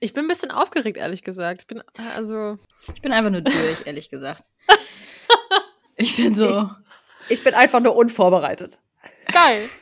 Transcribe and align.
Ich 0.00 0.12
bin 0.12 0.24
ein 0.24 0.28
bisschen 0.28 0.50
aufgeregt, 0.50 0.96
ehrlich 0.96 1.22
gesagt. 1.22 1.62
Ich 1.62 1.66
bin 1.66 1.82
also. 2.16 2.58
Ich 2.94 3.02
bin 3.02 3.12
einfach 3.12 3.30
nur 3.30 3.40
durch, 3.40 3.54
ehrlich 3.86 4.10
gesagt. 4.10 4.44
Ich 5.96 6.16
bin 6.16 6.34
so. 6.34 6.48
Ich, 7.28 7.38
ich 7.38 7.44
bin 7.44 7.54
einfach 7.54 7.80
nur 7.80 7.96
unvorbereitet. 7.96 8.78
Geil. 9.32 9.68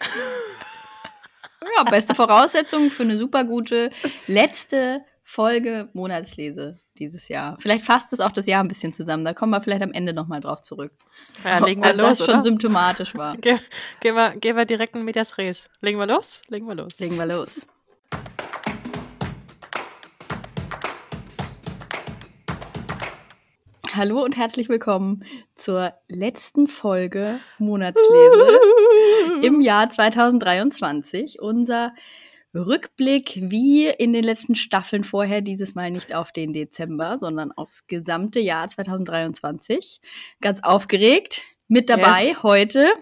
Ja, 1.76 1.84
beste 1.84 2.12
Voraussetzung 2.14 2.90
für 2.90 3.04
eine 3.04 3.16
super 3.16 3.45
gute 3.45 3.90
letzte 4.26 5.04
Folge 5.22 5.88
Monatslese 5.92 6.80
dieses 6.99 7.28
Jahr. 7.28 7.56
Vielleicht 7.60 7.85
fasst 7.85 8.12
es 8.12 8.21
auch 8.21 8.33
das 8.33 8.46
Jahr 8.46 8.62
ein 8.62 8.69
bisschen 8.69 8.92
zusammen. 8.92 9.24
Da 9.24 9.33
kommen 9.33 9.51
wir 9.51 9.60
vielleicht 9.60 9.83
am 9.83 9.92
Ende 9.92 10.12
nochmal 10.12 10.40
drauf 10.40 10.60
zurück. 10.60 10.92
Ja, 11.44 11.58
legen 11.58 11.83
wir 11.83 11.90
also, 11.90 12.03
los, 12.03 12.19
das 12.19 12.26
schon 12.26 12.35
oder? 12.35 12.42
symptomatisch 12.42 13.14
war. 13.14 13.37
Ge 13.37 13.58
gehen, 14.01 14.14
wir, 14.14 14.37
gehen 14.37 14.56
wir 14.56 14.64
direkt 14.64 14.94
in 14.94 15.04
Medias 15.04 15.38
Res. 15.38 15.71
Legen 15.80 15.99
wir 15.99 16.06
los? 16.06 16.42
Legen 16.48 16.66
wir 16.66 16.74
los. 16.74 16.98
Legen 16.98 17.16
wir 17.16 17.27
los. 17.27 17.66
Hallo 23.95 24.24
und 24.24 24.38
herzlich 24.38 24.70
willkommen 24.70 25.23
zur 25.55 25.92
letzten 26.09 26.66
Folge 26.66 27.41
Monatslese 27.59 28.59
im 29.42 29.60
Jahr 29.60 29.91
2023. 29.91 31.42
Unser 31.42 31.92
Rückblick 32.55 33.38
wie 33.42 33.88
in 33.88 34.15
den 34.15 34.24
letzten 34.24 34.55
Staffeln 34.55 35.05
vorher, 35.05 35.42
dieses 35.42 35.74
Mal 35.74 35.91
nicht 35.91 36.15
auf 36.15 36.32
den 36.32 36.55
Dezember, 36.55 37.18
sondern 37.18 37.52
aufs 37.52 37.87
gesamte 37.87 38.41
Jahr 38.41 38.66
2023. 38.66 40.01
Ganz 40.40 40.62
aufgeregt. 40.62 41.43
Mit 41.68 41.90
dabei 41.90 42.29
Yes. 42.29 42.43
heute 42.43 42.93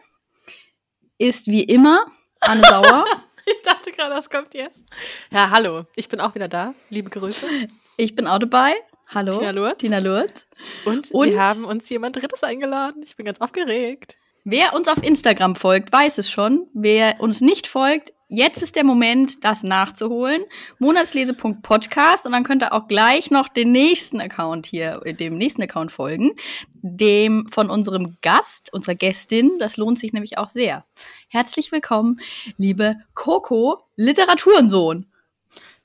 ist 1.18 1.46
wie 1.46 1.62
immer 1.62 2.04
Anne 2.40 2.62
Sauer. 2.64 3.04
Ich 3.46 3.62
dachte 3.62 3.90
gerade, 3.90 4.14
das 4.14 4.30
kommt 4.30 4.54
jetzt. 4.54 4.84
Ja, 5.32 5.50
hallo. 5.50 5.84
Ich 5.96 6.08
bin 6.08 6.20
auch 6.20 6.36
wieder 6.36 6.46
da. 6.46 6.74
Liebe 6.88 7.10
Grüße. 7.10 7.48
Ich 7.96 8.14
bin 8.14 8.28
auch 8.28 8.38
dabei. 8.38 8.76
Hallo. 9.12 9.32
Tina 9.38 9.50
Lurz. 9.50 9.78
Tina 9.78 9.98
Lurz. 9.98 10.46
Und, 10.84 11.10
Und- 11.10 11.30
wir 11.30 11.42
haben 11.42 11.64
uns 11.64 11.88
jemand 11.88 12.16
Drittes 12.16 12.44
eingeladen. 12.44 13.02
Ich 13.04 13.16
bin 13.16 13.26
ganz 13.26 13.40
aufgeregt. 13.40 14.16
Wer 14.44 14.72
uns 14.74 14.88
auf 14.88 15.02
Instagram 15.02 15.54
folgt, 15.56 15.92
weiß 15.92 16.18
es 16.18 16.30
schon. 16.30 16.66
Wer 16.72 17.20
uns 17.20 17.40
nicht 17.42 17.66
folgt, 17.66 18.12
jetzt 18.28 18.62
ist 18.62 18.74
der 18.74 18.84
Moment, 18.84 19.44
das 19.44 19.62
nachzuholen. 19.62 20.44
Monatslese.podcast 20.78 22.24
und 22.24 22.32
dann 22.32 22.44
könnt 22.44 22.62
ihr 22.62 22.72
auch 22.72 22.88
gleich 22.88 23.30
noch 23.30 23.48
den 23.48 23.70
nächsten 23.72 24.18
Account 24.20 24.64
hier, 24.64 25.02
äh, 25.04 25.12
dem 25.12 25.36
nächsten 25.36 25.62
Account 25.62 25.92
folgen, 25.92 26.32
dem 26.72 27.48
von 27.50 27.68
unserem 27.68 28.16
Gast, 28.22 28.72
unserer 28.72 28.94
Gästin. 28.94 29.58
Das 29.58 29.76
lohnt 29.76 29.98
sich 29.98 30.12
nämlich 30.14 30.38
auch 30.38 30.48
sehr. 30.48 30.86
Herzlich 31.28 31.70
willkommen, 31.70 32.20
liebe 32.56 32.96
Coco, 33.14 33.82
Literaturensohn. 33.96 35.09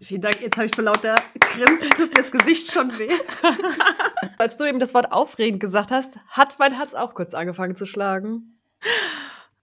Vielen 0.02 0.22
Dank. 0.22 0.42
Jetzt 0.42 0.58
habe 0.58 0.66
ich 0.66 0.76
vor 0.76 0.84
lauter 0.84 1.16
Grinsen 1.40 1.90
tut 1.92 2.10
mir 2.10 2.22
das 2.22 2.32
Gesicht 2.32 2.72
schon 2.72 2.98
weh. 3.00 3.10
Als 4.38 4.58
du 4.58 4.66
eben 4.66 4.80
das 4.80 4.94
Wort 4.94 5.12
aufregend 5.12 5.62
gesagt 5.62 5.90
hast, 5.92 6.18
hat 6.28 6.58
mein 6.60 6.74
Herz 6.74 6.94
auch 6.94 7.14
kurz 7.14 7.34
angefangen 7.34 7.76
zu 7.76 7.86
schlagen. 7.86 8.60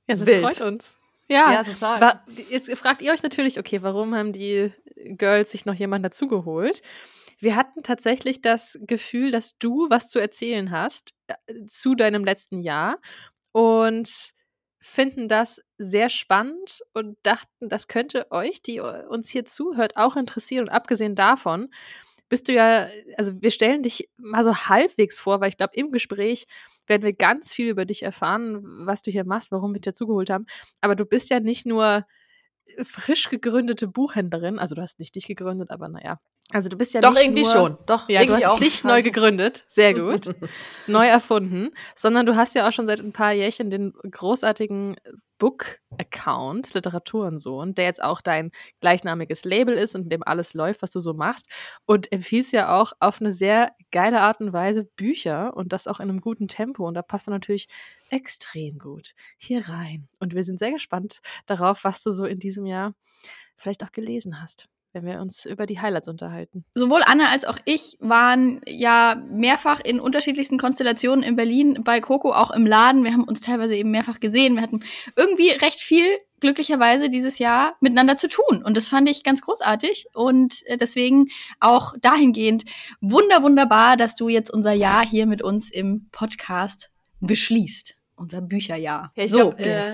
Ja, 0.08 0.16
das 0.16 0.26
Wild. 0.26 0.42
freut 0.42 0.60
uns. 0.62 0.98
Ja, 1.28 1.52
Ja, 1.52 1.62
total. 1.62 2.20
Jetzt 2.50 2.74
fragt 2.76 3.02
ihr 3.02 3.12
euch 3.12 3.22
natürlich, 3.22 3.58
okay, 3.58 3.82
warum 3.82 4.14
haben 4.14 4.32
die 4.32 4.72
Girls 4.96 5.50
sich 5.50 5.64
noch 5.64 5.74
jemanden 5.74 6.04
dazugeholt? 6.04 6.82
Wir 7.38 7.56
hatten 7.56 7.82
tatsächlich 7.82 8.40
das 8.40 8.78
Gefühl, 8.86 9.32
dass 9.32 9.58
du 9.58 9.90
was 9.90 10.08
zu 10.08 10.18
erzählen 10.18 10.70
hast 10.70 11.12
äh, 11.26 11.66
zu 11.66 11.94
deinem 11.94 12.24
letzten 12.24 12.60
Jahr 12.60 12.98
und 13.52 14.32
finden 14.82 15.28
das 15.28 15.62
sehr 15.78 16.10
spannend 16.10 16.82
und 16.92 17.16
dachten, 17.22 17.68
das 17.68 17.88
könnte 17.88 18.30
euch, 18.30 18.62
die 18.62 18.80
uns 18.80 19.28
hier 19.30 19.44
zuhört, 19.44 19.96
auch 19.96 20.16
interessieren. 20.16 20.64
Und 20.64 20.70
abgesehen 20.74 21.14
davon 21.14 21.70
bist 22.28 22.48
du 22.48 22.52
ja, 22.52 22.88
also 23.16 23.40
wir 23.40 23.50
stellen 23.50 23.82
dich 23.82 24.08
mal 24.16 24.42
so 24.44 24.54
halbwegs 24.54 25.18
vor, 25.18 25.40
weil 25.40 25.50
ich 25.50 25.56
glaube, 25.56 25.74
im 25.76 25.92
Gespräch 25.92 26.46
werden 26.86 27.02
wir 27.02 27.12
ganz 27.12 27.52
viel 27.52 27.68
über 27.68 27.84
dich 27.84 28.02
erfahren, 28.02 28.60
was 28.86 29.02
du 29.02 29.10
hier 29.10 29.24
machst, 29.24 29.52
warum 29.52 29.70
wir 29.70 29.80
dich 29.80 29.92
dazugeholt 29.92 30.30
haben. 30.30 30.46
Aber 30.80 30.96
du 30.96 31.04
bist 31.04 31.30
ja 31.30 31.40
nicht 31.40 31.64
nur 31.66 32.04
frisch 32.82 33.28
gegründete 33.30 33.86
Buchhändlerin, 33.88 34.58
also 34.58 34.74
du 34.74 34.82
hast 34.82 34.98
nicht 34.98 35.14
dich 35.14 35.26
gegründet, 35.26 35.70
aber 35.70 35.88
naja. 35.88 36.18
Also 36.52 36.68
du 36.68 36.76
bist 36.76 36.92
ja 36.94 37.00
Doch, 37.00 37.12
nicht 37.14 37.24
irgendwie 37.24 37.42
nur, 37.42 37.50
schon. 37.52 37.78
Doch, 37.86 38.08
Ja, 38.08 38.20
du 38.20 38.26
irgendwie 38.26 38.44
hast 38.44 38.52
auch. 38.52 38.58
dich 38.58 38.84
neu 38.84 39.02
gegründet, 39.02 39.64
sehr 39.66 39.94
gut, 39.94 40.34
neu 40.86 41.06
erfunden, 41.06 41.70
sondern 41.94 42.26
du 42.26 42.36
hast 42.36 42.54
ja 42.54 42.68
auch 42.68 42.72
schon 42.72 42.86
seit 42.86 43.00
ein 43.00 43.12
paar 43.12 43.32
Jährchen 43.32 43.70
den 43.70 43.92
großartigen 44.10 44.96
Book-Account, 45.38 46.74
Literaturensohn, 46.74 47.74
der 47.74 47.86
jetzt 47.86 48.02
auch 48.02 48.20
dein 48.20 48.52
gleichnamiges 48.80 49.44
Label 49.44 49.74
ist 49.76 49.94
und 49.94 50.02
in 50.02 50.10
dem 50.10 50.22
alles 50.22 50.54
läuft, 50.54 50.82
was 50.82 50.92
du 50.92 51.00
so 51.00 51.14
machst 51.14 51.48
und 51.86 52.12
empfiehlst 52.12 52.52
ja 52.52 52.78
auch 52.80 52.92
auf 53.00 53.20
eine 53.20 53.32
sehr 53.32 53.72
geile 53.90 54.20
Art 54.20 54.40
und 54.40 54.52
Weise 54.52 54.84
Bücher 54.84 55.56
und 55.56 55.72
das 55.72 55.86
auch 55.88 56.00
in 56.00 56.08
einem 56.10 56.20
guten 56.20 56.48
Tempo 56.48 56.86
und 56.86 56.94
da 56.94 57.02
passt 57.02 57.26
du 57.26 57.30
natürlich 57.32 57.66
extrem 58.10 58.78
gut 58.78 59.14
hier 59.38 59.68
rein. 59.68 60.08
Und 60.20 60.34
wir 60.34 60.44
sind 60.44 60.58
sehr 60.58 60.70
gespannt 60.72 61.20
darauf, 61.46 61.82
was 61.82 62.02
du 62.02 62.10
so 62.12 62.24
in 62.24 62.38
diesem 62.38 62.64
Jahr 62.66 62.94
vielleicht 63.56 63.82
auch 63.84 63.92
gelesen 63.92 64.40
hast, 64.40 64.68
wenn 64.92 65.06
wir 65.06 65.20
uns 65.20 65.46
über 65.46 65.66
die 65.66 65.80
Highlights 65.80 66.08
unterhalten. 66.08 66.64
Sowohl 66.74 67.02
Anne 67.04 67.28
als 67.28 67.44
auch 67.44 67.58
ich 67.64 67.96
waren 68.00 68.60
ja 68.66 69.22
mehrfach 69.30 69.80
in 69.80 70.00
unterschiedlichsten 70.00 70.58
Konstellationen 70.58 71.24
in 71.24 71.36
Berlin 71.36 71.80
bei 71.82 72.00
Coco, 72.00 72.32
auch 72.32 72.50
im 72.50 72.66
Laden. 72.66 73.04
Wir 73.04 73.12
haben 73.12 73.24
uns 73.24 73.40
teilweise 73.40 73.74
eben 73.74 73.90
mehrfach 73.90 74.20
gesehen. 74.20 74.56
Wir 74.56 74.62
hatten 74.62 74.80
irgendwie 75.16 75.50
recht 75.50 75.80
viel 75.80 76.06
glücklicherweise 76.40 77.08
dieses 77.08 77.38
Jahr 77.38 77.76
miteinander 77.80 78.16
zu 78.16 78.28
tun. 78.28 78.62
Und 78.62 78.76
das 78.76 78.88
fand 78.88 79.08
ich 79.08 79.22
ganz 79.22 79.40
großartig. 79.40 80.06
Und 80.12 80.66
äh, 80.66 80.76
deswegen 80.76 81.28
auch 81.60 81.94
dahingehend 82.00 82.64
wunder, 83.00 83.42
wunderbar, 83.42 83.96
dass 83.96 84.16
du 84.16 84.28
jetzt 84.28 84.52
unser 84.52 84.72
Jahr 84.72 85.06
hier 85.06 85.26
mit 85.26 85.40
uns 85.40 85.70
im 85.70 86.08
Podcast 86.10 86.90
beschließt. 87.20 87.94
Unser 88.16 88.42
Bücherjahr. 88.42 89.12
Ja, 89.16 89.24
ich 89.24 89.30
so, 89.30 89.38
glaub, 89.38 89.60
äh, 89.60 89.84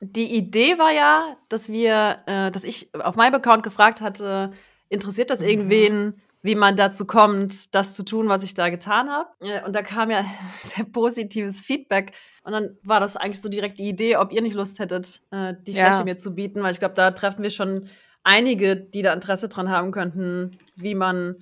die 0.00 0.34
Idee 0.36 0.78
war 0.78 0.92
ja, 0.92 1.34
dass 1.48 1.68
wir, 1.70 2.18
äh, 2.26 2.50
dass 2.50 2.64
ich 2.64 2.94
auf 2.94 3.16
meinem 3.16 3.34
Account 3.34 3.62
gefragt 3.62 4.00
hatte, 4.00 4.52
interessiert 4.88 5.30
das 5.30 5.40
irgendwen, 5.40 6.20
wie 6.42 6.54
man 6.54 6.76
dazu 6.76 7.04
kommt, 7.06 7.74
das 7.74 7.94
zu 7.94 8.04
tun, 8.04 8.28
was 8.28 8.44
ich 8.44 8.54
da 8.54 8.68
getan 8.68 9.10
habe? 9.10 9.28
Äh, 9.40 9.64
und 9.64 9.74
da 9.74 9.82
kam 9.82 10.10
ja 10.10 10.24
sehr 10.60 10.84
positives 10.84 11.60
Feedback. 11.60 12.12
Und 12.44 12.52
dann 12.52 12.78
war 12.82 13.00
das 13.00 13.16
eigentlich 13.16 13.42
so 13.42 13.48
direkt 13.48 13.78
die 13.78 13.88
Idee, 13.88 14.16
ob 14.16 14.32
ihr 14.32 14.40
nicht 14.40 14.54
Lust 14.54 14.78
hättet, 14.78 15.20
äh, 15.30 15.54
die 15.66 15.72
Ja. 15.72 15.88
Fläche 15.88 16.04
mir 16.04 16.16
zu 16.16 16.34
bieten, 16.34 16.62
weil 16.62 16.72
ich 16.72 16.78
glaube, 16.78 16.94
da 16.94 17.10
treffen 17.10 17.42
wir 17.42 17.50
schon 17.50 17.88
einige, 18.22 18.76
die 18.76 19.02
da 19.02 19.12
Interesse 19.12 19.48
dran 19.48 19.68
haben 19.68 19.90
könnten, 19.90 20.58
wie 20.76 20.94
man 20.94 21.36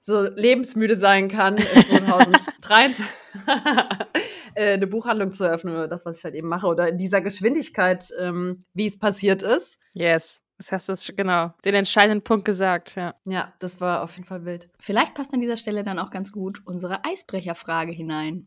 so 0.00 0.22
lebensmüde 0.22 0.96
sein 0.96 1.28
kann 1.28 1.56
in 1.58 1.64
2023 2.06 3.04
äh, 4.54 4.74
eine 4.74 4.86
Buchhandlung 4.86 5.32
zu 5.32 5.44
eröffnen 5.44 5.74
oder 5.74 5.88
das, 5.88 6.04
was 6.04 6.18
ich 6.18 6.24
halt 6.24 6.34
eben 6.34 6.48
mache 6.48 6.66
oder 6.66 6.88
in 6.88 6.98
dieser 6.98 7.20
Geschwindigkeit, 7.20 8.08
ähm, 8.18 8.64
wie 8.74 8.86
es 8.86 8.98
passiert 8.98 9.42
ist. 9.42 9.80
Yes, 9.94 10.42
das 10.58 10.88
hast 10.88 11.08
du 11.08 11.14
genau 11.14 11.54
den 11.64 11.74
entscheidenden 11.74 12.22
Punkt 12.22 12.44
gesagt, 12.44 12.94
ja. 12.96 13.14
Ja, 13.24 13.52
das 13.60 13.80
war 13.80 14.02
auf 14.02 14.16
jeden 14.16 14.26
Fall 14.26 14.44
wild. 14.44 14.68
vielleicht 14.78 15.14
passt 15.14 15.32
an 15.32 15.40
dieser 15.40 15.56
Stelle 15.56 15.82
dann 15.82 15.98
auch 15.98 16.10
ganz 16.10 16.32
gut 16.32 16.62
unsere 16.66 17.04
Eisbrecherfrage 17.04 17.92
hinein. 17.92 18.46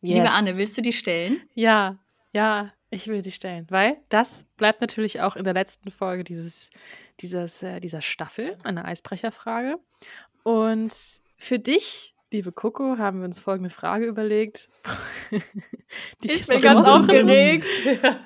Yes. 0.00 0.16
Liebe 0.16 0.30
Anne, 0.30 0.56
willst 0.56 0.76
du 0.76 0.82
die 0.82 0.92
stellen? 0.92 1.40
Ja, 1.54 1.98
ja, 2.32 2.72
ich 2.90 3.06
will 3.06 3.22
sie 3.22 3.32
stellen, 3.32 3.66
weil 3.70 3.96
das 4.08 4.44
bleibt 4.56 4.80
natürlich 4.80 5.20
auch 5.20 5.36
in 5.36 5.44
der 5.44 5.54
letzten 5.54 5.90
Folge 5.90 6.24
dieses, 6.24 6.70
dieses, 7.20 7.62
äh, 7.62 7.80
dieser 7.80 8.00
Staffel 8.00 8.56
eine 8.64 8.84
Eisbrecherfrage. 8.84 9.78
Und 10.42 10.92
für 11.36 11.58
dich, 11.58 12.13
liebe 12.34 12.50
Coco, 12.50 12.98
haben 12.98 13.20
wir 13.20 13.26
uns 13.26 13.38
folgende 13.38 13.70
Frage 13.70 14.06
überlegt. 14.06 14.68
die 15.30 16.30
Ich 16.30 16.38
jetzt 16.38 16.48
bin 16.48 16.60
ganz 16.60 16.86
aufgeregt. 16.86 17.66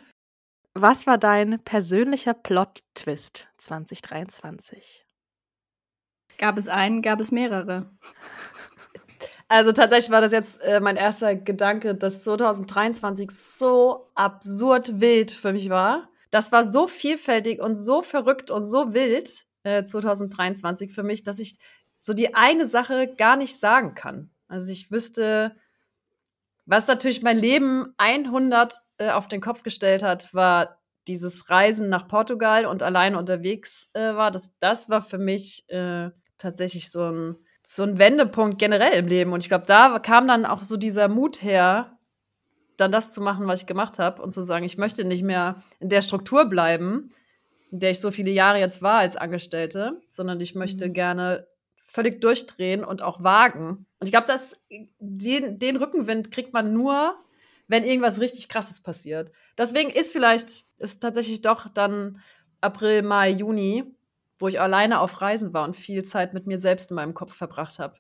Was 0.74 1.06
war 1.06 1.18
dein 1.18 1.62
persönlicher 1.62 2.32
Plot-Twist 2.32 3.48
2023? 3.58 5.04
Gab 6.38 6.56
es 6.56 6.68
einen, 6.68 7.02
gab 7.02 7.20
es 7.20 7.30
mehrere. 7.30 7.90
Also 9.50 9.72
tatsächlich 9.72 10.10
war 10.10 10.20
das 10.20 10.30
jetzt 10.30 10.60
äh, 10.60 10.78
mein 10.78 10.96
erster 10.96 11.34
Gedanke, 11.34 11.94
dass 11.94 12.20
2023 12.20 13.30
so 13.30 14.04
absurd 14.14 15.00
wild 15.00 15.30
für 15.30 15.54
mich 15.54 15.70
war. 15.70 16.10
Das 16.30 16.52
war 16.52 16.64
so 16.64 16.86
vielfältig 16.86 17.58
und 17.58 17.74
so 17.74 18.02
verrückt 18.02 18.50
und 18.50 18.60
so 18.60 18.92
wild 18.92 19.46
äh, 19.62 19.84
2023 19.84 20.92
für 20.92 21.02
mich, 21.02 21.22
dass 21.22 21.38
ich 21.38 21.56
so 21.98 22.14
die 22.14 22.34
eine 22.34 22.66
Sache 22.66 23.14
gar 23.16 23.36
nicht 23.36 23.58
sagen 23.58 23.94
kann. 23.94 24.30
Also 24.48 24.70
ich 24.70 24.90
wüsste, 24.90 25.54
was 26.66 26.86
natürlich 26.86 27.22
mein 27.22 27.38
Leben 27.38 27.94
100 27.98 28.78
äh, 28.98 29.10
auf 29.10 29.28
den 29.28 29.40
Kopf 29.40 29.62
gestellt 29.62 30.02
hat, 30.02 30.32
war 30.34 30.78
dieses 31.06 31.48
Reisen 31.48 31.88
nach 31.88 32.08
Portugal 32.08 32.66
und 32.66 32.82
alleine 32.82 33.18
unterwegs 33.18 33.90
äh, 33.94 34.14
war. 34.14 34.30
Das, 34.30 34.58
das 34.58 34.90
war 34.90 35.02
für 35.02 35.18
mich 35.18 35.68
äh, 35.68 36.10
tatsächlich 36.38 36.90
so 36.90 37.10
ein 37.10 37.36
so 37.70 37.82
ein 37.82 37.98
Wendepunkt 37.98 38.58
generell 38.58 38.94
im 38.94 39.08
Leben. 39.08 39.32
Und 39.34 39.40
ich 39.44 39.48
glaube, 39.48 39.66
da 39.66 39.98
kam 39.98 40.26
dann 40.26 40.46
auch 40.46 40.62
so 40.62 40.78
dieser 40.78 41.08
Mut 41.08 41.42
her, 41.42 41.98
dann 42.78 42.92
das 42.92 43.12
zu 43.12 43.20
machen, 43.20 43.46
was 43.46 43.60
ich 43.60 43.66
gemacht 43.66 43.98
habe 43.98 44.22
und 44.22 44.30
zu 44.32 44.42
sagen, 44.42 44.64
ich 44.64 44.78
möchte 44.78 45.04
nicht 45.04 45.22
mehr 45.22 45.62
in 45.78 45.90
der 45.90 46.00
Struktur 46.00 46.46
bleiben, 46.46 47.12
in 47.70 47.80
der 47.80 47.90
ich 47.90 48.00
so 48.00 48.10
viele 48.10 48.30
Jahre 48.30 48.58
jetzt 48.58 48.80
war 48.80 49.00
als 49.00 49.16
Angestellte, 49.16 50.00
sondern 50.10 50.40
ich 50.40 50.54
möchte 50.54 50.88
Mhm. 50.88 50.92
gerne 50.94 51.46
völlig 51.88 52.20
durchdrehen 52.20 52.84
und 52.84 53.02
auch 53.02 53.24
wagen. 53.24 53.86
Und 53.98 54.06
ich 54.06 54.12
glaube, 54.12 54.26
dass 54.26 54.60
den, 55.00 55.58
den 55.58 55.76
Rückenwind 55.76 56.30
kriegt 56.30 56.52
man 56.52 56.72
nur, 56.72 57.16
wenn 57.66 57.82
irgendwas 57.82 58.20
richtig 58.20 58.48
Krasses 58.48 58.82
passiert. 58.82 59.32
Deswegen 59.56 59.90
ist 59.90 60.12
vielleicht 60.12 60.64
ist 60.78 61.00
tatsächlich 61.00 61.42
doch 61.42 61.68
dann 61.68 62.20
April, 62.60 63.02
Mai, 63.02 63.30
Juni, 63.30 63.84
wo 64.38 64.46
ich 64.48 64.60
alleine 64.60 65.00
auf 65.00 65.20
Reisen 65.20 65.52
war 65.52 65.64
und 65.64 65.76
viel 65.76 66.04
Zeit 66.04 66.34
mit 66.34 66.46
mir 66.46 66.60
selbst 66.60 66.90
in 66.90 66.94
meinem 66.96 67.14
Kopf 67.14 67.34
verbracht 67.34 67.78
habe. 67.78 67.94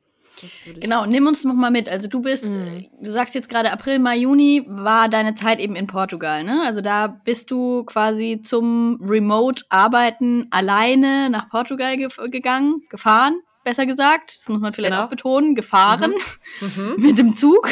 Genau, 0.78 1.04
nimm 1.04 1.26
uns 1.26 1.42
noch 1.44 1.54
mal 1.54 1.70
mit. 1.70 1.88
Also 1.88 2.06
du 2.06 2.20
bist, 2.20 2.44
Mhm. 2.44 2.86
du 3.00 3.10
sagst 3.10 3.34
jetzt 3.34 3.48
gerade 3.48 3.72
April, 3.72 3.98
Mai, 3.98 4.18
Juni 4.18 4.64
war 4.68 5.08
deine 5.08 5.34
Zeit 5.34 5.58
eben 5.58 5.74
in 5.74 5.86
Portugal, 5.88 6.44
ne? 6.44 6.62
Also 6.64 6.80
da 6.80 7.08
bist 7.08 7.50
du 7.50 7.82
quasi 7.84 8.40
zum 8.44 9.00
Remote-Arbeiten 9.02 10.46
alleine 10.50 11.30
nach 11.30 11.48
Portugal 11.48 11.96
ge 11.96 12.08
gegangen, 12.30 12.82
gefahren, 12.88 13.40
besser 13.68 13.86
gesagt. 13.86 14.38
Das 14.40 14.48
muss 14.48 14.60
man 14.60 14.72
vielleicht 14.72 14.92
Genau. 14.92 15.04
auch 15.04 15.08
betonen, 15.10 15.54
gefahren 15.54 16.14
Mhm. 16.60 16.94
mit 16.98 17.18
dem 17.18 17.34
Zug. 17.34 17.68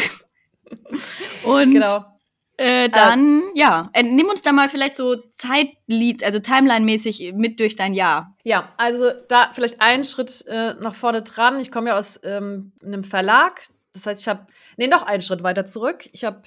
Und 1.45 1.73
Genau. 1.73 2.05
äh, 2.57 2.89
dann, 2.89 3.43
ja, 3.55 3.91
äh, 3.93 4.03
nimm 4.03 4.29
uns 4.29 4.41
da 4.43 4.53
mal 4.53 4.69
vielleicht 4.69 4.97
so 4.97 5.17
Zeitlied, 5.33 6.25
also 6.25 6.39
Timeline-mäßig 6.39 7.33
mit 7.35 7.61
durch 7.61 7.77
dein 7.77 7.95
Jahr. 7.95 8.35
Ja, 8.45 8.73
also 8.77 9.11
da 9.29 9.51
vielleicht 9.53 9.81
einen 9.81 10.05
Schritt 10.05 10.45
äh, 10.49 10.75
noch 10.75 10.95
vorne 10.95 11.23
dran. 11.23 11.61
Ich 11.61 11.71
komme 11.71 11.91
ja 11.91 11.99
aus 11.99 12.21
ähm, 12.25 12.73
einem 12.85 13.05
Verlag. 13.05 13.63
Das 13.93 14.07
heißt, 14.07 14.21
ich 14.21 14.29
habe, 14.29 14.47
nee, 14.77 14.89
noch 14.89 15.03
einen 15.05 15.23
Schritt 15.23 15.43
weiter 15.43 15.67
zurück. 15.67 16.09
Ich 16.13 16.25
habe 16.25 16.43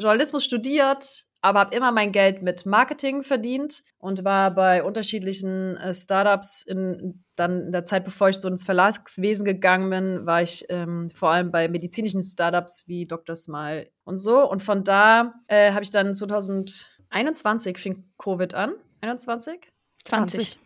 Journalismus 0.00 0.44
studiert, 0.44 1.04
aber 1.40 1.60
habe 1.60 1.76
immer 1.76 1.92
mein 1.92 2.12
Geld 2.12 2.42
mit 2.42 2.66
Marketing 2.66 3.22
verdient 3.22 3.82
und 3.98 4.24
war 4.24 4.54
bei 4.54 4.82
unterschiedlichen 4.82 5.76
äh, 5.76 5.94
Startups 5.94 6.62
in, 6.62 7.24
dann 7.36 7.66
in 7.66 7.72
der 7.72 7.84
Zeit, 7.84 8.04
bevor 8.04 8.28
ich 8.28 8.38
so 8.38 8.48
ins 8.48 8.64
Verlagswesen 8.64 9.44
gegangen 9.44 9.90
bin, 9.90 10.26
war 10.26 10.42
ich 10.42 10.66
ähm, 10.68 11.10
vor 11.10 11.30
allem 11.30 11.50
bei 11.50 11.68
medizinischen 11.68 12.20
Startups 12.20 12.88
wie 12.88 13.06
Dr. 13.06 13.36
Smile 13.36 13.88
und 14.04 14.18
so. 14.18 14.48
Und 14.48 14.62
von 14.62 14.82
da 14.82 15.34
äh, 15.46 15.72
habe 15.72 15.84
ich 15.84 15.90
dann 15.90 16.14
2021 16.14 17.78
fing 17.78 18.10
Covid 18.18 18.54
an. 18.54 18.72
21? 19.00 19.70
20. 20.04 20.58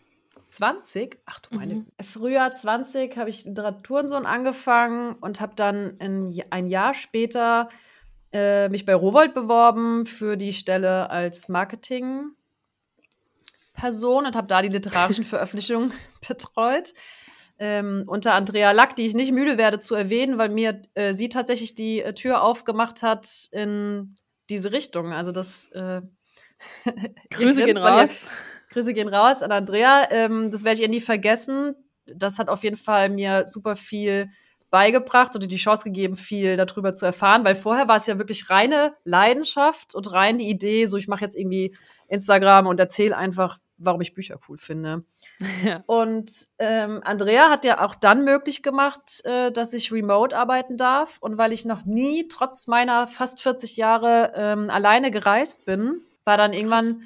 20? 0.48 1.18
Ach 1.26 1.40
du 1.40 1.56
meine. 1.56 1.74
Mhm. 1.74 1.86
Frühjahr 2.02 2.54
20 2.54 3.16
habe 3.16 3.30
ich 3.30 3.44
Literaturensohn 3.44 4.26
angefangen 4.26 5.16
und 5.16 5.40
habe 5.40 5.54
dann 5.54 5.96
ein, 5.98 6.34
ein 6.50 6.68
Jahr 6.68 6.94
später 6.94 7.68
äh, 8.32 8.68
mich 8.68 8.84
bei 8.84 8.94
Rowold 8.94 9.34
beworben 9.34 10.06
für 10.06 10.36
die 10.36 10.52
Stelle 10.52 11.10
als 11.10 11.48
Marketing. 11.48 12.30
Person 13.74 14.26
und 14.26 14.36
habe 14.36 14.46
da 14.46 14.62
die 14.62 14.68
literarischen 14.68 15.24
Veröffentlichungen 15.24 15.92
betreut. 16.28 16.92
Ähm, 17.58 18.04
unter 18.06 18.34
Andrea 18.34 18.72
Lack, 18.72 18.96
die 18.96 19.06
ich 19.06 19.14
nicht 19.14 19.32
müde 19.32 19.56
werde 19.56 19.78
zu 19.78 19.94
erwähnen, 19.94 20.36
weil 20.38 20.48
mir 20.48 20.82
äh, 20.94 21.12
sie 21.14 21.28
tatsächlich 21.28 21.74
die 21.74 22.02
äh, 22.02 22.12
Tür 22.14 22.42
aufgemacht 22.42 23.02
hat 23.02 23.48
in 23.52 24.14
diese 24.50 24.72
Richtung. 24.72 25.12
Also 25.12 25.32
das 25.32 25.68
äh, 25.72 26.02
Grüße 27.30 27.64
gehen 27.64 27.76
weil 27.76 27.82
ihr- 27.98 28.02
raus. 28.02 28.24
Grüße 28.70 28.94
gehen 28.94 29.08
raus 29.08 29.42
an 29.42 29.52
Andrea. 29.52 30.08
Ähm, 30.10 30.50
das 30.50 30.64
werde 30.64 30.76
ich 30.76 30.82
ihr 30.82 30.88
nie 30.88 31.00
vergessen. 31.00 31.74
Das 32.06 32.38
hat 32.38 32.48
auf 32.48 32.64
jeden 32.64 32.76
Fall 32.76 33.10
mir 33.10 33.44
super 33.46 33.76
viel 33.76 34.30
beigebracht 34.72 35.36
oder 35.36 35.46
die 35.46 35.58
Chance 35.58 35.84
gegeben, 35.84 36.16
viel 36.16 36.56
darüber 36.56 36.94
zu 36.94 37.04
erfahren, 37.04 37.44
weil 37.44 37.54
vorher 37.54 37.88
war 37.88 37.96
es 37.96 38.06
ja 38.06 38.18
wirklich 38.18 38.48
reine 38.48 38.94
Leidenschaft 39.04 39.94
und 39.94 40.10
rein 40.12 40.38
die 40.38 40.48
Idee, 40.48 40.86
so 40.86 40.96
ich 40.96 41.08
mache 41.08 41.22
jetzt 41.22 41.36
irgendwie 41.36 41.76
Instagram 42.08 42.66
und 42.66 42.80
erzähle 42.80 43.14
einfach, 43.14 43.58
warum 43.76 44.00
ich 44.00 44.14
Bücher 44.14 44.40
cool 44.48 44.58
finde. 44.58 45.04
Ja. 45.64 45.82
Und 45.86 46.32
ähm, 46.58 47.00
Andrea 47.04 47.50
hat 47.50 47.64
ja 47.64 47.84
auch 47.84 47.94
dann 47.94 48.24
möglich 48.24 48.62
gemacht, 48.62 49.24
äh, 49.24 49.52
dass 49.52 49.74
ich 49.74 49.92
remote 49.92 50.36
arbeiten 50.36 50.76
darf. 50.76 51.18
Und 51.20 51.36
weil 51.38 51.52
ich 51.52 51.64
noch 51.64 51.84
nie, 51.84 52.26
trotz 52.28 52.66
meiner 52.66 53.06
fast 53.06 53.40
40 53.40 53.76
Jahre, 53.76 54.32
ähm, 54.34 54.70
alleine 54.70 55.10
gereist 55.10 55.64
bin, 55.64 56.00
war 56.24 56.36
dann 56.36 56.52
irgendwann, 56.52 57.02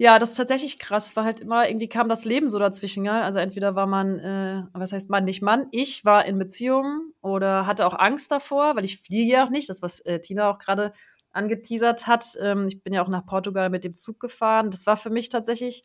ja, 0.00 0.18
das 0.20 0.30
ist 0.30 0.36
tatsächlich 0.36 0.78
krass, 0.78 1.16
war 1.16 1.24
halt 1.24 1.40
immer, 1.40 1.68
irgendwie 1.68 1.88
kam 1.88 2.08
das 2.08 2.24
Leben 2.24 2.46
so 2.46 2.58
dazwischen, 2.60 3.04
ja. 3.04 3.22
Also 3.22 3.40
entweder 3.40 3.74
war 3.74 3.86
man, 3.86 4.18
äh, 4.20 4.62
was 4.72 4.92
heißt 4.92 5.10
Mann, 5.10 5.24
nicht 5.24 5.42
Mann, 5.42 5.66
ich 5.72 6.04
war 6.04 6.24
in 6.24 6.38
Beziehungen 6.38 7.12
oder 7.20 7.66
hatte 7.66 7.84
auch 7.86 7.98
Angst 7.98 8.30
davor, 8.30 8.76
weil 8.76 8.84
ich 8.84 8.98
fliege 9.00 9.32
ja 9.32 9.44
auch 9.44 9.50
nicht, 9.50 9.68
das, 9.68 9.82
was 9.82 9.98
äh, 10.00 10.20
Tina 10.20 10.48
auch 10.50 10.58
gerade 10.60 10.92
angeteasert 11.32 12.06
hat. 12.06 12.26
Ähm, 12.40 12.66
ich 12.68 12.82
bin 12.82 12.92
ja 12.92 13.02
auch 13.02 13.08
nach 13.08 13.26
Portugal 13.26 13.70
mit 13.70 13.82
dem 13.82 13.92
Zug 13.94 14.20
gefahren. 14.20 14.70
Das 14.70 14.86
war 14.86 14.96
für 14.96 15.10
mich 15.10 15.30
tatsächlich 15.30 15.82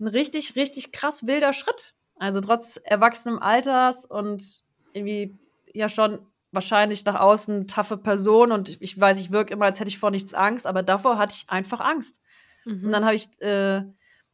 ein 0.00 0.06
richtig, 0.06 0.54
richtig 0.54 0.92
krass 0.92 1.26
wilder 1.26 1.52
Schritt. 1.52 1.94
Also 2.18 2.40
trotz 2.40 2.76
erwachsenem 2.76 3.40
Alters 3.40 4.04
und 4.06 4.62
irgendwie 4.92 5.36
ja 5.72 5.88
schon 5.88 6.20
wahrscheinlich 6.52 7.04
nach 7.04 7.18
außen 7.18 7.66
taffe 7.66 7.96
Person 7.96 8.52
und 8.52 8.80
ich 8.80 9.00
weiß, 9.00 9.18
ich 9.18 9.32
wirke 9.32 9.54
immer, 9.54 9.64
als 9.64 9.80
hätte 9.80 9.88
ich 9.88 9.98
vor 9.98 10.10
nichts 10.10 10.34
Angst, 10.34 10.66
aber 10.66 10.82
davor 10.82 11.18
hatte 11.18 11.34
ich 11.36 11.50
einfach 11.50 11.80
Angst. 11.80 12.20
Mhm. 12.64 12.86
Und 12.86 12.92
dann 12.92 13.04
habe 13.04 13.14
ich, 13.14 13.28
äh, 13.40 13.82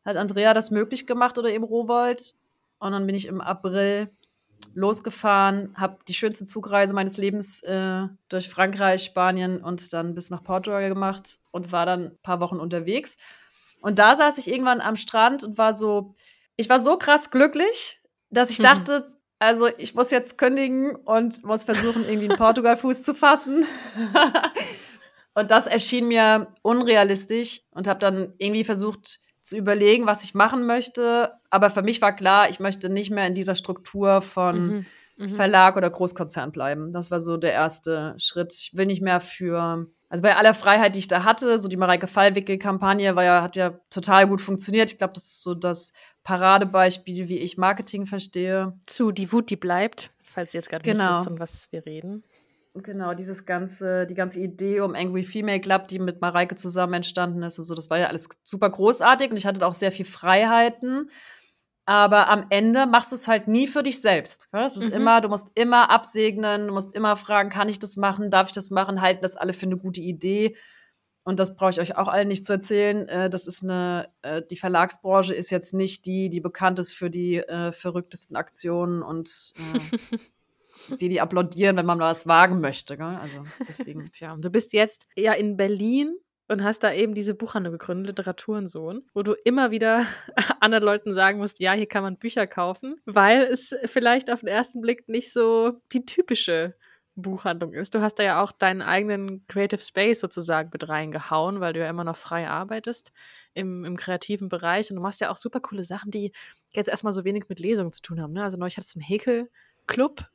hat 0.05 0.17
Andrea 0.17 0.55
das 0.55 0.71
möglich 0.71 1.07
gemacht 1.07 1.39
oder 1.39 1.51
eben 1.51 1.65
Rowold. 1.65 2.35
Und 2.79 2.93
dann 2.93 3.07
bin 3.07 3.15
ich 3.15 3.27
im 3.27 3.41
April 3.41 4.11
losgefahren, 4.75 5.75
habe 5.77 5.99
die 6.09 6.15
schönste 6.15 6.45
Zugreise 6.45 6.95
meines 6.95 7.17
Lebens 7.17 7.63
äh, 7.63 8.03
durch 8.29 8.49
Frankreich, 8.49 9.05
Spanien 9.05 9.63
und 9.63 9.93
dann 9.93 10.15
bis 10.15 10.31
nach 10.31 10.43
Portugal 10.43 10.89
gemacht 10.89 11.39
und 11.51 11.73
war 11.73 11.87
dann 11.87 12.05
ein 12.05 12.19
paar 12.23 12.41
Wochen 12.41 12.59
unterwegs. 12.59 13.17
Und 13.81 13.99
da 13.99 14.15
saß 14.15 14.39
ich 14.39 14.49
irgendwann 14.49 14.81
am 14.81 14.97
Strand 14.97 15.45
und 15.45 15.59
war 15.59 15.73
so, 15.73 16.15
ich 16.57 16.69
war 16.69 16.81
so 16.81 16.97
krass 16.99 17.31
glücklich, 17.31 18.01
dass 18.31 18.51
ich 18.51 18.59
Mhm. 18.59 18.65
dachte, 18.65 19.13
also 19.39 19.69
ich 19.79 19.95
muss 19.95 20.11
jetzt 20.11 20.37
kündigen 20.39 20.97
und 20.97 21.45
muss 21.45 21.63
versuchen, 21.65 22.05
irgendwie 22.09 22.29
einen 22.29 22.39
Portugal-Fuß 22.39 23.03
zu 23.05 23.15
fassen. 23.15 23.65
und 25.39 25.51
das 25.51 25.67
erschien 25.67 26.09
mir 26.09 26.49
unrealistisch 26.63 27.63
und 27.71 27.87
habe 27.87 27.99
dann 28.01 28.33
irgendwie 28.39 28.65
versucht 28.65 29.21
zu 29.41 29.57
überlegen, 29.57 30.07
was 30.07 30.25
ich 30.25 30.35
machen 30.35 30.67
möchte. 30.67 31.33
Aber 31.51 31.71
für 31.71 31.83
mich 31.83 32.03
war 32.03 32.15
klar, 32.15 32.51
ich 32.51 32.61
möchte 32.61 32.89
nicht 32.91 33.11
mehr 33.11 33.27
in 33.27 33.35
dieser 33.35 33.55
Struktur 33.55 34.21
von 34.21 34.67
Mhm. 34.67 34.87
Mhm. 35.21 35.29
Verlag 35.31 35.77
oder 35.77 35.91
Großkonzern 35.91 36.53
bleiben. 36.53 36.93
Das 36.93 37.11
war 37.11 37.21
so 37.21 37.37
der 37.39 37.53
erste 37.53 38.15
Schritt. 38.19 38.53
Ich 38.53 38.71
will 38.77 38.87
nicht 38.87 39.03
mehr 39.03 39.21
für, 39.21 39.87
also 40.09 40.23
bei 40.23 40.37
aller 40.37 40.55
Freiheit, 40.55 40.95
die 40.95 41.01
ich 41.01 41.09
da 41.09 41.25
hatte, 41.25 41.59
so 41.59 41.67
die 41.69 41.77
Mareike 41.77 42.07
Fallwickel-Kampagne 42.07 43.17
war 43.17 43.25
ja, 43.25 43.43
hat 43.43 43.57
ja 43.57 43.71
total 43.91 44.29
gut 44.29 44.41
funktioniert. 44.41 44.93
Ich 44.93 44.99
glaube, 44.99 45.15
das 45.15 45.25
ist 45.25 45.43
so 45.43 45.55
das 45.57 45.93
Paradebeispiel, 46.23 47.29
wie 47.29 47.39
ich 47.39 47.59
Marketing 47.59 48.07
verstehe. 48.07 48.75
Zu 48.87 49.11
Die 49.11 49.33
Wut, 49.33 49.51
die 49.51 49.57
bleibt, 49.57 50.11
falls 50.23 50.55
ihr 50.55 50.59
jetzt 50.59 50.71
gerade 50.71 50.85
Genau. 50.85 51.07
nicht 51.07 51.17
wisst, 51.17 51.25
von 51.29 51.41
was 51.41 51.73
wir 51.73 51.85
reden. 51.85 52.23
Genau, 52.75 53.15
dieses 53.15 53.47
ganze, 53.47 54.07
die 54.07 54.15
ganze 54.15 54.41
Idee 54.41 54.81
um 54.81 54.95
Angry 54.95 55.25
Female 55.25 55.61
Club, 55.61 55.89
die 55.89 55.99
mit 55.99 56.21
Mareike 56.21 56.55
zusammen 56.55 56.95
entstanden 56.95 57.43
ist 57.43 57.59
und 57.59 57.65
so, 57.65 57.75
das 57.75 57.89
war 57.91 57.99
ja 57.99 58.09
alles 58.09 58.29
super 58.45 58.69
großartig 58.71 59.31
und 59.31 59.37
ich 59.39 59.47
hatte 59.47 59.67
auch 59.67 59.73
sehr 59.75 59.91
viel 59.93 60.05
Freiheiten. 60.05 61.11
Aber 61.87 62.29
am 62.29 62.45
Ende 62.51 62.85
machst 62.87 63.13
du 63.13 63.17
es 63.17 63.27
halt 63.29 63.49
nie 63.49 63.67
für 63.67 63.83
dich 63.83 64.03
selbst. 64.03 64.47
Ja? 64.53 64.67
Es 64.67 64.77
ist 64.77 64.91
Mhm. 64.91 64.97
immer, 64.97 65.21
du 65.23 65.31
musst 65.31 65.51
immer 65.55 65.89
absegnen, 65.89 66.67
du 66.67 66.75
musst 66.75 66.95
immer 66.95 67.17
fragen, 67.17 67.49
kann 67.49 67.71
ich 67.71 67.79
das 67.79 67.97
machen, 67.97 68.31
darf 68.31 68.49
ich 68.49 68.53
das 68.53 68.69
machen, 68.69 69.01
halten 69.01 69.23
das 69.23 69.37
alle 69.37 69.55
für 69.55 69.65
eine 69.65 69.79
gute 69.79 70.03
Idee. 70.03 70.55
Und 71.25 71.41
das 71.41 71.57
brauche 71.57 71.71
ich 71.71 71.81
euch 71.81 71.97
auch 71.97 72.09
allen 72.09 72.29
nicht 72.29 72.45
zu 72.45 72.53
erzählen. 72.53 73.09
Äh, 73.09 73.31
das 73.31 73.47
ist 73.47 73.63
eine, 73.63 74.11
äh, 74.21 74.43
die 74.51 74.57
Verlagsbranche 74.59 75.35
ist 75.35 75.49
jetzt 75.51 75.73
nicht 75.73 76.05
die, 76.05 76.29
die 76.29 76.41
bekannt 76.41 76.79
ist 76.79 76.93
für 76.93 77.09
die 77.09 77.37
äh, 77.37 77.73
verrücktesten 77.73 78.37
Aktionen 78.37 79.03
und 79.03 79.55
die, 80.89 81.09
die 81.09 81.21
applaudieren, 81.21 81.77
wenn 81.77 81.87
man 81.87 81.99
was 81.99 82.27
wagen 82.27 82.61
möchte. 82.61 82.97
Gell? 82.97 83.19
Also 83.21 83.45
deswegen. 83.67 84.11
Ja, 84.19 84.37
du 84.37 84.51
bist 84.51 84.73
jetzt 84.73 85.07
ja 85.17 85.33
in 85.33 85.57
Berlin 85.57 86.17
und 86.49 86.65
hast 86.65 86.83
da 86.83 86.93
eben 86.93 87.15
diese 87.15 87.35
Buchhandlung 87.35 87.73
gegründet, 87.73 88.07
Literaturensohn, 88.09 89.03
wo 89.15 89.23
du 89.23 89.35
immer 89.45 89.71
wieder 89.71 90.07
anderen 90.61 90.85
Leuten 90.85 91.13
sagen 91.13 91.39
musst, 91.39 91.61
ja, 91.61 91.73
hier 91.73 91.87
kann 91.87 92.03
man 92.03 92.17
Bücher 92.17 92.47
kaufen, 92.47 93.01
weil 93.05 93.43
es 93.43 93.75
vielleicht 93.85 94.31
auf 94.31 94.41
den 94.41 94.49
ersten 94.49 94.81
Blick 94.81 95.09
nicht 95.09 95.33
so 95.33 95.81
die 95.93 96.05
typische 96.07 96.75
Buchhandlung 97.23 97.73
ist. 97.73 97.95
Du 97.95 98.01
hast 98.01 98.15
da 98.19 98.23
ja 98.23 98.43
auch 98.43 98.53
deinen 98.53 98.81
eigenen 98.81 99.47
Creative 99.49 99.81
Space 99.81 100.21
sozusagen 100.21 100.71
mit 100.73 100.89
reingehauen, 100.89 101.61
weil 101.61 101.73
du 101.73 101.81
ja 101.81 101.91
immer 101.91 102.05
noch 102.05 102.17
frei 102.17 102.49
arbeitest 102.49 103.13
im, 103.55 103.85
im 103.85 103.97
kreativen 103.97 104.49
Bereich 104.49 104.91
und 104.91 104.97
du 104.97 105.03
machst 105.03 105.21
ja 105.21 105.31
auch 105.31 105.37
super 105.37 105.61
coole 105.61 105.83
Sachen, 105.83 106.11
die 106.11 106.33
jetzt 106.73 106.89
erstmal 106.89 107.13
so 107.13 107.25
wenig 107.25 107.49
mit 107.49 107.61
Lesungen 107.61 107.93
zu 107.93 108.03
tun 108.03 108.21
haben. 108.21 108.33
Ne? 108.33 108.45
Also 108.45 108.57
neulich 108.57 108.77
hattest 108.77 108.95
du 108.95 109.01
einen 109.01 109.07
Häkelclub, 109.07 110.27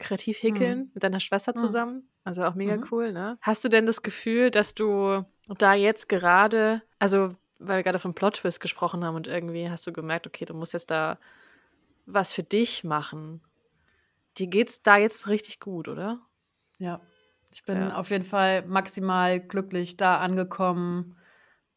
kreativ 0.00 0.42
häkeln 0.42 0.90
mit 0.94 1.02
deiner 1.02 1.20
Schwester 1.20 1.52
Mhm. 1.54 1.60
zusammen. 1.60 2.08
Also 2.24 2.44
auch 2.44 2.54
mega 2.54 2.76
Mhm. 2.76 2.84
cool, 2.90 3.12
ne? 3.12 3.38
Hast 3.40 3.64
du 3.64 3.68
denn 3.68 3.86
das 3.86 4.02
Gefühl, 4.02 4.50
dass 4.50 4.74
du 4.74 5.24
da 5.58 5.74
jetzt 5.74 6.08
gerade, 6.08 6.82
also 6.98 7.30
weil 7.58 7.78
wir 7.78 7.82
gerade 7.82 7.98
vom 7.98 8.14
Plot-Twist 8.14 8.60
gesprochen 8.60 9.04
haben 9.04 9.14
und 9.16 9.26
irgendwie 9.26 9.68
hast 9.70 9.86
du 9.86 9.92
gemerkt, 9.92 10.26
okay, 10.26 10.44
du 10.46 10.54
musst 10.54 10.72
jetzt 10.72 10.90
da 10.90 11.18
was 12.06 12.32
für 12.32 12.42
dich 12.42 12.84
machen. 12.84 13.42
Dir 14.38 14.46
geht's 14.46 14.82
da 14.82 14.96
jetzt 14.96 15.28
richtig 15.28 15.60
gut, 15.60 15.86
oder? 15.88 16.20
Ja, 16.78 17.00
ich 17.50 17.64
bin 17.64 17.78
Ja. 17.78 17.96
auf 17.96 18.10
jeden 18.10 18.24
Fall 18.24 18.62
maximal 18.66 19.40
glücklich 19.40 19.96
da 19.96 20.18
angekommen, 20.18 21.16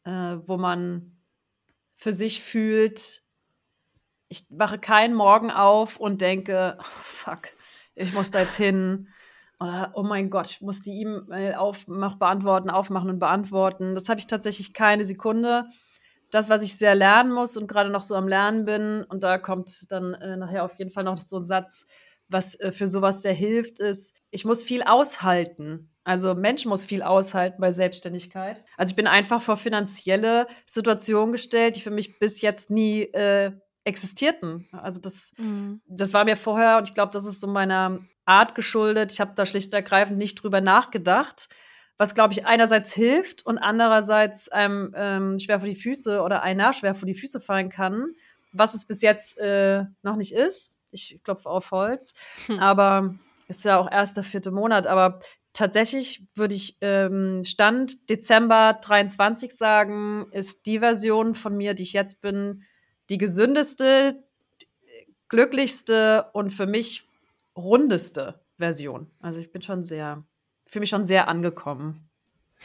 äh, 0.04 0.36
wo 0.46 0.56
man 0.56 1.16
für 1.94 2.12
sich 2.12 2.42
fühlt, 2.42 3.22
ich 4.28 4.44
wache 4.50 4.78
keinen 4.78 5.14
Morgen 5.14 5.50
auf 5.50 5.98
und 5.98 6.20
denke, 6.20 6.76
oh, 6.80 6.84
fuck, 7.02 7.48
ich 7.94 8.12
muss 8.12 8.30
da 8.30 8.40
jetzt 8.40 8.56
hin. 8.56 9.08
Oder, 9.60 9.92
oh 9.94 10.02
mein 10.02 10.30
Gott, 10.30 10.50
ich 10.50 10.60
muss 10.60 10.82
die 10.82 11.00
E-Mail 11.00 11.54
aufmach, 11.54 12.16
beantworten, 12.16 12.70
aufmachen 12.70 13.10
und 13.10 13.18
beantworten. 13.18 13.94
Das 13.94 14.08
habe 14.08 14.20
ich 14.20 14.26
tatsächlich 14.26 14.74
keine 14.74 15.04
Sekunde. 15.04 15.66
Das, 16.30 16.48
was 16.48 16.62
ich 16.62 16.76
sehr 16.76 16.94
lernen 16.94 17.32
muss 17.32 17.56
und 17.56 17.68
gerade 17.68 17.90
noch 17.90 18.02
so 18.02 18.16
am 18.16 18.26
Lernen 18.26 18.64
bin, 18.64 19.04
und 19.04 19.22
da 19.22 19.38
kommt 19.38 19.90
dann 19.92 20.14
äh, 20.14 20.36
nachher 20.36 20.64
auf 20.64 20.74
jeden 20.78 20.90
Fall 20.90 21.04
noch 21.04 21.18
so 21.18 21.38
ein 21.38 21.44
Satz, 21.44 21.86
was 22.28 22.58
äh, 22.58 22.72
für 22.72 22.88
sowas 22.88 23.22
sehr 23.22 23.32
hilft, 23.32 23.78
ist, 23.78 24.16
ich 24.30 24.44
muss 24.44 24.62
viel 24.62 24.82
aushalten. 24.82 25.90
Also 26.02 26.34
Mensch 26.34 26.66
muss 26.66 26.84
viel 26.84 27.02
aushalten 27.02 27.60
bei 27.60 27.72
Selbstständigkeit. 27.72 28.64
Also 28.76 28.90
ich 28.92 28.96
bin 28.96 29.06
einfach 29.06 29.40
vor 29.40 29.56
finanzielle 29.56 30.46
Situationen 30.66 31.32
gestellt, 31.32 31.76
die 31.76 31.80
für 31.80 31.90
mich 31.90 32.18
bis 32.18 32.40
jetzt 32.40 32.68
nie 32.68 33.02
äh, 33.02 33.52
existierten. 33.84 34.68
Also 34.72 35.00
das, 35.00 35.34
mhm. 35.36 35.80
das 35.86 36.12
war 36.12 36.24
mir 36.24 36.36
vorher, 36.36 36.78
und 36.78 36.88
ich 36.88 36.94
glaube, 36.94 37.12
das 37.12 37.26
ist 37.26 37.40
so 37.40 37.46
meiner 37.46 38.00
Art 38.24 38.54
geschuldet. 38.54 39.12
Ich 39.12 39.20
habe 39.20 39.32
da 39.34 39.46
schlicht 39.46 39.68
und 39.68 39.74
ergreifend 39.74 40.18
nicht 40.18 40.36
drüber 40.36 40.60
nachgedacht, 40.60 41.48
was, 41.96 42.14
glaube 42.14 42.32
ich, 42.32 42.46
einerseits 42.46 42.92
hilft 42.92 43.46
und 43.46 43.58
andererseits 43.58 44.48
einem 44.48 44.92
ähm, 44.96 45.38
schwer 45.38 45.60
vor 45.60 45.68
die 45.68 45.76
Füße 45.76 46.22
oder 46.22 46.42
einer 46.42 46.72
schwer 46.72 46.94
vor 46.94 47.06
die 47.06 47.14
Füße 47.14 47.40
fallen 47.40 47.68
kann, 47.68 48.06
was 48.52 48.74
es 48.74 48.86
bis 48.86 49.00
jetzt 49.02 49.38
äh, 49.38 49.84
noch 50.02 50.16
nicht 50.16 50.32
ist. 50.32 50.76
Ich 50.90 51.20
klopfe 51.22 51.48
auf 51.48 51.70
Holz. 51.70 52.14
Hm. 52.46 52.58
Aber 52.58 53.14
ist 53.48 53.64
ja 53.64 53.78
auch 53.78 53.90
erst 53.90 54.16
der 54.16 54.24
vierte 54.24 54.50
Monat. 54.50 54.86
Aber 54.86 55.20
tatsächlich 55.52 56.26
würde 56.34 56.54
ich 56.54 56.78
ähm, 56.80 57.42
Stand 57.44 58.08
Dezember 58.08 58.78
23 58.82 59.54
sagen, 59.54 60.26
ist 60.32 60.66
die 60.66 60.80
Version 60.80 61.34
von 61.34 61.56
mir, 61.56 61.74
die 61.74 61.82
ich 61.82 61.92
jetzt 61.92 62.22
bin, 62.22 62.64
die 63.10 63.18
gesündeste, 63.18 64.22
glücklichste 65.28 66.26
und 66.32 66.50
für 66.50 66.66
mich 66.66 67.08
rundeste 67.56 68.40
Version. 68.58 69.10
Also 69.20 69.40
ich 69.40 69.52
bin 69.52 69.62
schon 69.62 69.84
sehr, 69.84 70.24
für 70.66 70.80
mich 70.80 70.90
schon 70.90 71.06
sehr 71.06 71.28
angekommen. 71.28 72.08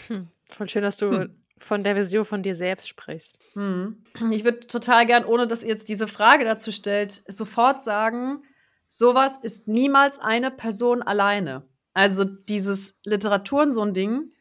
Hm, 0.07 0.27
voll 0.49 0.69
schön, 0.69 0.83
dass 0.83 0.97
du 0.97 1.11
hm. 1.11 1.35
von 1.57 1.83
der 1.83 1.95
Version 1.95 2.25
von 2.25 2.43
dir 2.43 2.55
selbst 2.55 2.87
sprichst. 2.87 3.37
Hm. 3.53 4.03
Ich 4.31 4.43
würde 4.43 4.61
total 4.61 5.05
gern, 5.05 5.25
ohne 5.25 5.47
dass 5.47 5.63
ihr 5.63 5.69
jetzt 5.69 5.89
diese 5.89 6.07
Frage 6.07 6.45
dazu 6.45 6.71
stellt, 6.71 7.11
sofort 7.11 7.81
sagen, 7.81 8.43
sowas 8.87 9.37
ist 9.41 9.67
niemals 9.67 10.19
eine 10.19 10.51
Person 10.51 11.01
alleine. 11.01 11.67
Also 11.93 12.23
dieses 12.23 12.99
Literaturen 13.03 13.71
so 13.71 13.81
ein 13.81 13.93
Ding 13.93 14.31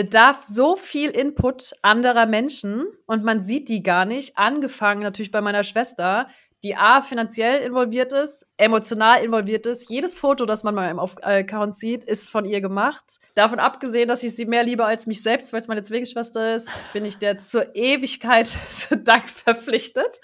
bedarf 0.00 0.42
so 0.42 0.76
viel 0.76 1.10
Input 1.10 1.74
anderer 1.82 2.24
Menschen 2.24 2.86
und 3.04 3.22
man 3.22 3.42
sieht 3.42 3.68
die 3.68 3.82
gar 3.82 4.06
nicht. 4.06 4.38
Angefangen 4.38 5.02
natürlich 5.02 5.30
bei 5.30 5.42
meiner 5.42 5.62
Schwester, 5.62 6.28
die 6.62 6.74
A, 6.74 7.02
finanziell 7.02 7.60
involviert 7.60 8.14
ist, 8.14 8.50
emotional 8.56 9.22
involviert 9.22 9.66
ist. 9.66 9.90
Jedes 9.90 10.14
Foto, 10.14 10.46
das 10.46 10.64
man 10.64 10.74
mal 10.74 10.90
im 10.90 10.98
Account 10.98 11.76
sieht, 11.76 12.02
ist 12.04 12.30
von 12.30 12.46
ihr 12.46 12.62
gemacht. 12.62 13.20
Davon 13.34 13.58
abgesehen, 13.58 14.08
dass 14.08 14.22
ich 14.22 14.34
sie 14.34 14.46
mehr 14.46 14.64
liebe 14.64 14.86
als 14.86 15.06
mich 15.06 15.22
selbst, 15.22 15.52
weil 15.52 15.60
es 15.60 15.68
meine 15.68 15.82
Zwillingsschwester 15.82 16.54
ist, 16.54 16.70
bin 16.94 17.04
ich 17.04 17.18
der 17.18 17.36
zur 17.36 17.76
Ewigkeit 17.76 18.48
Dank 19.04 19.28
verpflichtet. 19.28 20.22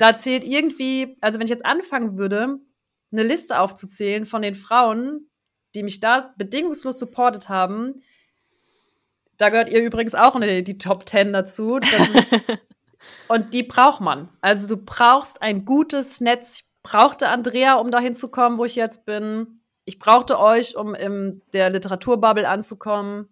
Da 0.00 0.16
zählt 0.16 0.42
irgendwie, 0.42 1.16
also 1.20 1.38
wenn 1.38 1.46
ich 1.46 1.50
jetzt 1.50 1.66
anfangen 1.66 2.18
würde, 2.18 2.58
eine 3.12 3.22
Liste 3.22 3.60
aufzuzählen 3.60 4.26
von 4.26 4.42
den 4.42 4.56
Frauen, 4.56 5.30
die 5.76 5.84
mich 5.84 6.00
da 6.00 6.34
bedingungslos 6.36 6.98
supportet 6.98 7.48
haben, 7.48 8.02
da 9.36 9.48
gehört 9.50 9.68
ihr 9.68 9.82
übrigens 9.82 10.14
auch 10.14 10.36
in 10.36 10.42
die, 10.42 10.64
die 10.64 10.78
Top 10.78 11.08
10 11.08 11.32
dazu. 11.32 11.78
Ist, 11.78 12.36
und 13.28 13.54
die 13.54 13.62
braucht 13.62 14.00
man. 14.00 14.28
Also 14.40 14.68
du 14.68 14.82
brauchst 14.82 15.42
ein 15.42 15.64
gutes 15.64 16.20
Netz. 16.20 16.58
Ich 16.58 16.64
brauchte 16.82 17.28
Andrea, 17.28 17.74
um 17.74 17.90
dahin 17.90 18.14
zu 18.14 18.28
kommen, 18.30 18.58
wo 18.58 18.64
ich 18.64 18.74
jetzt 18.74 19.06
bin. 19.06 19.60
Ich 19.84 19.98
brauchte 19.98 20.38
euch, 20.38 20.76
um 20.76 20.94
in 20.94 21.42
der 21.52 21.70
Literaturbubble 21.70 22.48
anzukommen. 22.48 23.28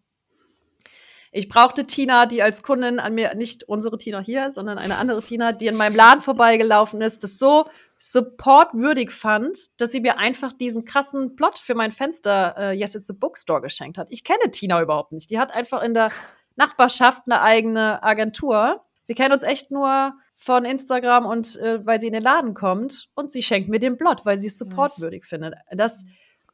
Ich 1.34 1.48
brauchte 1.48 1.86
Tina, 1.86 2.26
die 2.26 2.42
als 2.42 2.62
Kundin 2.62 3.00
an 3.00 3.14
mir, 3.14 3.34
nicht 3.34 3.64
unsere 3.64 3.96
Tina 3.96 4.20
hier, 4.20 4.50
sondern 4.50 4.76
eine 4.76 4.98
andere 4.98 5.22
Tina, 5.22 5.52
die 5.52 5.66
in 5.66 5.76
meinem 5.76 5.96
Laden 5.96 6.20
vorbeigelaufen 6.20 7.00
ist, 7.00 7.24
das 7.24 7.38
so 7.38 7.64
supportwürdig 8.04 9.10
fand, 9.10 9.56
dass 9.80 9.92
sie 9.92 10.00
mir 10.00 10.18
einfach 10.18 10.52
diesen 10.52 10.84
krassen 10.84 11.36
Plot 11.36 11.58
für 11.58 11.74
mein 11.74 11.92
Fenster 11.92 12.54
äh, 12.58 12.72
Yes, 12.76 12.94
it's 12.94 13.10
a 13.10 13.14
Bookstore 13.14 13.60
geschenkt 13.60 13.98
hat. 13.98 14.08
Ich 14.10 14.24
kenne 14.24 14.50
Tina 14.50 14.82
überhaupt 14.82 15.12
nicht. 15.12 15.30
Die 15.30 15.38
hat 15.38 15.52
einfach 15.52 15.82
in 15.82 15.94
der 15.94 16.10
Nachbarschaft 16.56 17.22
eine 17.26 17.40
eigene 17.40 18.02
Agentur. 18.02 18.82
Wir 19.06 19.14
kennen 19.14 19.32
uns 19.32 19.44
echt 19.44 19.70
nur 19.70 20.14
von 20.34 20.64
Instagram 20.64 21.26
und 21.26 21.56
äh, 21.58 21.84
weil 21.86 22.00
sie 22.00 22.08
in 22.08 22.12
den 22.12 22.22
Laden 22.22 22.54
kommt 22.54 23.08
und 23.14 23.30
sie 23.30 23.42
schenkt 23.42 23.68
mir 23.68 23.78
den 23.78 23.96
Plot, 23.96 24.24
weil 24.24 24.38
sie 24.38 24.48
es 24.48 24.58
supportwürdig 24.58 25.24
findet. 25.24 25.54
Das, 25.70 26.04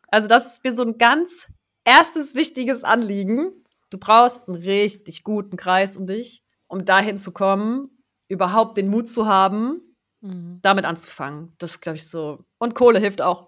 also 0.08 0.28
das 0.28 0.52
ist 0.52 0.64
mir 0.64 0.72
so 0.72 0.84
ein 0.84 0.98
ganz 0.98 1.50
erstes 1.84 2.34
wichtiges 2.34 2.84
Anliegen, 2.84 3.52
Du 3.90 3.98
brauchst 3.98 4.48
einen 4.48 4.56
richtig 4.56 5.24
guten 5.24 5.56
Kreis 5.56 5.96
um 5.96 6.06
dich, 6.06 6.42
um 6.66 6.84
dahin 6.84 7.16
zu 7.16 7.32
kommen, 7.32 7.88
überhaupt 8.28 8.76
den 8.76 8.88
Mut 8.88 9.08
zu 9.08 9.26
haben, 9.26 9.80
mhm. 10.20 10.58
damit 10.62 10.84
anzufangen. 10.84 11.54
Das 11.58 11.80
glaube 11.80 11.96
ich, 11.96 12.08
so. 12.08 12.44
Und 12.58 12.74
Kohle 12.74 12.98
hilft 12.98 13.20
auch. 13.20 13.46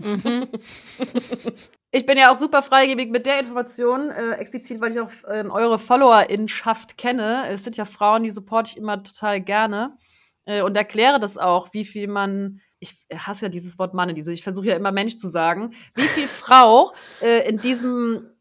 Mhm. 0.00 0.48
ich 1.90 2.06
bin 2.06 2.18
ja 2.18 2.32
auch 2.32 2.36
super 2.36 2.62
freigebig 2.62 3.10
mit 3.10 3.26
der 3.26 3.40
Information, 3.40 4.10
äh, 4.10 4.32
explizit, 4.32 4.80
weil 4.80 4.92
ich 4.92 5.00
auch 5.00 5.10
äh, 5.28 5.44
eure 5.48 5.78
Followerinschaft 5.78 6.98
kenne. 6.98 7.48
Es 7.48 7.64
sind 7.64 7.76
ja 7.76 7.84
Frauen, 7.84 8.22
die 8.22 8.30
supporte 8.30 8.72
ich 8.72 8.76
immer 8.76 9.02
total 9.02 9.40
gerne. 9.40 9.96
Äh, 10.44 10.62
und 10.62 10.76
erkläre 10.76 11.20
das 11.20 11.38
auch, 11.38 11.72
wie 11.72 11.84
viel 11.84 12.08
man 12.08 12.60
ich 12.82 12.96
hasse 13.14 13.46
ja 13.46 13.48
dieses 13.48 13.78
Wort 13.78 13.94
Mann, 13.94 14.08
ich 14.10 14.42
versuche 14.42 14.66
ja 14.66 14.74
immer 14.74 14.90
Mensch 14.90 15.16
zu 15.16 15.28
sagen, 15.28 15.72
wie 15.94 16.02
viel 16.02 16.26
Frau 16.26 16.92
äh, 17.20 17.48
in 17.48 17.58
diesem 17.58 18.31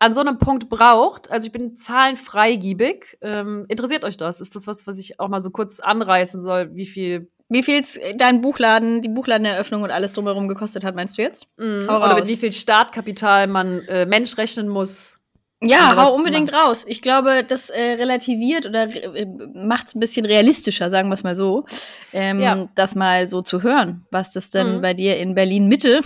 an 0.00 0.14
so 0.14 0.20
einem 0.20 0.38
Punkt 0.38 0.68
braucht. 0.68 1.30
Also 1.30 1.46
ich 1.46 1.52
bin 1.52 1.76
zahlenfreigiebig. 1.76 3.18
Ähm, 3.20 3.66
interessiert 3.68 4.02
euch 4.02 4.16
das? 4.16 4.40
Ist 4.40 4.56
das 4.56 4.66
was, 4.66 4.86
was 4.86 4.98
ich 4.98 5.20
auch 5.20 5.28
mal 5.28 5.40
so 5.40 5.50
kurz 5.50 5.78
anreißen 5.78 6.40
soll? 6.40 6.74
Wie 6.74 6.86
viel 6.86 7.30
wie 7.52 7.64
viel 7.64 7.84
dein 8.16 8.42
Buchladen, 8.42 9.02
die 9.02 9.08
Buchladeneröffnung 9.08 9.82
und 9.82 9.90
alles 9.90 10.12
drumherum 10.12 10.46
gekostet 10.46 10.84
hat, 10.84 10.94
meinst 10.94 11.18
du 11.18 11.22
jetzt? 11.22 11.48
Mhm. 11.58 11.82
Oder 11.82 12.14
mit 12.14 12.28
wie 12.28 12.36
viel 12.36 12.52
Startkapital 12.52 13.48
man 13.48 13.80
äh, 13.88 14.06
Mensch 14.06 14.38
rechnen 14.38 14.68
muss? 14.68 15.18
Ja, 15.60 15.96
hau 15.96 16.14
unbedingt 16.14 16.54
raus. 16.54 16.84
Ich 16.86 17.02
glaube, 17.02 17.44
das 17.46 17.68
äh, 17.68 17.94
relativiert 17.94 18.66
oder 18.66 18.84
äh, 18.84 19.26
macht 19.52 19.88
es 19.88 19.94
ein 19.94 20.00
bisschen 20.00 20.24
realistischer, 20.24 20.90
sagen 20.90 21.08
wir 21.08 21.14
es 21.14 21.24
mal 21.24 21.34
so, 21.34 21.66
ähm, 22.12 22.40
ja. 22.40 22.68
das 22.76 22.94
mal 22.94 23.26
so 23.26 23.42
zu 23.42 23.62
hören, 23.62 24.06
was 24.12 24.30
das 24.30 24.50
denn 24.50 24.76
mhm. 24.76 24.80
bei 24.80 24.94
dir 24.94 25.18
in 25.18 25.34
Berlin 25.34 25.66
Mitte 25.66 26.00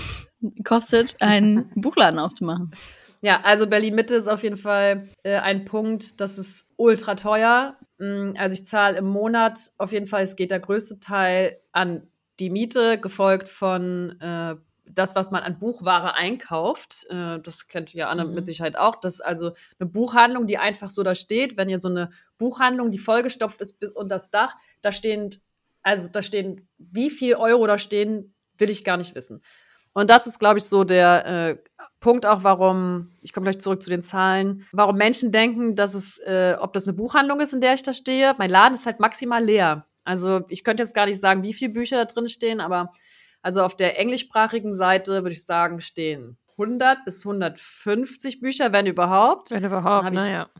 kostet, 0.64 1.14
einen 1.20 1.70
Buchladen 1.76 2.18
aufzumachen. 2.18 2.72
Ja, 3.24 3.40
also 3.42 3.66
Berlin 3.66 3.94
Mitte 3.94 4.16
ist 4.16 4.28
auf 4.28 4.42
jeden 4.42 4.58
Fall 4.58 5.08
äh, 5.22 5.36
ein 5.36 5.64
Punkt, 5.64 6.20
das 6.20 6.36
ist 6.36 6.70
ultra 6.76 7.14
teuer. 7.14 7.78
Mm, 7.96 8.32
also 8.36 8.52
ich 8.52 8.66
zahle 8.66 8.98
im 8.98 9.06
Monat 9.06 9.72
auf 9.78 9.92
jeden 9.92 10.06
Fall, 10.06 10.24
es 10.24 10.36
geht 10.36 10.50
der 10.50 10.60
größte 10.60 11.00
Teil 11.00 11.58
an 11.72 12.06
die 12.38 12.50
Miete, 12.50 13.00
gefolgt 13.00 13.48
von 13.48 14.20
äh, 14.20 14.56
das, 14.84 15.14
was 15.14 15.30
man 15.30 15.42
an 15.42 15.58
Buchware 15.58 16.12
einkauft. 16.12 17.06
Äh, 17.08 17.40
das 17.40 17.66
kennt 17.66 17.94
ja 17.94 18.10
Anne 18.10 18.26
mhm. 18.26 18.34
mit 18.34 18.44
Sicherheit 18.44 18.76
auch. 18.76 18.96
Das 18.96 19.14
ist 19.14 19.20
also 19.22 19.52
eine 19.80 19.88
Buchhandlung, 19.88 20.46
die 20.46 20.58
einfach 20.58 20.90
so 20.90 21.02
da 21.02 21.14
steht. 21.14 21.56
Wenn 21.56 21.70
ihr 21.70 21.78
so 21.78 21.88
eine 21.88 22.10
Buchhandlung, 22.36 22.90
die 22.90 22.98
vollgestopft 22.98 23.58
ist 23.62 23.80
bis 23.80 23.94
unter 23.94 24.16
das 24.16 24.30
Dach, 24.30 24.54
da 24.82 24.92
stehen, 24.92 25.30
also 25.82 26.10
da 26.12 26.22
stehen, 26.22 26.68
wie 26.76 27.08
viel 27.08 27.36
Euro 27.36 27.66
da 27.66 27.78
stehen, 27.78 28.34
will 28.58 28.68
ich 28.68 28.84
gar 28.84 28.98
nicht 28.98 29.14
wissen. 29.14 29.42
Und 29.94 30.10
das 30.10 30.26
ist, 30.26 30.40
glaube 30.40 30.58
ich, 30.58 30.64
so 30.64 30.84
der 30.84 31.24
äh, 31.24 31.58
Punkt 32.04 32.26
auch, 32.26 32.44
warum, 32.44 33.08
ich 33.22 33.32
komme 33.32 33.44
gleich 33.44 33.60
zurück 33.60 33.82
zu 33.82 33.88
den 33.88 34.02
Zahlen, 34.02 34.66
warum 34.72 34.96
Menschen 34.96 35.32
denken, 35.32 35.74
dass 35.74 35.94
es, 35.94 36.18
äh, 36.18 36.54
ob 36.60 36.74
das 36.74 36.86
eine 36.86 36.92
Buchhandlung 36.92 37.40
ist, 37.40 37.54
in 37.54 37.62
der 37.62 37.72
ich 37.72 37.82
da 37.82 37.94
stehe. 37.94 38.34
Mein 38.36 38.50
Laden 38.50 38.74
ist 38.74 38.84
halt 38.84 39.00
maximal 39.00 39.42
leer. 39.42 39.86
Also 40.04 40.42
ich 40.50 40.64
könnte 40.64 40.82
jetzt 40.82 40.94
gar 40.94 41.06
nicht 41.06 41.18
sagen, 41.18 41.42
wie 41.42 41.54
viele 41.54 41.72
Bücher 41.72 41.96
da 41.96 42.04
drin 42.04 42.28
stehen, 42.28 42.60
aber 42.60 42.92
also 43.40 43.62
auf 43.62 43.74
der 43.74 43.98
englischsprachigen 43.98 44.74
Seite 44.74 45.22
würde 45.22 45.32
ich 45.32 45.46
sagen, 45.46 45.80
stehen 45.80 46.36
100 46.58 47.06
bis 47.06 47.24
150 47.24 48.38
Bücher, 48.38 48.70
wenn 48.74 48.84
überhaupt. 48.84 49.50
Wenn 49.50 49.64
überhaupt, 49.64 50.12
naja. 50.12 50.50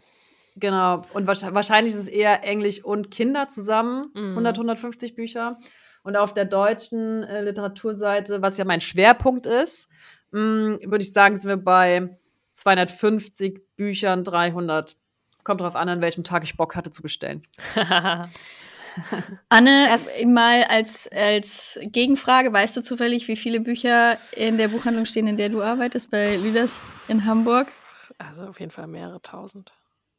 Genau. 0.56 1.02
Und 1.12 1.26
wahrscheinlich 1.26 1.92
ist 1.92 2.00
es 2.00 2.08
eher 2.08 2.42
Englisch 2.42 2.82
und 2.82 3.10
Kinder 3.10 3.48
zusammen, 3.48 4.06
mm. 4.14 4.30
100, 4.30 4.56
150 4.56 5.14
Bücher. 5.14 5.58
Und 6.04 6.16
auf 6.16 6.32
der 6.32 6.46
deutschen 6.46 7.22
äh, 7.22 7.42
Literaturseite, 7.42 8.40
was 8.40 8.56
ja 8.56 8.64
mein 8.64 8.80
Schwerpunkt 8.80 9.44
ist, 9.44 9.90
würde 10.34 11.02
ich 11.02 11.12
sagen, 11.12 11.36
sind 11.36 11.48
wir 11.48 11.56
bei 11.56 12.08
250 12.52 13.60
Büchern, 13.76 14.24
300. 14.24 14.96
Kommt 15.44 15.60
drauf 15.60 15.76
an, 15.76 15.88
an 15.88 16.00
welchem 16.00 16.24
Tag 16.24 16.42
ich 16.44 16.56
Bock 16.56 16.74
hatte 16.74 16.90
zu 16.90 17.02
bestellen. 17.02 17.46
Anne, 19.48 19.86
das 19.88 20.08
mal 20.24 20.62
als, 20.64 21.08
als 21.12 21.78
Gegenfrage, 21.82 22.52
weißt 22.52 22.76
du 22.76 22.82
zufällig, 22.82 23.28
wie 23.28 23.36
viele 23.36 23.60
Bücher 23.60 24.18
in 24.32 24.56
der 24.56 24.68
Buchhandlung 24.68 25.04
stehen, 25.04 25.26
in 25.26 25.36
der 25.36 25.48
du 25.48 25.62
arbeitest, 25.62 26.10
bei 26.10 26.36
Lüders 26.36 26.72
in 27.08 27.24
Hamburg? 27.24 27.68
Also 28.18 28.42
auf 28.46 28.60
jeden 28.60 28.70
Fall 28.70 28.86
mehrere 28.86 29.20
tausend. 29.20 29.72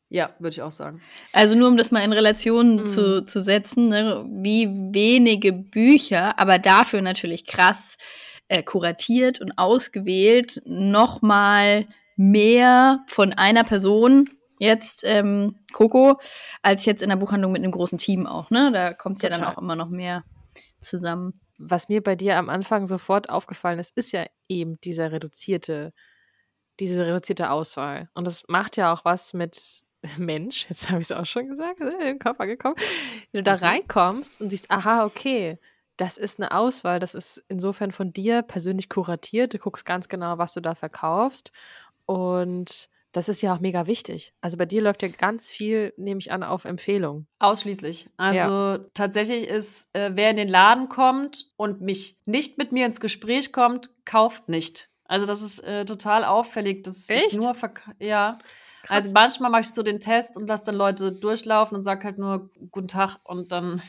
Ja, 0.10 0.36
würde 0.40 0.54
ich 0.54 0.62
auch 0.62 0.72
sagen. 0.72 1.02
Also 1.34 1.56
nur 1.56 1.68
um 1.68 1.78
das 1.78 1.92
mal 1.92 2.04
in 2.04 2.14
Relation 2.14 2.76
Mhm. 2.82 2.88
zu, 2.88 3.26
zu 3.26 3.42
setzen, 3.42 3.88
ne, 3.88 4.26
wie 4.30 4.68
wenige 4.94 5.52
Bücher, 5.52 6.38
aber 6.38 6.60
dafür 6.60 7.02
natürlich 7.02 7.46
krass 7.46 7.98
äh, 8.48 8.64
kuratiert 8.64 9.42
und 9.42 9.58
ausgewählt, 9.58 10.62
nochmal 10.66 11.86
mehr 12.16 13.04
von 13.08 13.34
einer 13.34 13.64
Person, 13.64 14.30
jetzt 14.60 15.04
ähm, 15.06 15.56
Coco, 15.74 16.18
als 16.62 16.86
jetzt 16.86 17.02
in 17.04 17.10
der 17.10 17.18
Buchhandlung 17.18 17.52
mit 17.52 17.62
einem 17.62 17.72
großen 17.72 17.98
Team 17.98 18.26
auch. 18.26 18.50
Ne? 18.52 18.72
Da 18.72 18.94
kommt 18.94 19.22
ja 19.22 19.30
dann 19.30 19.40
Total. 19.40 19.54
auch 19.54 19.62
immer 19.62 19.76
noch 19.76 19.90
mehr 19.90 20.24
zusammen. 20.80 21.40
Was 21.58 21.90
mir 21.90 22.02
bei 22.04 22.16
dir 22.16 22.38
am 22.38 22.50
Anfang 22.50 22.86
sofort 22.88 23.30
aufgefallen 23.30 23.80
ist, 23.80 23.98
ist 23.98 24.12
ja 24.12 24.26
eben 24.48 24.80
dieser 24.82 25.12
reduzierte, 25.12 25.94
diese 26.80 27.06
reduzierte 27.06 27.50
Auswahl. 27.50 28.10
Und 28.14 28.28
das 28.28 28.44
macht 28.48 28.78
ja 28.78 28.94
auch 28.94 29.04
was 29.06 29.34
mit 29.34 29.58
Mensch, 30.18 30.68
jetzt 30.70 30.90
habe 30.90 31.02
ich 31.02 31.08
es 31.08 31.12
auch 31.12 31.26
schon 31.26 31.48
gesagt, 31.50 31.82
äh, 31.82 32.12
im 32.12 32.20
Kopf 32.20 32.40
angekommen, 32.40 32.76
wenn 33.32 33.40
du 33.40 33.44
da 33.44 33.58
Mhm. 33.58 33.64
reinkommst 33.64 34.40
und 34.40 34.50
siehst, 34.52 34.70
aha, 34.72 35.04
okay, 35.06 35.58
das 35.98 36.18
ist 36.18 36.40
eine 36.40 36.52
Auswahl, 36.52 37.00
das 37.00 37.16
ist 37.16 37.44
insofern 37.48 37.92
von 37.92 38.12
dir 38.12 38.42
persönlich 38.42 38.90
kuratiert, 38.90 39.54
du 39.54 39.60
guckst 39.60 39.86
ganz 39.86 40.08
genau, 40.08 40.38
was 40.38 40.54
du 40.54 40.62
da 40.62 40.76
verkaufst 40.76 41.52
und 42.06 42.90
das 43.16 43.30
ist 43.30 43.42
ja 43.42 43.56
auch 43.56 43.62
mega 43.62 43.88
wichtig. 43.88 44.34
Also 44.42 44.58
bei 44.58 44.66
dir 44.66 44.82
läuft 44.82 45.02
ja 45.02 45.08
ganz 45.08 45.50
viel, 45.50 45.94
nehme 45.96 46.20
ich 46.20 46.34
an, 46.34 46.44
auf 46.44 46.66
Empfehlung. 46.66 47.28
Ausschließlich. 47.40 48.10
Also 48.18 48.84
tatsächlich 48.94 49.48
ist, 49.48 49.88
äh, 49.96 50.12
wer 50.16 50.32
in 50.32 50.36
den 50.36 50.50
Laden 50.50 50.90
kommt 50.90 51.54
und 51.56 51.80
mich 51.80 52.18
nicht 52.26 52.58
mit 52.58 52.74
mir 52.74 52.86
ins 52.86 53.00
Gespräch 53.00 53.54
kommt, 53.54 53.90
kauft 54.04 54.50
nicht. 54.50 54.90
Also 55.06 55.26
das 55.26 55.42
ist 55.42 55.60
äh, 55.60 55.86
total 55.86 56.26
auffällig, 56.26 56.84
dass 56.84 57.10
Echt? 57.10 57.28
ich 57.28 57.38
nur 57.38 57.56
ja. 58.00 58.38
Krass. 58.84 58.98
Also 58.98 59.12
manchmal 59.14 59.50
mache 59.50 59.62
ich 59.62 59.72
so 59.72 59.82
den 59.82 60.00
Test 60.02 60.36
und 60.36 60.48
lasse 60.48 60.66
dann 60.66 60.76
Leute 60.76 61.14
durchlaufen 61.14 61.78
und 61.78 61.84
sage 61.84 62.04
halt 62.04 62.18
nur 62.18 62.50
guten 62.70 62.90
Tag 62.90 63.18
und 63.24 63.52
dann 63.52 63.82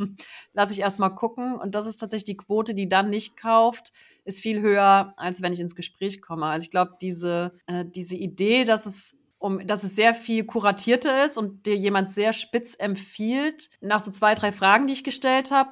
lasse 0.52 0.72
ich 0.72 0.80
erstmal 0.80 1.14
gucken. 1.14 1.54
Und 1.56 1.74
das 1.74 1.86
ist 1.86 1.98
tatsächlich 1.98 2.24
die 2.24 2.36
Quote, 2.36 2.74
die 2.74 2.88
dann 2.88 3.10
nicht 3.10 3.36
kauft, 3.36 3.92
ist 4.24 4.40
viel 4.40 4.60
höher, 4.60 5.14
als 5.16 5.42
wenn 5.42 5.52
ich 5.52 5.60
ins 5.60 5.74
Gespräch 5.74 6.20
komme. 6.22 6.46
Also 6.46 6.64
ich 6.64 6.70
glaube, 6.70 6.92
diese, 7.00 7.52
äh, 7.66 7.84
diese 7.84 8.16
Idee, 8.16 8.64
dass 8.64 8.86
es 8.86 9.16
um, 9.38 9.66
dass 9.66 9.84
es 9.84 9.96
sehr 9.96 10.12
viel 10.12 10.44
kuratierter 10.44 11.24
ist 11.24 11.38
und 11.38 11.64
dir 11.64 11.74
jemand 11.74 12.10
sehr 12.10 12.34
spitz 12.34 12.74
empfiehlt, 12.78 13.70
nach 13.80 14.00
so 14.00 14.10
zwei, 14.10 14.34
drei 14.34 14.52
Fragen, 14.52 14.86
die 14.86 14.92
ich 14.92 15.02
gestellt 15.04 15.50
habe, 15.50 15.70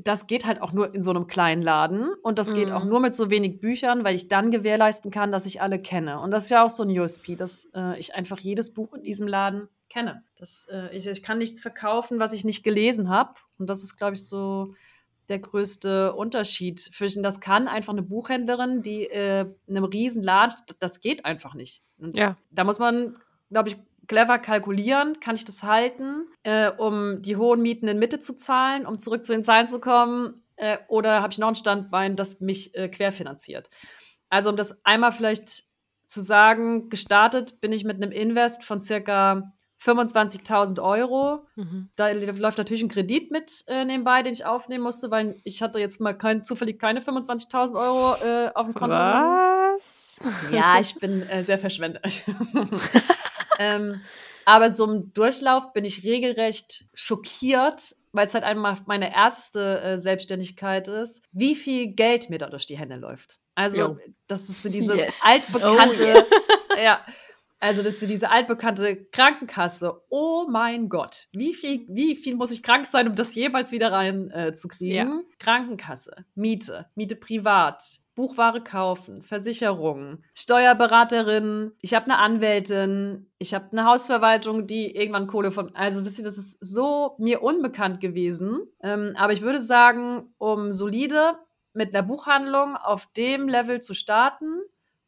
das 0.00 0.26
geht 0.26 0.46
halt 0.46 0.62
auch 0.62 0.72
nur 0.72 0.94
in 0.94 1.02
so 1.02 1.10
einem 1.10 1.26
kleinen 1.26 1.60
Laden 1.60 2.08
und 2.22 2.38
das 2.38 2.54
geht 2.54 2.68
Mhm. 2.68 2.74
auch 2.74 2.84
nur 2.86 3.00
mit 3.00 3.14
so 3.14 3.28
wenig 3.28 3.60
Büchern, 3.60 4.02
weil 4.02 4.14
ich 4.14 4.28
dann 4.28 4.50
gewährleisten 4.50 5.10
kann, 5.10 5.30
dass 5.30 5.44
ich 5.44 5.60
alle 5.60 5.78
kenne. 5.78 6.18
Und 6.20 6.30
das 6.30 6.44
ist 6.44 6.50
ja 6.50 6.64
auch 6.64 6.70
so 6.70 6.82
ein 6.84 6.98
USP, 6.98 7.36
dass 7.36 7.70
äh, 7.74 7.98
ich 8.00 8.14
einfach 8.14 8.38
jedes 8.40 8.72
Buch 8.72 8.94
in 8.94 9.02
diesem 9.02 9.28
Laden 9.28 9.68
kenne. 9.94 10.24
Das, 10.38 10.66
äh, 10.70 10.94
ich, 10.94 11.06
ich 11.06 11.22
kann 11.22 11.38
nichts 11.38 11.60
verkaufen, 11.60 12.18
was 12.18 12.32
ich 12.32 12.44
nicht 12.44 12.64
gelesen 12.64 13.08
habe. 13.08 13.34
Und 13.58 13.70
das 13.70 13.82
ist, 13.84 13.96
glaube 13.96 14.14
ich, 14.14 14.26
so 14.26 14.74
der 15.28 15.38
größte 15.38 16.12
Unterschied. 16.12 16.80
Zwischen 16.80 17.22
das 17.22 17.40
kann 17.40 17.68
einfach 17.68 17.92
eine 17.92 18.02
Buchhändlerin, 18.02 18.82
die 18.82 19.04
äh, 19.04 19.46
in 19.66 19.76
einem 19.76 19.84
riesen 19.84 20.22
Laden, 20.22 20.56
das 20.80 21.00
geht 21.00 21.24
einfach 21.24 21.54
nicht. 21.54 21.80
Und 21.98 22.16
Ja. 22.16 22.36
da 22.50 22.64
muss 22.64 22.78
man, 22.78 23.16
glaube 23.50 23.70
ich, 23.70 23.76
clever 24.06 24.38
kalkulieren, 24.38 25.18
kann 25.20 25.36
ich 25.36 25.46
das 25.46 25.62
halten, 25.62 26.26
äh, 26.42 26.70
um 26.70 27.22
die 27.22 27.36
hohen 27.36 27.62
Mieten 27.62 27.88
in 27.88 27.98
Mitte 27.98 28.18
zu 28.18 28.34
zahlen, 28.36 28.84
um 28.84 29.00
zurück 29.00 29.24
zu 29.24 29.32
den 29.32 29.44
Zahlen 29.44 29.66
zu 29.66 29.80
kommen, 29.80 30.42
äh, 30.56 30.78
oder 30.88 31.22
habe 31.22 31.32
ich 31.32 31.38
noch 31.38 31.48
ein 31.48 31.56
Standbein, 31.56 32.16
das 32.16 32.40
mich 32.40 32.74
äh, 32.74 32.88
querfinanziert. 32.88 33.70
Also 34.28 34.50
um 34.50 34.56
das 34.56 34.84
einmal 34.84 35.12
vielleicht 35.12 35.64
zu 36.06 36.20
sagen, 36.20 36.90
gestartet 36.90 37.60
bin 37.62 37.72
ich 37.72 37.84
mit 37.84 37.96
einem 37.96 38.12
Invest 38.12 38.62
von 38.64 38.80
circa 38.82 39.54
25.000 39.84 40.82
Euro. 40.82 41.46
Mhm. 41.56 41.90
Da 41.96 42.10
läuft 42.10 42.58
natürlich 42.58 42.82
ein 42.82 42.88
Kredit 42.88 43.30
mit 43.30 43.64
äh, 43.66 43.84
nebenbei, 43.84 44.22
den 44.22 44.32
ich 44.32 44.46
aufnehmen 44.46 44.82
musste, 44.84 45.10
weil 45.10 45.36
ich 45.44 45.62
hatte 45.62 45.78
jetzt 45.78 46.00
mal 46.00 46.14
kein, 46.16 46.44
zufällig 46.44 46.78
keine 46.78 47.00
25.000 47.00 47.74
Euro 47.78 48.14
äh, 48.24 48.50
auf 48.54 48.66
dem 48.66 48.74
Konto. 48.74 48.96
Was? 48.96 50.18
Ja, 50.50 50.78
ich 50.80 50.94
bin 50.96 51.22
äh, 51.28 51.44
sehr 51.44 51.58
verschwenderisch. 51.58 52.22
ähm, 53.58 54.00
aber 54.46 54.70
so 54.70 54.90
im 54.90 55.12
Durchlauf 55.12 55.72
bin 55.72 55.84
ich 55.84 56.02
regelrecht 56.04 56.84
schockiert, 56.94 57.94
weil 58.12 58.26
es 58.26 58.34
halt 58.34 58.44
einmal 58.44 58.76
meine 58.86 59.14
erste 59.14 59.80
äh, 59.80 59.98
Selbstständigkeit 59.98 60.88
ist, 60.88 61.22
wie 61.32 61.54
viel 61.54 61.88
Geld 61.94 62.30
mir 62.30 62.38
da 62.38 62.48
durch 62.48 62.66
die 62.66 62.78
Hände 62.78 62.96
läuft. 62.96 63.40
Also, 63.54 63.80
Jo. 63.82 63.98
das 64.26 64.48
ist 64.48 64.62
so 64.62 64.68
diese 64.68 64.96
Yes. 64.96 65.22
altbekannte, 65.24 66.02
Oh, 66.02 66.06
yes. 66.06 66.26
ja, 66.82 67.00
also 67.64 67.82
das 67.82 68.02
ist 68.02 68.10
diese 68.10 68.30
altbekannte 68.30 69.06
Krankenkasse. 69.10 70.02
Oh 70.10 70.46
mein 70.50 70.90
Gott, 70.90 71.28
wie 71.32 71.54
viel, 71.54 71.86
wie 71.88 72.14
viel 72.14 72.36
muss 72.36 72.50
ich 72.50 72.62
krank 72.62 72.86
sein, 72.86 73.08
um 73.08 73.14
das 73.14 73.34
jemals 73.34 73.72
wieder 73.72 73.90
rein 73.90 74.30
äh? 74.32 74.52
Ja. 74.80 75.20
Krankenkasse, 75.38 76.26
Miete, 76.34 76.84
Miete 76.94 77.16
privat, 77.16 78.00
Buchware 78.14 78.60
kaufen, 78.60 79.22
Versicherungen, 79.22 80.22
Steuerberaterin, 80.34 81.72
ich 81.80 81.94
habe 81.94 82.04
eine 82.04 82.18
Anwältin, 82.18 83.30
ich 83.38 83.54
habe 83.54 83.72
eine 83.72 83.86
Hausverwaltung, 83.86 84.66
die 84.66 84.94
irgendwann 84.94 85.26
Kohle 85.26 85.50
von. 85.50 85.74
Also 85.74 86.04
wisst 86.04 86.18
ihr, 86.18 86.24
das 86.24 86.36
ist 86.36 86.58
so 86.60 87.14
mir 87.18 87.42
unbekannt 87.42 87.98
gewesen. 87.98 88.60
Ähm, 88.82 89.14
aber 89.16 89.32
ich 89.32 89.40
würde 89.40 89.62
sagen, 89.62 90.34
um 90.36 90.70
solide 90.70 91.38
mit 91.72 91.94
einer 91.94 92.06
Buchhandlung 92.06 92.76
auf 92.76 93.06
dem 93.16 93.48
Level 93.48 93.80
zu 93.80 93.94
starten, 93.94 94.60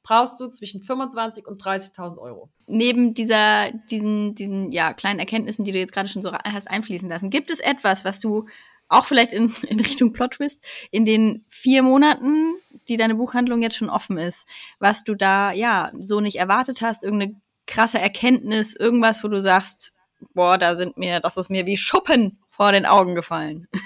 brauchst 0.07 0.39
du 0.39 0.47
zwischen 0.47 0.83
25 0.83 1.47
und 1.47 1.61
30.000 1.61 2.19
Euro. 2.19 2.49
Neben 2.69 3.13
dieser, 3.13 3.73
diesen, 3.91 4.37
diesen 4.37 4.71
ja, 4.71 4.93
kleinen 4.93 5.19
Erkenntnissen, 5.19 5.65
die 5.65 5.73
du 5.73 5.79
jetzt 5.79 5.93
gerade 5.93 6.09
schon 6.09 6.23
so 6.23 6.33
hast 6.33 6.71
einfließen 6.71 7.09
lassen, 7.09 7.31
gibt 7.31 7.51
es 7.51 7.59
etwas, 7.59 8.05
was 8.05 8.21
du 8.21 8.47
auch 8.89 9.05
vielleicht 9.05 9.33
in, 9.33 9.53
in 9.69 9.81
Richtung 9.81 10.13
Plot 10.13 10.35
Twist 10.35 10.65
in 10.93 11.05
den 11.05 11.45
vier 11.49 11.83
Monaten, 11.83 12.55
die 12.87 12.97
deine 12.97 13.17
Buchhandlung 13.17 13.63
jetzt 13.63 13.77
schon 13.77 13.91
offen 13.91 14.17
ist, 14.17 14.47
was 14.79 15.03
du 15.03 15.17
da 15.17 15.51
ja 15.51 15.91
so 15.99 16.21
nicht 16.21 16.37
erwartet 16.37 16.83
hast, 16.83 17.03
irgendeine 17.03 17.41
krasse 17.67 17.99
Erkenntnis, 17.99 18.77
irgendwas, 18.77 19.25
wo 19.25 19.29
du 19.29 19.43
sagst, 19.43 19.93
boah, 20.35 20.57
da 20.57 20.77
sind 20.77 20.97
mir, 20.97 21.19
das 21.19 21.37
ist 21.37 21.51
mir 21.51 21.67
wie 21.67 21.77
Schuppen 21.77 22.39
vor 22.49 22.71
den 22.71 22.87
Augen 22.87 23.17
gefallen. 23.17 23.67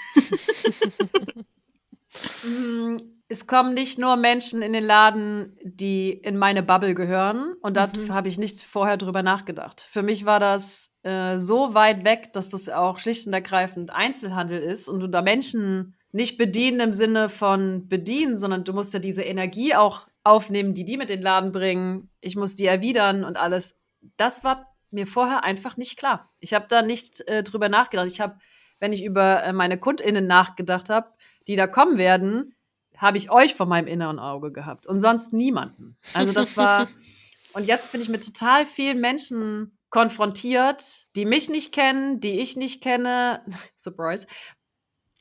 Es 3.32 3.46
kommen 3.46 3.74
nicht 3.74 3.96
nur 3.96 4.16
Menschen 4.16 4.60
in 4.60 4.72
den 4.72 4.82
Laden, 4.82 5.56
die 5.62 6.10
in 6.10 6.36
meine 6.36 6.64
Bubble 6.64 6.94
gehören. 6.94 7.54
Und 7.62 7.76
da 7.76 7.86
Mhm. 7.86 8.12
habe 8.12 8.26
ich 8.26 8.38
nicht 8.38 8.60
vorher 8.60 8.96
drüber 8.96 9.22
nachgedacht. 9.22 9.86
Für 9.88 10.02
mich 10.02 10.24
war 10.26 10.40
das 10.40 10.98
äh, 11.04 11.38
so 11.38 11.72
weit 11.72 12.04
weg, 12.04 12.32
dass 12.32 12.48
das 12.50 12.68
auch 12.68 12.98
schlicht 12.98 13.28
und 13.28 13.32
ergreifend 13.32 13.94
Einzelhandel 13.94 14.60
ist 14.60 14.88
und 14.88 14.98
du 14.98 15.06
da 15.06 15.22
Menschen 15.22 15.94
nicht 16.10 16.38
bedienen 16.38 16.80
im 16.80 16.92
Sinne 16.92 17.28
von 17.28 17.86
bedienen, 17.88 18.36
sondern 18.36 18.64
du 18.64 18.72
musst 18.72 18.92
ja 18.94 18.98
diese 18.98 19.22
Energie 19.22 19.76
auch 19.76 20.08
aufnehmen, 20.24 20.74
die 20.74 20.84
die 20.84 20.96
mit 20.96 21.08
den 21.08 21.22
Laden 21.22 21.52
bringen. 21.52 22.10
Ich 22.20 22.34
muss 22.34 22.56
die 22.56 22.66
erwidern 22.66 23.22
und 23.22 23.36
alles. 23.36 23.78
Das 24.16 24.42
war 24.42 24.66
mir 24.90 25.06
vorher 25.06 25.44
einfach 25.44 25.76
nicht 25.76 25.96
klar. 25.96 26.28
Ich 26.40 26.52
habe 26.52 26.66
da 26.68 26.82
nicht 26.82 27.20
äh, 27.28 27.44
drüber 27.44 27.68
nachgedacht. 27.68 28.08
Ich 28.08 28.20
habe, 28.20 28.38
wenn 28.80 28.92
ich 28.92 29.04
über 29.04 29.44
äh, 29.44 29.52
meine 29.52 29.78
KundInnen 29.78 30.26
nachgedacht 30.26 30.88
habe, 30.90 31.10
die 31.46 31.54
da 31.54 31.68
kommen 31.68 31.96
werden, 31.96 32.56
habe 33.00 33.16
ich 33.16 33.30
euch 33.30 33.54
vor 33.54 33.66
meinem 33.66 33.86
inneren 33.86 34.18
Auge 34.18 34.52
gehabt 34.52 34.86
und 34.86 34.98
sonst 34.98 35.32
niemanden. 35.32 35.96
Also 36.12 36.32
das 36.32 36.56
war 36.56 36.88
und 37.54 37.66
jetzt 37.66 37.92
bin 37.92 38.00
ich 38.00 38.08
mit 38.08 38.24
total 38.24 38.66
vielen 38.66 39.00
Menschen 39.00 39.78
konfrontiert, 39.88 41.06
die 41.16 41.24
mich 41.24 41.48
nicht 41.48 41.72
kennen, 41.72 42.20
die 42.20 42.40
ich 42.40 42.56
nicht 42.56 42.82
kenne. 42.82 43.44
Surprise. 43.76 44.26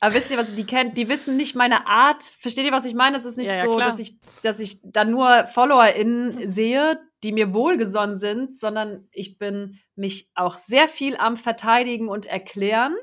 Aber 0.02 0.14
wisst 0.14 0.32
ihr, 0.32 0.38
was 0.38 0.54
die 0.54 0.66
kennt? 0.66 0.98
Die 0.98 1.10
wissen 1.10 1.36
nicht 1.36 1.56
meine 1.56 1.88
Art. 1.88 2.24
Versteht 2.24 2.66
ihr, 2.66 2.72
was 2.72 2.86
ich 2.86 2.94
meine? 2.94 3.18
Es 3.18 3.26
ist 3.26 3.38
nicht 3.38 3.48
Ja, 3.48 3.56
ja, 3.56 3.66
so, 3.66 3.72
klar. 3.76 3.90
dass 3.90 4.00
ich, 4.00 4.20
dass 4.44 4.60
ich 4.60 4.80
da 4.84 5.04
nur 5.04 5.46
FollowerInnen 5.48 6.48
sehe, 6.48 7.02
die 7.24 7.34
mir 7.34 7.54
wohlgesonnen 7.54 8.16
sind, 8.16 8.58
sondern 8.58 9.10
ich 9.12 9.38
bin 9.38 9.80
mich 9.96 10.30
auch 10.36 10.58
sehr 10.58 10.88
viel 10.88 11.18
am 11.18 11.36
Verteidigen 11.36 12.08
und 12.08 12.26
Erklären. 12.26 12.96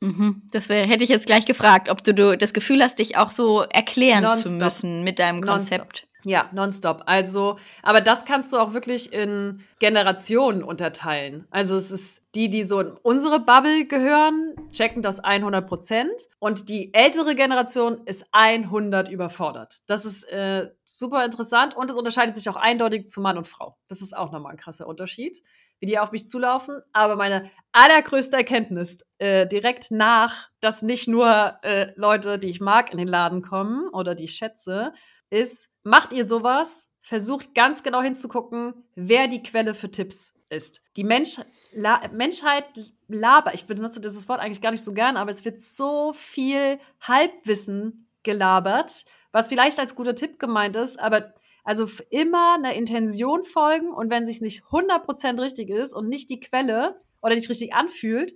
Mhm. 0.00 0.42
Das 0.52 0.68
wär, 0.68 0.86
hätte 0.86 1.04
ich 1.04 1.10
jetzt 1.10 1.26
gleich 1.26 1.44
gefragt, 1.44 1.88
ob 1.88 2.04
du, 2.04 2.14
du 2.14 2.36
das 2.36 2.52
Gefühl 2.52 2.82
hast, 2.82 2.98
dich 2.98 3.16
auch 3.16 3.30
so 3.30 3.62
erklären 3.62 4.22
zu 4.36 4.50
Nonstop. 4.50 4.58
müssen 4.58 5.04
mit 5.04 5.18
deinem 5.18 5.40
Nonstop. 5.40 5.80
Konzept. 5.80 6.08
Ja, 6.24 6.50
nonstop. 6.52 7.04
Also, 7.06 7.58
aber 7.82 8.00
das 8.00 8.24
kannst 8.24 8.52
du 8.52 8.58
auch 8.58 8.74
wirklich 8.74 9.12
in 9.12 9.62
Generationen 9.78 10.64
unterteilen. 10.64 11.46
Also 11.50 11.76
es 11.76 11.92
ist 11.92 12.26
die, 12.34 12.50
die 12.50 12.64
so 12.64 12.80
in 12.80 12.88
unsere 13.02 13.38
Bubble 13.38 13.86
gehören, 13.86 14.54
checken 14.72 15.00
das 15.00 15.20
100 15.20 15.66
Prozent. 15.66 16.10
Und 16.40 16.68
die 16.68 16.92
ältere 16.92 17.36
Generation 17.36 18.02
ist 18.04 18.26
100 18.32 19.08
überfordert. 19.08 19.80
Das 19.86 20.04
ist 20.04 20.24
äh, 20.24 20.68
super 20.84 21.24
interessant 21.24 21.76
und 21.76 21.88
es 21.88 21.96
unterscheidet 21.96 22.36
sich 22.36 22.48
auch 22.48 22.56
eindeutig 22.56 23.08
zu 23.08 23.20
Mann 23.20 23.38
und 23.38 23.46
Frau. 23.46 23.78
Das 23.86 24.02
ist 24.02 24.16
auch 24.16 24.32
nochmal 24.32 24.52
ein 24.52 24.58
krasser 24.58 24.88
Unterschied, 24.88 25.42
wie 25.80 25.86
die 25.86 25.98
auf 25.98 26.12
mich 26.12 26.26
zulaufen. 26.26 26.80
Aber 26.92 27.16
meine 27.16 27.50
allergrößte 27.72 28.36
Erkenntnis 28.36 28.98
äh, 29.18 29.46
direkt 29.46 29.90
nach, 29.90 30.48
dass 30.60 30.82
nicht 30.82 31.08
nur 31.08 31.58
äh, 31.62 31.92
Leute, 31.96 32.38
die 32.38 32.48
ich 32.48 32.60
mag, 32.60 32.90
in 32.92 32.98
den 32.98 33.08
Laden 33.08 33.42
kommen 33.42 33.88
oder 33.90 34.14
die 34.14 34.24
ich 34.24 34.34
schätze, 34.34 34.92
ist, 35.30 35.70
macht 35.82 36.12
ihr 36.12 36.26
sowas, 36.26 36.94
versucht 37.00 37.54
ganz 37.54 37.82
genau 37.82 38.02
hinzugucken, 38.02 38.84
wer 38.94 39.28
die 39.28 39.42
Quelle 39.42 39.74
für 39.74 39.90
Tipps 39.90 40.34
ist. 40.48 40.82
Die 40.96 41.04
Mensch, 41.04 41.40
La 41.72 42.00
Menschheit 42.12 42.64
labert, 43.08 43.54
ich 43.54 43.66
benutze 43.66 44.00
dieses 44.00 44.28
Wort 44.28 44.40
eigentlich 44.40 44.62
gar 44.62 44.70
nicht 44.70 44.84
so 44.84 44.94
gern, 44.94 45.16
aber 45.16 45.30
es 45.30 45.44
wird 45.44 45.60
so 45.60 46.12
viel 46.14 46.78
Halbwissen 47.00 48.08
gelabert, 48.22 49.04
was 49.32 49.48
vielleicht 49.48 49.78
als 49.78 49.94
guter 49.94 50.14
Tipp 50.14 50.38
gemeint 50.38 50.76
ist, 50.76 50.98
aber 50.98 51.34
also 51.68 51.86
immer 52.08 52.54
einer 52.54 52.72
Intention 52.72 53.44
folgen 53.44 53.92
und 53.92 54.08
wenn 54.08 54.24
sich 54.24 54.40
nicht 54.40 54.62
100% 54.64 55.38
richtig 55.38 55.68
ist 55.68 55.92
und 55.92 56.08
nicht 56.08 56.30
die 56.30 56.40
Quelle 56.40 56.98
oder 57.20 57.34
nicht 57.34 57.50
richtig 57.50 57.74
anfühlt 57.74 58.32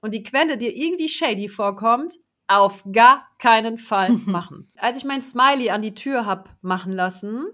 und 0.00 0.12
die 0.12 0.24
Quelle 0.24 0.58
dir 0.58 0.74
irgendwie 0.74 1.08
shady 1.08 1.46
vorkommt, 1.46 2.14
auf 2.48 2.82
gar 2.90 3.28
keinen 3.38 3.78
Fall 3.78 4.10
machen. 4.26 4.68
Als 4.76 4.96
ich 4.98 5.04
mein 5.04 5.22
Smiley 5.22 5.70
an 5.70 5.80
die 5.80 5.94
Tür 5.94 6.26
hab 6.26 6.56
machen 6.60 6.92
lassen, 6.92 7.46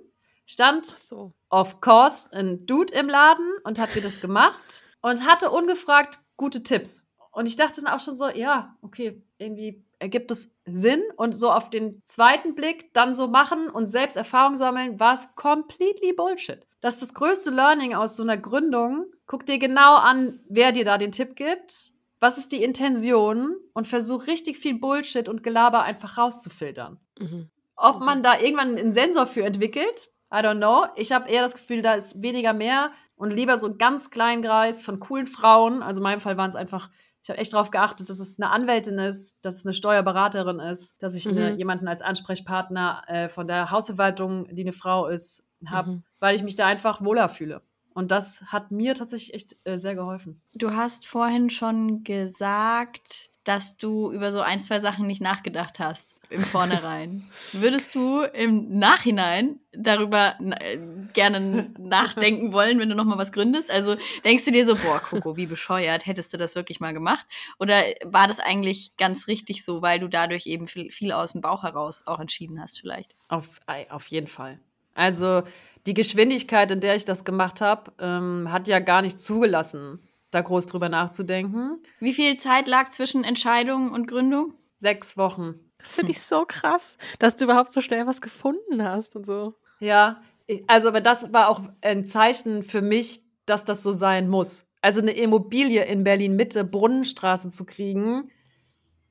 stand 0.46 0.86
so. 0.86 1.34
of 1.50 1.82
course 1.82 2.32
ein 2.32 2.64
Dude 2.64 2.94
im 2.94 3.10
Laden 3.10 3.52
und 3.64 3.78
hat 3.78 3.94
mir 3.94 4.00
das 4.00 4.22
gemacht 4.22 4.82
und 5.02 5.26
hatte 5.26 5.50
ungefragt 5.50 6.20
gute 6.38 6.62
Tipps. 6.62 7.06
Und 7.32 7.46
ich 7.46 7.56
dachte 7.56 7.82
dann 7.82 7.92
auch 7.92 8.00
schon 8.00 8.16
so, 8.16 8.30
ja, 8.30 8.78
okay, 8.80 9.22
irgendwie 9.36 9.84
ergibt 9.98 10.30
es 10.30 10.56
Sinn 10.64 11.02
und 11.16 11.32
so 11.32 11.50
auf 11.50 11.70
den 11.70 12.02
zweiten 12.04 12.54
Blick 12.54 12.92
dann 12.94 13.14
so 13.14 13.28
machen 13.28 13.68
und 13.68 13.88
selbst 13.88 14.16
Erfahrung 14.16 14.56
sammeln, 14.56 15.00
war 15.00 15.14
es 15.14 15.34
completely 15.34 16.12
Bullshit. 16.12 16.66
Das 16.80 16.94
ist 16.94 17.02
das 17.02 17.14
größte 17.14 17.50
Learning 17.50 17.94
aus 17.94 18.16
so 18.16 18.22
einer 18.22 18.36
Gründung. 18.36 19.06
Guck 19.26 19.46
dir 19.46 19.58
genau 19.58 19.96
an, 19.96 20.40
wer 20.48 20.72
dir 20.72 20.84
da 20.84 20.98
den 20.98 21.12
Tipp 21.12 21.34
gibt. 21.34 21.92
Was 22.20 22.38
ist 22.38 22.52
die 22.52 22.62
Intention? 22.62 23.56
Und 23.74 23.88
versuch 23.88 24.26
richtig 24.26 24.58
viel 24.58 24.78
Bullshit 24.78 25.28
und 25.28 25.42
Gelaber 25.42 25.82
einfach 25.82 26.18
rauszufiltern. 26.18 26.98
Mhm. 27.18 27.50
Ob 27.76 28.00
man 28.00 28.22
da 28.22 28.38
irgendwann 28.40 28.76
einen 28.76 28.92
Sensor 28.92 29.26
für 29.26 29.44
entwickelt, 29.44 30.10
I 30.32 30.38
don't 30.38 30.58
know. 30.58 30.86
Ich 30.96 31.12
habe 31.12 31.28
eher 31.30 31.42
das 31.42 31.54
Gefühl, 31.54 31.80
da 31.80 31.94
ist 31.94 32.22
weniger 32.22 32.52
mehr 32.52 32.90
und 33.16 33.30
lieber 33.30 33.56
so 33.56 33.66
einen 33.66 33.78
ganz 33.78 34.10
kleinen 34.10 34.42
Kreis 34.42 34.82
von 34.82 35.00
coolen 35.00 35.26
Frauen. 35.26 35.82
Also 35.82 36.00
in 36.00 36.02
meinem 36.02 36.20
Fall 36.20 36.36
waren 36.36 36.50
es 36.50 36.56
einfach 36.56 36.90
ich 37.22 37.28
habe 37.30 37.38
echt 37.38 37.52
darauf 37.52 37.70
geachtet, 37.70 38.08
dass 38.10 38.20
es 38.20 38.40
eine 38.40 38.50
Anwältin 38.50 38.98
ist, 38.98 39.38
dass 39.44 39.56
es 39.56 39.66
eine 39.66 39.74
Steuerberaterin 39.74 40.60
ist, 40.60 40.96
dass 41.02 41.14
ich 41.14 41.26
Mhm. 41.26 41.36
eine, 41.36 41.54
jemanden 41.56 41.88
als 41.88 42.00
Ansprechpartner 42.02 43.02
äh, 43.06 43.28
von 43.28 43.46
der 43.48 43.70
Hausverwaltung, 43.70 44.46
die 44.54 44.62
eine 44.62 44.72
Frau 44.72 45.06
ist, 45.08 45.50
habe, 45.66 45.90
Mhm. 45.90 46.04
weil 46.20 46.36
ich 46.36 46.42
mich 46.42 46.54
da 46.56 46.66
einfach 46.66 47.02
wohler 47.04 47.28
fühle. 47.28 47.62
Und 47.94 48.10
das 48.12 48.44
hat 48.46 48.70
mir 48.70 48.94
tatsächlich 48.94 49.34
echt 49.34 49.56
äh, 49.64 49.76
sehr 49.76 49.96
geholfen. 49.96 50.40
Du 50.54 50.70
hast 50.72 51.06
vorhin 51.06 51.50
schon 51.50 52.04
gesagt, 52.04 53.30
dass 53.48 53.78
du 53.78 54.12
über 54.12 54.30
so 54.30 54.42
ein, 54.42 54.60
zwei 54.60 54.78
Sachen 54.78 55.06
nicht 55.06 55.22
nachgedacht 55.22 55.78
hast 55.78 56.14
im 56.28 56.42
Vornherein. 56.42 57.24
Würdest 57.52 57.94
du 57.94 58.20
im 58.20 58.78
Nachhinein 58.78 59.58
darüber 59.72 60.34
äh, 60.38 60.76
gerne 61.14 61.70
nachdenken 61.78 62.52
wollen, 62.52 62.78
wenn 62.78 62.90
du 62.90 62.94
nochmal 62.94 63.16
was 63.16 63.32
gründest? 63.32 63.70
Also 63.70 63.96
denkst 64.22 64.44
du 64.44 64.52
dir 64.52 64.66
so, 64.66 64.74
boah, 64.74 65.00
Coco, 65.00 65.38
wie 65.38 65.46
bescheuert, 65.46 66.04
hättest 66.04 66.30
du 66.34 66.36
das 66.36 66.56
wirklich 66.56 66.78
mal 66.80 66.92
gemacht? 66.92 67.26
Oder 67.58 67.84
war 68.04 68.28
das 68.28 68.38
eigentlich 68.38 68.94
ganz 68.98 69.28
richtig 69.28 69.64
so, 69.64 69.80
weil 69.80 69.98
du 69.98 70.08
dadurch 70.08 70.44
eben 70.46 70.68
viel, 70.68 70.90
viel 70.90 71.12
aus 71.12 71.32
dem 71.32 71.40
Bauch 71.40 71.62
heraus 71.62 72.02
auch 72.06 72.20
entschieden 72.20 72.60
hast 72.60 72.78
vielleicht? 72.78 73.16
Auf, 73.28 73.46
auf 73.88 74.08
jeden 74.08 74.26
Fall. 74.26 74.60
Also 74.94 75.42
die 75.86 75.94
Geschwindigkeit, 75.94 76.70
in 76.70 76.80
der 76.80 76.96
ich 76.96 77.06
das 77.06 77.24
gemacht 77.24 77.62
habe, 77.62 77.92
ähm, 77.98 78.52
hat 78.52 78.68
ja 78.68 78.78
gar 78.78 79.00
nicht 79.00 79.18
zugelassen, 79.18 80.00
da 80.30 80.40
groß 80.40 80.66
drüber 80.66 80.88
nachzudenken. 80.88 81.82
Wie 82.00 82.12
viel 82.12 82.36
Zeit 82.36 82.68
lag 82.68 82.90
zwischen 82.90 83.24
Entscheidung 83.24 83.92
und 83.92 84.06
Gründung? 84.06 84.54
Sechs 84.76 85.16
Wochen. 85.16 85.54
Das 85.78 85.94
finde 85.94 86.12
ich 86.12 86.20
so 86.20 86.44
krass, 86.46 86.98
dass 87.18 87.36
du 87.36 87.44
überhaupt 87.44 87.72
so 87.72 87.80
schnell 87.80 88.06
was 88.06 88.20
gefunden 88.20 88.82
hast 88.82 89.16
und 89.16 89.24
so. 89.24 89.54
Ja, 89.80 90.22
ich, 90.46 90.64
also 90.66 90.88
aber 90.88 91.00
das 91.00 91.32
war 91.32 91.48
auch 91.48 91.60
ein 91.80 92.06
Zeichen 92.06 92.62
für 92.62 92.82
mich, 92.82 93.22
dass 93.46 93.64
das 93.64 93.82
so 93.82 93.92
sein 93.92 94.28
muss. 94.28 94.72
Also 94.80 95.00
eine 95.00 95.12
Immobilie 95.12 95.84
in 95.84 96.04
Berlin 96.04 96.36
Mitte, 96.36 96.64
Brunnenstraße 96.64 97.48
zu 97.48 97.64
kriegen, 97.64 98.30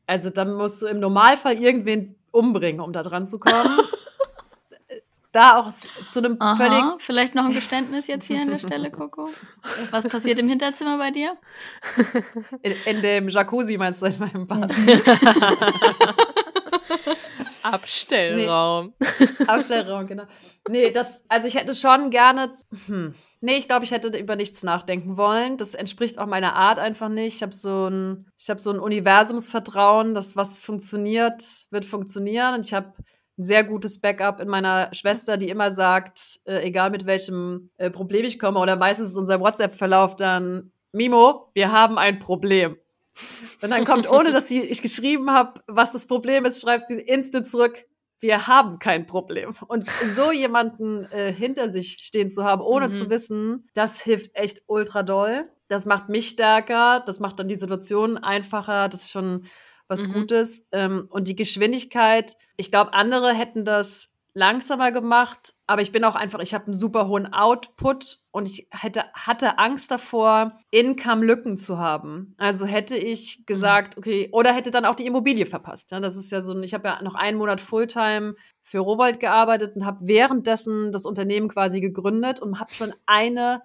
also 0.07 0.29
dann 0.29 0.53
musst 0.53 0.81
du 0.81 0.87
im 0.87 0.99
Normalfall 0.99 1.61
irgendwen 1.61 2.15
umbringen, 2.31 2.79
um 2.79 2.93
da 2.93 3.03
dran 3.03 3.25
zu 3.25 3.39
kommen. 3.39 3.77
Da 5.31 5.57
auch 5.57 5.69
zu 5.69 6.19
einem 6.19 6.37
völlig 6.37 6.83
Aha, 6.83 6.97
vielleicht 6.99 7.35
noch 7.35 7.45
ein 7.45 7.53
Geständnis 7.53 8.07
jetzt 8.07 8.25
hier 8.25 8.41
an 8.41 8.49
der 8.49 8.57
Stelle, 8.59 8.89
Coco. 8.91 9.29
Was 9.91 10.07
passiert 10.07 10.39
im 10.39 10.49
Hinterzimmer 10.49 10.97
bei 10.97 11.11
dir? 11.11 11.37
in, 12.61 12.73
in 12.85 13.01
dem 13.01 13.29
Jacuzzi 13.29 13.77
meinst 13.77 14.01
du 14.01 14.07
in 14.07 14.19
meinem 14.19 14.47
Bad. 14.47 14.71
Abstellraum. 17.63 18.93
Aufstellraum, 19.47 20.07
genau. 20.07 20.23
Nee, 20.69 20.91
das, 20.91 21.25
also 21.27 21.47
ich 21.47 21.55
hätte 21.55 21.75
schon 21.75 22.09
gerne, 22.09 22.57
hm, 22.85 23.13
nee, 23.41 23.57
ich 23.57 23.67
glaube, 23.67 23.83
ich 23.83 23.91
hätte 23.91 24.15
über 24.17 24.35
nichts 24.35 24.63
nachdenken 24.63 25.17
wollen. 25.17 25.57
Das 25.57 25.75
entspricht 25.75 26.17
auch 26.17 26.27
meiner 26.27 26.55
Art 26.55 26.79
einfach 26.79 27.09
nicht. 27.09 27.35
Ich 27.35 27.43
habe 27.43 27.53
so 27.53 27.87
ein, 27.87 28.25
ich 28.37 28.49
habe 28.49 28.59
so 28.59 28.71
ein 28.71 28.79
Universumsvertrauen, 28.79 30.13
dass 30.13 30.35
was 30.35 30.59
funktioniert, 30.59 31.43
wird 31.69 31.85
funktionieren. 31.85 32.55
Und 32.55 32.65
ich 32.65 32.73
habe 32.73 32.93
ein 33.37 33.43
sehr 33.43 33.63
gutes 33.63 34.01
Backup 34.01 34.39
in 34.39 34.47
meiner 34.47 34.89
Schwester, 34.93 35.37
die 35.37 35.49
immer 35.49 35.71
sagt, 35.71 36.39
äh, 36.45 36.63
egal 36.63 36.89
mit 36.89 37.05
welchem 37.05 37.69
äh, 37.77 37.89
Problem 37.89 38.25
ich 38.25 38.39
komme, 38.39 38.59
oder 38.59 38.75
meistens 38.75 39.11
ist 39.11 39.17
unser 39.17 39.39
WhatsApp-Verlauf 39.39 40.15
dann, 40.15 40.71
Mimo, 40.91 41.51
wir 41.53 41.71
haben 41.71 41.97
ein 41.97 42.19
Problem. 42.19 42.77
Und 43.61 43.69
dann 43.71 43.85
kommt, 43.85 44.09
ohne 44.09 44.31
dass 44.31 44.47
sie, 44.47 44.61
ich 44.61 44.81
geschrieben 44.81 45.31
habe, 45.31 45.61
was 45.67 45.91
das 45.91 46.07
Problem 46.07 46.45
ist, 46.45 46.61
schreibt 46.61 46.87
sie 46.87 46.95
instant 46.95 47.47
zurück, 47.47 47.85
wir 48.19 48.47
haben 48.47 48.79
kein 48.79 49.05
Problem. 49.05 49.55
Und 49.67 49.87
so 50.15 50.31
jemanden 50.31 51.05
äh, 51.11 51.31
hinter 51.31 51.69
sich 51.69 51.99
stehen 52.01 52.29
zu 52.31 52.43
haben, 52.43 52.61
ohne 52.61 52.87
Mhm. 52.87 52.91
zu 52.91 53.09
wissen, 53.11 53.67
das 53.75 54.01
hilft 54.01 54.35
echt 54.35 54.63
ultra 54.65 55.03
doll. 55.03 55.43
Das 55.67 55.85
macht 55.85 56.09
mich 56.09 56.29
stärker, 56.29 57.03
das 57.05 57.19
macht 57.19 57.39
dann 57.39 57.47
die 57.47 57.55
Situation 57.55 58.17
einfacher, 58.17 58.87
das 58.87 59.03
ist 59.03 59.11
schon 59.11 59.45
was 59.87 60.07
Mhm. 60.07 60.13
Gutes. 60.13 60.67
Ähm, 60.71 61.07
und 61.09 61.27
die 61.27 61.35
Geschwindigkeit, 61.35 62.35
ich 62.57 62.71
glaube, 62.71 62.93
andere 62.93 63.33
hätten 63.33 63.65
das 63.65 64.13
langsamer 64.33 64.91
gemacht, 64.91 65.55
aber 65.65 65.81
ich 65.81 65.91
bin 65.91 66.03
auch 66.03 66.13
einfach, 66.15 66.39
ich 66.41 66.53
habe 66.53 66.65
einen 66.65 66.75
super 66.75 67.07
hohen 67.07 67.33
Output 67.33 68.19
und 68.29 68.47
ich 68.47 68.67
hätte, 68.69 69.05
hatte 69.13 69.57
Angst 69.57 69.89
davor, 69.89 70.59
Income-Lücken 70.69 71.57
zu 71.57 71.79
haben. 71.79 72.35
Also 72.37 72.67
hätte 72.67 72.95
ich 72.97 73.47
gesagt, 73.47 73.97
okay, 73.97 74.29
oder 74.31 74.53
hätte 74.53 74.69
dann 74.69 74.85
auch 74.85 74.93
die 74.93 75.07
Immobilie 75.07 75.47
verpasst. 75.47 75.89
Ja, 75.89 75.99
das 75.99 76.15
ist 76.15 76.31
ja 76.31 76.41
so, 76.41 76.53
ein- 76.53 76.61
ich 76.61 76.75
habe 76.75 76.87
ja 76.87 77.01
noch 77.01 77.15
einen 77.15 77.39
Monat 77.39 77.59
Fulltime 77.61 78.35
für 78.61 78.77
Rowold 78.79 79.19
gearbeitet 79.19 79.75
und 79.75 79.85
habe 79.87 79.99
währenddessen 80.07 80.91
das 80.91 81.05
Unternehmen 81.07 81.47
quasi 81.47 81.81
gegründet 81.81 82.39
und 82.39 82.59
habe 82.59 82.71
schon 82.75 82.93
eine 83.07 83.63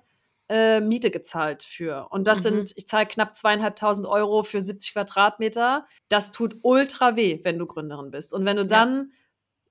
äh, 0.52 0.80
Miete 0.80 1.10
gezahlt 1.10 1.62
für. 1.62 2.06
Und 2.10 2.26
das 2.28 2.40
Mhm. 2.40 2.42
sind, 2.42 2.72
ich 2.76 2.86
zahle 2.86 3.06
knapp 3.06 3.34
zweieinhalbtausend 3.34 4.06
Euro 4.06 4.42
für 4.42 4.60
70 4.60 4.92
Quadratmeter. 4.92 5.86
Das 6.08 6.30
tut 6.30 6.56
ultra 6.62 7.16
weh, 7.16 7.40
wenn 7.42 7.58
du 7.58 7.66
Gründerin 7.66 8.10
bist. 8.10 8.34
Und 8.34 8.44
wenn 8.44 8.58
du 8.58 8.66
dann 8.66 9.12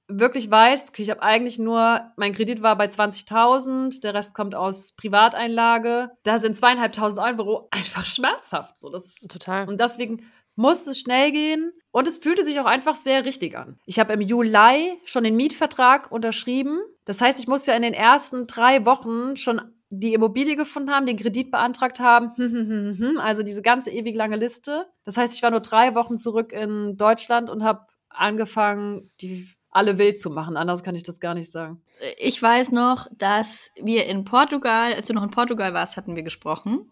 wirklich 0.08 0.50
weißt, 0.52 0.89
okay, 0.89 1.04
ich 1.04 1.10
habe 1.10 1.22
eigentlich 1.22 1.58
nur, 1.60 2.12
mein 2.17 2.34
Kredit 2.34 2.62
war 2.62 2.76
bei 2.78 2.88
20.000, 2.88 4.02
der 4.02 4.13
Rest 4.13 4.34
kommt 4.34 4.56
aus 4.56 4.94
Privateinlage, 4.98 6.12
da 6.24 6.39
sind 6.39 6.58
zweieinhalbtausend 6.58 7.24
Euro 7.24 7.67
einfach 7.72 8.06
schmerzhaft. 8.06 8.78
So, 8.78 8.89
das 8.89 9.15
Total. 9.30 9.67
und 9.70 9.80
deswegen 9.80 10.26
musste 10.56 10.89
es 10.91 11.00
schnell 11.00 11.32
gehen 11.32 11.72
und 11.91 12.08
es 12.08 12.17
fühlte 12.17 12.44
sich 12.44 12.60
auch 12.60 12.65
einfach 12.65 12.96
sehr 12.96 13.24
richtig 13.24 13.58
an. 13.58 13.80
Ich 13.86 14.00
habe 14.00 14.12
im 14.13 14.22
Juli 14.22 15.00
schon 15.06 15.24
den 15.24 15.36
Mietvertrag 15.38 16.12
unterschrieben. 16.12 16.80
Das 17.06 17.22
heißt, 17.22 17.39
ich 17.39 17.48
musste 17.48 17.72
ja 17.72 17.78
in 17.78 17.84
den 17.84 17.94
ersten 17.94 18.48
drei 18.48 18.86
Wochen 18.86 19.38
schon 19.38 19.62
die 19.94 20.14
Immobilie 20.14 20.56
gefunden 20.56 20.90
haben, 20.90 21.06
den 21.06 21.18
Kredit 21.18 21.52
beantragt 21.52 22.00
haben, 22.00 22.32
hm, 22.38 22.52
hm, 22.52 22.98
hm, 22.98 23.20
also 23.20 23.44
diese 23.44 23.62
ganze 23.62 23.92
ewig 23.92 24.16
lange 24.16 24.38
Liste. 24.38 24.88
Das 25.04 25.18
heißt, 25.18 25.34
ich 25.36 25.44
war 25.44 25.52
nur 25.52 25.60
drei 25.60 25.96
Wochen 25.96 26.16
zurück 26.16 26.54
in 26.54 26.96
Deutschland 26.98 27.50
und 27.50 27.64
habe 27.64 27.86
angefangen, 28.10 29.12
die 29.20 29.50
alle 29.70 29.98
wild 29.98 30.18
zu 30.18 30.30
machen. 30.30 30.56
Anders 30.56 30.84
kann 30.84 30.96
ich 30.96 31.04
das 31.04 31.20
gar 31.20 31.34
nicht 31.34 31.52
sagen. 31.52 31.82
Ich 32.18 32.42
weiß 32.42 32.72
noch, 32.72 33.08
dass 33.12 33.70
wir 33.82 34.06
in 34.06 34.24
Portugal, 34.24 34.94
als 34.94 35.08
du 35.08 35.14
noch 35.14 35.24
in 35.24 35.32
Portugal 35.32 35.74
warst, 35.74 35.98
hatten 35.98 36.16
wir 36.16 36.24
gesprochen. 36.24 36.90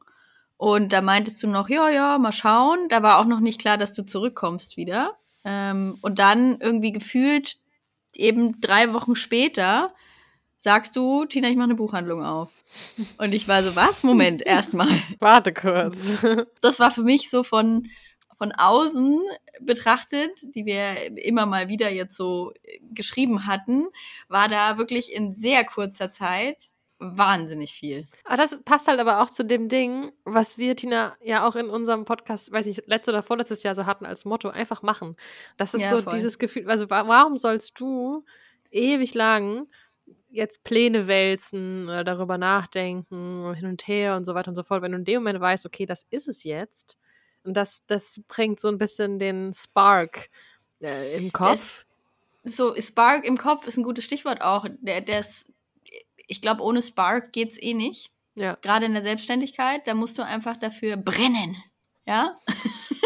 Und 0.57 0.91
da 0.91 1.01
meintest 1.01 1.41
du 1.41 1.47
noch, 1.47 1.69
ja, 1.69 1.89
ja, 1.89 2.17
mal 2.17 2.33
schauen. 2.33 2.89
Da 2.89 3.01
war 3.01 3.19
auch 3.19 3.25
noch 3.25 3.39
nicht 3.39 3.61
klar, 3.61 3.77
dass 3.77 3.93
du 3.93 4.03
zurückkommst 4.03 4.75
wieder. 4.75 5.17
Ähm, 5.45 5.97
und 6.01 6.19
dann 6.19 6.59
irgendwie 6.59 6.91
gefühlt 6.91 7.57
eben 8.13 8.59
drei 8.59 8.91
Wochen 8.91 9.15
später 9.15 9.93
sagst 10.57 10.97
du, 10.97 11.23
Tina, 11.23 11.47
ich 11.47 11.55
mache 11.55 11.65
eine 11.65 11.75
Buchhandlung 11.75 12.23
auf. 12.25 12.51
Und 13.17 13.33
ich 13.33 13.47
war 13.47 13.63
so, 13.63 13.75
was? 13.75 14.03
Moment, 14.03 14.41
erstmal. 14.45 14.87
Warte 15.19 15.53
kurz. 15.53 16.17
Das 16.61 16.79
war 16.79 16.91
für 16.91 17.03
mich 17.03 17.29
so 17.29 17.43
von, 17.43 17.87
von 18.37 18.51
außen 18.51 19.19
betrachtet, 19.61 20.31
die 20.55 20.65
wir 20.65 21.17
immer 21.17 21.45
mal 21.45 21.67
wieder 21.67 21.89
jetzt 21.91 22.15
so 22.15 22.53
geschrieben 22.93 23.45
hatten, 23.47 23.87
war 24.27 24.47
da 24.49 24.77
wirklich 24.77 25.11
in 25.11 25.33
sehr 25.33 25.63
kurzer 25.65 26.11
Zeit 26.11 26.69
wahnsinnig 27.01 27.71
viel. 27.73 28.07
Aber 28.25 28.35
das 28.37 28.61
passt 28.63 28.87
halt 28.89 28.99
aber 28.99 29.21
auch 29.21 29.29
zu 29.29 29.45
dem 29.45 29.69
Ding, 29.69 30.11
was 30.25 30.57
wir, 30.57 30.75
Tina, 30.75 31.15
ja 31.23 31.47
auch 31.47 31.55
in 31.55 31.69
unserem 31.69 32.03
Podcast, 32.03 32.51
weiß 32.51 32.65
ich, 32.65 32.83
letztes 32.87 33.13
oder 33.13 33.23
vorletztes 33.23 33.63
Jahr 33.63 33.73
so 33.73 33.85
hatten 33.85 34.05
als 34.05 34.25
Motto, 34.25 34.49
einfach 34.49 34.81
machen. 34.81 35.15
Das 35.55 35.73
ist 35.73 35.81
Ja, 35.83 35.89
so 35.91 36.01
voll. 36.01 36.13
dieses 36.15 36.37
Gefühl, 36.39 36.69
also 36.69 36.89
wa- 36.89 37.07
warum 37.07 37.37
sollst 37.37 37.79
du 37.79 38.25
ewig 38.69 39.13
lang 39.13 39.67
jetzt 40.29 40.63
Pläne 40.63 41.07
wälzen 41.07 41.85
oder 41.85 42.03
darüber 42.03 42.37
nachdenken, 42.37 43.53
hin 43.55 43.67
und 43.67 43.87
her 43.87 44.15
und 44.15 44.25
so 44.25 44.35
weiter 44.35 44.49
und 44.49 44.55
so 44.55 44.63
fort, 44.63 44.81
wenn 44.81 44.91
du 44.91 44.97
in 44.97 45.05
dem 45.05 45.21
Moment 45.21 45.39
weißt, 45.39 45.65
okay, 45.65 45.85
das 45.85 46.05
ist 46.09 46.27
es 46.27 46.43
jetzt, 46.43 46.97
und 47.43 47.55
das, 47.55 47.85
das 47.87 48.21
bringt 48.27 48.59
so 48.59 48.67
ein 48.67 48.77
bisschen 48.77 49.19
den 49.19 49.53
Spark 49.53 50.29
äh, 50.81 51.17
im 51.17 51.31
Kopf. 51.31 51.85
so, 52.43 52.75
Spark 52.79 53.25
im 53.25 53.37
Kopf 53.37 53.67
ist 53.67 53.77
ein 53.77 53.83
gutes 53.83 54.03
Stichwort 54.03 54.41
auch. 54.41 54.65
Der, 54.81 55.01
der 55.01 55.19
ist, 55.19 55.45
ich 56.27 56.41
glaube, 56.41 56.61
ohne 56.63 56.81
Spark 56.81 57.31
geht 57.31 57.51
es 57.51 57.61
eh 57.61 57.73
nicht. 57.73 58.11
Ja. 58.35 58.57
Gerade 58.61 58.85
in 58.85 58.93
der 58.93 59.03
Selbstständigkeit, 59.03 59.87
da 59.87 59.93
musst 59.93 60.17
du 60.17 60.23
einfach 60.23 60.57
dafür 60.57 60.97
brennen. 60.97 61.57
Ja? 62.09 62.39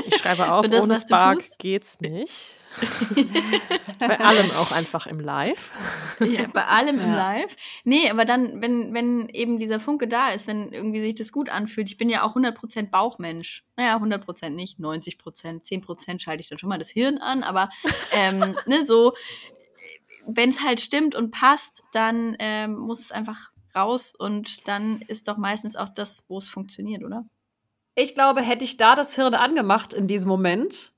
Ich 0.06 0.16
schreibe 0.16 0.50
auf, 0.54 0.66
das, 0.66 0.82
ohne 0.82 0.98
Spark 0.98 1.44
geht's 1.58 2.00
nicht. 2.00 2.62
Bei 4.00 4.18
allem 4.18 4.50
auch 4.52 4.72
einfach 4.72 5.08
im 5.08 5.20
Live. 5.20 5.72
Ja, 6.20 6.48
bei 6.48 6.66
allem 6.66 7.00
im 7.00 7.12
Ja. 7.12 7.16
Live. 7.16 7.56
Nee, 7.84 8.10
aber 8.10 8.26
dann, 8.26 8.62
wenn, 8.62 8.94
wenn 8.94 9.30
eben 9.30 9.60
dieser 9.60 9.80
Funke 9.80 10.08
da 10.08 10.30
ist, 10.30 10.48
wenn 10.48 10.72
irgendwie 10.72 11.02
sich 11.02 11.16
das 11.16 11.32
gut 11.32 11.50
anfühlt, 11.50 11.88
ich 11.88 11.98
bin 11.98 12.10
ja 12.10 12.24
auch 12.24 12.36
100% 12.36 12.90
Bauchmensch. 12.90 13.64
Naja, 13.76 13.98
100% 13.98 14.50
nicht, 14.50 14.80
90%, 14.80 15.64
10% 15.64 16.20
schalte 16.20 16.42
ich 16.42 16.50
dann 16.50 16.58
schon 16.58 16.70
mal 16.70 16.80
das 16.80 16.90
Hirn 16.90 17.20
an, 17.20 17.44
aber 17.44 17.70
ähm, 18.12 18.56
ne, 18.66 18.86
so, 18.86 19.14
wenn 20.26 20.50
es 20.50 20.64
halt 20.64 20.82
stimmt 20.82 21.14
und 21.14 21.30
passt, 21.30 21.84
dann 21.92 22.38
ähm, 22.40 22.78
muss 22.78 23.02
es 23.02 23.12
einfach 23.12 23.52
raus 23.76 24.16
und 24.18 24.68
dann 24.68 25.02
ist 25.02 25.28
doch 25.28 25.38
meistens 25.38 25.76
auch 25.76 25.90
das, 25.90 26.24
wo 26.28 26.38
es 26.38 26.50
funktioniert, 26.50 27.04
oder? 27.04 27.26
Ich 27.96 28.16
glaube, 28.16 28.42
hätte 28.42 28.64
ich 28.64 28.78
da 28.78 28.96
das 28.96 29.16
Hirn 29.16 29.36
angemacht 29.36 29.94
in 29.94 30.08
diesem 30.08 30.30
Moment, 30.30 30.92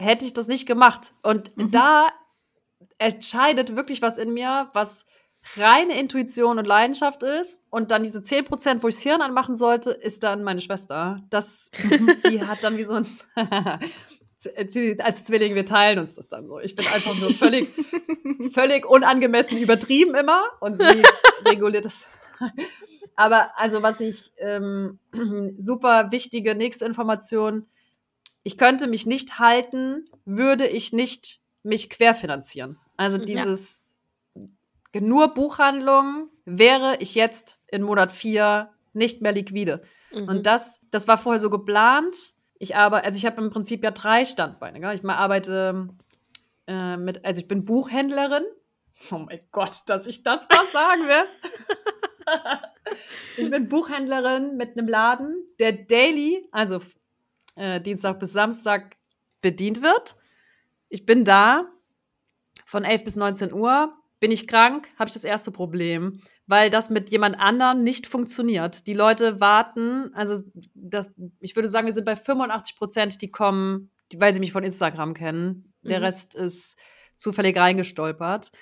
hätte 0.00 0.24
ich 0.24 0.32
das 0.32 0.46
nicht 0.48 0.66
gemacht. 0.66 1.12
Und 1.22 1.56
Mhm. 1.56 1.70
da 1.70 2.08
entscheidet 2.98 3.76
wirklich 3.76 4.02
was 4.02 4.18
in 4.18 4.32
mir, 4.32 4.68
was 4.72 5.06
reine 5.56 5.98
Intuition 5.98 6.58
und 6.58 6.66
Leidenschaft 6.66 7.22
ist. 7.22 7.64
Und 7.70 7.90
dann 7.90 8.02
diese 8.02 8.22
10%, 8.22 8.82
wo 8.82 8.88
ich 8.88 8.96
das 8.96 9.02
Hirn 9.02 9.22
anmachen 9.22 9.56
sollte, 9.56 9.90
ist 9.90 10.22
dann 10.22 10.42
meine 10.42 10.60
Schwester. 10.60 11.20
Das, 11.30 11.70
die 12.28 12.42
hat 12.44 12.62
dann 12.64 12.76
wie 12.76 12.84
so 12.84 12.94
ein. 12.94 13.06
Als 15.02 15.24
Zwilling, 15.24 15.54
wir 15.54 15.66
teilen 15.66 15.98
uns 15.98 16.14
das 16.14 16.30
dann 16.30 16.46
so. 16.46 16.58
Ich 16.60 16.74
bin 16.74 16.86
einfach 16.86 17.14
nur 17.20 17.30
völlig, 17.34 17.68
völlig 18.54 18.86
unangemessen 18.86 19.58
übertrieben 19.58 20.14
immer 20.14 20.42
und 20.60 20.78
sie 20.78 21.02
reguliert 21.46 21.84
das. 21.84 22.06
Aber 23.16 23.58
also, 23.58 23.82
was 23.82 24.00
ich 24.00 24.32
ähm, 24.38 24.98
super 25.58 26.10
wichtige 26.10 26.54
nächste 26.54 26.84
Information, 26.86 27.66
ich 28.42 28.56
könnte 28.56 28.86
mich 28.86 29.06
nicht 29.06 29.38
halten, 29.38 30.08
würde 30.24 30.66
ich 30.66 30.92
nicht 30.92 31.40
mich 31.62 31.90
querfinanzieren. 31.90 32.78
Also 32.96 33.18
Ja. 33.18 33.24
dieses 33.24 33.82
nur 34.98 35.34
Buchhandlung 35.34 36.28
wäre 36.44 36.96
ich 36.98 37.14
jetzt 37.14 37.60
in 37.68 37.82
Monat 37.82 38.12
vier 38.12 38.70
nicht 38.92 39.22
mehr 39.22 39.32
liquide. 39.32 39.82
Mhm. 40.12 40.28
Und 40.28 40.46
das, 40.46 40.80
das 40.90 41.06
war 41.06 41.16
vorher 41.18 41.38
so 41.38 41.50
geplant. 41.50 42.16
Ich 42.58 42.74
arbeite, 42.76 43.06
also 43.06 43.16
ich 43.16 43.26
habe 43.26 43.40
im 43.40 43.50
Prinzip 43.50 43.84
ja 43.84 43.92
drei 43.92 44.24
Standbeine. 44.24 44.80
Gell? 44.80 44.94
Ich 44.94 45.02
mal 45.02 45.16
arbeite 45.16 45.88
äh, 46.66 46.96
mit, 46.96 47.24
also 47.24 47.40
ich 47.40 47.48
bin 47.48 47.64
Buchhändlerin. 47.64 48.44
Oh 49.10 49.18
mein 49.18 49.40
Gott, 49.52 49.82
dass 49.86 50.06
ich 50.06 50.22
das 50.24 50.46
was 50.50 50.72
sagen 50.72 51.02
will. 51.02 51.24
ich 53.36 53.50
bin 53.50 53.68
Buchhändlerin 53.68 54.56
mit 54.56 54.76
einem 54.76 54.88
Laden, 54.88 55.34
der 55.58 55.72
daily, 55.72 56.46
also 56.52 56.80
äh, 57.56 57.80
Dienstag 57.80 58.18
bis 58.18 58.32
Samstag 58.32 58.96
bedient 59.42 59.82
wird. 59.82 60.16
Ich 60.88 61.06
bin 61.06 61.24
da 61.24 61.66
von 62.66 62.84
11 62.84 63.04
bis 63.04 63.16
19 63.16 63.52
Uhr. 63.52 63.92
Bin 64.18 64.30
ich 64.30 64.46
krank, 64.46 64.88
habe 64.98 65.08
ich 65.08 65.14
das 65.14 65.24
erste 65.24 65.50
Problem, 65.50 66.20
weil 66.46 66.68
das 66.68 66.90
mit 66.90 67.08
jemand 67.10 67.38
anderem 67.40 67.82
nicht 67.82 68.06
funktioniert. 68.06 68.86
Die 68.86 68.92
Leute 68.92 69.40
warten, 69.40 70.12
also 70.14 70.42
das, 70.74 71.10
ich 71.40 71.56
würde 71.56 71.68
sagen, 71.68 71.86
wir 71.86 71.94
sind 71.94 72.04
bei 72.04 72.16
85 72.16 72.76
Prozent, 72.76 73.22
die 73.22 73.30
kommen, 73.30 73.90
weil 74.16 74.34
sie 74.34 74.40
mich 74.40 74.52
von 74.52 74.62
Instagram 74.64 75.14
kennen. 75.14 75.72
Der 75.82 76.00
Mhm. 76.00 76.04
Rest 76.04 76.34
ist 76.34 76.76
zufällig 77.16 77.56
reingestolpert. 77.56 78.52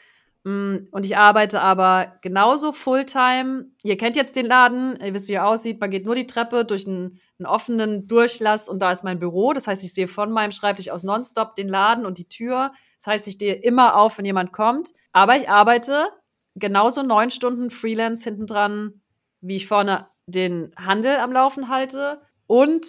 Mm, 0.45 0.87
Und 0.93 1.05
ich 1.05 1.17
arbeite 1.17 1.61
aber 1.61 2.15
genauso 2.23 2.73
Fulltime. 2.73 3.67
Ihr 3.83 3.97
kennt 3.97 4.17
jetzt 4.17 4.37
den 4.37 4.47
Laden, 4.47 4.99
ihr 5.05 5.13
wisst, 5.15 5.29
wie 5.29 5.33
er 5.35 5.47
aussieht. 5.49 5.81
Man 5.81 5.91
geht 5.91 6.05
nur 6.07 6.15
die 6.15 6.27
Treppe 6.27 6.65
durch 6.65 6.87
einen, 6.87 7.21
einen 7.39 7.47
offenen 7.47 8.07
Durchlass 8.09 8.69
und 8.69 8.81
da 8.81 8.93
ist 8.93 9.05
mein 9.05 9.19
Büro. 9.19 9.53
Das 9.53 9.67
heißt, 9.67 9.83
ich 9.85 9.93
sehe 9.95 10.09
von 10.09 10.31
meinem 10.31 10.53
Schreibtisch 10.53 10.91
aus 10.91 11.03
nonstop 11.03 11.55
den 11.55 11.69
Laden 11.69 12.07
und 12.07 12.19
die 12.19 12.29
Tür. 12.29 12.73
Das 12.99 13.07
heißt, 13.09 13.29
ich 13.29 13.35
stehe 13.35 13.55
immer 13.55 13.97
auf, 13.97 14.19
wenn 14.19 14.25
jemand 14.25 14.53
kommt. 14.53 14.93
Aber 15.13 15.37
ich 15.37 15.49
arbeite 15.49 16.09
genauso 16.55 17.03
neun 17.03 17.31
Stunden 17.31 17.71
Freelance 17.71 18.25
hinten 18.25 18.47
dran, 18.47 19.01
wie 19.41 19.57
ich 19.57 19.67
vorne 19.69 20.09
den 20.27 20.73
Handel 20.77 21.17
am 21.19 21.33
Laufen 21.33 21.69
halte. 21.69 22.21
Und 22.47 22.87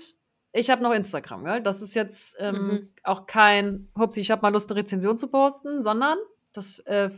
ich 0.51 0.69
habe 0.69 0.81
noch 0.83 0.91
Instagram. 0.93 1.43
Gell? 1.45 1.61
Das 1.61 1.81
ist 1.81 1.93
jetzt 1.95 2.35
ähm, 2.39 2.55
Mhm. 2.55 2.89
auch 3.03 3.25
kein, 3.27 3.89
hupsi, 3.97 4.21
ich 4.21 4.31
habe 4.31 4.41
mal 4.41 4.49
Lust, 4.53 4.71
eine 4.71 4.79
Rezension 4.79 5.17
zu 5.17 5.27
posten, 5.29 5.81
sondern 5.81 6.17
das 6.53 6.79
äh, 6.79 7.09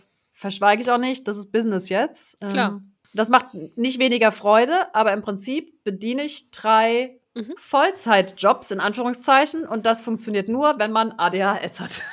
verschweige 0.42 0.82
ich 0.82 0.90
auch 0.92 0.98
nicht. 0.98 1.28
Das 1.28 1.38
ist 1.38 1.52
Business 1.52 1.88
jetzt. 1.90 2.38
Ähm, 2.42 2.50
Klar. 2.52 2.82
Das 3.14 3.30
macht 3.30 3.54
nicht 3.76 4.00
weniger 4.00 4.32
Freude, 4.32 4.94
aber 4.96 5.14
im 5.14 5.22
Prinzip 5.22 5.84
bediene 5.84 6.24
ich 6.24 6.50
drei 6.52 7.18
Mhm. 7.34 7.54
Vollzeitjobs 7.58 8.72
in 8.72 8.82
Anführungszeichen 8.82 9.66
und 9.66 9.86
das 9.86 10.02
funktioniert 10.02 10.50
nur, 10.50 10.74
wenn 10.80 10.92
man 10.92 11.14
ADHS 11.14 11.80
hat. 11.80 12.04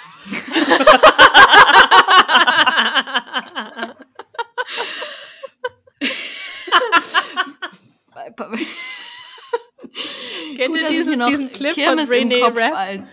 Kennt 10.57 10.73
Gut, 10.75 10.83
ihr 10.83 10.89
diesen, 10.89 11.21
diesen 11.27 11.53
Clip 11.53 11.73
von 11.75 11.83
Kirmes 11.83 12.05
im 12.05 12.11
Renee 12.11 12.43
Rapp? 12.43 12.73
als- 12.75 13.09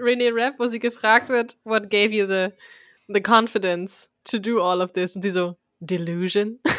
Renee 0.00 0.30
Rapp, 0.32 0.54
wo 0.58 0.66
sie 0.66 0.78
gefragt 0.78 1.28
wird, 1.28 1.56
what 1.64 1.90
gave 1.90 2.10
you 2.14 2.26
the, 2.26 2.48
the 3.14 3.20
confidence 3.20 4.08
to 4.24 4.38
do 4.38 4.60
all 4.60 4.80
of 4.80 4.92
this? 4.92 5.16
Und 5.16 5.22
sie 5.22 5.30
so, 5.30 5.56
Delusion? 5.80 6.60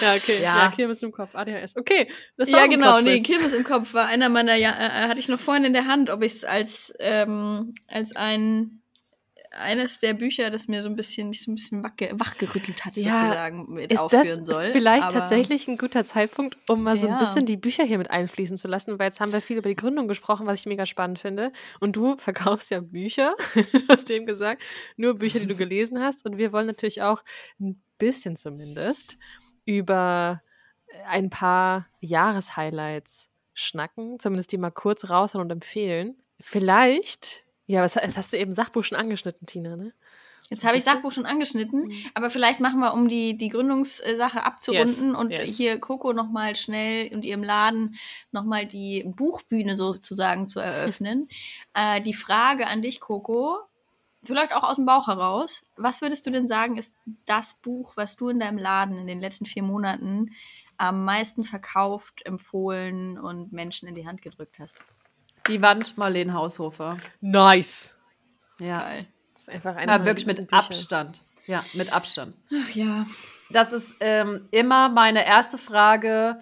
Ja, 0.00 0.14
okay. 0.14 0.42
Ja, 0.42 0.58
Ja. 0.58 0.70
Kirmes 0.70 1.02
im 1.02 1.12
Kopf, 1.12 1.34
ADHS. 1.34 1.76
Okay, 1.76 2.08
das 2.36 2.48
Ja, 2.50 2.58
auch 2.58 2.62
ein 2.62 2.70
genau. 2.70 3.00
Nee. 3.00 3.20
Kirmes 3.20 3.52
im 3.52 3.64
Kopf 3.64 3.94
war 3.94 4.06
einer 4.06 4.28
meiner, 4.28 4.54
ja, 4.54 4.70
äh, 4.70 5.08
hatte 5.08 5.20
ich 5.20 5.28
noch 5.28 5.40
vorhin 5.40 5.64
in 5.64 5.72
der 5.72 5.86
Hand, 5.86 6.10
ob 6.10 6.22
ich 6.22 6.34
es 6.34 6.44
als, 6.44 6.94
ähm, 7.00 7.74
als 7.88 8.14
ein, 8.14 8.82
eines 9.58 10.00
der 10.00 10.14
Bücher, 10.14 10.50
das 10.50 10.68
mir 10.68 10.82
so 10.82 10.88
ein 10.88 10.96
bisschen, 10.96 11.28
mich 11.28 11.42
so 11.42 11.50
ein 11.50 11.54
bisschen 11.56 11.82
wachge 11.82 12.10
wachgerüttelt 12.14 12.84
hat, 12.84 12.96
Ja, 12.96 13.18
sozusagen, 13.20 13.74
mit 13.74 13.92
Ist 13.92 13.98
aufführen 14.00 14.38
das 14.38 14.46
soll. 14.46 14.64
vielleicht 14.72 15.04
Aber- 15.04 15.12
tatsächlich 15.14 15.68
ein 15.68 15.76
guter 15.78 16.04
Zeitpunkt, 16.04 16.56
um 16.68 16.82
mal 16.82 16.96
so 16.96 17.08
ein 17.08 17.18
bisschen 17.18 17.46
die 17.46 17.56
Bücher 17.56 17.84
hier 17.84 17.98
mit 17.98 18.10
einfließen 18.10 18.56
zu 18.56 18.68
lassen? 18.68 18.98
Weil 18.98 19.06
jetzt 19.06 19.20
haben 19.20 19.32
wir 19.32 19.40
viel 19.40 19.58
über 19.58 19.68
die 19.68 19.76
Gründung 19.76 20.08
gesprochen, 20.08 20.46
was 20.46 20.60
ich 20.60 20.66
mega 20.66 20.86
spannend 20.86 21.18
finde. 21.18 21.52
Und 21.80 21.96
du 21.96 22.16
verkaufst 22.18 22.70
ja 22.70 22.80
Bücher, 22.80 23.34
du 23.54 23.88
hast 23.88 24.10
eben 24.10 24.26
gesagt, 24.26 24.62
nur 24.96 25.14
Bücher, 25.14 25.40
die 25.40 25.46
du 25.46 25.56
gelesen 25.56 26.00
hast. 26.00 26.24
Und 26.26 26.38
wir 26.38 26.52
wollen 26.52 26.66
natürlich 26.66 27.02
auch 27.02 27.22
ein 27.60 27.80
bisschen 27.98 28.36
zumindest 28.36 29.18
über 29.64 30.42
ein 31.06 31.30
paar 31.30 31.86
Jahreshighlights 32.00 33.30
schnacken, 33.54 34.18
zumindest 34.18 34.52
die 34.52 34.58
mal 34.58 34.70
kurz 34.70 35.10
raushauen 35.10 35.44
und 35.44 35.50
empfehlen. 35.50 36.16
Vielleicht, 36.40 37.44
ja, 37.68 37.82
was, 37.82 37.94
das 37.94 38.16
hast 38.16 38.32
du 38.32 38.38
eben 38.38 38.52
Sachbuch 38.52 38.82
schon 38.82 38.98
angeschnitten, 38.98 39.46
Tina, 39.46 39.76
ne? 39.76 39.92
Jetzt 40.50 40.64
habe 40.64 40.78
ich. 40.78 40.84
Sachbuch 40.84 41.12
schon 41.12 41.26
angeschnitten, 41.26 41.88
Mhm. 41.88 42.04
aber 42.14 42.30
vielleicht 42.30 42.60
machen 42.60 42.80
wir, 42.80 42.94
um 42.94 43.08
die, 43.08 43.36
die 43.36 43.50
Gründungssache 43.50 44.42
abzurunden 44.42 45.14
und 45.14 45.30
yes. 45.30 45.54
hier 45.54 45.78
Coco 45.78 46.14
nochmal 46.14 46.56
schnell 46.56 47.12
und 47.12 47.22
ihrem 47.26 47.42
Laden 47.42 47.96
nochmal 48.32 48.64
die 48.64 49.04
Buchbühne 49.06 49.76
sozusagen 49.76 50.48
zu 50.48 50.60
eröffnen. 50.60 51.28
äh, 51.74 52.00
die 52.00 52.14
Frage 52.14 52.66
an 52.66 52.80
dich, 52.80 53.00
Coco, 53.00 53.58
vielleicht 54.24 54.54
auch 54.54 54.62
aus 54.62 54.76
dem 54.76 54.86
Bauch 54.86 55.08
heraus, 55.08 55.62
was 55.76 56.00
würdest 56.00 56.24
du 56.24 56.30
denn 56.30 56.48
sagen, 56.48 56.78
ist 56.78 56.94
das 57.26 57.54
Buch, 57.60 57.92
was 57.96 58.16
du 58.16 58.30
in 58.30 58.40
deinem 58.40 58.58
Laden 58.58 58.96
in 58.96 59.06
den 59.06 59.20
letzten 59.20 59.44
vier 59.44 59.62
Monaten 59.62 60.30
am 60.78 61.04
meisten 61.04 61.44
verkauft, 61.44 62.24
empfohlen 62.24 63.18
und 63.18 63.52
Menschen 63.52 63.86
in 63.86 63.94
die 63.94 64.06
Hand 64.06 64.22
gedrückt 64.22 64.58
hast? 64.58 64.78
Die 65.48 65.62
Wand 65.62 65.96
Marlene 65.96 66.32
Haushofer. 66.34 66.98
Nice. 67.20 67.96
Ja. 68.60 68.80
Geil. 68.80 69.06
Das 69.34 69.42
ist 69.42 69.48
einfach 69.48 69.76
eine 69.76 69.92
ja 69.92 70.04
wirklich 70.04 70.26
mit 70.26 70.36
Bücher. 70.36 70.52
Abstand. 70.52 71.22
Ja, 71.46 71.64
mit 71.72 71.92
Abstand. 71.92 72.34
Ach 72.52 72.70
ja. 72.74 73.06
Das 73.50 73.72
ist 73.72 73.96
ähm, 74.00 74.46
immer 74.50 74.90
meine 74.90 75.24
erste 75.26 75.56
Frage, 75.56 76.40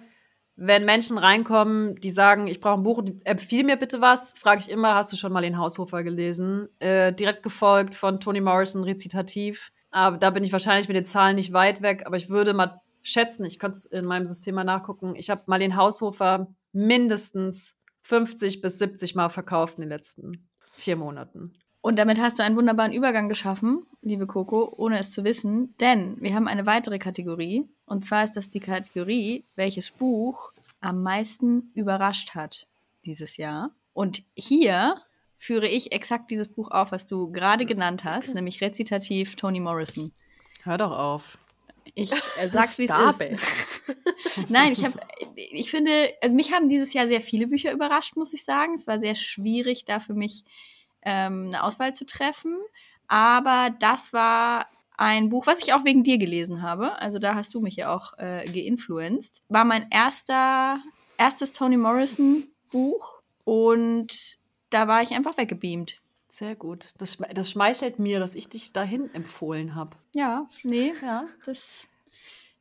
wenn 0.57 0.83
Menschen 0.85 1.17
reinkommen, 1.17 1.95
die 1.95 2.09
sagen, 2.09 2.47
ich 2.47 2.59
brauche 2.59 2.79
ein 2.79 2.83
Buch, 2.83 3.03
empfiehl 3.23 3.63
mir 3.63 3.77
bitte 3.77 4.01
was, 4.01 4.33
frage 4.33 4.59
ich 4.59 4.69
immer, 4.69 4.95
hast 4.95 5.13
du 5.13 5.17
schon 5.17 5.31
mal 5.31 5.41
den 5.41 5.57
Haushofer 5.57 6.03
gelesen? 6.03 6.67
Äh, 6.79 7.13
direkt 7.13 7.43
gefolgt 7.43 7.95
von 7.95 8.19
Toni 8.19 8.41
Morrison, 8.41 8.83
Rezitativ. 8.83 9.71
Aber 9.91 10.17
da 10.17 10.31
bin 10.31 10.43
ich 10.43 10.51
wahrscheinlich 10.51 10.87
mit 10.87 10.97
den 10.97 11.05
Zahlen 11.05 11.35
nicht 11.35 11.53
weit 11.53 11.81
weg, 11.81 12.03
aber 12.05 12.17
ich 12.17 12.29
würde 12.29 12.53
mal 12.53 12.81
schätzen, 13.03 13.45
ich 13.45 13.59
kann 13.59 13.69
es 13.69 13.85
in 13.85 14.03
meinem 14.03 14.25
System 14.25 14.55
mal 14.55 14.65
nachgucken, 14.65 15.15
ich 15.15 15.29
habe 15.29 15.43
mal 15.45 15.59
den 15.59 15.77
Haushofer 15.77 16.47
mindestens 16.73 17.81
50 18.07 18.61
bis 18.61 18.79
70 18.79 19.15
Mal 19.15 19.27
verkauft 19.27 19.75
in 19.75 19.81
den 19.81 19.89
letzten 19.89 20.47
vier 20.73 20.95
Monaten. 20.95 21.53
Und 21.81 21.97
damit 21.97 22.21
hast 22.21 22.39
du 22.39 22.43
einen 22.43 22.55
wunderbaren 22.55 22.93
Übergang 22.93 23.27
geschaffen, 23.27 23.85
liebe 24.01 24.27
Coco, 24.27 24.73
ohne 24.77 24.97
es 24.97 25.11
zu 25.11 25.25
wissen, 25.25 25.75
denn 25.81 26.15
wir 26.21 26.33
haben 26.33 26.47
eine 26.47 26.65
weitere 26.65 26.99
Kategorie. 26.99 27.69
Und 27.85 28.05
zwar 28.05 28.23
ist 28.23 28.37
das 28.37 28.47
die 28.47 28.61
Kategorie, 28.61 29.43
welches 29.55 29.91
Buch 29.91 30.53
am 30.79 31.01
meisten 31.01 31.71
überrascht 31.73 32.33
hat 32.33 32.67
dieses 33.05 33.35
Jahr. 33.35 33.71
Und 33.91 34.23
hier 34.35 35.01
führe 35.35 35.67
ich 35.67 35.91
exakt 35.91 36.31
dieses 36.31 36.47
Buch 36.47 36.71
auf, 36.71 36.93
was 36.93 37.07
du 37.07 37.29
gerade 37.31 37.65
genannt 37.65 38.05
hast, 38.05 38.29
nämlich 38.33 38.61
rezitativ 38.61 39.35
Toni 39.35 39.59
Morrison. 39.59 40.13
Hör 40.63 40.77
doch 40.77 40.91
auf. 40.91 41.37
Ich 41.95 42.11
äh, 42.11 42.49
sag's, 42.49 42.77
wie 42.77 42.85
es 42.85 43.19
ist. 43.19 44.49
Nein, 44.49 44.73
ich 44.73 44.83
habe, 44.83 44.99
ich 45.35 45.69
finde, 45.69 45.91
also 46.21 46.35
mich 46.35 46.53
haben 46.53 46.69
dieses 46.69 46.93
Jahr 46.93 47.07
sehr 47.07 47.21
viele 47.21 47.47
Bücher 47.47 47.71
überrascht, 47.71 48.15
muss 48.15 48.33
ich 48.33 48.43
sagen. 48.43 48.73
Es 48.73 48.87
war 48.87 48.99
sehr 48.99 49.15
schwierig, 49.15 49.85
da 49.85 49.99
für 49.99 50.13
mich 50.13 50.43
ähm, 51.03 51.49
eine 51.51 51.63
Auswahl 51.63 51.93
zu 51.93 52.05
treffen. 52.05 52.57
Aber 53.07 53.75
das 53.79 54.13
war 54.13 54.67
ein 54.97 55.29
Buch, 55.29 55.47
was 55.47 55.61
ich 55.63 55.73
auch 55.73 55.85
wegen 55.85 56.03
dir 56.03 56.17
gelesen 56.17 56.61
habe. 56.61 56.99
Also 56.99 57.19
da 57.19 57.35
hast 57.35 57.53
du 57.53 57.61
mich 57.61 57.75
ja 57.75 57.95
auch 57.95 58.17
äh, 58.17 58.49
geinfluenced. 58.51 59.43
War 59.47 59.63
mein 59.63 59.87
erster, 59.91 60.81
erstes 61.17 61.53
Toni 61.53 61.77
Morrison 61.77 62.47
Buch 62.71 63.21
und 63.43 64.37
da 64.69 64.87
war 64.87 65.01
ich 65.01 65.11
einfach 65.11 65.37
weggebeamt. 65.37 66.01
Sehr 66.37 66.55
gut. 66.55 66.93
Das, 66.99 67.17
das 67.33 67.49
schmeichelt 67.49 67.97
mir, 67.97 68.19
dass 68.19 68.35
ich 68.35 68.47
dich 68.47 68.71
dahin 68.71 69.11
empfohlen 69.15 69.73
habe. 69.73 69.97
Ja, 70.13 70.47
nee, 70.61 70.93
ja. 71.01 71.25
Das 71.47 71.87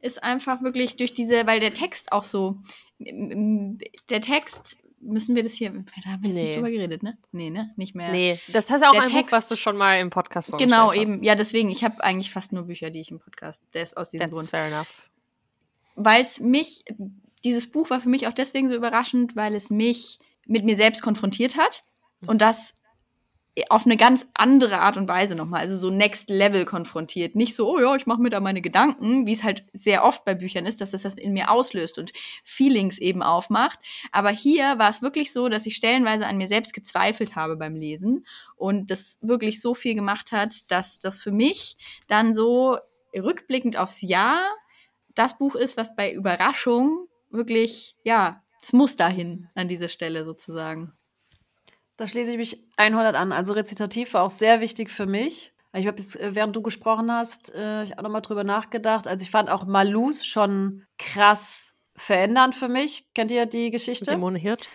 ist 0.00 0.22
einfach 0.22 0.62
wirklich 0.62 0.96
durch 0.96 1.12
diese, 1.12 1.46
weil 1.46 1.60
der 1.60 1.74
Text 1.74 2.10
auch 2.10 2.24
so, 2.24 2.56
der 2.98 4.22
Text 4.22 4.78
müssen 5.00 5.36
wir 5.36 5.42
das 5.42 5.52
hier, 5.52 5.68
da 6.04 6.10
haben 6.10 6.22
wir 6.22 6.32
nee. 6.32 6.44
nicht 6.44 6.56
drüber 6.56 6.70
geredet, 6.70 7.02
ne? 7.02 7.18
Nee, 7.32 7.50
ne? 7.50 7.74
Nicht 7.76 7.94
mehr. 7.94 8.12
Nee, 8.12 8.40
das 8.48 8.70
heißt 8.70 8.82
auch 8.82 8.92
der 8.92 9.02
ein 9.02 9.10
Text, 9.10 9.26
Buch, 9.30 9.36
was 9.36 9.48
du 9.48 9.56
schon 9.58 9.76
mal 9.76 10.00
im 10.00 10.08
Podcast 10.08 10.48
vorgestellt 10.48 10.70
genau, 10.70 10.88
hast. 10.88 10.94
Genau, 10.94 11.14
eben. 11.16 11.22
Ja, 11.22 11.34
deswegen, 11.34 11.68
ich 11.68 11.84
habe 11.84 12.02
eigentlich 12.02 12.30
fast 12.30 12.54
nur 12.54 12.62
Bücher, 12.62 12.88
die 12.88 13.02
ich 13.02 13.10
im 13.10 13.18
Podcast, 13.18 13.62
der 13.74 13.82
ist 13.82 13.98
aus 13.98 14.08
diesem 14.08 14.24
That's 14.24 14.32
Grund. 14.32 14.48
fair 14.48 14.68
enough. 14.68 15.10
Weil 15.96 16.22
es 16.22 16.40
mich, 16.40 16.82
dieses 17.44 17.70
Buch 17.70 17.90
war 17.90 18.00
für 18.00 18.08
mich 18.08 18.26
auch 18.26 18.32
deswegen 18.32 18.70
so 18.70 18.74
überraschend, 18.74 19.36
weil 19.36 19.54
es 19.54 19.68
mich 19.68 20.18
mit 20.46 20.64
mir 20.64 20.76
selbst 20.76 21.02
konfrontiert 21.02 21.58
hat 21.58 21.82
und 22.26 22.40
das 22.40 22.72
auf 23.70 23.86
eine 23.86 23.96
ganz 23.96 24.26
andere 24.34 24.80
Art 24.80 24.96
und 24.98 25.08
Weise 25.08 25.34
nochmal, 25.34 25.62
also 25.62 25.76
so 25.78 25.90
Next 25.90 26.28
Level 26.28 26.66
konfrontiert. 26.66 27.34
Nicht 27.34 27.54
so, 27.54 27.70
oh 27.70 27.80
ja, 27.80 27.96
ich 27.96 28.06
mache 28.06 28.20
mir 28.20 28.28
da 28.28 28.40
meine 28.40 28.60
Gedanken, 28.60 29.26
wie 29.26 29.32
es 29.32 29.42
halt 29.42 29.64
sehr 29.72 30.04
oft 30.04 30.24
bei 30.24 30.34
Büchern 30.34 30.66
ist, 30.66 30.80
dass 30.80 30.90
das 30.90 31.02
das 31.02 31.14
in 31.14 31.32
mir 31.32 31.50
auslöst 31.50 31.98
und 31.98 32.12
Feelings 32.44 32.98
eben 32.98 33.22
aufmacht. 33.22 33.78
Aber 34.12 34.30
hier 34.30 34.78
war 34.78 34.90
es 34.90 35.00
wirklich 35.00 35.32
so, 35.32 35.48
dass 35.48 35.64
ich 35.64 35.74
stellenweise 35.74 36.26
an 36.26 36.36
mir 36.36 36.48
selbst 36.48 36.74
gezweifelt 36.74 37.34
habe 37.34 37.56
beim 37.56 37.74
Lesen 37.74 38.26
und 38.56 38.90
das 38.90 39.18
wirklich 39.22 39.60
so 39.60 39.74
viel 39.74 39.94
gemacht 39.94 40.32
hat, 40.32 40.70
dass 40.70 41.00
das 41.00 41.20
für 41.20 41.32
mich 41.32 41.78
dann 42.08 42.34
so 42.34 42.76
rückblickend 43.14 43.78
aufs 43.78 44.02
Jahr 44.02 44.42
das 45.14 45.38
Buch 45.38 45.54
ist, 45.54 45.78
was 45.78 45.96
bei 45.96 46.12
Überraschung 46.12 47.08
wirklich, 47.30 47.96
ja, 48.04 48.42
es 48.62 48.72
muss 48.72 48.96
dahin 48.96 49.48
an 49.54 49.68
diese 49.68 49.88
Stelle 49.88 50.24
sozusagen. 50.24 50.92
Da 51.96 52.06
schließe 52.06 52.32
ich 52.32 52.36
mich 52.36 52.68
100 52.76 53.14
an. 53.14 53.32
Also 53.32 53.52
Rezitativ 53.54 54.14
war 54.14 54.22
auch 54.22 54.30
sehr 54.30 54.60
wichtig 54.60 54.90
für 54.90 55.06
mich. 55.06 55.52
Ich 55.72 55.86
habe 55.86 55.98
jetzt, 55.98 56.18
äh, 56.18 56.34
während 56.34 56.56
du 56.56 56.62
gesprochen 56.62 57.10
hast, 57.10 57.54
äh, 57.54 57.82
ich 57.82 57.98
auch 57.98 58.02
nochmal 58.02 58.22
drüber 58.22 58.44
nachgedacht. 58.44 59.06
Also 59.06 59.22
ich 59.22 59.30
fand 59.30 59.50
auch 59.50 59.64
Malus 59.64 60.24
schon 60.24 60.84
krass 60.98 61.74
verändernd 61.94 62.54
für 62.54 62.68
mich. 62.68 63.06
Kennt 63.14 63.30
ihr 63.30 63.46
die 63.46 63.70
Geschichte? 63.70 64.04
Simone 64.04 64.38
Hirt. 64.38 64.68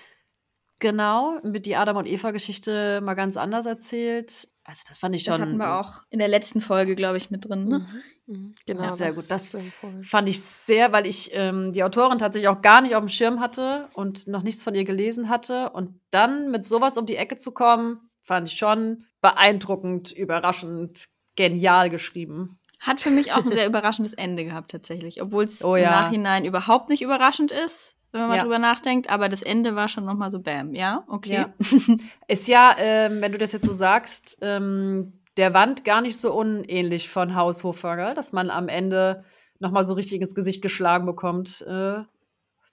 Genau, 0.81 1.39
mit 1.43 1.67
die 1.67 1.75
Adam 1.75 1.97
und 1.97 2.07
Eva-Geschichte 2.07 3.01
mal 3.01 3.13
ganz 3.13 3.37
anders 3.37 3.67
erzählt. 3.67 4.47
Also 4.63 4.83
das 4.87 4.97
fand 4.97 5.15
ich 5.15 5.23
schon. 5.23 5.33
Das 5.33 5.41
hatten 5.41 5.57
wir 5.57 5.79
auch 5.79 6.01
in 6.09 6.17
der 6.17 6.27
letzten 6.27 6.59
Folge, 6.59 6.95
glaube 6.95 7.17
ich, 7.17 7.29
mit 7.29 7.47
drin. 7.47 7.67
Ne? 7.67 7.79
Mhm. 8.25 8.35
Mhm. 8.35 8.55
Genau, 8.65 8.83
ja, 8.83 8.89
sehr 8.89 9.13
gut. 9.13 9.29
Das 9.29 9.55
fand 10.01 10.27
ich 10.27 10.41
sehr, 10.41 10.91
weil 10.91 11.05
ich 11.05 11.29
ähm, 11.33 11.71
die 11.71 11.83
Autorin 11.83 12.17
tatsächlich 12.17 12.49
auch 12.49 12.63
gar 12.63 12.81
nicht 12.81 12.95
auf 12.95 13.03
dem 13.03 13.09
Schirm 13.09 13.39
hatte 13.39 13.89
und 13.93 14.25
noch 14.27 14.41
nichts 14.41 14.63
von 14.63 14.73
ihr 14.73 14.83
gelesen 14.83 15.29
hatte. 15.29 15.69
Und 15.69 15.99
dann 16.09 16.49
mit 16.49 16.65
sowas 16.65 16.97
um 16.97 17.05
die 17.05 17.15
Ecke 17.15 17.37
zu 17.37 17.51
kommen, 17.51 18.09
fand 18.23 18.47
ich 18.47 18.57
schon 18.57 19.05
beeindruckend, 19.21 20.11
überraschend, 20.11 21.09
genial 21.35 21.91
geschrieben. 21.91 22.57
Hat 22.79 23.01
für 23.01 23.11
mich 23.11 23.33
auch 23.33 23.45
ein 23.45 23.53
sehr 23.53 23.67
überraschendes 23.67 24.13
Ende 24.13 24.45
gehabt, 24.45 24.71
tatsächlich. 24.71 25.21
Obwohl 25.21 25.43
es 25.43 25.63
oh, 25.63 25.75
ja. 25.75 25.83
im 25.83 25.89
Nachhinein 25.91 26.43
überhaupt 26.43 26.89
nicht 26.89 27.03
überraschend 27.03 27.51
ist 27.51 27.97
wenn 28.11 28.21
man 28.21 28.31
ja. 28.31 28.37
mal 28.37 28.43
drüber 28.43 28.59
nachdenkt. 28.59 29.09
Aber 29.09 29.29
das 29.29 29.41
Ende 29.41 29.75
war 29.75 29.87
schon 29.87 30.05
nochmal 30.05 30.31
so 30.31 30.41
Bam, 30.41 30.73
ja? 30.73 31.03
Okay. 31.07 31.33
Ja. 31.33 31.53
Ist 32.27 32.47
ja, 32.47 32.75
ähm, 32.77 33.21
wenn 33.21 33.31
du 33.31 33.37
das 33.37 33.51
jetzt 33.51 33.65
so 33.65 33.73
sagst, 33.73 34.39
ähm, 34.41 35.13
der 35.37 35.53
Wand 35.53 35.85
gar 35.85 36.01
nicht 36.01 36.17
so 36.17 36.33
unähnlich 36.33 37.09
von 37.09 37.35
Haus 37.35 37.63
Hoffer, 37.63 38.13
dass 38.13 38.33
man 38.33 38.49
am 38.49 38.67
Ende 38.67 39.23
nochmal 39.59 39.83
so 39.83 39.93
richtig 39.93 40.21
ins 40.21 40.35
Gesicht 40.35 40.61
geschlagen 40.61 41.05
bekommt 41.05 41.61
äh, 41.61 42.03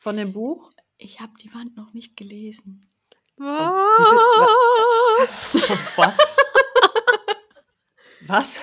von 0.01 0.17
dem 0.17 0.33
Buch. 0.33 0.71
Ich 0.97 1.21
habe 1.21 1.33
die 1.41 1.53
Wand 1.55 1.77
noch 1.77 1.93
nicht 1.93 2.17
gelesen. 2.17 2.91
Was? 3.37 5.57
Was? 5.97 6.17
Was? 8.27 8.61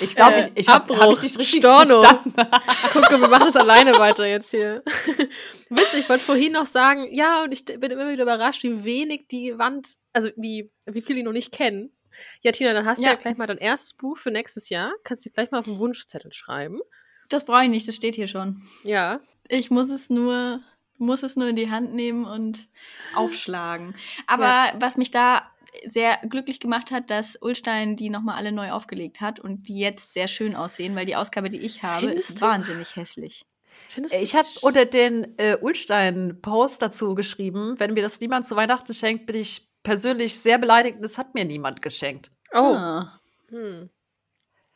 Ich 0.00 0.16
glaube, 0.16 0.38
ich, 0.38 0.50
ich 0.54 0.68
habe 0.68 0.98
hab 0.98 1.12
ich 1.12 1.18
dich 1.18 1.38
richtig 1.38 1.60
Storno. 1.60 2.00
verstanden. 2.00 2.34
Guck, 2.92 3.10
wir 3.10 3.28
machen 3.28 3.48
es 3.48 3.56
alleine 3.56 3.92
weiter 3.98 4.26
jetzt 4.26 4.50
hier. 4.50 4.82
Witzig, 5.68 6.00
ich 6.00 6.08
wollte 6.08 6.24
vorhin 6.24 6.52
noch 6.52 6.66
sagen, 6.66 7.06
ja, 7.10 7.44
und 7.44 7.52
ich 7.52 7.64
bin 7.64 7.90
immer 7.90 8.08
wieder 8.10 8.22
überrascht, 8.22 8.62
wie 8.62 8.84
wenig 8.84 9.28
die 9.28 9.58
Wand, 9.58 9.88
also 10.12 10.30
wie, 10.36 10.70
wie 10.86 11.02
viele 11.02 11.18
die 11.18 11.22
noch 11.22 11.32
nicht 11.32 11.52
kennen. 11.52 11.92
Ja, 12.42 12.52
Tina, 12.52 12.72
dann 12.72 12.86
hast 12.86 12.98
ja. 12.98 13.10
du 13.10 13.14
ja 13.16 13.20
gleich 13.20 13.36
mal 13.36 13.46
dein 13.46 13.58
erstes 13.58 13.94
Buch 13.94 14.16
für 14.16 14.30
nächstes 14.30 14.68
Jahr. 14.68 14.92
Kannst 15.04 15.24
du 15.24 15.30
gleich 15.30 15.50
mal 15.50 15.58
auf 15.58 15.64
den 15.64 15.78
Wunschzettel 15.78 16.32
schreiben. 16.32 16.80
Das 17.28 17.44
brauche 17.44 17.64
ich 17.64 17.70
nicht, 17.70 17.86
das 17.86 17.94
steht 17.94 18.16
hier 18.16 18.26
schon. 18.26 18.62
Ja. 18.82 19.20
Ich 19.48 19.70
muss 19.70 19.88
es 19.88 20.10
nur, 20.10 20.60
muss 20.98 21.22
es 21.22 21.36
nur 21.36 21.48
in 21.48 21.56
die 21.56 21.70
Hand 21.70 21.94
nehmen 21.94 22.24
und 22.24 22.68
aufschlagen. 23.14 23.94
Aber 24.26 24.44
ja. 24.44 24.72
was 24.78 24.96
mich 24.96 25.10
da 25.10 25.50
sehr 25.86 26.18
glücklich 26.28 26.60
gemacht 26.60 26.90
hat, 26.90 27.10
dass 27.10 27.36
Ulstein 27.40 27.96
die 27.96 28.10
nochmal 28.10 28.36
alle 28.36 28.52
neu 28.52 28.70
aufgelegt 28.70 29.20
hat 29.20 29.40
und 29.40 29.68
die 29.68 29.78
jetzt 29.78 30.12
sehr 30.12 30.28
schön 30.28 30.54
aussehen, 30.54 30.96
weil 30.96 31.06
die 31.06 31.16
Ausgabe, 31.16 31.50
die 31.50 31.58
ich 31.58 31.82
habe, 31.82 32.06
Findest 32.06 32.30
ist 32.30 32.42
du? 32.42 32.46
wahnsinnig 32.46 32.96
hässlich. 32.96 33.46
Findest 33.88 34.20
ich 34.20 34.34
habe 34.34 34.48
unter 34.62 34.84
den 34.84 35.38
äh, 35.38 35.56
Ulstein-Post 35.60 36.82
dazu 36.82 37.14
geschrieben, 37.14 37.74
wenn 37.78 37.94
mir 37.94 38.02
das 38.02 38.20
niemand 38.20 38.46
zu 38.46 38.56
Weihnachten 38.56 38.94
schenkt, 38.94 39.26
bin 39.26 39.36
ich 39.36 39.68
persönlich 39.82 40.38
sehr 40.38 40.58
beleidigt. 40.58 40.98
Das 41.00 41.18
hat 41.18 41.34
mir 41.34 41.44
niemand 41.44 41.82
geschenkt. 41.82 42.30
Oh. 42.52 42.74
Ah. 42.74 43.20
Hm. 43.48 43.90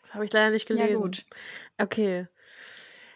Das 0.02 0.14
habe 0.14 0.24
ich 0.24 0.33
leider 0.33 0.50
nicht 0.50 0.66
gelesen. 0.66 0.88
Ja, 0.88 0.96
gut. 0.96 1.24
Okay. 1.78 2.26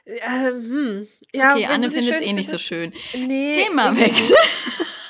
Ja, 0.05 0.49
hm. 0.49 1.07
ja, 1.35 1.53
okay, 1.53 1.67
Anne 1.67 1.91
findet 1.91 2.15
es 2.15 2.21
eh 2.23 2.33
nicht 2.33 2.49
so 2.49 2.59
schön. 2.59 2.95
Nee, 3.15 3.53
Themawechsel. 3.53 4.37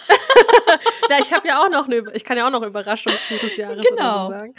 ja, 1.09 1.19
ich 1.21 1.33
habe 1.33 1.49
ja 1.49 1.65
auch 1.65 1.71
noch 1.71 1.87
eine, 1.87 2.05
ich 2.15 2.25
kann 2.25 2.37
ja 2.37 2.47
auch 2.47 2.51
noch 2.51 2.63
Überraschungsbuch 2.63 3.39
des 3.39 3.57
Jahres 3.57 3.85
genau. 3.89 4.27
so 4.27 4.33
sagen. 4.33 4.55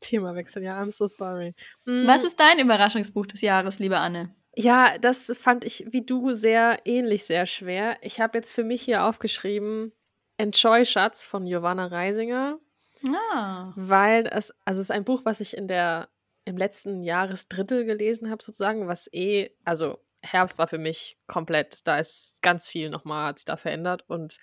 Themawechsel, 0.00 0.62
ja, 0.62 0.80
I'm 0.80 0.90
so 0.90 1.06
sorry. 1.06 1.54
Mhm. 1.84 2.06
Was 2.06 2.24
ist 2.24 2.38
dein 2.38 2.58
Überraschungsbuch 2.58 3.26
des 3.26 3.40
Jahres, 3.40 3.78
liebe 3.78 3.98
Anne? 3.98 4.34
Ja, 4.56 4.98
das 4.98 5.32
fand 5.36 5.64
ich 5.64 5.86
wie 5.90 6.02
du 6.02 6.32
sehr 6.34 6.80
ähnlich, 6.84 7.24
sehr 7.24 7.46
schwer. 7.46 7.96
Ich 8.02 8.20
habe 8.20 8.38
jetzt 8.38 8.52
für 8.52 8.64
mich 8.64 8.82
hier 8.82 9.04
aufgeschrieben 9.04 9.92
Enjoy 10.36 10.84
Schatz 10.84 11.24
von 11.24 11.44
Giovanna 11.44 11.86
Reisinger. 11.86 12.58
Ah. 13.08 13.72
Weil 13.76 14.26
es, 14.26 14.52
also 14.64 14.80
es 14.80 14.86
ist 14.86 14.90
ein 14.90 15.04
Buch, 15.04 15.22
was 15.24 15.40
ich 15.40 15.56
in 15.56 15.68
der, 15.68 16.08
im 16.44 16.56
letzten 16.56 17.02
Jahresdrittel 17.02 17.84
gelesen 17.84 18.30
habe, 18.30 18.42
sozusagen, 18.42 18.88
was 18.88 19.12
eh, 19.12 19.50
also 19.64 19.98
Herbst 20.22 20.56
war 20.56 20.68
für 20.68 20.78
mich 20.78 21.18
komplett, 21.26 21.86
da 21.86 21.98
ist 21.98 22.42
ganz 22.42 22.66
viel 22.66 22.88
nochmal, 22.88 23.26
hat 23.26 23.38
sich 23.38 23.44
da 23.44 23.56
verändert 23.56 24.04
und 24.08 24.38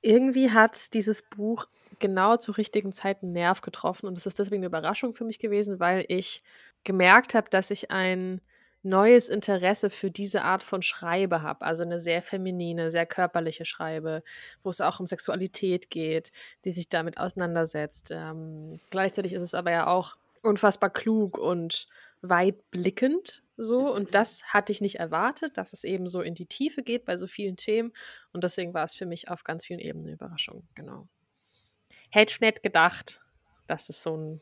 irgendwie 0.00 0.50
hat 0.50 0.94
dieses 0.94 1.22
Buch 1.22 1.66
genau 1.98 2.36
zur 2.36 2.56
richtigen 2.56 2.92
Zeit 2.92 3.22
einen 3.22 3.32
Nerv 3.32 3.60
getroffen. 3.60 4.06
Und 4.06 4.16
es 4.16 4.26
ist 4.26 4.38
deswegen 4.38 4.60
eine 4.60 4.66
Überraschung 4.66 5.14
für 5.14 5.24
mich 5.24 5.38
gewesen, 5.38 5.80
weil 5.80 6.04
ich 6.08 6.42
gemerkt 6.84 7.34
habe, 7.34 7.50
dass 7.50 7.70
ich 7.70 7.90
ein 7.90 8.40
neues 8.82 9.28
Interesse 9.28 9.90
für 9.90 10.12
diese 10.12 10.42
Art 10.42 10.62
von 10.62 10.80
Schreibe 10.80 11.42
habe, 11.42 11.64
also 11.64 11.82
eine 11.82 11.98
sehr 11.98 12.22
feminine, 12.22 12.92
sehr 12.92 13.04
körperliche 13.04 13.64
Schreibe, 13.64 14.22
wo 14.62 14.70
es 14.70 14.80
auch 14.80 15.00
um 15.00 15.06
Sexualität 15.08 15.90
geht, 15.90 16.30
die 16.64 16.70
sich 16.70 16.88
damit 16.88 17.18
auseinandersetzt. 17.18 18.12
Ähm, 18.12 18.78
gleichzeitig 18.90 19.32
ist 19.32 19.42
es 19.42 19.54
aber 19.54 19.72
ja 19.72 19.88
auch 19.88 20.16
unfassbar 20.42 20.90
klug 20.90 21.36
und 21.36 21.88
weitblickend 22.22 23.42
so 23.56 23.92
und 23.92 24.14
das 24.14 24.42
hatte 24.44 24.72
ich 24.72 24.80
nicht 24.80 24.96
erwartet, 24.96 25.56
dass 25.56 25.72
es 25.72 25.84
eben 25.84 26.06
so 26.06 26.20
in 26.20 26.34
die 26.34 26.46
Tiefe 26.46 26.82
geht 26.82 27.04
bei 27.04 27.16
so 27.16 27.26
vielen 27.26 27.56
Themen 27.56 27.92
und 28.32 28.44
deswegen 28.44 28.74
war 28.74 28.84
es 28.84 28.94
für 28.94 29.06
mich 29.06 29.28
auf 29.28 29.44
ganz 29.44 29.64
vielen 29.64 29.80
Ebenen 29.80 30.06
eine 30.06 30.14
Überraschung, 30.14 30.66
genau. 30.74 31.08
Hätte 32.10 32.32
ich 32.32 32.40
nicht 32.40 32.62
gedacht, 32.62 33.20
dass 33.66 33.88
es 33.88 34.02
so 34.02 34.16
ein 34.16 34.40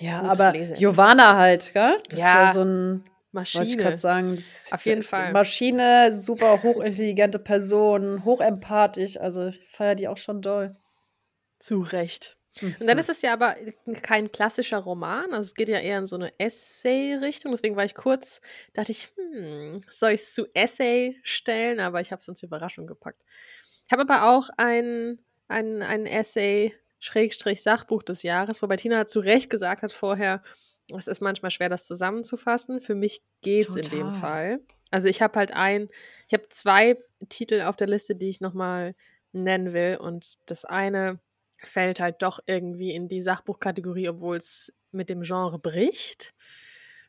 ja, 0.00 0.22
aber 0.22 0.52
Giovanna 0.52 1.36
halt, 1.36 1.72
gell? 1.72 2.00
Das 2.08 2.20
ja, 2.20 2.32
ist 2.32 2.46
ja 2.46 2.52
so 2.52 2.64
ein 2.64 3.04
Maschine. 3.32 3.60
Wollte 3.60 3.70
ich 3.70 3.78
gerade 3.78 3.96
sagen. 3.96 4.42
Auf 4.70 4.86
jeden 4.86 5.02
Fall. 5.02 5.32
Maschine, 5.32 6.12
super 6.12 6.62
hochintelligente 6.62 7.38
Person, 7.38 8.24
hochempathisch. 8.24 9.18
Also 9.18 9.48
ich 9.48 9.60
feiere 9.68 9.96
die 9.96 10.08
auch 10.08 10.16
schon 10.16 10.40
doll. 10.40 10.72
Zu 11.58 11.80
Recht. 11.80 12.37
Und 12.62 12.86
dann 12.86 12.98
ist 12.98 13.08
es 13.08 13.22
ja 13.22 13.32
aber 13.32 13.56
kein 14.02 14.30
klassischer 14.32 14.78
Roman, 14.78 15.32
also 15.32 15.46
es 15.46 15.54
geht 15.54 15.68
ja 15.68 15.78
eher 15.78 15.98
in 15.98 16.06
so 16.06 16.16
eine 16.16 16.32
Essay-Richtung. 16.38 17.52
Deswegen 17.52 17.76
war 17.76 17.84
ich 17.84 17.94
kurz, 17.94 18.40
dachte 18.74 18.92
ich, 18.92 19.08
hm, 19.16 19.80
soll 19.88 20.12
ich 20.12 20.22
es 20.22 20.34
zu 20.34 20.46
Essay 20.54 21.18
stellen? 21.22 21.80
Aber 21.80 22.00
ich 22.00 22.10
habe 22.12 22.20
es 22.20 22.28
uns 22.28 22.42
Überraschung 22.42 22.86
gepackt. 22.86 23.22
Ich 23.86 23.92
habe 23.92 24.02
aber 24.02 24.30
auch 24.30 24.50
ein, 24.56 25.18
ein, 25.48 25.82
ein 25.82 26.06
Essay, 26.06 26.74
Schrägstrich 27.00 27.62
Sachbuch 27.62 28.02
des 28.02 28.22
Jahres, 28.22 28.60
wobei 28.60 28.76
Tina 28.76 29.06
zu 29.06 29.20
Recht 29.20 29.50
gesagt 29.50 29.82
hat 29.82 29.92
vorher, 29.92 30.42
es 30.94 31.06
ist 31.06 31.20
manchmal 31.20 31.50
schwer, 31.50 31.68
das 31.68 31.86
zusammenzufassen. 31.86 32.80
Für 32.80 32.94
mich 32.94 33.22
geht 33.42 33.68
es 33.68 33.76
in 33.76 33.88
dem 33.88 34.12
Fall. 34.12 34.60
Also 34.90 35.08
ich 35.08 35.20
habe 35.20 35.38
halt 35.38 35.52
ein, 35.52 35.88
ich 36.26 36.32
habe 36.32 36.48
zwei 36.48 36.96
Titel 37.28 37.60
auf 37.62 37.76
der 37.76 37.88
Liste, 37.88 38.14
die 38.14 38.28
ich 38.28 38.40
nochmal 38.40 38.94
nennen 39.32 39.72
will. 39.74 39.98
Und 40.00 40.50
das 40.50 40.64
eine 40.64 41.20
fällt 41.58 42.00
halt 42.00 42.22
doch 42.22 42.40
irgendwie 42.46 42.92
in 42.92 43.08
die 43.08 43.22
Sachbuchkategorie, 43.22 44.08
obwohl 44.08 44.36
es 44.36 44.72
mit 44.92 45.10
dem 45.10 45.22
Genre 45.22 45.58
bricht. 45.58 46.34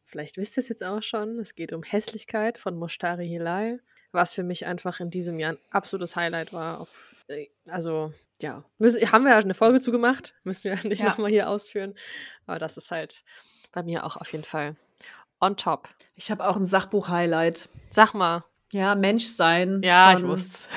Vielleicht 0.06 0.38
wisst 0.38 0.58
ihr 0.58 0.62
es 0.62 0.70
jetzt 0.70 0.84
auch 0.84 1.04
schon. 1.04 1.40
Es 1.40 1.56
geht 1.56 1.72
um 1.72 1.84
Hässlichkeit 1.84 2.58
von 2.58 2.76
Moshtari 2.76 3.28
Hilal, 3.28 3.80
was 4.12 4.34
für 4.34 4.44
mich 4.44 4.66
einfach 4.66 5.00
in 5.00 5.12
diesem 5.12 5.40
Jahr 5.40 5.54
ein 5.54 5.60
absolutes 5.70 6.16
Highlight 6.16 6.52
war. 6.52 6.82
Auf, 6.82 7.26
äh, 7.28 7.48
also, 7.68 8.12
ja, 8.42 8.66
müssen, 8.80 9.12
haben 9.12 9.24
wir 9.24 9.32
ja 9.32 9.38
eine 9.38 9.54
Folge 9.54 9.80
zugemacht, 9.80 10.34
müssen 10.44 10.72
wir 10.72 10.84
nicht 10.90 11.04
ja. 11.04 11.10
nochmal 11.10 11.30
hier 11.30 11.50
ausführen. 11.50 11.94
Aber 12.48 12.58
das 12.58 12.78
ist 12.78 12.90
halt 12.90 13.24
bei 13.72 13.84
mir 13.84 14.04
auch 14.04 14.18
auf 14.18 14.32
jeden 14.32 14.46
Fall 14.46 14.76
on 15.40 15.56
top. 15.56 15.88
Ich 16.16 16.32
habe 16.32 16.48
auch 16.48 16.56
ein 16.56 16.66
Sachbuch-Highlight. 16.66 17.70
Sag 17.90 18.14
mal. 18.14 18.44
Ja, 18.72 18.96
Menschsein. 18.96 19.82
Ja, 19.84 20.12
von, 20.12 20.18
ich 20.18 20.28
wusste 20.28 20.70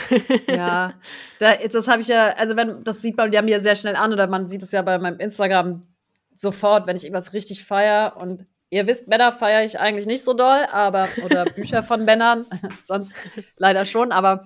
Ja, 0.49 0.95
da, 1.39 1.55
das 1.55 1.89
habe 1.89 2.01
ich 2.01 2.09
ja, 2.09 2.29
also 2.37 2.57
wenn, 2.57 2.83
das 2.85 3.03
sieht 3.03 3.17
man 3.17 3.33
ja 3.33 3.43
mir 3.43 3.61
sehr 3.61 3.77
schnell 3.77 3.97
an 3.97 4.13
oder 4.13 4.27
man 4.27 4.49
sieht 4.49 4.63
es 4.63 4.73
ja 4.73 4.83
bei 4.83 4.99
meinem 4.99 5.21
Instagram 5.21 5.87
sofort, 6.35 6.87
wenn 6.87 6.97
ich 6.97 7.05
irgendwas 7.05 7.33
richtig 7.35 7.65
feiere 7.65 8.15
und 8.21 8.47
ihr 8.71 8.87
wisst, 8.87 9.07
Männer 9.09 9.33
feiere 9.33 9.65
ich 9.65 9.79
eigentlich 9.79 10.07
nicht 10.07 10.25
so 10.25 10.33
doll, 10.33 10.67
aber, 10.73 11.09
oder 11.23 11.45
Bücher 11.57 11.83
von 11.83 12.05
Männern, 12.05 12.47
sonst 12.77 13.15
leider 13.59 13.85
schon, 13.85 14.13
aber 14.13 14.43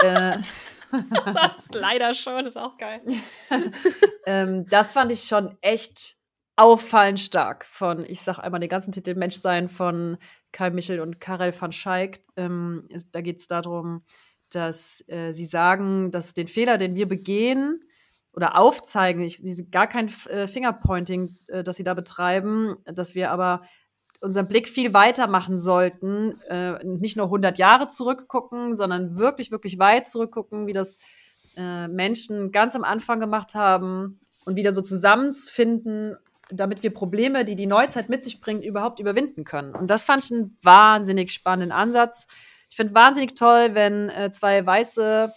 äh, 0.00 0.36
sonst 1.32 1.74
leider 1.74 2.12
schon, 2.12 2.46
ist 2.46 2.58
auch 2.58 2.76
geil. 2.76 3.00
ähm, 4.26 4.66
das 4.68 4.92
fand 4.92 5.10
ich 5.10 5.24
schon 5.24 5.56
echt 5.62 6.16
auffallend 6.56 7.20
stark 7.20 7.64
von, 7.64 8.04
ich 8.04 8.20
sag 8.20 8.38
einmal 8.38 8.60
den 8.60 8.68
ganzen 8.68 8.92
Titel 8.92 9.14
Menschsein 9.14 9.68
von 9.68 10.18
Kai 10.52 10.70
Michel 10.70 11.00
und 11.00 11.20
Karel 11.20 11.52
van 11.58 11.72
Schaik. 11.72 12.22
Ähm, 12.36 12.88
da 13.12 13.20
geht 13.20 13.40
es 13.40 13.46
darum, 13.46 14.02
dass 14.50 15.04
äh, 15.08 15.32
sie 15.32 15.46
sagen, 15.46 16.10
dass 16.10 16.34
den 16.34 16.46
Fehler, 16.46 16.78
den 16.78 16.94
wir 16.94 17.08
begehen 17.08 17.82
oder 18.32 18.56
aufzeigen, 18.56 19.22
ich, 19.22 19.40
gar 19.70 19.88
kein 19.88 20.08
äh, 20.28 20.46
Fingerpointing, 20.46 21.36
äh, 21.48 21.64
das 21.64 21.76
sie 21.76 21.84
da 21.84 21.94
betreiben, 21.94 22.76
dass 22.84 23.14
wir 23.14 23.30
aber 23.30 23.62
unseren 24.20 24.48
Blick 24.48 24.68
viel 24.68 24.94
weiter 24.94 25.26
machen 25.26 25.58
sollten, 25.58 26.40
äh, 26.48 26.82
nicht 26.84 27.16
nur 27.16 27.26
100 27.26 27.58
Jahre 27.58 27.88
zurückgucken, 27.88 28.74
sondern 28.74 29.18
wirklich, 29.18 29.50
wirklich 29.50 29.78
weit 29.78 30.06
zurückgucken, 30.06 30.66
wie 30.66 30.72
das 30.72 30.98
äh, 31.56 31.88
Menschen 31.88 32.52
ganz 32.52 32.74
am 32.74 32.84
Anfang 32.84 33.20
gemacht 33.20 33.54
haben 33.54 34.20
und 34.44 34.56
wieder 34.56 34.72
so 34.72 34.82
zusammenfinden 34.82 36.16
damit 36.50 36.82
wir 36.82 36.92
Probleme, 36.92 37.44
die 37.44 37.56
die 37.56 37.66
Neuzeit 37.66 38.08
mit 38.08 38.24
sich 38.24 38.40
bringt, 38.40 38.64
überhaupt 38.64 39.00
überwinden 39.00 39.44
können. 39.44 39.74
Und 39.74 39.88
das 39.88 40.04
fand 40.04 40.24
ich 40.24 40.32
einen 40.32 40.58
wahnsinnig 40.62 41.32
spannenden 41.32 41.72
Ansatz. 41.72 42.26
Ich 42.70 42.76
finde 42.76 42.94
wahnsinnig 42.94 43.34
toll, 43.34 43.74
wenn 43.74 44.08
äh, 44.10 44.30
zwei 44.30 44.64
weiße, 44.64 45.32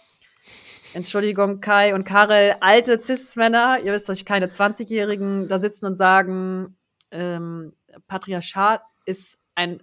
Entschuldigung, 0.94 1.60
Kai 1.60 1.94
und 1.94 2.04
Karel, 2.04 2.56
alte 2.60 3.00
Cis-Männer, 3.00 3.78
ihr 3.82 3.92
wisst, 3.92 4.08
dass 4.08 4.18
ich 4.18 4.24
keine 4.24 4.46
20-Jährigen, 4.46 5.48
da 5.48 5.58
sitzen 5.58 5.86
und 5.86 5.96
sagen, 5.96 6.76
ähm, 7.10 7.74
Patriarchat 8.06 8.82
ist 9.04 9.42
ein 9.54 9.82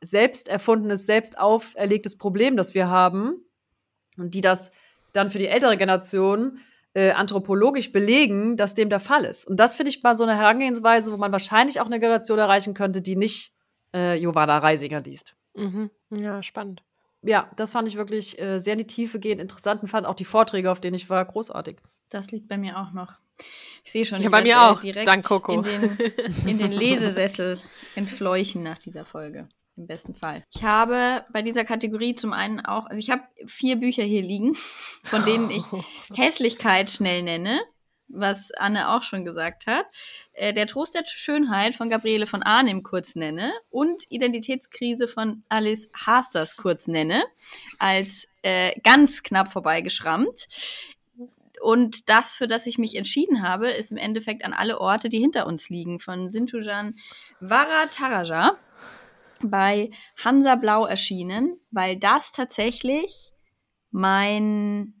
selbst 0.00 0.48
erfundenes, 0.48 1.06
selbst 1.06 1.38
auferlegtes 1.38 2.18
Problem, 2.18 2.56
das 2.56 2.74
wir 2.74 2.88
haben. 2.88 3.44
Und 4.16 4.34
die 4.34 4.40
das 4.40 4.72
dann 5.12 5.30
für 5.30 5.38
die 5.38 5.48
ältere 5.48 5.76
Generation 5.76 6.60
äh, 6.96 7.10
anthropologisch 7.10 7.92
belegen, 7.92 8.56
dass 8.56 8.74
dem 8.74 8.88
der 8.88 9.00
Fall 9.00 9.26
ist. 9.26 9.46
Und 9.46 9.60
das 9.60 9.74
finde 9.74 9.90
ich 9.90 10.02
mal 10.02 10.14
so 10.14 10.24
eine 10.24 10.34
Herangehensweise, 10.34 11.12
wo 11.12 11.18
man 11.18 11.30
wahrscheinlich 11.30 11.78
auch 11.82 11.86
eine 11.86 12.00
Generation 12.00 12.38
erreichen 12.38 12.72
könnte, 12.72 13.02
die 13.02 13.16
nicht 13.16 13.52
äh, 13.92 14.18
Giovanna 14.18 14.56
Reisinger 14.56 15.02
liest. 15.02 15.36
Mhm. 15.54 15.90
Ja, 16.08 16.42
spannend. 16.42 16.82
Ja, 17.20 17.50
das 17.56 17.70
fand 17.70 17.86
ich 17.86 17.96
wirklich 17.96 18.40
äh, 18.40 18.58
sehr 18.58 18.72
in 18.72 18.78
die 18.78 18.86
Tiefe 18.86 19.20
gehend 19.20 19.42
interessant 19.42 19.82
und 19.82 19.88
fand 19.88 20.06
auch 20.06 20.14
die 20.14 20.24
Vorträge, 20.24 20.70
auf 20.70 20.80
denen 20.80 20.94
ich 20.94 21.10
war, 21.10 21.22
großartig. 21.22 21.76
Das 22.08 22.30
liegt 22.30 22.48
bei 22.48 22.56
mir 22.56 22.78
auch 22.78 22.92
noch. 22.92 23.12
Ich 23.84 23.92
sehe 23.92 24.06
schon, 24.06 24.22
ja, 24.22 24.30
bei 24.30 24.42
mir 24.42 24.58
auch. 24.62 24.80
direkt 24.80 25.06
Dank 25.06 25.26
Coco. 25.26 25.52
In, 25.52 25.64
den, 25.64 25.98
in 26.46 26.58
den 26.58 26.72
Lesesessel 26.72 27.60
entfleuchen 27.94 28.62
nach 28.62 28.78
dieser 28.78 29.04
Folge 29.04 29.50
im 29.76 29.86
besten 29.86 30.14
Fall. 30.14 30.42
Ich 30.54 30.64
habe 30.64 31.24
bei 31.32 31.42
dieser 31.42 31.64
Kategorie 31.64 32.14
zum 32.14 32.32
einen 32.32 32.60
auch, 32.60 32.86
also 32.86 32.98
ich 32.98 33.10
habe 33.10 33.22
vier 33.46 33.76
Bücher 33.76 34.02
hier 34.02 34.22
liegen, 34.22 34.54
von 35.04 35.24
denen 35.24 35.50
ich 35.50 35.64
Hässlichkeit 36.14 36.90
schnell 36.90 37.22
nenne, 37.22 37.60
was 38.08 38.50
Anne 38.52 38.90
auch 38.90 39.02
schon 39.02 39.24
gesagt 39.24 39.66
hat. 39.66 39.86
Äh, 40.32 40.52
der 40.52 40.66
Trost 40.66 40.94
der 40.94 41.04
Schönheit 41.06 41.74
von 41.74 41.90
Gabriele 41.90 42.26
von 42.26 42.42
Arnim 42.42 42.82
kurz 42.82 43.16
nenne 43.16 43.52
und 43.70 44.04
Identitätskrise 44.10 45.08
von 45.08 45.42
Alice 45.48 45.88
Hasters 45.94 46.56
kurz 46.56 46.88
nenne, 46.88 47.24
als 47.78 48.28
äh, 48.42 48.78
ganz 48.80 49.22
knapp 49.22 49.52
vorbeigeschrammt. 49.52 50.48
Und 51.62 52.10
das, 52.10 52.34
für 52.34 52.46
das 52.46 52.66
ich 52.66 52.78
mich 52.78 52.96
entschieden 52.96 53.42
habe, 53.42 53.70
ist 53.70 53.90
im 53.90 53.96
Endeffekt 53.96 54.44
an 54.44 54.52
alle 54.52 54.78
Orte, 54.78 55.08
die 55.08 55.18
hinter 55.18 55.46
uns 55.46 55.70
liegen, 55.70 55.98
von 56.00 56.28
Sintujan 56.30 56.96
Varataraja 57.40 58.56
bei 59.42 59.90
Hansa 60.22 60.56
Blau 60.56 60.86
erschienen, 60.86 61.58
weil 61.70 61.96
das 61.96 62.32
tatsächlich 62.32 63.32
mein 63.90 64.94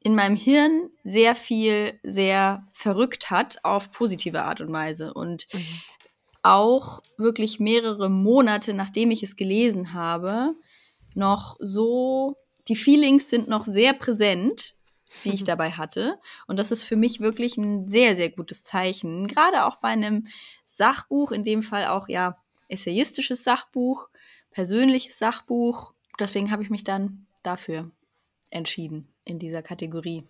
in 0.00 0.14
meinem 0.14 0.36
Hirn 0.36 0.90
sehr 1.02 1.34
viel 1.34 1.98
sehr 2.02 2.68
verrückt 2.72 3.30
hat 3.30 3.64
auf 3.64 3.90
positive 3.90 4.42
Art 4.42 4.60
und 4.60 4.70
Weise. 4.70 5.14
Und 5.14 5.46
mhm. 5.52 5.64
auch 6.42 7.00
wirklich 7.16 7.58
mehrere 7.58 8.10
Monate 8.10 8.74
nachdem 8.74 9.10
ich 9.10 9.22
es 9.22 9.36
gelesen 9.36 9.94
habe 9.94 10.54
noch 11.14 11.56
so 11.58 12.36
die 12.68 12.76
Feelings 12.76 13.30
sind 13.30 13.48
noch 13.48 13.64
sehr 13.64 13.92
präsent 13.94 14.74
die 15.22 15.30
ich 15.30 15.44
dabei 15.44 15.70
hatte. 15.70 16.18
Und 16.46 16.56
das 16.58 16.70
ist 16.70 16.82
für 16.82 16.96
mich 16.96 17.20
wirklich 17.20 17.56
ein 17.56 17.88
sehr 17.88 18.16
sehr 18.16 18.30
gutes 18.30 18.64
Zeichen. 18.64 19.26
Gerade 19.26 19.64
auch 19.66 19.76
bei 19.76 19.88
einem 19.88 20.26
Sachbuch 20.66 21.30
in 21.30 21.44
dem 21.44 21.62
Fall 21.62 21.86
auch 21.86 22.08
ja 22.08 22.34
essayistisches 22.74 23.42
Sachbuch, 23.42 24.08
persönliches 24.50 25.18
Sachbuch. 25.18 25.94
Deswegen 26.20 26.50
habe 26.50 26.62
ich 26.62 26.70
mich 26.70 26.84
dann 26.84 27.26
dafür 27.42 27.88
entschieden 28.50 29.08
in 29.24 29.38
dieser 29.38 29.62
Kategorie. 29.62 30.24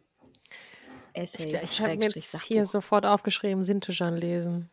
Essay. 1.13 1.57
Ich, 1.57 1.73
ich 1.73 1.81
habe 1.81 1.97
mir 1.97 2.05
jetzt 2.05 2.31
Sachbuch. 2.31 2.47
hier 2.47 2.67
sofort 2.67 3.07
aufgeschrieben, 3.07 3.63
Sintujan 3.63 4.17
lesen. 4.17 4.71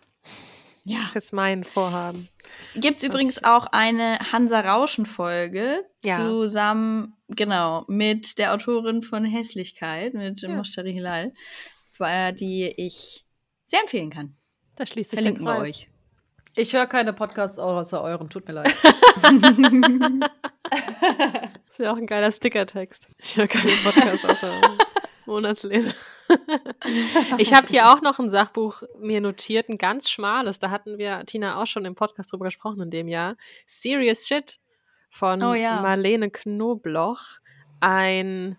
Ja. 0.83 0.97
Das 0.97 1.09
ist 1.09 1.15
jetzt 1.15 1.33
mein 1.33 1.63
Vorhaben. 1.63 2.27
Gibt 2.75 2.97
es 2.97 3.03
übrigens 3.03 3.43
auch 3.43 3.67
eine 3.67 4.17
Hansa 4.31 4.61
Rauschen-Folge 4.61 5.85
ja. 6.01 6.17
zusammen, 6.17 7.15
genau, 7.27 7.85
mit 7.87 8.39
der 8.39 8.53
Autorin 8.53 9.03
von 9.03 9.23
Hässlichkeit, 9.23 10.15
mit 10.15 10.41
ja. 10.41 10.49
Moshtari 10.49 10.93
Hilal, 10.93 11.33
die 12.33 12.73
ich 12.77 13.25
sehr 13.67 13.81
empfehlen 13.81 14.09
kann. 14.09 14.35
Da 14.75 14.87
schließt 14.87 15.11
sich 15.11 15.19
Verlinken 15.19 15.45
der 15.45 15.55
Kreis. 15.55 15.69
euch. 15.69 15.85
Ich 16.55 16.73
höre 16.73 16.87
keine 16.87 17.13
Podcasts 17.13 17.57
außer 17.59 18.01
euren, 18.01 18.29
tut 18.29 18.45
mir 18.47 18.53
leid. 18.53 18.75
das 21.67 21.79
wäre 21.79 21.93
auch 21.93 21.97
ein 21.97 22.07
geiler 22.07 22.31
Stickertext. 22.31 23.07
Ich 23.17 23.37
höre 23.37 23.47
keine 23.47 23.71
Podcasts 23.83 24.25
außer 24.25 24.61
Monatsleser. 25.25 25.93
ich 27.37 27.53
habe 27.53 27.67
hier 27.67 27.89
auch 27.89 28.01
noch 28.01 28.19
ein 28.19 28.29
Sachbuch 28.29 28.83
mir 28.99 29.21
notiert, 29.21 29.69
ein 29.69 29.77
ganz 29.77 30.09
schmales. 30.09 30.59
Da 30.59 30.69
hatten 30.69 30.97
wir, 30.97 31.25
Tina, 31.25 31.61
auch 31.61 31.67
schon 31.67 31.85
im 31.85 31.95
Podcast 31.95 32.31
drüber 32.31 32.45
gesprochen 32.45 32.81
in 32.81 32.89
dem 32.89 33.07
Jahr. 33.07 33.37
Serious 33.65 34.27
Shit 34.27 34.59
von 35.09 35.41
oh, 35.41 35.53
ja. 35.53 35.81
Marlene 35.81 36.29
Knobloch. 36.29 37.39
Ein, 37.79 38.57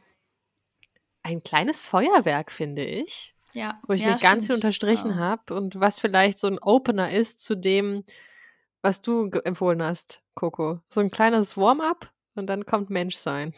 ein 1.22 1.42
kleines 1.42 1.84
Feuerwerk, 1.84 2.50
finde 2.50 2.84
ich. 2.84 3.34
Ja. 3.54 3.74
Wo 3.86 3.92
ich 3.92 4.00
ja, 4.00 4.08
mir 4.08 4.18
stimmt. 4.18 4.30
ganz 4.32 4.46
viel 4.46 4.54
unterstrichen 4.54 5.10
ja. 5.10 5.16
habe 5.16 5.54
und 5.54 5.78
was 5.78 6.00
vielleicht 6.00 6.38
so 6.38 6.46
ein 6.46 6.58
Opener 6.58 7.12
ist 7.12 7.40
zu 7.40 7.54
dem, 7.54 8.04
was 8.80 9.00
du 9.00 9.30
empfohlen 9.44 9.82
hast, 9.82 10.22
Coco. 10.34 10.80
So 10.88 11.00
ein 11.00 11.10
kleines 11.10 11.56
Warm-up 11.56 12.10
und 12.34 12.46
dann 12.46 12.66
kommt 12.66 12.90
Menschsein. 12.90 13.54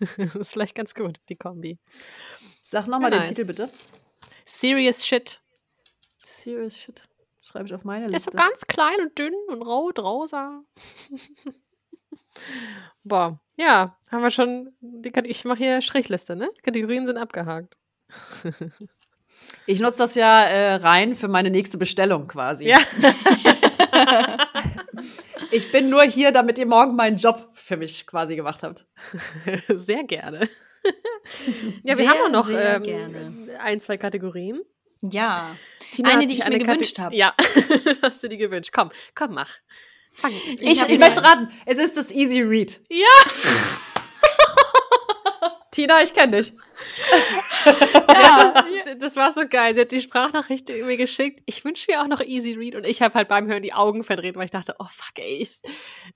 das 0.16 0.34
ist 0.34 0.52
vielleicht 0.52 0.74
ganz 0.74 0.94
gut, 0.94 1.20
die 1.28 1.36
Kombi. 1.36 1.78
Sag 2.62 2.86
nochmal 2.86 3.12
ja, 3.12 3.18
den 3.18 3.26
nice. 3.26 3.28
Titel 3.28 3.46
bitte. 3.46 3.70
Serious 4.44 5.06
Shit. 5.06 5.40
Serious 6.24 6.78
Shit. 6.78 7.02
Schreibe 7.40 7.66
ich 7.66 7.74
auf 7.74 7.84
meine 7.84 8.08
Liste. 8.08 8.30
Der 8.30 8.40
ist 8.40 8.44
so 8.44 8.50
ganz 8.50 8.66
klein 8.66 9.00
und 9.00 9.16
dünn 9.18 9.34
und 9.48 9.62
rot, 9.62 9.98
rosa. 10.00 10.62
Boah, 13.04 13.40
ja, 13.56 13.96
haben 14.10 14.22
wir 14.22 14.30
schon. 14.30 14.74
Die, 14.80 15.12
ich 15.24 15.44
mache 15.44 15.58
hier 15.58 15.80
Strichliste, 15.80 16.34
ne? 16.34 16.50
Kategorien 16.62 17.06
sind 17.06 17.18
abgehakt. 17.18 17.76
Ich 19.66 19.80
nutze 19.80 19.98
das 19.98 20.14
ja 20.14 20.44
äh, 20.44 20.74
rein 20.76 21.14
für 21.14 21.28
meine 21.28 21.50
nächste 21.50 21.78
Bestellung 21.78 22.28
quasi. 22.28 22.68
Ja. 22.68 22.78
Ich 25.52 25.70
bin 25.70 25.88
nur 25.90 26.02
hier, 26.02 26.32
damit 26.32 26.58
ihr 26.58 26.66
morgen 26.66 26.96
meinen 26.96 27.16
Job 27.18 27.50
für 27.54 27.76
mich 27.76 28.06
quasi 28.06 28.36
gemacht 28.36 28.62
habt. 28.62 28.84
Sehr 29.68 30.02
gerne. 30.04 30.48
ja, 31.84 31.96
wir 31.96 32.04
Sehr, 32.04 32.08
haben 32.08 32.20
auch 32.26 32.30
noch 32.30 32.50
ähm, 32.50 32.82
gerne. 32.82 33.32
ein, 33.60 33.80
zwei 33.80 33.96
Kategorien. 33.96 34.60
Ja. 35.02 35.56
Tina 35.92 36.10
Eine, 36.10 36.26
die 36.26 36.32
ich 36.34 36.38
mir 36.44 36.58
Kate- 36.58 36.64
gewünscht 36.64 36.98
habe. 36.98 37.14
Ja, 37.14 37.32
hast 38.02 38.22
du 38.24 38.28
die 38.28 38.38
gewünscht. 38.38 38.70
Komm, 38.74 38.90
komm, 39.14 39.34
mach. 39.34 39.50
Fang. 40.12 40.32
Ich, 40.32 40.60
ich 40.82 40.88
wieder 40.88 40.98
möchte 40.98 41.22
raten, 41.22 41.48
es 41.64 41.78
ist 41.78 41.96
das 41.96 42.10
Easy 42.10 42.40
Read. 42.42 42.80
Ja. 42.90 43.06
Tina, 45.70 46.02
ich 46.02 46.12
kenne 46.14 46.38
dich. 46.38 46.54
Ja, 48.26 48.52
das, 48.84 48.98
das 48.98 49.16
war 49.16 49.32
so 49.32 49.42
geil. 49.48 49.74
Sie 49.74 49.80
hat 49.80 49.92
die 49.92 50.00
Sprachnachricht 50.00 50.68
mir 50.68 50.96
geschickt. 50.96 51.42
Ich 51.46 51.64
wünsche 51.64 51.86
mir 51.90 52.00
auch 52.00 52.06
noch 52.06 52.20
Easy 52.20 52.54
Read 52.54 52.74
und 52.74 52.84
ich 52.84 53.02
habe 53.02 53.14
halt 53.14 53.28
beim 53.28 53.46
Hören 53.46 53.62
die 53.62 53.72
Augen 53.72 54.04
verdreht, 54.04 54.36
weil 54.36 54.46
ich 54.46 54.50
dachte, 54.50 54.74
oh 54.78 54.86
fuck, 54.90 55.18
ey, 55.18 55.38
ich, 55.40 55.60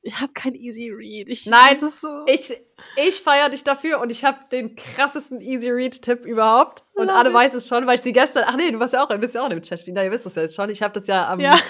ich 0.03 0.21
habe 0.21 0.33
kein 0.33 0.55
Easy 0.55 0.91
Read. 0.91 1.29
Ich, 1.29 1.47
Nein, 1.47 1.77
so. 1.77 2.25
Ich, 2.27 2.57
ich 2.97 3.21
feiere 3.21 3.51
dich 3.51 3.65
dafür 3.65 4.01
und 4.01 4.11
ich 4.11 4.25
habe 4.25 4.39
den 4.51 4.77
krassesten 4.77 5.41
Easy 5.41 5.71
Read-Tipp 5.71 6.25
überhaupt. 6.25 6.83
Und 6.95 7.07
Love 7.07 7.19
Anne 7.19 7.29
it. 7.31 7.35
weiß 7.35 7.55
es 7.55 7.69
schon, 7.69 7.87
weil 7.87 7.95
ich 7.95 8.03
sie 8.03 8.13
gestern. 8.13 8.45
Ach 8.47 8.57
nee, 8.57 8.71
du 8.71 8.79
warst 8.79 8.95
ja 8.95 9.03
auch, 9.03 9.09
du 9.09 9.19
bist 9.19 9.35
ja 9.35 9.45
auch 9.45 9.51
im 9.51 9.63
Chat, 9.63 9.85
Tina, 9.85 10.05
ihr 10.05 10.11
wisst 10.11 10.27
das 10.27 10.35
ja 10.35 10.43
jetzt 10.43 10.57
schon. 10.57 10.71
Ich 10.71 10.83
habe 10.83 10.93
das 10.95 11.07
ja 11.07 11.29
am. 11.29 11.41
Ja. 11.41 11.59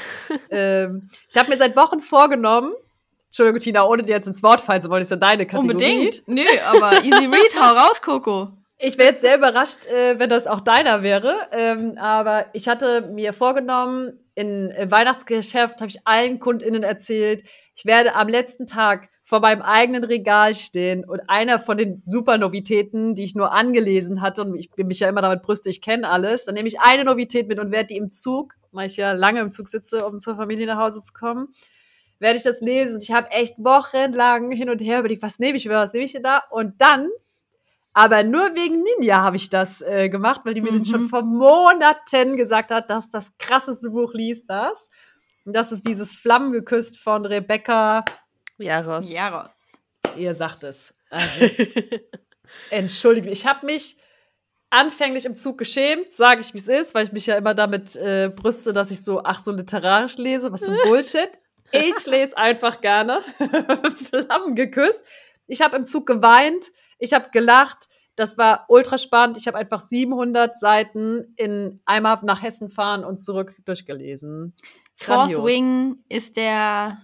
Ähm, 0.53 1.09
ich 1.29 1.37
habe 1.37 1.49
mir 1.49 1.57
seit 1.57 1.77
Wochen 1.77 2.01
vorgenommen. 2.01 2.73
Entschuldigung, 3.27 3.61
Tina, 3.61 3.85
ohne 3.85 4.03
dir 4.03 4.17
jetzt 4.17 4.27
ins 4.27 4.43
Wort 4.43 4.61
fallen 4.61 4.81
zu 4.81 4.91
wollen, 4.91 5.03
ist 5.03 5.11
ja 5.11 5.17
deine 5.17 5.47
Kategorie. 5.47 5.71
Unbedingt. 5.71 6.23
Nö, 6.27 6.43
aber 6.67 7.05
Easy 7.05 7.27
Read, 7.27 7.55
hau 7.57 7.75
raus, 7.77 8.03
Coco. 8.03 8.49
Ich 8.83 8.97
wäre 8.97 9.11
jetzt 9.11 9.21
sehr 9.21 9.37
überrascht, 9.37 9.85
äh, 9.87 10.19
wenn 10.19 10.31
das 10.31 10.47
auch 10.47 10.61
deiner 10.61 11.03
wäre. 11.03 11.35
Ähm, 11.53 11.99
aber 11.99 12.47
ich 12.55 12.67
hatte 12.67 13.03
mir 13.13 13.35
vorgenommen, 13.35 14.19
in, 14.35 14.71
im 14.71 14.91
Weihnachtsgeschäft 14.91 15.83
habe 15.83 15.91
ich 15.91 16.07
allen 16.07 16.41
KundInnen 16.41 16.83
erzählt, 16.83 17.43
ich 17.75 17.85
werde 17.85 18.15
am 18.15 18.29
letzten 18.29 18.67
Tag 18.67 19.11
vor 19.23 19.41
meinem 19.41 19.61
eigenen 19.61 20.03
Regal 20.03 20.55
stehen 20.55 21.05
und 21.05 21.21
einer 21.29 21.59
von 21.59 21.77
den 21.77 22.03
super 22.07 22.39
Novitäten, 22.39 23.15
die 23.15 23.25
ich 23.25 23.35
nur 23.35 23.53
angelesen 23.53 24.23
hatte, 24.23 24.43
und 24.43 24.57
ich 24.57 24.71
bin 24.71 24.87
mich 24.87 25.01
ja 25.01 25.11
immer 25.11 25.21
damit 25.21 25.43
brüste, 25.43 25.69
ich 25.69 25.83
kenne 25.83 26.09
alles, 26.09 26.47
dann 26.47 26.55
nehme 26.55 26.69
ich 26.69 26.81
eine 26.81 27.05
Novität 27.05 27.49
mit 27.49 27.59
und 27.59 27.73
werde 27.73 27.89
die 27.89 27.97
im 27.99 28.11
Zug, 28.11 28.55
weil 28.73 28.87
ich 28.87 28.97
ja 28.97 29.13
lange 29.13 29.41
im 29.41 29.51
Zug 29.51 29.69
sitze, 29.69 30.07
um 30.07 30.19
zur 30.19 30.37
Familie 30.37 30.67
nach 30.67 30.79
Hause 30.79 31.03
zu 31.03 31.13
kommen, 31.13 31.49
werde 32.19 32.39
ich 32.39 32.45
das 32.45 32.63
lesen. 32.63 32.99
Ich 33.03 33.13
habe 33.13 33.31
echt 33.31 33.59
wochenlang 33.59 34.51
hin 34.51 34.71
und 34.71 34.81
her 34.81 35.01
überlegt, 35.01 35.23
was 35.23 35.39
nehme 35.39 35.59
ich, 35.59 35.69
was 35.69 35.93
nehme 35.93 36.07
ich 36.07 36.13
denn 36.13 36.23
da? 36.23 36.43
Und 36.51 36.81
dann 36.81 37.11
aber 37.93 38.23
nur 38.23 38.55
wegen 38.55 38.83
Ninja 38.83 39.23
habe 39.23 39.37
ich 39.37 39.51
das 39.51 39.83
äh, 39.83 40.09
gemacht, 40.09 40.43
weil 40.45 40.55
die 40.55 40.61
mir 40.63 40.73
Mhm. 40.73 40.85
schon 40.85 41.09
vor 41.09 41.23
Monaten 41.23 42.37
gesagt 42.37 42.71
hat, 42.71 42.89
dass 42.91 43.11
das 43.11 43.37
krasseste 43.39 43.91
Buch 43.91 44.13
liest 44.15 44.49
das. 44.49 44.91
Und 45.45 45.55
das 45.57 45.73
ist 45.73 45.87
dieses 45.87 46.13
Flammen 46.13 46.53
geküsst 46.53 46.99
von 46.99 47.25
Rebecca. 47.27 48.05
Jaros. 48.59 49.13
Jaros. 49.13 49.53
Ihr 50.17 50.35
sagt 50.35 50.65
es. 50.65 50.95
Also, 51.11 51.47
entschuldige 52.71 53.29
mich. 53.29 53.41
Ich 53.41 53.47
habe 53.47 53.67
mich 53.67 53.97
anfänglich 54.71 55.25
im 55.27 55.35
Zug 55.35 55.59
geschämt, 55.59 56.13
sage 56.13 56.41
ich, 56.41 56.55
wie 56.55 56.59
es 56.59 56.69
ist, 56.69 56.95
weil 56.95 57.05
ich 57.05 57.13
mich 57.13 57.27
ja 57.27 57.37
immer 57.37 57.55
damit 57.55 57.97
äh, 57.97 58.31
brüste, 58.35 58.73
dass 58.73 58.91
ich 58.91 59.03
so, 59.03 59.23
ach, 59.25 59.41
so 59.41 59.51
literarisch 59.51 60.17
lese. 60.17 60.53
Was 60.53 60.65
für 60.65 60.73
ein 60.73 60.79
Bullshit. 60.85 61.31
Ich 61.73 62.07
lese 62.07 62.37
einfach 62.37 62.81
gerne. 62.81 63.21
Flammen 64.11 64.55
geküsst. 64.55 65.01
Ich 65.47 65.61
habe 65.63 65.77
im 65.77 65.85
Zug 65.87 66.07
geweint. 66.07 66.71
Ich 67.01 67.13
habe 67.13 67.31
gelacht. 67.31 67.89
Das 68.15 68.39
war 68.39 68.67
ultra 68.69 68.99
spannend. 68.99 69.39
Ich 69.39 69.47
habe 69.47 69.59
einfach 69.59 69.81
700 69.81 70.59
Seiten 70.59 71.33
in 71.37 71.81
einmal 71.87 72.19
nach 72.23 72.43
Hessen 72.43 72.71
fahren 72.71 73.05
und 73.05 73.19
zurück 73.19 73.57
durchgelesen. 73.65 74.55
Fourth 74.97 75.19
Grandios. 75.19 75.47
Wing 75.47 75.97
ist 76.09 76.37
der 76.37 76.99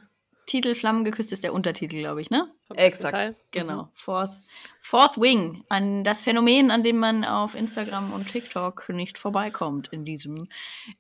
Titel, 0.46 0.74
Flammen 0.74 1.04
geküsst 1.04 1.32
ist 1.32 1.42
der 1.42 1.52
Untertitel, 1.52 1.98
glaube 1.98 2.20
ich, 2.20 2.30
ne? 2.30 2.48
Exakt. 2.74 3.34
Genau. 3.50 3.90
Fourth, 3.94 4.32
Fourth 4.80 5.20
Wing, 5.20 5.64
an 5.68 6.04
das 6.04 6.22
Phänomen, 6.22 6.70
an 6.70 6.82
dem 6.82 6.98
man 6.98 7.24
auf 7.24 7.54
Instagram 7.54 8.12
und 8.12 8.28
TikTok 8.28 8.88
nicht 8.90 9.18
vorbeikommt 9.18 9.88
in 9.92 10.04
diesem 10.04 10.46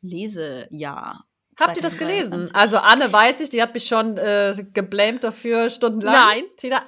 Lesejahr. 0.00 1.24
Habt 1.58 1.76
ihr 1.76 1.82
das 1.82 1.96
gelesen? 1.96 2.46
2023. 2.48 2.54
Also 2.54 2.78
Anne 2.78 3.12
weiß 3.12 3.40
ich, 3.40 3.48
die 3.48 3.62
hat 3.62 3.72
mich 3.72 3.86
schon 3.86 4.18
äh, 4.18 4.54
geblamed 4.74 5.24
dafür 5.24 5.70
stundenlang. 5.70 6.14
Nein. 6.14 6.44
Tina, 6.56 6.82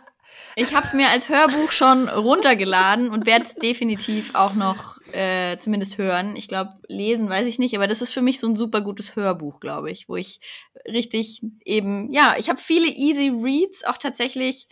Ich 0.57 0.75
habe 0.75 0.85
es 0.85 0.93
mir 0.93 1.09
als 1.09 1.29
Hörbuch 1.29 1.71
schon 1.71 2.09
runtergeladen 2.09 3.11
und 3.11 3.27
werde 3.27 3.45
es 3.45 3.55
definitiv 3.55 4.35
auch 4.35 4.55
noch 4.55 5.01
äh, 5.13 5.57
zumindest 5.59 5.99
hören. 5.99 6.37
Ich 6.37 6.49
glaube, 6.49 6.73
lesen 6.89 7.29
weiß 7.29 7.47
ich 7.47 7.59
nicht, 7.59 7.77
aber 7.77 7.87
das 7.87 8.03
ist 8.03 8.13
für 8.13 8.23
mich 8.23 8.41
so 8.41 8.49
ein 8.49 8.57
super 8.57 8.81
gutes 8.81 9.15
Hörbuch, 9.15 9.61
glaube 9.61 9.91
ich, 9.91 10.09
wo 10.09 10.17
ich 10.17 10.41
richtig 10.87 11.43
eben, 11.65 12.11
ja, 12.13 12.35
ich 12.39 12.49
habe 12.49 12.61
viele 12.61 12.89
Easy 12.89 13.29
Reads 13.29 13.85
auch 13.85 13.99
tatsächlich 13.99 14.67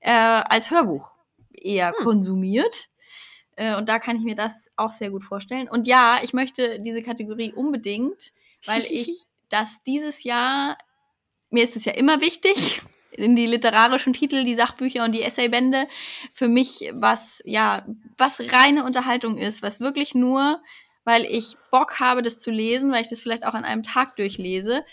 äh, 0.00 0.10
als 0.10 0.70
Hörbuch 0.70 1.10
eher 1.52 1.92
konsumiert. 1.92 2.88
Äh, 3.56 3.76
und 3.76 3.88
da 3.88 3.98
kann 3.98 4.16
ich 4.16 4.24
mir 4.24 4.34
das 4.34 4.52
auch 4.76 4.92
sehr 4.92 5.10
gut 5.10 5.24
vorstellen. 5.24 5.68
Und 5.68 5.86
ja, 5.86 6.20
ich 6.22 6.32
möchte 6.32 6.80
diese 6.80 7.02
Kategorie 7.02 7.52
unbedingt, 7.52 8.32
weil 8.66 8.84
ich 8.90 9.24
das 9.48 9.82
dieses 9.84 10.22
Jahr, 10.22 10.78
mir 11.50 11.64
ist 11.64 11.76
es 11.76 11.84
ja 11.84 11.92
immer 11.92 12.20
wichtig, 12.20 12.82
in 13.20 13.36
die 13.36 13.46
literarischen 13.46 14.12
Titel, 14.12 14.44
die 14.44 14.54
Sachbücher 14.54 15.04
und 15.04 15.12
die 15.12 15.22
Essaybände, 15.22 15.86
für 16.32 16.48
mich 16.48 16.90
was, 16.94 17.42
ja, 17.44 17.86
was 18.16 18.40
reine 18.52 18.84
Unterhaltung 18.84 19.36
ist, 19.36 19.62
was 19.62 19.80
wirklich 19.80 20.14
nur, 20.14 20.60
weil 21.04 21.24
ich 21.24 21.56
Bock 21.70 21.98
habe, 22.00 22.22
das 22.22 22.40
zu 22.40 22.50
lesen, 22.50 22.92
weil 22.92 23.02
ich 23.02 23.08
das 23.08 23.20
vielleicht 23.20 23.44
auch 23.44 23.54
an 23.54 23.64
einem 23.64 23.82
Tag 23.82 24.16
durchlese 24.16 24.84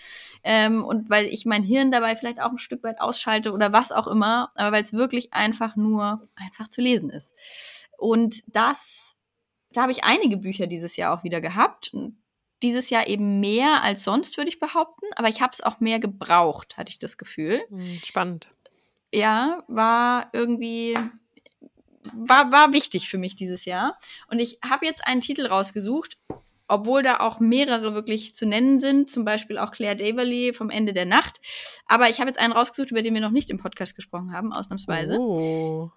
ähm, 0.44 0.84
und 0.84 1.10
weil 1.10 1.26
ich 1.26 1.46
mein 1.46 1.64
Hirn 1.64 1.92
dabei 1.92 2.16
vielleicht 2.16 2.42
auch 2.42 2.52
ein 2.52 2.58
Stück 2.58 2.84
weit 2.84 3.02
ausschalte 3.02 3.52
oder 3.52 3.74
was 3.74 3.92
auch 3.92 4.08
immer, 4.08 4.52
aber 4.56 4.72
weil 4.72 4.84
es 4.84 4.94
wirklich 4.94 5.34
einfach 5.34 5.76
nur 5.76 6.28
einfach 6.36 6.70
zu 6.70 6.82
lesen 6.82 7.10
ist. 7.10 7.34
Und 7.98 8.44
das, 8.48 9.16
da 9.72 9.82
habe 9.82 9.92
ich 9.92 10.04
einige 10.04 10.38
Bücher 10.38 10.68
dieses 10.68 10.96
Jahr 10.96 11.18
auch 11.18 11.24
wieder 11.24 11.42
gehabt. 11.42 11.92
Dieses 12.64 12.90
Jahr 12.90 13.08
eben 13.08 13.40
mehr 13.40 13.84
als 13.84 14.04
sonst, 14.04 14.38
würde 14.38 14.50
ich 14.50 14.60
behaupten, 14.60 15.06
aber 15.16 15.30
ich 15.30 15.42
habe 15.42 15.52
es 15.54 15.62
auch 15.62 15.80
mehr 15.80 16.00
gebraucht, 16.00 16.78
hatte 16.78 16.90
ich 16.92 17.00
das 17.00 17.18
Gefühl 17.18 17.62
Hm, 17.70 18.00
Spannend. 18.04 18.50
ja, 19.14 19.64
war 19.68 20.30
irgendwie, 20.34 20.96
war, 22.14 22.52
war 22.52 22.74
wichtig 22.74 23.10
für 23.10 23.18
mich 23.18 23.36
dieses 23.36 23.66
Jahr. 23.66 23.98
Und 24.30 24.40
ich 24.40 24.60
habe 24.68 24.86
jetzt 24.86 25.06
einen 25.06 25.22
Titel 25.22 25.46
rausgesucht, 25.46 26.18
obwohl 26.70 27.02
da 27.04 27.20
auch 27.22 27.40
mehrere 27.40 27.94
wirklich 27.94 28.36
zu 28.36 28.46
nennen 28.46 28.80
sind, 28.80 29.10
zum 29.10 29.24
Beispiel 29.24 29.58
auch 29.58 29.72
Claire 29.72 29.96
Daverly 29.96 30.54
vom 30.54 30.70
Ende 30.70 30.92
der 30.94 31.06
Nacht. 31.06 31.40
Aber 31.86 32.10
ich 32.10 32.20
habe 32.20 32.30
jetzt 32.30 32.40
einen 32.40 32.52
rausgesucht, 32.54 32.92
über 32.92 33.02
den 33.02 33.14
wir 33.14 33.22
noch 33.22 33.32
nicht 33.32 33.50
im 33.50 33.58
Podcast 33.58 33.96
gesprochen 33.96 34.34
haben, 34.34 34.52
ausnahmsweise. 34.52 35.18
Oh. 35.18 35.92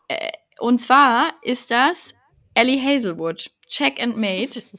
Und 0.59 0.81
zwar 0.81 1.33
ist 1.43 1.71
das 1.71 2.15
Ellie 2.55 2.81
Hazelwood, 2.81 3.51
Check 3.67 4.01
and 4.01 4.17
Mate. 4.17 4.63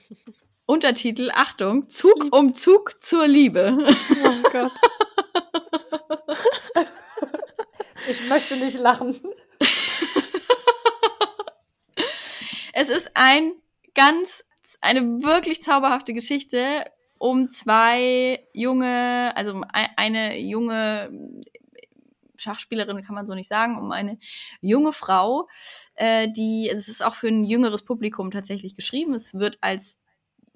Untertitel, 0.71 1.29
Achtung, 1.33 1.89
Zug 1.89 2.23
Lieb's. 2.23 2.37
um 2.39 2.53
Zug 2.53 2.95
zur 3.01 3.27
Liebe. 3.27 3.77
Oh 4.23 4.49
Gott. 4.51 4.71
ich 8.09 8.27
möchte 8.29 8.55
nicht 8.55 8.77
lachen. 8.79 9.19
Es 12.73 12.89
ist 12.89 13.11
ein 13.15 13.51
ganz, 13.95 14.45
eine 14.79 15.01
wirklich 15.21 15.61
zauberhafte 15.61 16.13
Geschichte 16.13 16.85
um 17.17 17.49
zwei 17.49 18.47
junge, 18.53 19.33
also 19.35 19.51
um 19.51 19.63
ei- 19.73 19.89
eine 19.97 20.39
junge 20.39 21.11
Schachspielerin 22.37 23.03
kann 23.03 23.13
man 23.13 23.25
so 23.25 23.35
nicht 23.35 23.49
sagen, 23.49 23.77
um 23.77 23.91
eine 23.91 24.17
junge 24.61 24.93
Frau, 24.93 25.47
äh, 25.95 26.27
die, 26.29 26.69
es 26.71 26.87
ist 26.87 27.03
auch 27.03 27.13
für 27.13 27.27
ein 27.27 27.43
jüngeres 27.43 27.83
Publikum 27.83 28.31
tatsächlich 28.31 28.75
geschrieben. 28.75 29.13
Es 29.13 29.35
wird 29.35 29.59
als 29.61 29.99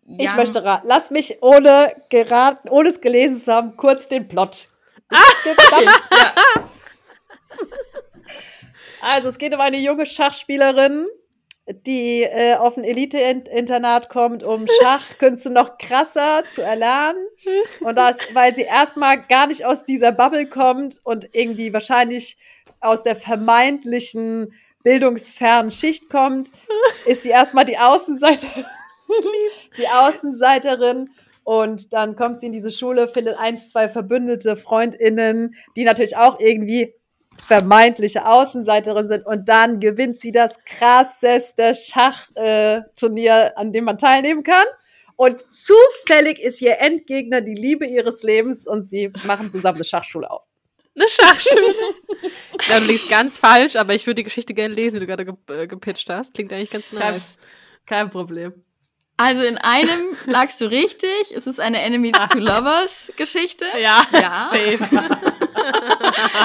Ich 0.05 0.29
young- 0.29 0.35
möchte 0.37 0.63
raten. 0.63 0.87
Lass 0.87 1.11
mich 1.11 1.41
ohne 1.41 1.93
geraten, 2.09 2.69
ohne 2.69 2.89
es 2.89 3.01
gelesen 3.01 3.39
zu 3.39 3.51
haben, 3.53 3.75
kurz 3.77 4.07
den 4.07 4.27
Plot. 4.27 4.69
Also 9.01 9.29
es 9.29 9.37
geht 9.37 9.53
um 9.53 9.61
eine 9.61 9.77
junge 9.77 10.07
Schachspielerin, 10.07 11.05
die 11.67 12.23
äh, 12.23 12.55
auf 12.55 12.77
ein 12.77 12.83
Elite-Internat 12.83 14.09
kommt, 14.09 14.43
um 14.43 14.65
Schachkünste 14.81 15.51
noch 15.51 15.77
krasser 15.77 16.43
zu 16.47 16.63
erlernen. 16.63 17.23
Und 17.81 17.97
das, 17.97 18.17
weil 18.33 18.55
sie 18.55 18.63
erstmal 18.63 19.21
gar 19.21 19.45
nicht 19.47 19.63
aus 19.65 19.85
dieser 19.85 20.11
Bubble 20.11 20.47
kommt 20.47 20.99
und 21.03 21.29
irgendwie 21.33 21.71
wahrscheinlich 21.71 22.37
aus 22.79 23.03
der 23.03 23.15
vermeintlichen 23.15 24.53
bildungsfernen 24.83 25.71
Schicht 25.71 26.09
kommt, 26.09 26.51
ist 27.05 27.23
sie 27.23 27.29
erstmal 27.29 27.65
die 27.65 27.77
Außenseite, 27.77 28.47
die 29.77 29.87
Außenseiterin. 29.87 31.09
Und 31.43 31.93
dann 31.93 32.15
kommt 32.15 32.39
sie 32.39 32.47
in 32.47 32.51
diese 32.51 32.71
Schule, 32.71 33.07
findet 33.07 33.37
eins, 33.37 33.69
zwei 33.69 33.87
verbündete 33.87 34.55
FreundInnen, 34.55 35.55
die 35.75 35.83
natürlich 35.83 36.17
auch 36.17 36.39
irgendwie 36.39 36.95
vermeintliche 37.43 38.25
Außenseiterin 38.25 39.07
sind 39.07 39.25
und 39.25 39.47
dann 39.49 39.79
gewinnt 39.79 40.19
sie 40.19 40.31
das 40.31 40.63
krasseste 40.63 41.75
Schachturnier, 41.75 43.33
äh, 43.33 43.51
an 43.55 43.71
dem 43.71 43.83
man 43.83 43.97
teilnehmen 43.97 44.43
kann. 44.43 44.65
Und 45.17 45.49
zufällig 45.51 46.39
ist 46.39 46.61
ihr 46.61 46.79
Endgegner 46.79 47.41
die 47.41 47.55
Liebe 47.55 47.85
ihres 47.85 48.23
Lebens 48.23 48.67
und 48.67 48.87
sie 48.87 49.11
machen 49.25 49.49
zusammen 49.49 49.77
eine 49.77 49.85
Schachschule 49.85 50.29
auf. 50.29 50.43
Eine 50.95 51.07
Schachschule. 51.07 51.75
ja, 52.69 52.79
du 52.79 52.85
liegst 52.85 53.09
ganz 53.09 53.37
falsch, 53.37 53.75
aber 53.75 53.93
ich 53.93 54.05
würde 54.07 54.15
die 54.15 54.23
Geschichte 54.23 54.53
gerne 54.53 54.73
lesen, 54.73 54.95
die 54.95 54.99
du 55.01 55.07
gerade 55.07 55.25
ge 55.25 55.35
äh, 55.47 55.67
gepitcht 55.67 56.09
hast. 56.09 56.33
Klingt 56.33 56.51
eigentlich 56.51 56.71
ganz 56.71 56.91
nice. 56.91 57.37
Kein, 57.85 58.07
kein 58.07 58.09
Problem. 58.09 58.64
Also 59.17 59.43
in 59.43 59.57
einem 59.57 60.15
lagst 60.25 60.59
du 60.61 60.65
richtig. 60.65 61.33
Es 61.33 61.47
ist 61.47 61.59
eine 61.59 61.81
Enemies 61.81 62.15
to 62.31 62.37
Lovers 62.39 63.11
Geschichte. 63.15 63.65
Ja, 63.79 64.05
Ja. 64.11 64.49
safe. 64.51 64.79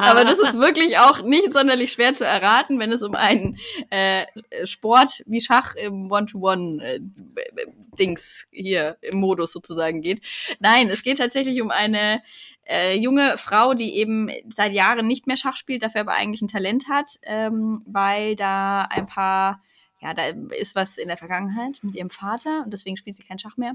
Aber 0.00 0.24
das 0.24 0.38
ist 0.38 0.58
wirklich 0.58 0.98
auch 0.98 1.22
nicht 1.22 1.52
sonderlich 1.52 1.92
schwer 1.92 2.14
zu 2.16 2.24
erraten, 2.24 2.78
wenn 2.78 2.92
es 2.92 3.02
um 3.02 3.14
einen 3.14 3.58
äh, 3.90 4.24
Sport 4.64 5.22
wie 5.26 5.40
Schach 5.40 5.74
im 5.74 6.10
One-to-One-Dings 6.10 8.46
hier 8.50 8.96
im 9.02 9.18
Modus 9.18 9.52
sozusagen 9.52 10.00
geht. 10.00 10.20
Nein, 10.60 10.88
es 10.88 11.02
geht 11.02 11.18
tatsächlich 11.18 11.60
um 11.60 11.70
eine 11.70 12.22
äh, 12.66 12.96
junge 12.96 13.36
Frau, 13.36 13.74
die 13.74 13.96
eben 13.96 14.30
seit 14.48 14.72
Jahren 14.72 15.06
nicht 15.06 15.26
mehr 15.26 15.36
Schach 15.36 15.56
spielt, 15.56 15.82
dafür 15.82 16.02
aber 16.02 16.12
eigentlich 16.12 16.42
ein 16.42 16.48
Talent 16.48 16.88
hat, 16.88 17.06
ähm, 17.22 17.82
weil 17.86 18.36
da 18.36 18.82
ein 18.82 19.06
paar, 19.06 19.60
ja, 20.00 20.14
da 20.14 20.26
ist 20.54 20.74
was 20.74 20.98
in 20.98 21.08
der 21.08 21.16
Vergangenheit 21.16 21.80
mit 21.82 21.94
ihrem 21.94 22.10
Vater 22.10 22.62
und 22.64 22.72
deswegen 22.72 22.96
spielt 22.96 23.16
sie 23.16 23.22
kein 23.22 23.38
Schach 23.38 23.56
mehr. 23.56 23.74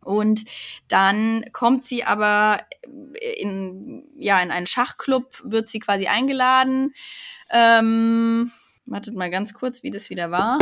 Und 0.00 0.44
dann 0.86 1.44
kommt 1.52 1.84
sie 1.84 2.04
aber 2.04 2.62
in, 3.36 4.04
ja, 4.16 4.40
in 4.40 4.50
einen 4.50 4.66
Schachclub, 4.66 5.40
wird 5.42 5.68
sie 5.68 5.80
quasi 5.80 6.06
eingeladen. 6.06 6.94
Ähm, 7.50 8.52
wartet 8.86 9.14
mal 9.14 9.30
ganz 9.30 9.54
kurz, 9.54 9.82
wie 9.82 9.90
das 9.90 10.08
wieder 10.08 10.30
war. 10.30 10.58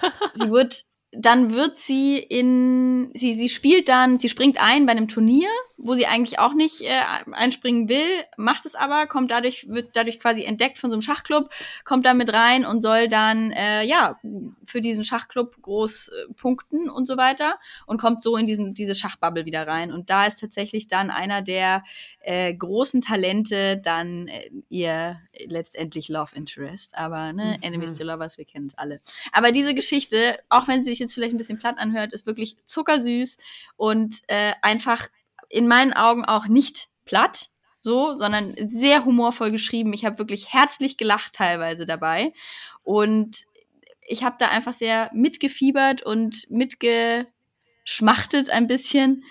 Sie 0.34 0.50
wird, 0.50 0.84
dann 1.18 1.52
wird 1.52 1.78
sie 1.78 2.18
in, 2.18 3.10
sie, 3.14 3.34
sie 3.34 3.48
spielt 3.48 3.88
dann, 3.88 4.18
sie 4.18 4.28
springt 4.28 4.58
ein 4.60 4.86
bei 4.86 4.92
einem 4.92 5.08
Turnier, 5.08 5.48
wo 5.78 5.94
sie 5.94 6.06
eigentlich 6.06 6.38
auch 6.38 6.54
nicht 6.54 6.82
äh, 6.82 7.00
einspringen 7.32 7.88
will, 7.88 8.06
macht 8.36 8.66
es 8.66 8.74
aber, 8.74 9.06
kommt 9.06 9.30
dadurch, 9.30 9.66
wird 9.68 9.90
dadurch 9.94 10.20
quasi 10.20 10.44
entdeckt 10.44 10.78
von 10.78 10.90
so 10.90 10.94
einem 10.94 11.02
Schachclub, 11.02 11.50
kommt 11.84 12.06
da 12.06 12.14
mit 12.14 12.32
rein 12.32 12.64
und 12.64 12.82
soll 12.82 13.08
dann, 13.08 13.50
äh, 13.52 13.84
ja, 13.84 14.18
für 14.64 14.80
diesen 14.80 15.04
Schachclub 15.04 15.60
groß 15.62 16.08
äh, 16.08 16.32
punkten 16.34 16.88
und 16.88 17.06
so 17.06 17.16
weiter 17.16 17.58
und 17.86 18.00
kommt 18.00 18.22
so 18.22 18.36
in 18.36 18.46
diesen, 18.46 18.74
diese 18.74 18.94
Schachbubble 18.94 19.44
wieder 19.44 19.66
rein. 19.66 19.92
Und 19.92 20.10
da 20.10 20.26
ist 20.26 20.40
tatsächlich 20.40 20.86
dann 20.86 21.10
einer 21.10 21.42
der 21.42 21.82
äh, 22.26 22.54
großen 22.54 23.00
Talente 23.02 23.76
dann 23.76 24.26
äh, 24.26 24.50
ihr 24.68 25.20
letztendlich 25.46 26.08
Love 26.08 26.34
Interest. 26.34 26.98
Aber, 26.98 27.32
ne, 27.32 27.56
Mhm. 27.56 27.62
Enemies 27.62 27.94
to 27.94 28.02
Lovers, 28.02 28.36
wir 28.36 28.44
kennen 28.44 28.66
es 28.66 28.76
alle. 28.76 28.98
Aber 29.30 29.52
diese 29.52 29.74
Geschichte, 29.74 30.36
auch 30.48 30.66
wenn 30.66 30.82
sie 30.82 30.90
sich 30.90 30.98
jetzt 30.98 31.14
vielleicht 31.14 31.34
ein 31.34 31.38
bisschen 31.38 31.58
platt 31.58 31.78
anhört, 31.78 32.12
ist 32.12 32.26
wirklich 32.26 32.56
zuckersüß 32.64 33.38
und 33.76 34.16
äh, 34.26 34.54
einfach 34.60 35.06
in 35.48 35.68
meinen 35.68 35.92
Augen 35.92 36.24
auch 36.24 36.48
nicht 36.48 36.88
platt, 37.04 37.50
so, 37.80 38.16
sondern 38.16 38.56
sehr 38.66 39.04
humorvoll 39.04 39.52
geschrieben. 39.52 39.92
Ich 39.92 40.04
habe 40.04 40.18
wirklich 40.18 40.52
herzlich 40.52 40.96
gelacht 40.96 41.34
teilweise 41.34 41.86
dabei 41.86 42.30
und 42.82 43.44
ich 44.04 44.24
habe 44.24 44.34
da 44.40 44.48
einfach 44.48 44.74
sehr 44.74 45.12
mitgefiebert 45.14 46.02
und 46.02 46.50
mitgeschmachtet 46.50 48.50
ein 48.50 48.66
bisschen 48.66 49.22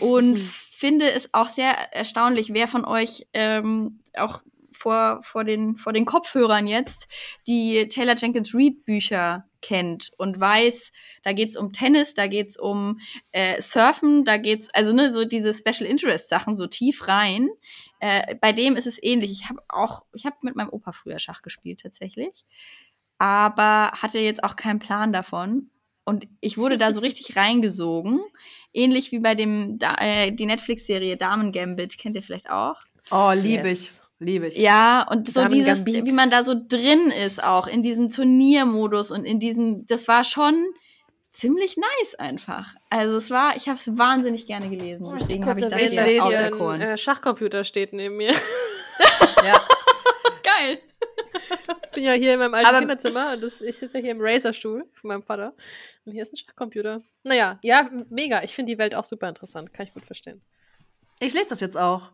und 0.00 0.40
finde 0.80 1.12
es 1.12 1.34
auch 1.34 1.50
sehr 1.50 1.92
erstaunlich, 1.92 2.54
wer 2.54 2.66
von 2.66 2.86
euch 2.86 3.26
ähm, 3.34 4.00
auch 4.16 4.40
vor, 4.72 5.20
vor, 5.22 5.44
den, 5.44 5.76
vor 5.76 5.92
den 5.92 6.06
Kopfhörern 6.06 6.66
jetzt 6.66 7.06
die 7.46 7.86
Taylor 7.86 8.16
Jenkins 8.16 8.54
Reid 8.54 8.86
Bücher 8.86 9.44
kennt 9.60 10.10
und 10.16 10.40
weiß, 10.40 10.92
da 11.22 11.34
geht's 11.34 11.54
um 11.54 11.74
Tennis, 11.74 12.14
da 12.14 12.28
geht's 12.28 12.58
um 12.58 12.98
äh, 13.32 13.60
Surfen, 13.60 14.24
da 14.24 14.38
geht's 14.38 14.72
also 14.72 14.94
ne 14.94 15.12
so 15.12 15.26
diese 15.26 15.52
Special 15.52 15.84
Interest 15.88 16.30
Sachen 16.30 16.54
so 16.54 16.66
tief 16.66 17.08
rein. 17.08 17.50
Äh, 17.98 18.36
bei 18.36 18.54
dem 18.54 18.74
ist 18.76 18.86
es 18.86 19.02
ähnlich. 19.02 19.32
Ich 19.32 19.50
habe 19.50 19.60
auch, 19.68 20.04
ich 20.14 20.24
habe 20.24 20.36
mit 20.40 20.56
meinem 20.56 20.70
Opa 20.70 20.92
früher 20.92 21.18
Schach 21.18 21.42
gespielt 21.42 21.80
tatsächlich, 21.82 22.46
aber 23.18 23.92
hatte 24.00 24.18
jetzt 24.18 24.42
auch 24.44 24.56
keinen 24.56 24.78
Plan 24.78 25.12
davon. 25.12 25.68
Und 26.10 26.26
ich 26.40 26.58
wurde 26.58 26.76
da 26.76 26.92
so 26.92 27.00
richtig 27.08 27.36
reingesogen. 27.36 28.20
Ähnlich 28.74 29.10
wie 29.12 29.20
bei 29.20 29.34
dem, 29.34 29.78
da, 29.78 29.94
äh, 29.98 30.32
die 30.32 30.46
Netflix-Serie 30.46 31.16
Damen 31.16 31.52
Gambit, 31.52 31.98
kennt 31.98 32.16
ihr 32.16 32.22
vielleicht 32.22 32.50
auch? 32.50 32.76
Oh, 33.10 33.32
liebe 33.34 33.68
Yes. 33.68 33.80
ich. 33.82 34.00
Liebe 34.22 34.48
ich. 34.48 34.56
Ja, 34.58 35.06
und 35.10 35.26
so 35.32 35.40
Damen 35.40 35.54
dieses, 35.54 35.84
Gambit. 35.84 36.04
wie 36.04 36.12
man 36.12 36.30
da 36.30 36.44
so 36.44 36.54
drin 36.54 37.10
ist, 37.10 37.42
auch 37.42 37.66
in 37.66 37.82
diesem 37.82 38.10
Turniermodus 38.10 39.10
und 39.10 39.24
in 39.24 39.40
diesem, 39.40 39.86
das 39.86 40.08
war 40.08 40.24
schon 40.24 40.66
ziemlich 41.32 41.78
nice 41.78 42.16
einfach. 42.16 42.74
Also 42.90 43.16
es 43.16 43.30
war, 43.30 43.56
ich 43.56 43.66
habe 43.68 43.78
es 43.78 43.96
wahnsinnig 43.96 44.46
gerne 44.46 44.68
gelesen. 44.68 45.06
Oh, 45.06 45.14
Deswegen 45.18 45.46
habe 45.46 45.60
ich 45.60 45.68
das 45.68 45.80
hier 45.80 46.22
auserkoren. 46.22 46.80
äh, 46.82 46.98
Schachcomputer 46.98 47.64
steht 47.64 47.94
neben 47.94 48.18
mir. 48.18 48.32
Ja. 49.42 49.58
Geil. 50.42 50.78
Ich 51.84 51.90
bin 51.94 52.04
ja 52.04 52.12
hier 52.12 52.34
in 52.34 52.38
meinem 52.38 52.54
alten 52.54 52.68
Aber- 52.68 52.78
Kinderzimmer 52.78 53.32
und 53.32 53.42
das, 53.42 53.60
ich 53.60 53.76
sitze 53.76 53.98
ja 53.98 54.02
hier 54.04 54.12
im 54.12 54.20
Razer-Stuhl 54.20 54.84
von 54.92 55.08
meinem 55.08 55.22
Vater. 55.22 55.54
Und 56.04 56.12
hier 56.12 56.22
ist 56.22 56.32
ein 56.32 56.36
Schachcomputer. 56.36 57.02
Naja, 57.24 57.58
ja, 57.62 57.90
mega. 58.08 58.42
Ich 58.44 58.54
finde 58.54 58.72
die 58.72 58.78
Welt 58.78 58.94
auch 58.94 59.04
super 59.04 59.28
interessant. 59.28 59.72
Kann 59.72 59.86
ich 59.86 59.92
gut 59.92 60.04
verstehen. 60.04 60.40
Ich 61.18 61.34
lese 61.34 61.50
das 61.50 61.60
jetzt 61.60 61.76
auch. 61.76 62.12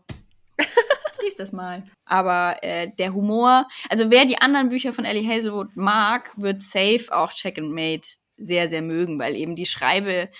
Lies 1.22 1.36
das 1.36 1.52
mal. 1.52 1.84
Aber 2.06 2.56
äh, 2.62 2.90
der 2.98 3.12
Humor, 3.14 3.68
also 3.88 4.10
wer 4.10 4.24
die 4.24 4.40
anderen 4.40 4.70
Bücher 4.70 4.92
von 4.92 5.04
Ellie 5.04 5.28
Hazelwood 5.28 5.76
mag, 5.76 6.32
wird 6.36 6.62
safe 6.62 7.06
auch 7.10 7.32
Check 7.32 7.58
and 7.58 7.72
Mate 7.72 8.08
sehr, 8.36 8.68
sehr 8.68 8.82
mögen, 8.82 9.18
weil 9.18 9.36
eben 9.36 9.56
die 9.56 9.66
Schreibe 9.66 10.30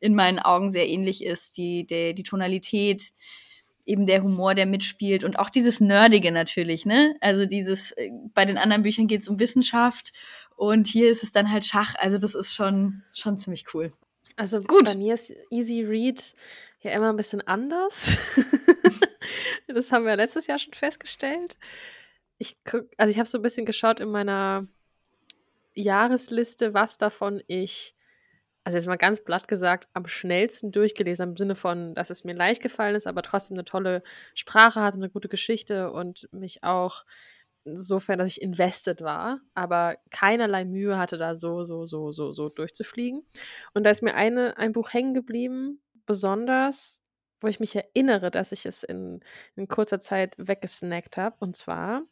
in 0.00 0.14
meinen 0.14 0.38
Augen 0.38 0.70
sehr 0.70 0.88
ähnlich 0.88 1.24
ist, 1.24 1.56
die, 1.56 1.86
der, 1.86 2.12
die 2.12 2.22
Tonalität, 2.22 3.12
eben 3.86 4.04
der 4.04 4.22
Humor, 4.22 4.54
der 4.54 4.66
mitspielt 4.66 5.24
und 5.24 5.38
auch 5.38 5.48
dieses 5.48 5.80
Nerdige 5.80 6.32
natürlich, 6.32 6.84
ne? 6.84 7.16
Also 7.20 7.46
dieses, 7.46 7.92
äh, 7.92 8.10
bei 8.34 8.44
den 8.44 8.58
anderen 8.58 8.82
Büchern 8.82 9.06
geht 9.06 9.22
es 9.22 9.28
um 9.28 9.38
Wissenschaft 9.38 10.12
und 10.56 10.86
hier 10.88 11.10
ist 11.10 11.22
es 11.22 11.32
dann 11.32 11.50
halt 11.50 11.64
Schach, 11.64 11.94
also 11.98 12.18
das 12.18 12.34
ist 12.34 12.54
schon, 12.54 13.02
schon 13.14 13.38
ziemlich 13.38 13.72
cool. 13.72 13.92
Also 14.36 14.60
Gut. 14.60 14.84
bei 14.84 14.96
mir 14.96 15.14
ist 15.14 15.32
Easy 15.50 15.82
Read 15.82 16.34
ja 16.80 16.90
immer 16.90 17.10
ein 17.10 17.16
bisschen 17.16 17.40
anders. 17.46 18.16
das 19.66 19.92
haben 19.92 20.04
wir 20.04 20.16
letztes 20.16 20.46
Jahr 20.46 20.58
schon 20.58 20.74
festgestellt. 20.74 21.56
Ich 22.38 22.58
guck, 22.64 22.86
also 22.98 23.10
ich 23.10 23.18
habe 23.18 23.28
so 23.28 23.38
ein 23.38 23.42
bisschen 23.42 23.64
geschaut 23.64 23.98
in 23.98 24.10
meiner 24.10 24.66
Jahresliste, 25.74 26.74
was 26.74 26.98
davon 26.98 27.42
ich, 27.46 27.95
also 28.66 28.76
jetzt 28.78 28.88
mal 28.88 28.96
ganz 28.96 29.22
platt 29.22 29.46
gesagt, 29.46 29.86
am 29.94 30.08
schnellsten 30.08 30.72
durchgelesen 30.72 31.30
im 31.30 31.36
Sinne 31.36 31.54
von, 31.54 31.94
dass 31.94 32.10
es 32.10 32.24
mir 32.24 32.34
leicht 32.34 32.60
gefallen 32.60 32.96
ist, 32.96 33.06
aber 33.06 33.22
trotzdem 33.22 33.54
eine 33.54 33.64
tolle 33.64 34.02
Sprache 34.34 34.80
hatte, 34.80 34.96
eine 34.96 35.08
gute 35.08 35.28
Geschichte 35.28 35.92
und 35.92 36.28
mich 36.32 36.64
auch 36.64 37.04
insofern, 37.64 38.18
dass 38.18 38.26
ich 38.28 38.42
invested 38.42 39.02
war, 39.02 39.40
aber 39.54 39.96
keinerlei 40.10 40.64
Mühe 40.64 40.98
hatte, 40.98 41.16
da 41.16 41.36
so, 41.36 41.62
so, 41.62 41.86
so, 41.86 42.10
so, 42.10 42.32
so 42.32 42.48
durchzufliegen. 42.48 43.24
Und 43.72 43.84
da 43.84 43.90
ist 43.90 44.02
mir 44.02 44.14
eine, 44.14 44.56
ein 44.56 44.72
Buch 44.72 44.92
hängen 44.92 45.14
geblieben, 45.14 45.80
besonders, 46.04 47.04
wo 47.40 47.46
ich 47.46 47.60
mich 47.60 47.76
erinnere, 47.76 48.32
dass 48.32 48.50
ich 48.50 48.66
es 48.66 48.82
in, 48.82 49.20
in 49.54 49.68
kurzer 49.68 50.00
Zeit 50.00 50.34
weggesnackt 50.38 51.18
habe. 51.18 51.36
Und 51.38 51.54
zwar 51.54 52.02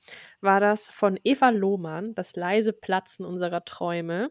war 0.40 0.60
das 0.60 0.88
von 0.88 1.18
Eva 1.24 1.48
Lohmann, 1.50 2.14
Das 2.14 2.36
leise 2.36 2.72
Platzen 2.72 3.26
unserer 3.26 3.64
Träume. 3.64 4.30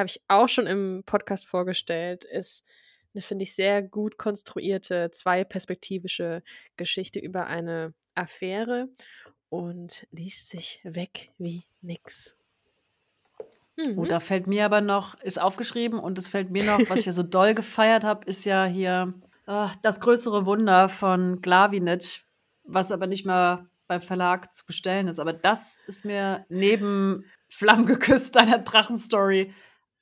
Habe 0.00 0.08
ich 0.08 0.22
auch 0.28 0.48
schon 0.48 0.66
im 0.66 1.02
Podcast 1.04 1.46
vorgestellt. 1.46 2.24
Ist 2.24 2.64
eine, 3.12 3.20
finde 3.20 3.42
ich, 3.42 3.54
sehr 3.54 3.82
gut 3.82 4.16
konstruierte, 4.16 5.10
zweiperspektivische 5.10 6.42
Geschichte 6.78 7.18
über 7.18 7.46
eine 7.46 7.92
Affäre 8.14 8.88
und 9.50 10.06
liest 10.10 10.48
sich 10.48 10.80
weg 10.84 11.30
wie 11.36 11.64
nix. 11.82 12.34
Mhm. 13.76 13.98
Oh, 13.98 14.04
da 14.04 14.20
fällt 14.20 14.46
mir 14.46 14.64
aber 14.64 14.80
noch, 14.80 15.20
ist 15.20 15.38
aufgeschrieben 15.38 15.98
und 15.98 16.18
es 16.18 16.28
fällt 16.28 16.50
mir 16.50 16.64
noch, 16.64 16.80
was 16.88 17.00
ich 17.00 17.06
ja 17.06 17.12
so 17.12 17.22
doll 17.22 17.54
gefeiert 17.54 18.02
habe, 18.02 18.24
ist 18.24 18.46
ja 18.46 18.64
hier 18.64 19.12
ah, 19.46 19.70
das 19.82 20.00
größere 20.00 20.46
Wunder 20.46 20.88
von 20.88 21.42
Glavinic, 21.42 22.22
was 22.64 22.90
aber 22.90 23.06
nicht 23.06 23.26
mehr 23.26 23.66
beim 23.86 24.00
Verlag 24.00 24.50
zu 24.54 24.64
bestellen 24.64 25.08
ist. 25.08 25.18
Aber 25.18 25.34
das 25.34 25.78
ist 25.86 26.06
mir 26.06 26.46
neben 26.48 27.26
Flammen 27.50 27.86
geküsst, 27.86 28.36
deiner 28.36 28.58
Drachenstory, 28.58 29.52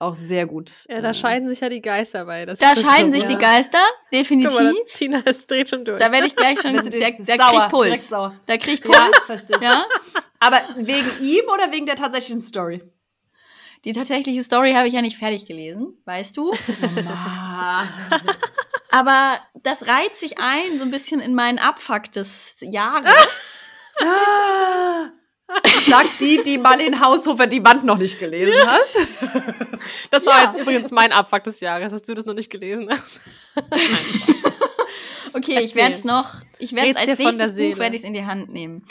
auch 0.01 0.15
sehr 0.15 0.47
gut. 0.47 0.71
Ja, 0.89 1.01
da 1.01 1.11
äh, 1.11 1.15
scheiden 1.15 1.49
sich 1.49 1.61
ja 1.61 1.69
die 1.69 1.81
Geister 1.83 2.25
bei. 2.25 2.47
Das 2.47 2.59
Da 2.59 2.75
scheiden 2.77 3.13
so- 3.13 3.19
sich 3.21 3.29
ja. 3.29 3.37
die 3.37 3.43
Geister, 3.43 3.79
definitiv. 4.13 4.53
Guck 4.57 4.63
mal, 4.63 4.75
Tina, 4.95 5.23
es 5.25 5.47
dreht 5.47 5.69
schon 5.69 5.85
durch. 5.85 5.99
Da 5.99 6.13
werde 6.13 6.27
ich 6.29 6.37
gleich 6.37 6.61
schon, 6.61 6.73
da, 6.75 6.83
da 6.83 6.89
krieg 6.91 7.27
direkt 7.27 7.71
Puls. 7.71 8.09
sauer. 8.09 8.35
Da 8.47 8.57
krieg 8.57 8.81
ich 8.85 8.93
Ja, 8.93 9.09
Puls. 9.11 9.27
verstehe 9.27 9.57
ich. 9.57 9.63
Ja. 9.63 9.87
Aber 10.39 10.61
wegen 10.77 11.25
ihm 11.25 11.45
oder 11.53 11.73
wegen 11.73 11.87
der 11.87 11.97
tatsächlichen 11.97 12.41
Story? 12.41 12.83
Die 13.85 13.93
tatsächliche 13.93 14.43
Story 14.45 14.73
habe 14.73 14.87
ich 14.89 14.95
ja 14.95 15.03
nicht 15.03 15.17
fertig 15.19 15.47
gelesen, 15.47 16.01
weißt 16.05 16.37
du? 16.37 16.53
Aber 18.91 19.39
das 19.63 19.87
reiht 19.87 20.17
sich 20.17 20.39
ein, 20.39 20.79
so 20.79 20.85
ein 20.85 20.91
bisschen 20.91 21.21
in 21.21 21.35
meinen 21.35 21.59
Abfuck 21.59 22.11
des 22.13 22.57
Jahres. 22.61 23.71
Ah, 24.01 25.09
Sagt 25.87 26.21
die, 26.21 26.43
die 26.45 26.59
Marlene 26.59 27.01
Haushofer 27.01 27.47
die 27.47 27.65
Wand 27.65 27.85
noch 27.85 27.97
nicht 27.99 28.19
gelesen 28.19 28.55
hat. 28.67 28.83
Das 30.11 30.27
war 30.27 30.43
Ja. 30.45 30.51
jetzt 30.53 30.61
übrigens 30.61 30.91
mein 30.91 31.13
Abfuck 31.13 31.45
des 31.45 31.61
Jahres, 31.61 31.91
dass 31.91 32.03
du 32.03 32.15
das 32.15 32.27
noch 32.27 32.35
nicht 32.35 32.51
gelesen 32.51 32.89
hast. 32.91 33.21
Okay, 35.35 35.53
ich 35.53 35.57
Erzähl. 35.57 35.77
werde 35.77 35.95
es 35.95 36.05
noch, 36.05 36.35
ich 36.59 36.73
werde 36.73 36.91
es 36.91 36.97
als 36.97 37.05
dir 37.07 37.17
von 37.17 37.25
der 37.27 37.33
nächstes 37.35 37.55
Seele. 37.55 37.73
Buch 37.75 37.79
werde 37.81 37.97
ich 37.97 38.03
in 38.05 38.15
die 38.15 38.25
Hand 38.25 38.51
nehmen. 38.51 38.85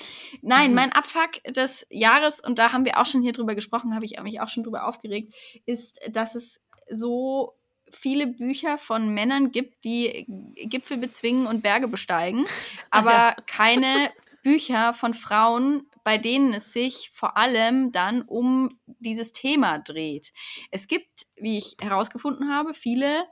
Nein, 0.43 0.69
Mhm. 0.69 0.75
mein 0.75 0.91
Abfuck 0.91 1.43
des 1.47 1.85
Jahres 1.89 2.39
und 2.39 2.59
da 2.59 2.71
haben 2.73 2.85
wir 2.85 2.99
auch 2.99 3.07
schon 3.07 3.23
hier 3.23 3.33
drüber 3.33 3.55
gesprochen, 3.55 3.95
habe 3.95 4.05
ich 4.05 4.21
mich 4.21 4.39
auch 4.39 4.47
schon 4.47 4.63
drüber 4.63 4.87
aufgeregt, 4.87 5.33
ist, 5.65 5.99
dass 6.11 6.35
es 6.35 6.61
so 6.91 7.55
viele 7.91 8.27
Bücher 8.27 8.77
von 8.77 9.13
Männern 9.15 9.51
gibt, 9.51 9.83
die 9.83 10.25
Gipfel 10.55 10.97
bezwingen 10.97 11.47
und 11.47 11.63
Berge 11.63 11.87
besteigen, 11.87 12.45
aber 12.91 13.11
Ja. 13.11 13.35
keine 13.47 14.11
Bücher 14.43 14.93
von 14.93 15.15
Frauen, 15.15 15.86
bei 16.07 16.17
denen 16.17 16.53
es 16.53 16.71
sich 16.71 17.09
vor 17.11 17.35
allem 17.35 17.91
dann 17.91 18.21
um 18.21 18.69
dieses 18.85 19.33
Thema 19.33 19.77
dreht. 19.79 20.31
Es 20.71 20.87
gibt, 20.87 21.27
wie 21.35 21.57
ich 21.57 21.75
herausgefunden 21.81 22.49
habe, 22.49 22.73
viele 22.73 23.25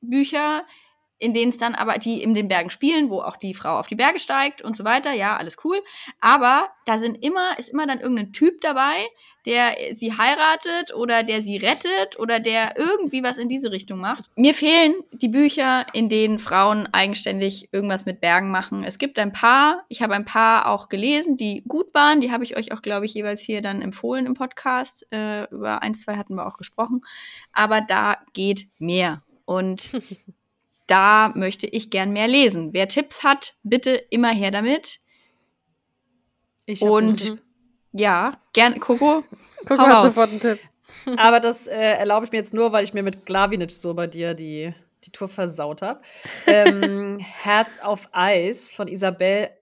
Bücher, 0.00 0.66
in 1.18 1.34
denen 1.34 1.50
es 1.50 1.58
dann 1.58 1.74
aber, 1.74 1.98
die 1.98 2.22
in 2.22 2.34
den 2.34 2.48
Bergen 2.48 2.70
spielen, 2.70 3.10
wo 3.10 3.20
auch 3.20 3.36
die 3.36 3.54
Frau 3.54 3.78
auf 3.78 3.86
die 3.86 3.96
Berge 3.96 4.20
steigt 4.20 4.62
und 4.62 4.76
so 4.76 4.84
weiter, 4.84 5.12
ja, 5.12 5.36
alles 5.36 5.56
cool. 5.64 5.80
Aber 6.20 6.70
da 6.86 6.98
sind 6.98 7.24
immer, 7.24 7.58
ist 7.58 7.70
immer 7.70 7.86
dann 7.86 8.00
irgendein 8.00 8.32
Typ 8.32 8.60
dabei, 8.60 9.06
der 9.46 9.76
sie 9.92 10.12
heiratet 10.12 10.94
oder 10.94 11.22
der 11.22 11.42
sie 11.42 11.56
rettet 11.56 12.18
oder 12.18 12.38
der 12.38 12.76
irgendwie 12.76 13.22
was 13.22 13.38
in 13.38 13.48
diese 13.48 13.72
Richtung 13.72 13.98
macht. 13.98 14.30
Mir 14.36 14.52
fehlen 14.52 14.94
die 15.12 15.28
Bücher, 15.28 15.86
in 15.92 16.08
denen 16.08 16.38
Frauen 16.38 16.86
eigenständig 16.92 17.68
irgendwas 17.72 18.04
mit 18.04 18.20
Bergen 18.20 18.50
machen. 18.50 18.84
Es 18.84 18.98
gibt 18.98 19.18
ein 19.18 19.32
paar, 19.32 19.84
ich 19.88 20.02
habe 20.02 20.14
ein 20.14 20.24
paar 20.24 20.68
auch 20.68 20.88
gelesen, 20.88 21.36
die 21.36 21.62
gut 21.66 21.94
waren. 21.94 22.20
Die 22.20 22.30
habe 22.30 22.44
ich 22.44 22.56
euch 22.56 22.72
auch, 22.72 22.82
glaube 22.82 23.06
ich, 23.06 23.14
jeweils 23.14 23.40
hier 23.40 23.62
dann 23.62 23.80
empfohlen 23.80 24.26
im 24.26 24.34
Podcast. 24.34 25.06
Äh, 25.12 25.44
über 25.44 25.82
ein, 25.82 25.94
zwei 25.94 26.16
hatten 26.16 26.34
wir 26.34 26.46
auch 26.46 26.58
gesprochen. 26.58 27.02
Aber 27.52 27.80
da 27.80 28.18
geht 28.34 28.68
mehr. 28.78 29.18
Und 29.46 29.92
da 30.88 31.32
möchte 31.36 31.66
ich 31.68 31.90
gern 31.90 32.12
mehr 32.12 32.26
lesen. 32.26 32.72
Wer 32.72 32.88
Tipps 32.88 33.22
hat, 33.22 33.54
bitte 33.62 33.92
immer 34.10 34.32
her 34.34 34.50
damit. 34.50 34.98
Ich 36.66 36.82
Und- 36.82 37.02
einen 37.04 37.16
Tipp. 37.16 37.42
Ja, 37.92 38.40
gern, 38.52 38.78
Coco. 38.80 39.22
Hau 39.70 39.76
mal 39.76 39.90
raus. 39.90 40.02
sofort 40.04 40.30
einen 40.30 40.40
Tipp. 40.40 40.58
Aber 41.16 41.40
das 41.40 41.66
äh, 41.66 41.74
erlaube 41.76 42.26
ich 42.26 42.32
mir 42.32 42.38
jetzt 42.38 42.52
nur, 42.54 42.72
weil 42.72 42.84
ich 42.84 42.92
mir 42.94 43.02
mit 43.02 43.24
Glavinic 43.26 43.70
so 43.72 43.94
bei 43.94 44.06
dir 44.06 44.34
die, 44.34 44.74
die 45.04 45.10
Tour 45.10 45.28
versaut 45.28 45.80
habe. 45.82 46.00
Ähm, 46.46 47.18
Herz 47.42 47.78
auf 47.78 48.08
Eis 48.12 48.72
von 48.72 48.88
Isabelle 48.88 49.52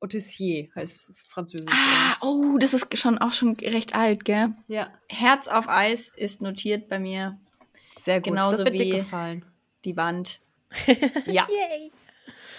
Autissier 0.00 0.68
heißt 0.76 1.08
es, 1.08 1.20
französisch. 1.22 1.68
Ah, 1.72 2.16
oh, 2.20 2.56
das 2.56 2.72
ist 2.72 2.96
schon 2.96 3.18
auch 3.18 3.32
schon 3.32 3.54
recht 3.56 3.96
alt, 3.96 4.24
gell? 4.24 4.54
Ja, 4.68 4.90
Herz 5.10 5.48
auf 5.48 5.68
Eis 5.68 6.12
ist 6.14 6.40
notiert 6.40 6.88
bei 6.88 7.00
mir. 7.00 7.36
sehr 7.98 8.20
gut. 8.20 8.26
Genauso 8.32 8.52
das 8.52 8.64
wird 8.64 8.74
wie- 8.74 8.84
dir 8.84 8.96
gefallen. 8.98 9.44
Die 9.84 9.96
Wand. 9.96 10.38
Ja, 11.26 11.46
Yay. 11.48 11.92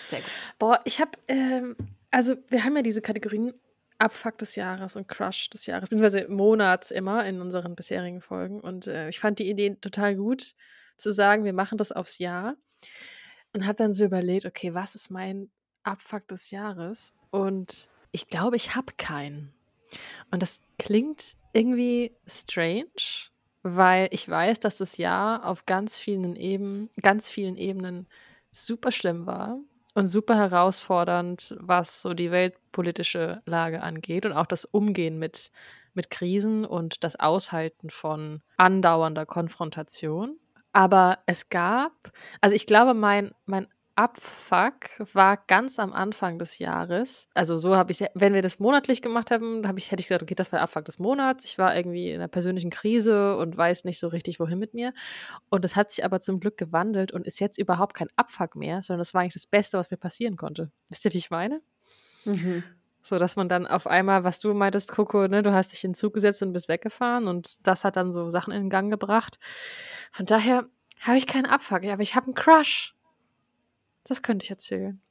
sehr 0.09 0.19
gut. 0.19 0.29
Boah, 0.59 0.81
ich 0.85 0.99
habe, 0.99 1.11
ähm, 1.27 1.75
also 2.11 2.35
wir 2.49 2.63
haben 2.63 2.75
ja 2.75 2.81
diese 2.81 3.01
Kategorien 3.01 3.53
Abfuck 3.99 4.37
des 4.37 4.55
Jahres 4.55 4.95
und 4.95 5.07
Crush 5.07 5.49
des 5.49 5.65
Jahres, 5.65 5.89
beziehungsweise 5.89 6.27
Monats 6.29 6.91
immer 6.91 7.25
in 7.25 7.41
unseren 7.41 7.75
bisherigen 7.75 8.21
Folgen. 8.21 8.59
Und 8.59 8.87
äh, 8.87 9.09
ich 9.09 9.19
fand 9.19 9.39
die 9.39 9.49
Idee 9.49 9.75
total 9.81 10.15
gut, 10.15 10.53
zu 10.97 11.11
sagen, 11.11 11.43
wir 11.43 11.53
machen 11.53 11.77
das 11.77 11.91
aufs 11.91 12.19
Jahr. 12.19 12.55
Und 13.53 13.65
habe 13.65 13.75
dann 13.75 13.93
so 13.93 14.03
überlegt, 14.05 14.45
okay, 14.45 14.73
was 14.73 14.93
ist 14.93 15.09
mein 15.09 15.49
Abfuck 15.83 16.27
des 16.27 16.51
Jahres? 16.51 17.15
Und 17.31 17.89
ich 18.11 18.27
glaube, 18.27 18.55
ich 18.55 18.75
habe 18.75 18.93
keinen. 18.97 19.53
Und 20.31 20.41
das 20.41 20.61
klingt 20.77 21.37
irgendwie 21.53 22.13
strange, 22.27 23.31
weil 23.75 24.07
ich 24.11 24.27
weiß, 24.29 24.59
dass 24.59 24.77
das 24.77 24.97
Jahr 24.97 25.45
auf 25.45 25.65
ganz 25.65 25.97
vielen 25.97 26.35
Ebenen, 26.35 26.89
ganz 27.01 27.29
vielen 27.29 27.57
Ebenen 27.57 28.07
super 28.51 28.91
schlimm 28.91 29.25
war 29.25 29.59
und 29.93 30.07
super 30.07 30.35
herausfordernd, 30.35 31.55
was 31.59 32.01
so 32.01 32.13
die 32.13 32.31
weltpolitische 32.31 33.41
Lage 33.45 33.81
angeht 33.81 34.25
und 34.25 34.33
auch 34.33 34.45
das 34.45 34.65
Umgehen 34.65 35.19
mit, 35.19 35.51
mit 35.93 36.09
Krisen 36.09 36.65
und 36.65 37.03
das 37.03 37.19
Aushalten 37.19 37.89
von 37.89 38.41
andauernder 38.57 39.25
Konfrontation. 39.25 40.37
Aber 40.71 41.19
es 41.25 41.49
gab, 41.49 42.11
also 42.41 42.55
ich 42.55 42.67
glaube, 42.67 42.93
mein, 42.93 43.31
mein 43.45 43.67
Abfuck 43.97 44.89
war 45.13 45.37
ganz 45.47 45.79
am 45.79 45.91
Anfang 45.91 46.37
des 46.37 46.59
Jahres. 46.59 47.27
Also 47.33 47.57
so 47.57 47.75
habe 47.75 47.91
ich, 47.91 48.05
wenn 48.13 48.35
wir 48.35 48.43
das 48.43 48.59
monatlich 48.59 49.01
gemacht 49.01 49.31
haben, 49.31 49.67
habe 49.67 49.79
ich, 49.79 49.91
hätte 49.91 50.01
ich 50.01 50.07
gesagt, 50.07 50.21
okay, 50.21 50.35
das 50.35 50.51
war 50.51 50.59
der 50.59 50.63
Abfuck 50.65 50.85
des 50.85 50.99
Monats. 50.99 51.45
Ich 51.45 51.57
war 51.57 51.75
irgendwie 51.75 52.11
in 52.11 52.17
einer 52.17 52.27
persönlichen 52.27 52.69
Krise 52.69 53.37
und 53.37 53.57
weiß 53.57 53.85
nicht 53.85 53.97
so 53.97 54.07
richtig, 54.07 54.39
wohin 54.39 54.59
mit 54.59 54.75
mir. 54.75 54.93
Und 55.49 55.65
es 55.65 55.75
hat 55.75 55.89
sich 55.89 56.05
aber 56.05 56.19
zum 56.19 56.39
Glück 56.39 56.57
gewandelt 56.57 57.11
und 57.11 57.25
ist 57.25 57.39
jetzt 57.39 57.57
überhaupt 57.57 57.95
kein 57.95 58.09
Abfuck 58.15 58.55
mehr, 58.55 58.83
sondern 58.83 58.99
das 58.99 59.15
war 59.15 59.21
eigentlich 59.21 59.33
das 59.33 59.47
Beste, 59.47 59.79
was 59.79 59.89
mir 59.89 59.97
passieren 59.97 60.37
konnte. 60.37 60.71
Wisst 60.89 61.03
ihr, 61.05 61.13
wie 61.13 61.17
ich 61.17 61.31
meine? 61.31 61.61
Mhm. 62.25 62.63
So, 63.01 63.17
dass 63.17 63.35
man 63.35 63.49
dann 63.49 63.65
auf 63.65 63.87
einmal, 63.87 64.23
was 64.23 64.39
du 64.39 64.53
meintest, 64.53 64.91
Coco, 64.91 65.27
ne, 65.27 65.41
du 65.41 65.53
hast 65.53 65.71
dich 65.71 65.83
in 65.83 65.91
den 65.91 65.95
Zug 65.95 66.13
gesetzt 66.13 66.43
und 66.43 66.53
bist 66.53 66.67
weggefahren 66.67 67.27
und 67.27 67.65
das 67.65 67.83
hat 67.83 67.95
dann 67.95 68.11
so 68.11 68.29
Sachen 68.29 68.53
in 68.53 68.69
Gang 68.69 68.91
gebracht. 68.91 69.39
Von 70.11 70.27
daher 70.27 70.67
habe 70.99 71.17
ich 71.17 71.25
keinen 71.25 71.45
Abfuck, 71.47 71.83
aber 71.85 72.03
ich 72.03 72.15
habe 72.15 72.27
einen 72.27 72.35
Crush. 72.35 72.93
Das 74.07 74.21
könnte 74.21 74.43
ich 74.43 74.49
erzählen. 74.49 75.01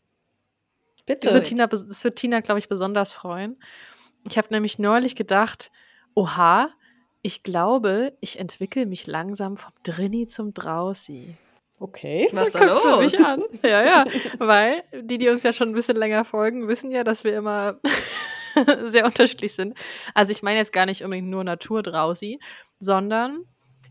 Das 0.97 1.21
Bitte. 1.21 1.35
wird 1.35 1.47
Tina, 1.47 1.67
das 1.67 2.03
wird 2.03 2.17
Tina, 2.17 2.41
glaube 2.41 2.59
ich, 2.59 2.69
besonders 2.69 3.13
freuen. 3.13 3.57
Ich 4.29 4.37
habe 4.37 4.49
nämlich 4.51 4.79
neulich 4.79 5.15
gedacht, 5.15 5.71
oha, 6.15 6.71
ich 7.23 7.43
glaube, 7.43 8.17
ich 8.21 8.39
entwickle 8.39 8.87
mich 8.87 9.07
langsam 9.07 9.57
vom 9.57 9.73
Drinni 9.83 10.27
zum 10.27 10.53
Drausi. 10.53 11.37
Okay. 11.79 12.29
Was 12.33 12.51
da 12.53 12.65
los? 12.65 13.01
mich 13.01 13.21
an. 13.21 13.43
Ja, 13.63 13.85
ja, 13.85 14.07
weil 14.39 14.83
die, 14.93 15.19
die 15.19 15.29
uns 15.29 15.43
ja 15.43 15.53
schon 15.53 15.69
ein 15.71 15.75
bisschen 15.75 15.97
länger 15.97 16.25
folgen, 16.25 16.69
wissen 16.69 16.91
ja, 16.91 17.05
dass 17.05 17.25
wir 17.25 17.37
immer 17.37 17.81
sehr 18.85 19.05
unterschiedlich 19.05 19.55
sind. 19.55 19.77
Also 20.15 20.33
ich 20.33 20.43
meine 20.43 20.59
jetzt 20.59 20.73
gar 20.73 20.87
nicht 20.87 21.05
unbedingt 21.05 21.29
nur 21.29 21.45
Natur 21.45 21.83
drausi, 21.83 22.41
sondern 22.79 23.45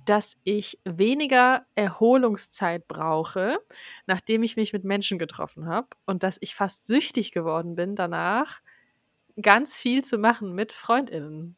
dass 0.05 0.37
ich 0.43 0.79
weniger 0.85 1.65
Erholungszeit 1.75 2.87
brauche, 2.87 3.57
nachdem 4.05 4.43
ich 4.43 4.55
mich 4.55 4.71
mit 4.73 4.83
Menschen 4.83 5.17
getroffen 5.19 5.67
habe 5.67 5.87
und 6.05 6.23
dass 6.23 6.37
ich 6.41 6.55
fast 6.55 6.87
süchtig 6.87 7.31
geworden 7.31 7.75
bin 7.75 7.95
danach, 7.95 8.61
ganz 9.41 9.75
viel 9.75 10.03
zu 10.03 10.17
machen 10.17 10.53
mit 10.53 10.71
Freundinnen. 10.71 11.57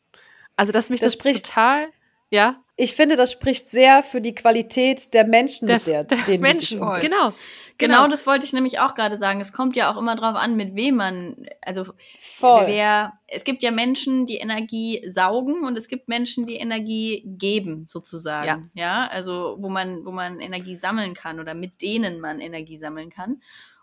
Also 0.56 0.72
dass 0.72 0.90
mich 0.90 1.00
Das 1.02 1.12
das, 1.12 1.20
spricht- 1.20 1.46
total, 1.46 1.88
ja, 2.30 2.64
Ich 2.76 2.96
finde, 2.96 3.16
das 3.16 3.32
spricht 3.32 3.70
sehr 3.70 4.04
für 4.04 4.22
die 4.22 4.36
Qualität 4.36 5.14
der 5.14 5.26
Menschen, 5.26 5.68
der, 5.68 5.78
mit 5.78 5.88
der, 5.88 6.04
der 6.04 6.18
denen 6.26 6.42
Menschen, 6.42 6.80
du 6.80 6.86
dich 6.86 6.94
umgibst. 7.12 7.40
Genau, 7.78 7.98
Genau, 7.98 8.08
das 8.10 8.26
wollte 8.28 8.46
ich 8.46 8.54
nämlich 8.54 8.80
auch 8.80 8.96
gerade 8.96 9.18
sagen. 9.20 9.42
Es 9.42 9.54
kommt 9.54 9.76
ja 9.76 9.92
auch 9.92 9.98
immer 9.98 10.16
drauf 10.16 10.36
an, 10.36 10.56
mit 10.56 10.76
wem 10.76 10.96
man, 10.96 11.46
also 11.62 11.86
Voll. 12.20 12.68
wer, 12.68 13.14
es 13.28 13.44
gibt 13.44 13.64
ja 13.64 13.72
Menschen, 13.72 14.26
die 14.26 14.38
Energie 14.38 15.04
saugen 15.10 15.64
und 15.64 15.78
es 15.78 15.88
gibt 15.88 16.08
Menschen, 16.08 16.46
die 16.46 16.56
Energie 16.56 17.24
geben, 17.26 17.86
sozusagen. 17.86 18.72
Ja, 18.74 19.08
also 19.12 19.58
wo 19.60 19.70
man, 19.70 20.06
wo 20.06 20.12
man 20.12 20.40
Energie 20.40 20.76
sammeln 20.76 21.14
kann 21.14 21.40
oder 21.40 21.54
mit 21.54 21.82
denen 21.82 22.20
man 22.20 22.40
Energie 22.40 22.78
sammeln 22.78 23.10
kann. 23.10 23.42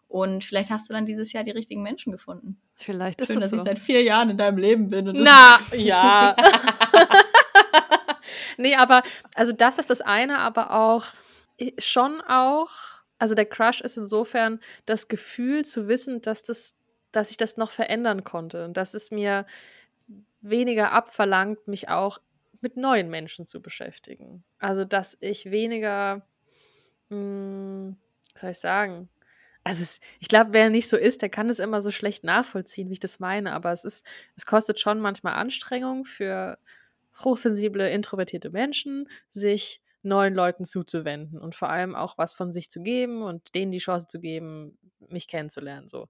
Und 0.09 0.45
vielleicht 0.45 0.71
hast 0.71 0.89
du 0.89 0.93
dann 0.93 1.07
dieses 1.07 1.33
Jahr 1.33 1.43
die 1.43 1.51
richtigen 1.51 1.83
Menschen 1.83 2.13
gefunden. 2.13 2.61
Vielleicht 2.77 3.21
ist 3.21 3.29
Schön, 3.29 3.39
es 3.39 3.45
dass 3.45 3.51
so. 3.51 3.57
ich 3.57 3.63
seit 3.65 3.79
vier 3.81 4.03
Jahren 4.03 4.31
in 4.31 4.39
deinem 4.39 4.59
Leben 4.59 4.89
bin. 4.89 5.09
Und 5.09 5.17
das- 5.17 5.25
Na, 5.73 5.77
ja. 5.77 6.37
nee, 8.57 8.75
aber 8.77 9.03
also 9.35 9.53
das 9.53 9.79
ist 9.79 9.91
das 9.91 10.01
eine, 10.01 10.39
aber 10.39 10.73
auch 10.73 11.07
äh, 11.59 11.73
schon 11.79 12.21
auch, 12.21 12.71
also 13.25 13.35
der 13.35 13.47
Crush 13.47 13.81
ist 13.81 13.97
insofern 13.97 14.61
das 14.85 15.09
Gefühl 15.09 15.65
zu 15.65 15.89
wissen, 15.89 16.21
dass 16.21 16.43
das, 16.43 16.77
dass 17.11 17.31
ich 17.31 17.39
das 17.39 17.57
noch 17.57 17.71
verändern 17.71 18.23
konnte 18.23 18.67
und 18.67 18.77
dass 18.77 18.93
es 18.93 19.11
mir 19.11 19.47
weniger 20.43 20.93
abverlangt, 20.93 21.67
mich 21.67 21.89
auch 21.89 22.19
mit 22.61 22.77
neuen 22.77 23.09
Menschen 23.09 23.47
zu 23.47 23.63
beschäftigen. 23.63 24.45
Also 24.59 24.85
dass 24.85 25.17
ich 25.21 25.51
weniger, 25.51 26.27
mh, 27.09 27.97
was 28.35 28.41
soll 28.43 28.51
ich 28.51 28.59
sagen? 28.59 29.09
Also 29.63 29.85
es, 29.85 30.01
ich 30.21 30.29
glaube, 30.29 30.53
wer 30.53 30.69
nicht 30.69 30.91
so 30.91 30.99
ist, 30.99 31.23
der 31.23 31.31
kann 31.31 31.49
es 31.49 31.61
immer 31.61 31.81
so 31.81 31.91
schlecht 31.91 32.25
nachvollziehen, 32.25 32.91
wie 32.91 32.95
ich 32.95 33.01
das 33.01 33.21
meine. 33.21 33.55
Aber 33.55 33.73
es 33.73 33.85
ist, 33.85 34.05
es 34.37 34.45
kostet 34.45 34.81
schon 34.81 35.01
manchmal 35.01 35.33
Anstrengung 35.33 36.05
für 36.05 36.59
hochsensible, 37.25 37.91
introvertierte 37.91 38.51
Menschen, 38.51 39.09
sich 39.31 39.81
neuen 40.05 40.35
Leuten 40.35 40.65
zuzuwenden 40.65 41.39
und 41.41 41.55
vor 41.55 41.71
allem 41.71 41.95
auch 41.95 42.19
was 42.19 42.35
von 42.35 42.53
sich 42.53 42.71
zu 42.71 42.83
geben 42.83 43.23
und 43.23 43.55
denen 43.55 43.73
die 43.73 43.79
Chance 43.79 44.07
zu 44.09 44.21
geben, 44.21 44.79
mich 45.09 45.29
kennenzulernen. 45.29 45.89
So. 45.89 46.07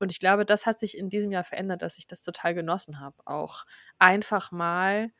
Und 0.00 0.10
ich 0.12 0.20
glaube, 0.20 0.44
das 0.44 0.66
hat 0.66 0.78
sich 0.78 0.96
in 0.96 1.08
diesem 1.10 1.32
Jahr 1.32 1.44
verändert, 1.44 1.82
dass 1.82 1.98
ich 1.98 2.06
das 2.06 2.22
total 2.22 2.54
genossen 2.54 3.00
habe. 3.00 3.16
Auch 3.26 3.64
einfach 3.98 4.52
mal 4.52 5.10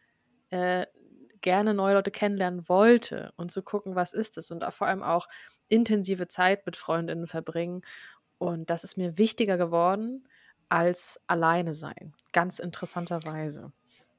äh, 0.50 0.86
gerne 1.40 1.74
neue 1.74 1.94
Leute 1.94 2.10
kennenlernen 2.10 2.68
wollte 2.68 3.32
und 3.36 3.50
zu 3.50 3.62
gucken, 3.62 3.94
was 3.94 4.12
ist 4.12 4.38
es 4.38 4.50
und 4.50 4.64
vor 4.72 4.86
allem 4.88 5.02
auch 5.02 5.28
intensive 5.68 6.28
Zeit 6.28 6.66
mit 6.66 6.76
Freundinnen 6.76 7.26
verbringen. 7.26 7.82
Und 8.38 8.70
das 8.70 8.84
ist 8.84 8.96
mir 8.96 9.18
wichtiger 9.18 9.56
geworden 9.58 10.28
als 10.68 11.20
alleine 11.26 11.74
sein. 11.74 12.14
Ganz 12.32 12.58
interessanterweise. 12.58 13.72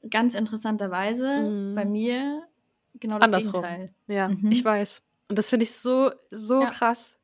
Ganz 0.10 0.34
interessanterweise 0.36 1.28
Mhm. 1.42 1.76
bei 1.76 1.86
mir 1.86 2.48
genau 2.96 3.20
das 3.20 3.26
Andersrum. 3.26 3.62
Gegenteil. 3.64 3.90
Ja, 4.08 4.30
Mhm. 4.30 4.52
ich 4.52 4.64
weiß. 4.64 5.02
Und 5.30 5.38
das 5.38 5.50
finde 5.50 5.64
ich 5.64 5.72
so, 5.72 6.12
so 6.32 6.62
Ja. 6.62 6.70
krass. 6.70 7.20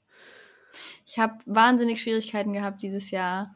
Ich 1.05 1.17
habe 1.19 1.37
wahnsinnig 1.45 2.01
Schwierigkeiten 2.01 2.53
gehabt 2.53 2.81
dieses 2.81 3.11
Jahr, 3.11 3.55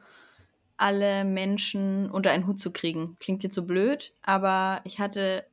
alle 0.78 1.26
Menschen 1.26 2.10
unter 2.10 2.32
einen 2.32 2.47
Hut 2.47 2.60
zu 2.60 2.72
kriegen. 2.72 3.18
Klingt 3.20 3.43
jetzt 3.43 3.55
so 3.55 3.64
blöd, 3.64 4.14
aber 4.22 4.82
ich 4.86 4.99
hatte 4.99 5.45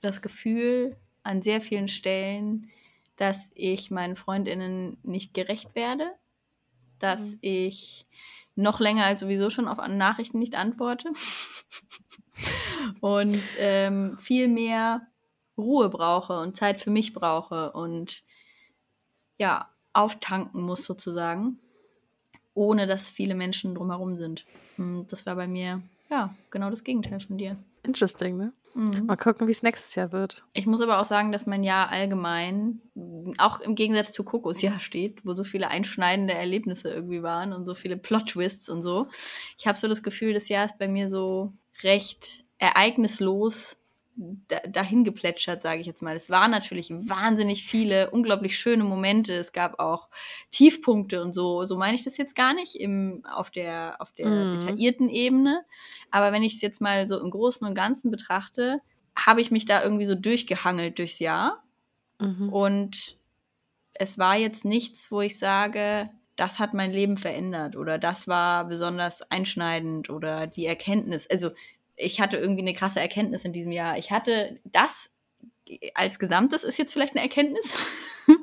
das 0.00 0.22
Gefühl 0.22 0.96
an 1.22 1.42
sehr 1.42 1.60
vielen 1.60 1.88
Stellen, 1.88 2.70
dass 3.16 3.50
ich 3.54 3.90
meinen 3.90 4.16
Freundinnen 4.16 4.96
nicht 5.02 5.34
gerecht 5.34 5.74
werde, 5.74 6.10
dass 6.98 7.32
Mhm. 7.34 7.38
ich 7.42 8.06
noch 8.56 8.80
länger 8.80 9.04
als 9.04 9.20
sowieso 9.20 9.50
schon 9.50 9.68
auf 9.68 9.78
Nachrichten 9.86 10.38
nicht 10.38 10.54
antworte 10.54 11.10
und 13.00 13.42
ähm, 13.58 14.16
viel 14.18 14.48
mehr 14.48 15.06
Ruhe 15.56 15.88
brauche 15.88 16.38
und 16.40 16.56
Zeit 16.56 16.80
für 16.80 16.90
mich 16.90 17.12
brauche 17.12 17.72
und 17.72 18.22
ja, 19.38 19.68
auftanken 19.92 20.62
muss 20.62 20.84
sozusagen, 20.84 21.58
ohne 22.54 22.86
dass 22.86 23.10
viele 23.10 23.34
Menschen 23.34 23.74
drumherum 23.74 24.16
sind. 24.16 24.44
Und 24.78 25.12
das 25.12 25.26
war 25.26 25.36
bei 25.36 25.46
mir, 25.46 25.78
ja, 26.10 26.34
genau 26.50 26.70
das 26.70 26.84
Gegenteil 26.84 27.20
von 27.20 27.38
dir. 27.38 27.56
Interesting, 27.82 28.36
ne? 28.36 28.52
Mhm. 28.74 29.06
Mal 29.06 29.16
gucken, 29.16 29.46
wie 29.46 29.52
es 29.52 29.62
nächstes 29.62 29.94
Jahr 29.96 30.12
wird. 30.12 30.44
Ich 30.54 30.66
muss 30.66 30.80
aber 30.80 31.00
auch 31.00 31.04
sagen, 31.04 31.32
dass 31.32 31.46
mein 31.46 31.62
Jahr 31.62 31.90
allgemein, 31.90 32.80
auch 33.38 33.60
im 33.60 33.74
Gegensatz 33.74 34.12
zu 34.12 34.24
Kokos 34.24 34.62
Jahr 34.62 34.80
steht, 34.80 35.26
wo 35.26 35.34
so 35.34 35.44
viele 35.44 35.68
einschneidende 35.68 36.32
Erlebnisse 36.32 36.90
irgendwie 36.90 37.22
waren 37.22 37.52
und 37.52 37.66
so 37.66 37.74
viele 37.74 37.96
Plot-Twists 37.96 38.68
und 38.68 38.82
so. 38.82 39.08
Ich 39.58 39.66
habe 39.66 39.76
so 39.76 39.88
das 39.88 40.02
Gefühl, 40.02 40.32
das 40.32 40.48
Jahr 40.48 40.64
ist 40.64 40.78
bei 40.78 40.88
mir 40.88 41.08
so 41.08 41.52
recht 41.82 42.44
ereignislos 42.58 43.81
dahin 44.48 45.04
geplätschert, 45.04 45.62
sage 45.62 45.80
ich 45.80 45.86
jetzt 45.86 46.02
mal. 46.02 46.14
Es 46.14 46.28
waren 46.30 46.50
natürlich 46.50 46.90
wahnsinnig 46.90 47.64
viele 47.64 48.10
unglaublich 48.10 48.58
schöne 48.58 48.84
Momente. 48.84 49.34
Es 49.34 49.52
gab 49.52 49.78
auch 49.80 50.08
Tiefpunkte 50.50 51.22
und 51.22 51.32
so. 51.32 51.64
So 51.64 51.76
meine 51.76 51.94
ich 51.94 52.04
das 52.04 52.16
jetzt 52.18 52.34
gar 52.34 52.54
nicht 52.54 52.74
im, 52.76 53.24
auf 53.24 53.50
der, 53.50 53.96
auf 54.00 54.12
der 54.12 54.26
Mhm. 54.28 54.60
detaillierten 54.60 55.08
Ebene. 55.08 55.64
Aber 56.10 56.32
wenn 56.32 56.42
ich 56.42 56.54
es 56.54 56.60
jetzt 56.62 56.80
mal 56.80 57.08
so 57.08 57.18
im 57.18 57.30
Großen 57.30 57.66
und 57.66 57.74
Ganzen 57.74 58.10
betrachte, 58.10 58.80
habe 59.16 59.40
ich 59.40 59.50
mich 59.50 59.64
da 59.64 59.82
irgendwie 59.82 60.06
so 60.06 60.14
durchgehangelt 60.14 60.98
durchs 60.98 61.18
Jahr. 61.18 61.62
Mhm. 62.20 62.52
Und 62.52 63.16
es 63.94 64.18
war 64.18 64.36
jetzt 64.36 64.64
nichts, 64.64 65.10
wo 65.10 65.20
ich 65.20 65.38
sage, 65.38 66.08
das 66.36 66.58
hat 66.58 66.74
mein 66.74 66.90
Leben 66.90 67.18
verändert 67.18 67.76
oder 67.76 67.98
das 67.98 68.26
war 68.26 68.64
besonders 68.66 69.22
einschneidend 69.30 70.10
oder 70.10 70.46
die 70.46 70.66
Erkenntnis. 70.66 71.28
Also 71.30 71.50
ich 72.02 72.20
hatte 72.20 72.36
irgendwie 72.36 72.62
eine 72.62 72.74
krasse 72.74 73.00
Erkenntnis 73.00 73.44
in 73.44 73.52
diesem 73.52 73.72
Jahr. 73.72 73.96
Ich 73.98 74.10
hatte 74.10 74.60
das 74.64 75.10
als 75.94 76.18
Gesamtes 76.18 76.64
ist 76.64 76.76
jetzt 76.76 76.92
vielleicht 76.92 77.14
eine 77.14 77.22
Erkenntnis, 77.22 77.72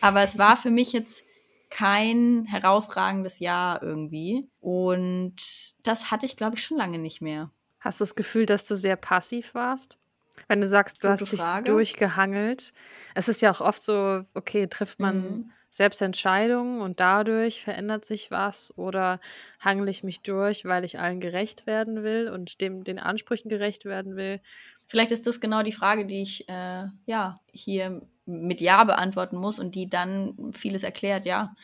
aber 0.00 0.22
es 0.22 0.38
war 0.38 0.56
für 0.56 0.70
mich 0.70 0.92
jetzt 0.92 1.22
kein 1.70 2.44
herausragendes 2.46 3.40
Jahr 3.40 3.82
irgendwie. 3.82 4.48
Und 4.60 5.36
das 5.82 6.10
hatte 6.10 6.26
ich, 6.26 6.36
glaube 6.36 6.56
ich, 6.56 6.64
schon 6.64 6.76
lange 6.78 6.98
nicht 6.98 7.20
mehr. 7.20 7.50
Hast 7.80 8.00
du 8.00 8.02
das 8.02 8.14
Gefühl, 8.14 8.46
dass 8.46 8.66
du 8.66 8.74
sehr 8.74 8.96
passiv 8.96 9.54
warst? 9.54 9.96
Wenn 10.48 10.60
du 10.60 10.66
sagst, 10.66 11.02
du 11.02 11.08
Gute 11.08 11.12
hast 11.22 11.32
dich 11.32 11.40
Frage. 11.40 11.70
durchgehangelt. 11.70 12.72
Es 13.14 13.28
ist 13.28 13.42
ja 13.42 13.50
auch 13.50 13.60
oft 13.60 13.82
so, 13.82 14.22
okay, 14.34 14.66
trifft 14.66 15.00
man 15.00 15.16
Mhm. 15.16 15.52
Selbst 15.76 16.00
Entscheidungen 16.00 16.80
und 16.80 17.00
dadurch 17.00 17.62
verändert 17.62 18.06
sich 18.06 18.30
was 18.30 18.72
oder 18.78 19.20
hangel 19.60 19.90
ich 19.90 20.02
mich 20.02 20.22
durch, 20.22 20.64
weil 20.64 20.84
ich 20.84 20.98
allen 20.98 21.20
gerecht 21.20 21.66
werden 21.66 22.02
will 22.02 22.30
und 22.30 22.62
dem 22.62 22.82
den 22.82 22.98
Ansprüchen 22.98 23.50
gerecht 23.50 23.84
werden 23.84 24.16
will. 24.16 24.40
Vielleicht 24.86 25.12
ist 25.12 25.26
das 25.26 25.38
genau 25.38 25.62
die 25.62 25.72
Frage, 25.72 26.06
die 26.06 26.22
ich 26.22 26.48
äh, 26.48 26.84
ja 27.04 27.40
hier 27.52 28.00
mit 28.24 28.62
Ja 28.62 28.84
beantworten 28.84 29.36
muss 29.36 29.58
und 29.58 29.74
die 29.74 29.86
dann 29.90 30.50
vieles 30.54 30.82
erklärt. 30.82 31.26
Ja, 31.26 31.54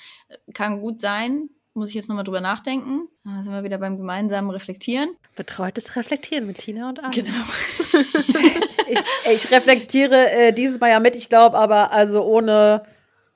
kann 0.52 0.82
gut 0.82 1.00
sein. 1.00 1.48
Muss 1.72 1.88
ich 1.88 1.94
jetzt 1.94 2.10
nochmal 2.10 2.24
drüber 2.24 2.42
nachdenken. 2.42 3.08
Da 3.24 3.42
sind 3.42 3.54
wir 3.54 3.64
wieder 3.64 3.78
beim 3.78 3.96
gemeinsamen 3.96 4.50
Reflektieren. 4.50 5.08
Betreutes 5.36 5.96
Reflektieren 5.96 6.46
mit 6.46 6.58
Tina 6.58 6.90
und 6.90 7.02
Anne. 7.02 7.14
Genau. 7.14 7.44
ich, 8.88 8.98
ich 9.32 9.50
reflektiere 9.50 10.30
äh, 10.32 10.52
dieses 10.52 10.80
Mal 10.80 10.90
ja 10.90 11.00
mit. 11.00 11.16
Ich 11.16 11.30
glaube 11.30 11.56
aber, 11.56 11.92
also 11.92 12.22
ohne 12.24 12.82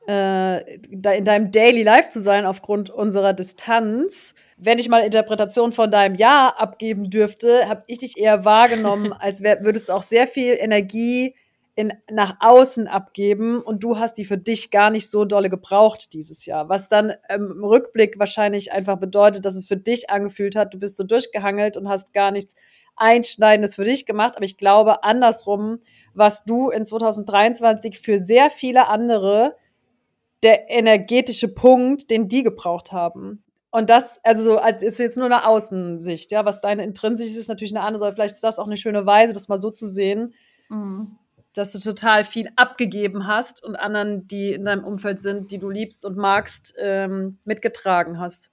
äh, 0.08 0.76
in 0.90 1.24
deinem 1.24 1.50
Daily 1.50 1.82
Life 1.82 2.08
zu 2.08 2.20
sein, 2.20 2.46
aufgrund 2.46 2.90
unserer 2.90 3.32
Distanz, 3.32 4.34
wenn 4.56 4.78
ich 4.78 4.88
mal 4.88 5.00
Interpretation 5.00 5.72
von 5.72 5.90
deinem 5.90 6.14
Jahr 6.14 6.60
abgeben 6.60 7.10
dürfte, 7.10 7.68
habe 7.68 7.84
ich 7.86 7.98
dich 7.98 8.16
eher 8.16 8.44
wahrgenommen, 8.44 9.12
als 9.18 9.42
wär, 9.42 9.64
würdest 9.64 9.88
du 9.88 9.92
auch 9.92 10.02
sehr 10.02 10.26
viel 10.26 10.56
Energie 10.58 11.34
in, 11.74 11.92
nach 12.10 12.36
außen 12.40 12.88
abgeben 12.88 13.60
und 13.60 13.84
du 13.84 13.98
hast 13.98 14.14
die 14.14 14.24
für 14.24 14.38
dich 14.38 14.70
gar 14.70 14.90
nicht 14.90 15.10
so 15.10 15.26
dolle 15.26 15.50
gebraucht 15.50 16.14
dieses 16.14 16.46
Jahr. 16.46 16.70
Was 16.70 16.88
dann 16.88 17.12
im 17.28 17.62
Rückblick 17.62 18.18
wahrscheinlich 18.18 18.72
einfach 18.72 18.96
bedeutet, 18.96 19.44
dass 19.44 19.56
es 19.56 19.66
für 19.66 19.76
dich 19.76 20.08
angefühlt 20.08 20.56
hat, 20.56 20.72
du 20.72 20.78
bist 20.78 20.96
so 20.96 21.04
durchgehangelt 21.04 21.76
und 21.76 21.88
hast 21.88 22.14
gar 22.14 22.30
nichts 22.30 22.54
Einschneidendes 22.96 23.74
für 23.74 23.84
dich 23.84 24.06
gemacht. 24.06 24.36
Aber 24.36 24.44
ich 24.44 24.56
glaube, 24.56 25.04
andersrum 25.04 25.80
warst 26.14 26.48
du 26.48 26.70
in 26.70 26.86
2023 26.86 27.98
für 27.98 28.18
sehr 28.18 28.48
viele 28.48 28.88
andere 28.88 29.54
der 30.46 30.70
energetische 30.70 31.48
Punkt, 31.48 32.08
den 32.08 32.28
die 32.28 32.44
gebraucht 32.44 32.92
haben. 32.92 33.42
Und 33.70 33.90
das, 33.90 34.20
also 34.22 34.44
so, 34.44 34.58
als 34.58 34.80
ist 34.80 35.00
jetzt 35.00 35.16
nur 35.16 35.26
eine 35.26 35.44
Außensicht, 35.44 36.30
ja, 36.30 36.44
was 36.44 36.60
deine 36.60 36.84
intrinsisch 36.84 37.26
ist, 37.26 37.36
ist 37.36 37.48
natürlich 37.48 37.74
eine 37.76 37.84
andere, 37.84 38.06
aber 38.06 38.14
vielleicht 38.14 38.36
ist 38.36 38.44
das 38.44 38.60
auch 38.60 38.66
eine 38.66 38.76
schöne 38.76 39.04
Weise, 39.06 39.32
das 39.32 39.48
mal 39.48 39.60
so 39.60 39.72
zu 39.72 39.88
sehen, 39.88 40.34
Mhm. 40.68 41.16
dass 41.52 41.72
du 41.72 41.80
total 41.80 42.24
viel 42.24 42.48
abgegeben 42.54 43.26
hast 43.26 43.62
und 43.64 43.74
anderen, 43.74 44.28
die 44.28 44.52
in 44.52 44.64
deinem 44.64 44.84
Umfeld 44.84 45.18
sind, 45.18 45.50
die 45.50 45.58
du 45.58 45.68
liebst 45.68 46.04
und 46.04 46.16
magst, 46.16 46.74
ähm, 46.78 47.38
mitgetragen 47.44 48.20
hast. 48.20 48.50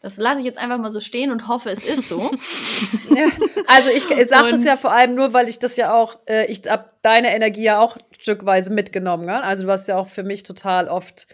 Das 0.00 0.16
lasse 0.16 0.40
ich 0.40 0.44
jetzt 0.44 0.58
einfach 0.58 0.78
mal 0.78 0.92
so 0.92 1.00
stehen 1.00 1.30
und 1.30 1.48
hoffe, 1.48 1.70
es 1.70 1.84
ist 1.84 2.08
so. 2.08 2.30
Ja. 3.14 3.28
Also 3.66 3.90
ich, 3.90 4.10
ich 4.10 4.28
sage 4.28 4.50
das 4.50 4.64
ja 4.64 4.76
vor 4.76 4.92
allem 4.92 5.14
nur, 5.14 5.32
weil 5.32 5.48
ich 5.48 5.58
das 5.58 5.76
ja 5.76 5.94
auch, 5.94 6.18
äh, 6.26 6.46
ich 6.50 6.62
habe 6.68 6.90
deine 7.02 7.34
Energie 7.34 7.64
ja 7.64 7.80
auch 7.80 7.96
stückweise 8.18 8.72
mitgenommen. 8.72 9.26
Gell? 9.26 9.36
Also 9.36 9.62
du 9.62 9.68
warst 9.68 9.88
ja 9.88 9.98
auch 9.98 10.08
für 10.08 10.24
mich 10.24 10.42
total 10.42 10.88
oft 10.88 11.28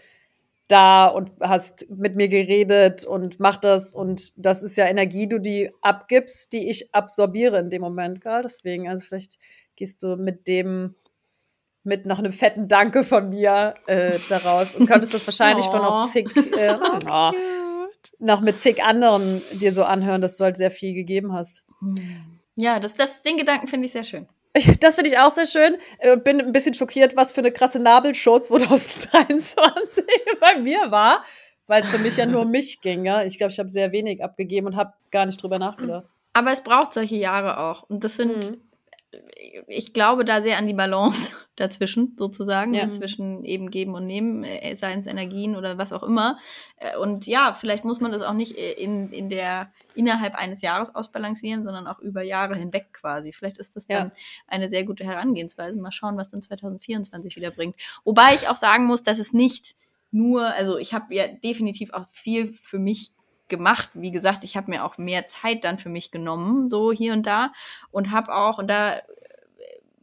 da 0.67 1.07
und 1.07 1.31
hast 1.41 1.89
mit 1.89 2.15
mir 2.15 2.29
geredet 2.29 3.03
und 3.03 3.39
mach 3.39 3.57
das 3.57 3.93
und 3.93 4.31
das 4.37 4.63
ist 4.63 4.77
ja 4.77 4.85
Energie, 4.85 5.27
du 5.27 5.39
die 5.39 5.69
abgibst, 5.81 6.53
die 6.53 6.69
ich 6.69 6.93
absorbiere 6.93 7.59
in 7.59 7.69
dem 7.69 7.81
Moment. 7.81 8.21
Gell? 8.21 8.41
Deswegen, 8.43 8.87
also 8.87 9.05
vielleicht 9.05 9.37
gehst 9.75 10.03
du 10.03 10.15
mit 10.15 10.47
dem 10.47 10.95
mit 11.83 12.05
noch 12.05 12.19
einem 12.19 12.31
fetten 12.31 12.67
Danke 12.67 13.03
von 13.03 13.29
mir 13.29 13.73
äh, 13.87 14.19
daraus 14.29 14.75
und 14.75 14.87
könntest 14.87 15.13
das 15.13 15.25
wahrscheinlich 15.25 15.65
von 15.65 15.81
noch 15.81 16.03
Oh. 16.03 16.07
zig, 16.07 16.29
äh, 16.35 16.75
oh, 17.09 17.31
noch 18.19 18.41
mit 18.41 18.59
zig 18.59 18.83
anderen 18.83 19.41
dir 19.53 19.71
so 19.71 19.83
anhören, 19.83 20.21
dass 20.21 20.37
du 20.37 20.43
halt 20.43 20.57
sehr 20.57 20.71
viel 20.71 20.93
gegeben 20.93 21.33
hast. 21.33 21.63
ja, 22.55 22.79
das, 22.79 22.93
das, 22.95 23.21
den 23.21 23.37
Gedanken 23.37 23.67
finde 23.67 23.85
ich 23.87 23.91
sehr 23.91 24.03
schön. 24.03 24.27
Das 24.81 24.95
finde 24.95 25.09
ich 25.09 25.17
auch 25.17 25.31
sehr 25.31 25.47
schön. 25.47 25.77
Äh, 25.99 26.17
Bin 26.17 26.41
ein 26.41 26.51
bisschen 26.51 26.73
schockiert, 26.73 27.15
was 27.15 27.31
für 27.31 27.39
eine 27.39 27.51
krasse 27.53 27.79
Nabelshow 27.79 28.37
2023 28.39 30.03
bei 30.39 30.59
mir 30.59 30.79
war, 30.91 31.23
weil 31.67 31.83
es 31.83 31.87
für 31.89 31.99
mich 31.99 32.17
ja 32.17 32.25
nur 32.25 32.41
um 32.41 32.51
mich 32.51 32.81
ging. 32.81 33.05
Ja? 33.05 33.23
Ich 33.23 33.37
glaube, 33.37 33.51
ich 33.53 33.59
habe 33.59 33.69
sehr 33.69 33.91
wenig 33.91 34.23
abgegeben 34.23 34.67
und 34.67 34.75
habe 34.75 34.93
gar 35.11 35.25
nicht 35.25 35.41
drüber 35.41 35.57
nachgedacht. 35.59 36.05
Aber 36.33 36.51
es 36.51 36.61
braucht 36.63 36.93
solche 36.93 37.15
Jahre 37.15 37.59
auch. 37.59 37.83
Und 37.83 38.03
das 38.03 38.15
sind, 38.17 38.49
Mhm. 38.49 38.61
Ich 39.67 39.93
glaube 39.93 40.23
da 40.25 40.41
sehr 40.41 40.57
an 40.57 40.67
die 40.67 40.73
Balance 40.73 41.35
dazwischen, 41.55 42.15
sozusagen, 42.17 42.73
Ja. 42.73 42.89
zwischen 42.91 43.43
eben 43.43 43.69
geben 43.69 43.93
und 43.93 44.05
nehmen, 44.07 44.43
äh, 44.43 44.75
seien 44.75 44.99
es 44.99 45.05
Energien 45.05 45.55
oder 45.55 45.77
was 45.77 45.91
auch 45.93 46.03
immer. 46.03 46.37
Äh, 46.77 46.97
Und 46.97 47.27
ja, 47.27 47.53
vielleicht 47.53 47.83
muss 47.83 47.99
man 47.99 48.11
das 48.11 48.21
auch 48.21 48.33
nicht 48.33 48.57
äh, 48.57 48.71
in, 48.73 49.11
in 49.11 49.29
der 49.29 49.71
innerhalb 49.95 50.35
eines 50.35 50.61
Jahres 50.61 50.95
ausbalancieren, 50.95 51.63
sondern 51.63 51.87
auch 51.87 51.99
über 51.99 52.21
Jahre 52.23 52.55
hinweg 52.55 52.93
quasi. 52.93 53.33
Vielleicht 53.33 53.57
ist 53.57 53.75
das 53.75 53.85
dann 53.87 54.07
Ja. 54.07 54.13
eine 54.47 54.69
sehr 54.69 54.85
gute 54.85 55.03
Herangehensweise. 55.03 55.79
Mal 55.79 55.91
schauen, 55.91 56.17
was 56.17 56.29
dann 56.29 56.41
2024 56.41 57.35
wieder 57.35 57.51
bringt. 57.51 57.75
Wobei 58.05 58.33
ich 58.33 58.47
auch 58.47 58.55
sagen 58.55 58.85
muss, 58.85 59.03
dass 59.03 59.19
es 59.19 59.33
nicht 59.33 59.75
nur, 60.11 60.45
also 60.45 60.77
ich 60.77 60.93
habe 60.93 61.13
ja 61.13 61.27
definitiv 61.27 61.91
auch 61.93 62.07
viel 62.11 62.53
für 62.53 62.79
mich 62.79 63.11
gemacht. 63.51 63.89
Wie 63.93 64.09
gesagt, 64.09 64.43
ich 64.43 64.57
habe 64.57 64.71
mir 64.71 64.83
auch 64.83 64.97
mehr 64.97 65.27
Zeit 65.27 65.63
dann 65.63 65.77
für 65.77 65.89
mich 65.89 66.09
genommen, 66.09 66.67
so 66.67 66.91
hier 66.91 67.13
und 67.13 67.27
da. 67.27 67.53
Und 67.91 68.09
habe 68.09 68.35
auch, 68.35 68.57
und 68.57 68.67
da 68.67 68.95
äh, 68.95 69.01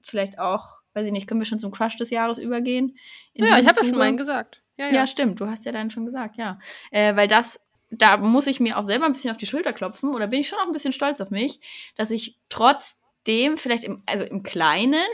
vielleicht 0.01 0.38
auch, 0.38 0.76
weiß 0.94 1.05
ich 1.05 1.11
nicht, 1.12 1.26
können 1.26 1.40
wir 1.40 1.46
schon 1.46 1.59
zum 1.59 1.72
Crush 1.72 1.96
des 1.96 2.11
Jahres 2.11 2.38
übergehen? 2.38 2.96
In 3.34 3.44
Ja, 3.44 3.59
ich 3.59 3.66
habe 3.66 3.80
ja 3.80 3.84
schon 3.84 3.99
meinen 3.99 4.16
gesagt. 4.16 4.62
Ja, 4.76 4.86
Ja, 4.86 4.92
ja. 4.92 5.07
stimmt. 5.09 5.40
Du 5.40 5.49
hast 5.49 5.64
ja 5.64 5.72
dann 5.72 5.90
schon 5.90 6.05
gesagt, 6.05 6.36
ja. 6.36 6.59
Äh, 6.92 7.16
weil 7.16 7.26
das, 7.26 7.61
da 7.90 8.16
muss 8.16 8.46
ich 8.46 8.61
mir 8.61 8.78
auch 8.78 8.84
selber 8.84 9.07
ein 9.07 9.12
bisschen 9.12 9.32
auf 9.32 9.36
die 9.36 9.46
Schulter 9.46 9.72
klopfen 9.72 10.14
oder 10.14 10.28
bin 10.28 10.40
ich 10.40 10.49
schon 10.49 10.59
auch 10.61 10.66
ein 10.66 10.72
bisschen 10.72 10.92
stolz 10.92 11.20
auf 11.20 11.30
mich, 11.30 11.59
dass 11.96 12.11
ich 12.11 12.38
trotzdem, 12.49 13.57
vielleicht 13.57 13.82
im, 13.82 14.01
also 14.07 14.24
im 14.24 14.44
Kleinen, 14.44 15.07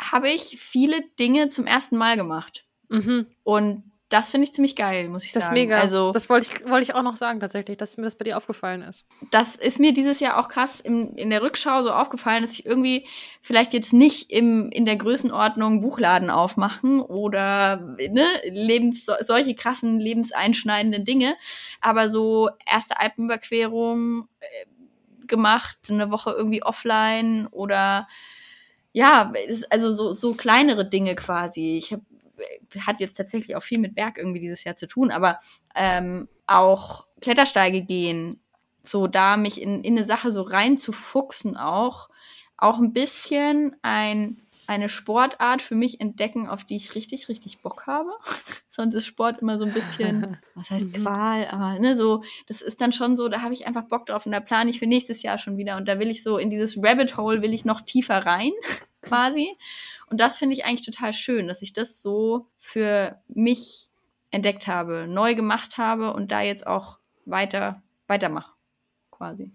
habe 0.00 0.30
ich 0.30 0.58
viele 0.60 1.02
Dinge 1.18 1.48
zum 1.48 1.66
ersten 1.66 1.96
Mal 1.96 2.16
gemacht. 2.16 2.64
Mhm. 2.88 3.26
Und 3.44 3.84
das 4.10 4.30
finde 4.30 4.46
ich 4.46 4.54
ziemlich 4.54 4.74
geil, 4.74 5.08
muss 5.10 5.24
ich 5.24 5.32
Das 5.32 5.42
ist 5.42 5.46
sagen. 5.48 5.60
mega. 5.60 5.78
Also, 5.78 6.12
das 6.12 6.28
wollte 6.30 6.48
ich, 6.50 6.68
wollte 6.68 6.82
ich 6.82 6.94
auch 6.94 7.02
noch 7.02 7.16
sagen, 7.16 7.40
tatsächlich, 7.40 7.76
dass 7.76 7.96
mir 7.98 8.04
das 8.04 8.16
bei 8.16 8.24
dir 8.24 8.36
aufgefallen 8.38 8.80
ist. 8.82 9.04
das 9.30 9.54
ist 9.56 9.78
mir 9.78 9.92
dieses 9.92 10.18
Jahr 10.20 10.38
auch 10.38 10.48
krass 10.48 10.80
im, 10.80 11.12
in 11.16 11.28
der 11.30 11.42
Rückschau 11.42 11.82
so 11.82 11.90
aufgefallen, 11.92 12.42
dass 12.42 12.52
ich 12.52 12.64
irgendwie 12.64 13.06
vielleicht 13.42 13.74
jetzt 13.74 13.92
nicht 13.92 14.30
im, 14.30 14.70
in 14.70 14.84
der 14.86 14.96
Größenordnung 14.96 15.80
Buchladen 15.82 16.30
aufmachen 16.30 17.00
oder 17.00 17.76
ne, 17.98 18.26
Lebens, 18.50 19.04
so- 19.04 19.12
solche 19.20 19.54
krassen, 19.54 20.00
lebenseinschneidenden 20.00 21.04
Dinge, 21.04 21.36
aber 21.82 22.08
so 22.08 22.48
erste 22.66 22.98
Alpenüberquerung 22.98 24.28
äh, 24.40 25.26
gemacht, 25.26 25.78
eine 25.90 26.10
Woche 26.10 26.30
irgendwie 26.30 26.62
offline 26.62 27.46
oder 27.50 28.08
ja, 28.92 29.32
also 29.68 29.90
so, 29.90 30.12
so 30.12 30.32
kleinere 30.34 30.88
Dinge 30.88 31.14
quasi. 31.14 31.76
Ich 31.76 31.92
habe 31.92 32.02
hat 32.86 33.00
jetzt 33.00 33.16
tatsächlich 33.16 33.56
auch 33.56 33.62
viel 33.62 33.78
mit 33.78 33.94
Berg 33.94 34.18
irgendwie 34.18 34.40
dieses 34.40 34.64
Jahr 34.64 34.76
zu 34.76 34.86
tun, 34.86 35.10
aber 35.10 35.38
ähm, 35.74 36.28
auch 36.46 37.06
Klettersteige 37.20 37.82
gehen, 37.82 38.40
so 38.82 39.06
da 39.06 39.36
mich 39.36 39.60
in, 39.60 39.82
in 39.82 39.96
eine 39.96 40.06
Sache 40.06 40.32
so 40.32 40.42
reinzufuchsen 40.42 41.56
auch, 41.56 42.08
auch 42.56 42.78
ein 42.78 42.92
bisschen 42.92 43.76
ein, 43.82 44.42
eine 44.66 44.88
Sportart 44.88 45.62
für 45.62 45.74
mich 45.74 46.00
entdecken, 46.00 46.48
auf 46.48 46.64
die 46.64 46.76
ich 46.76 46.94
richtig, 46.94 47.28
richtig 47.28 47.60
Bock 47.60 47.86
habe. 47.86 48.10
Sonst 48.68 48.94
ist 48.94 49.06
Sport 49.06 49.38
immer 49.40 49.58
so 49.58 49.64
ein 49.64 49.72
bisschen, 49.72 50.38
was 50.54 50.70
heißt 50.70 50.98
Mhm. 50.98 51.02
Qual, 51.02 51.46
aber 51.46 51.78
ne, 51.78 51.96
so, 51.96 52.22
das 52.46 52.60
ist 52.60 52.80
dann 52.80 52.92
schon 52.92 53.16
so, 53.16 53.28
da 53.28 53.42
habe 53.42 53.54
ich 53.54 53.66
einfach 53.66 53.84
Bock 53.84 54.06
drauf 54.06 54.26
und 54.26 54.32
da 54.32 54.40
plane 54.40 54.70
ich 54.70 54.78
für 54.78 54.86
nächstes 54.86 55.22
Jahr 55.22 55.38
schon 55.38 55.56
wieder 55.56 55.76
und 55.76 55.88
da 55.88 55.98
will 55.98 56.10
ich 56.10 56.22
so 56.22 56.38
in 56.38 56.50
dieses 56.50 56.82
Rabbit 56.82 57.16
Hole 57.16 57.42
will 57.42 57.54
ich 57.54 57.64
noch 57.64 57.80
tiefer 57.80 58.26
rein, 58.26 58.52
quasi. 59.02 59.56
Und 60.10 60.18
das 60.20 60.38
finde 60.38 60.54
ich 60.54 60.64
eigentlich 60.64 60.84
total 60.84 61.12
schön, 61.12 61.48
dass 61.48 61.62
ich 61.62 61.72
das 61.72 62.02
so 62.02 62.42
für 62.56 63.20
mich 63.28 63.88
entdeckt 64.30 64.66
habe, 64.66 65.06
neu 65.08 65.34
gemacht 65.34 65.78
habe 65.78 66.12
und 66.12 66.30
da 66.30 66.40
jetzt 66.42 66.66
auch 66.66 66.98
weiter 67.24 67.82
weitermache, 68.08 68.52
quasi. 69.10 69.52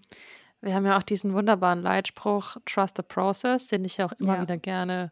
Wir 0.61 0.75
haben 0.75 0.85
ja 0.85 0.97
auch 0.97 1.03
diesen 1.03 1.33
wunderbaren 1.33 1.81
Leitspruch 1.81 2.57
Trust 2.65 2.97
the 2.97 3.03
Process, 3.03 3.67
den 3.67 3.83
ich 3.83 3.97
ja 3.97 4.05
auch 4.05 4.13
immer 4.13 4.35
Ja. 4.35 4.41
wieder 4.43 4.57
gerne 4.57 5.11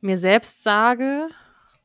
mir 0.00 0.18
selbst 0.18 0.62
sage. 0.62 1.28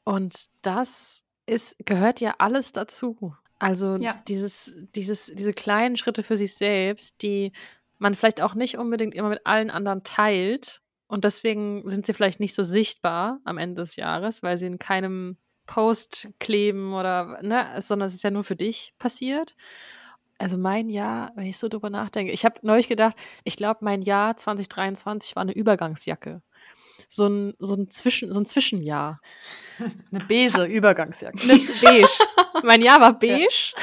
Und 0.03 0.45
das 0.61 1.25
ist, 1.45 1.75
gehört 1.85 2.21
ja 2.21 2.35
alles 2.37 2.71
dazu. 2.71 3.35
Also 3.59 3.95
Ja. 3.95 4.11
dieses, 4.27 4.75
dieses, 4.95 5.31
diese 5.33 5.53
kleinen 5.53 5.97
Schritte 5.97 6.21
für 6.23 6.37
sich 6.37 6.53
selbst, 6.53 7.21
die 7.21 7.51
man 7.97 8.13
vielleicht 8.13 8.41
auch 8.41 8.53
nicht 8.53 8.77
unbedingt 8.77 9.15
immer 9.15 9.29
mit 9.29 9.45
allen 9.45 9.71
anderen 9.71 10.03
teilt. 10.03 10.81
Und 11.13 11.25
deswegen 11.25 11.87
sind 11.87 12.07
sie 12.07 12.13
vielleicht 12.13 12.39
nicht 12.39 12.55
so 12.55 12.63
sichtbar 12.63 13.39
am 13.45 13.59
Ende 13.59 13.83
des 13.83 13.97
Jahres, 13.97 14.41
weil 14.41 14.57
sie 14.57 14.65
in 14.65 14.79
keinem 14.79 15.37
Post 15.67 16.29
kleben 16.39 16.95
oder, 16.95 17.39
ne, 17.43 17.75
sondern 17.81 18.07
es 18.07 18.15
ist 18.15 18.23
ja 18.23 18.31
nur 18.31 18.43
für 18.43 18.55
dich 18.55 18.95
passiert. 18.97 19.55
Also 20.39 20.57
mein 20.57 20.89
Jahr, 20.89 21.31
wenn 21.35 21.45
ich 21.45 21.59
so 21.59 21.67
drüber 21.69 21.91
nachdenke, 21.91 22.31
ich 22.31 22.45
habe 22.45 22.55
neulich 22.63 22.87
gedacht, 22.87 23.15
ich 23.43 23.57
glaube, 23.57 23.81
mein 23.83 24.01
Jahr 24.01 24.35
2023 24.35 25.35
war 25.35 25.41
eine 25.41 25.53
Übergangsjacke. 25.53 26.41
So 27.09 27.27
ein, 27.27 27.53
so 27.59 27.75
ein, 27.75 27.91
Zwischen, 27.91 28.33
so 28.33 28.39
ein 28.39 28.47
Zwischenjahr. 28.47 29.21
Eine 30.11 30.25
beige 30.25 30.63
Übergangsjacke. 30.63 31.45
Ne, 31.45 31.59
beige. 31.83 32.07
mein 32.63 32.81
Jahr 32.81 32.99
war 32.99 33.19
beige. 33.19 33.73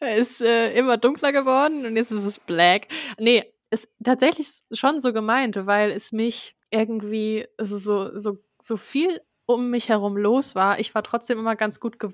ist 0.16 0.40
äh, 0.40 0.72
immer 0.74 0.98
dunkler 0.98 1.32
geworden 1.32 1.84
und 1.84 1.96
jetzt 1.96 2.12
ist 2.12 2.24
es 2.24 2.38
black. 2.38 2.86
Nee, 3.18 3.53
ist 3.74 3.88
tatsächlich 4.02 4.48
schon 4.72 5.00
so 5.00 5.12
gemeint, 5.12 5.66
weil 5.66 5.90
es 5.90 6.12
mich 6.12 6.56
irgendwie 6.70 7.46
also 7.58 7.78
so, 7.78 8.16
so, 8.16 8.38
so 8.60 8.76
viel 8.76 9.20
um 9.46 9.70
mich 9.70 9.88
herum 9.88 10.16
los 10.16 10.54
war. 10.54 10.78
Ich 10.80 10.94
war 10.94 11.02
trotzdem 11.02 11.38
immer 11.38 11.56
ganz 11.56 11.80
gut 11.80 11.98
ge 11.98 12.10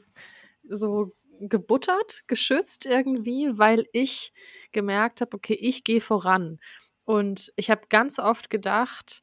so 0.68 1.12
gebuttert, 1.40 2.22
geschützt 2.26 2.86
irgendwie, 2.86 3.58
weil 3.58 3.86
ich 3.92 4.32
gemerkt 4.72 5.20
habe, 5.22 5.36
okay, 5.36 5.54
ich 5.54 5.84
gehe 5.84 6.00
voran. 6.00 6.58
Und 7.04 7.52
ich 7.56 7.70
habe 7.70 7.82
ganz 7.88 8.18
oft 8.18 8.50
gedacht, 8.50 9.22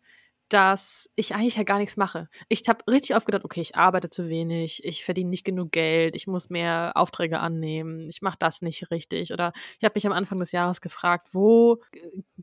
dass 0.50 1.10
ich 1.16 1.36
eigentlich 1.36 1.56
ja 1.58 1.64
gar 1.64 1.78
nichts 1.80 1.98
mache. 1.98 2.30
Ich 2.50 2.64
habe 2.68 2.86
richtig 2.90 3.16
oft 3.16 3.26
gedacht, 3.26 3.44
okay, 3.46 3.62
ich 3.62 3.76
arbeite 3.76 4.10
zu 4.10 4.30
wenig, 4.30 4.84
ich 4.86 5.04
verdiene 5.04 5.30
nicht 5.30 5.44
genug 5.44 5.72
Geld, 5.72 6.16
ich 6.16 6.28
muss 6.28 6.50
mehr 6.50 6.94
Aufträge 6.96 7.40
annehmen, 7.40 8.10
ich 8.10 8.22
mache 8.22 8.38
das 8.40 8.62
nicht 8.62 8.90
richtig. 8.92 9.34
Oder 9.34 9.52
ich 9.78 9.84
habe 9.84 9.94
mich 9.96 10.08
am 10.08 10.14
Anfang 10.14 10.40
des 10.40 10.52
Jahres 10.52 10.82
gefragt, 10.82 11.30
wo 11.34 11.82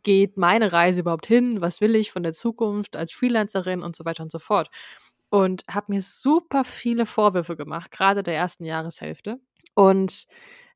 geht 0.02 0.36
meine 0.36 0.72
Reise 0.72 1.00
überhaupt 1.00 1.26
hin? 1.26 1.60
Was 1.60 1.80
will 1.80 1.94
ich 1.96 2.12
von 2.12 2.22
der 2.22 2.32
Zukunft 2.32 2.96
als 2.96 3.12
Freelancerin 3.12 3.82
und 3.82 3.96
so 3.96 4.04
weiter 4.04 4.22
und 4.22 4.30
so 4.30 4.38
fort. 4.38 4.68
Und 5.30 5.64
habe 5.68 5.92
mir 5.92 6.00
super 6.00 6.64
viele 6.64 7.06
Vorwürfe 7.06 7.56
gemacht, 7.56 7.90
gerade 7.90 8.22
der 8.22 8.36
ersten 8.36 8.64
Jahreshälfte. 8.64 9.38
Und 9.74 10.26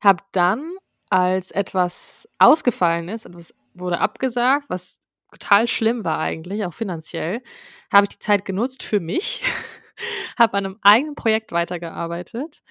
habe 0.01 0.23
dann, 0.31 0.73
als 1.09 1.51
etwas 1.51 2.27
ausgefallen 2.39 3.09
ist, 3.09 3.25
etwas 3.25 3.53
wurde 3.73 3.99
abgesagt, 3.99 4.65
was 4.69 4.99
total 5.31 5.67
schlimm 5.67 6.03
war 6.03 6.19
eigentlich, 6.19 6.65
auch 6.65 6.73
finanziell, 6.73 7.41
habe 7.91 8.05
ich 8.05 8.09
die 8.09 8.19
Zeit 8.19 8.45
genutzt 8.45 8.83
für 8.83 8.99
mich, 8.99 9.43
habe 10.39 10.57
an 10.57 10.65
einem 10.65 10.79
eigenen 10.81 11.15
Projekt 11.15 11.51
weitergearbeitet 11.51 12.61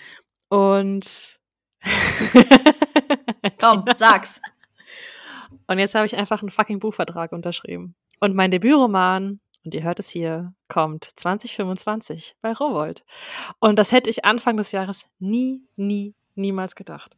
und 0.48 1.38
Komm, 3.60 3.84
sag's. 3.96 4.40
und 5.66 5.78
jetzt 5.78 5.94
habe 5.94 6.06
ich 6.06 6.16
einfach 6.16 6.42
einen 6.42 6.50
fucking 6.50 6.80
Buchvertrag 6.80 7.32
unterschrieben. 7.32 7.94
Und 8.20 8.34
mein 8.34 8.50
Debütroman, 8.50 9.40
und 9.64 9.74
ihr 9.74 9.82
hört 9.82 10.00
es 10.00 10.08
hier, 10.08 10.52
kommt 10.68 11.10
2025 11.16 12.36
bei 12.40 12.52
Rowold. 12.52 13.04
Und 13.60 13.78
das 13.78 13.92
hätte 13.92 14.10
ich 14.10 14.24
Anfang 14.24 14.56
des 14.56 14.72
Jahres 14.72 15.06
nie, 15.18 15.62
nie, 15.76 16.14
niemals 16.34 16.74
gedacht. 16.74 17.16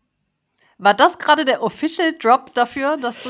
War 0.81 0.95
das 0.95 1.19
gerade 1.19 1.45
der 1.45 1.63
Official 1.63 2.15
Drop 2.19 2.55
dafür, 2.55 2.97
dass 2.97 3.23
du. 3.23 3.29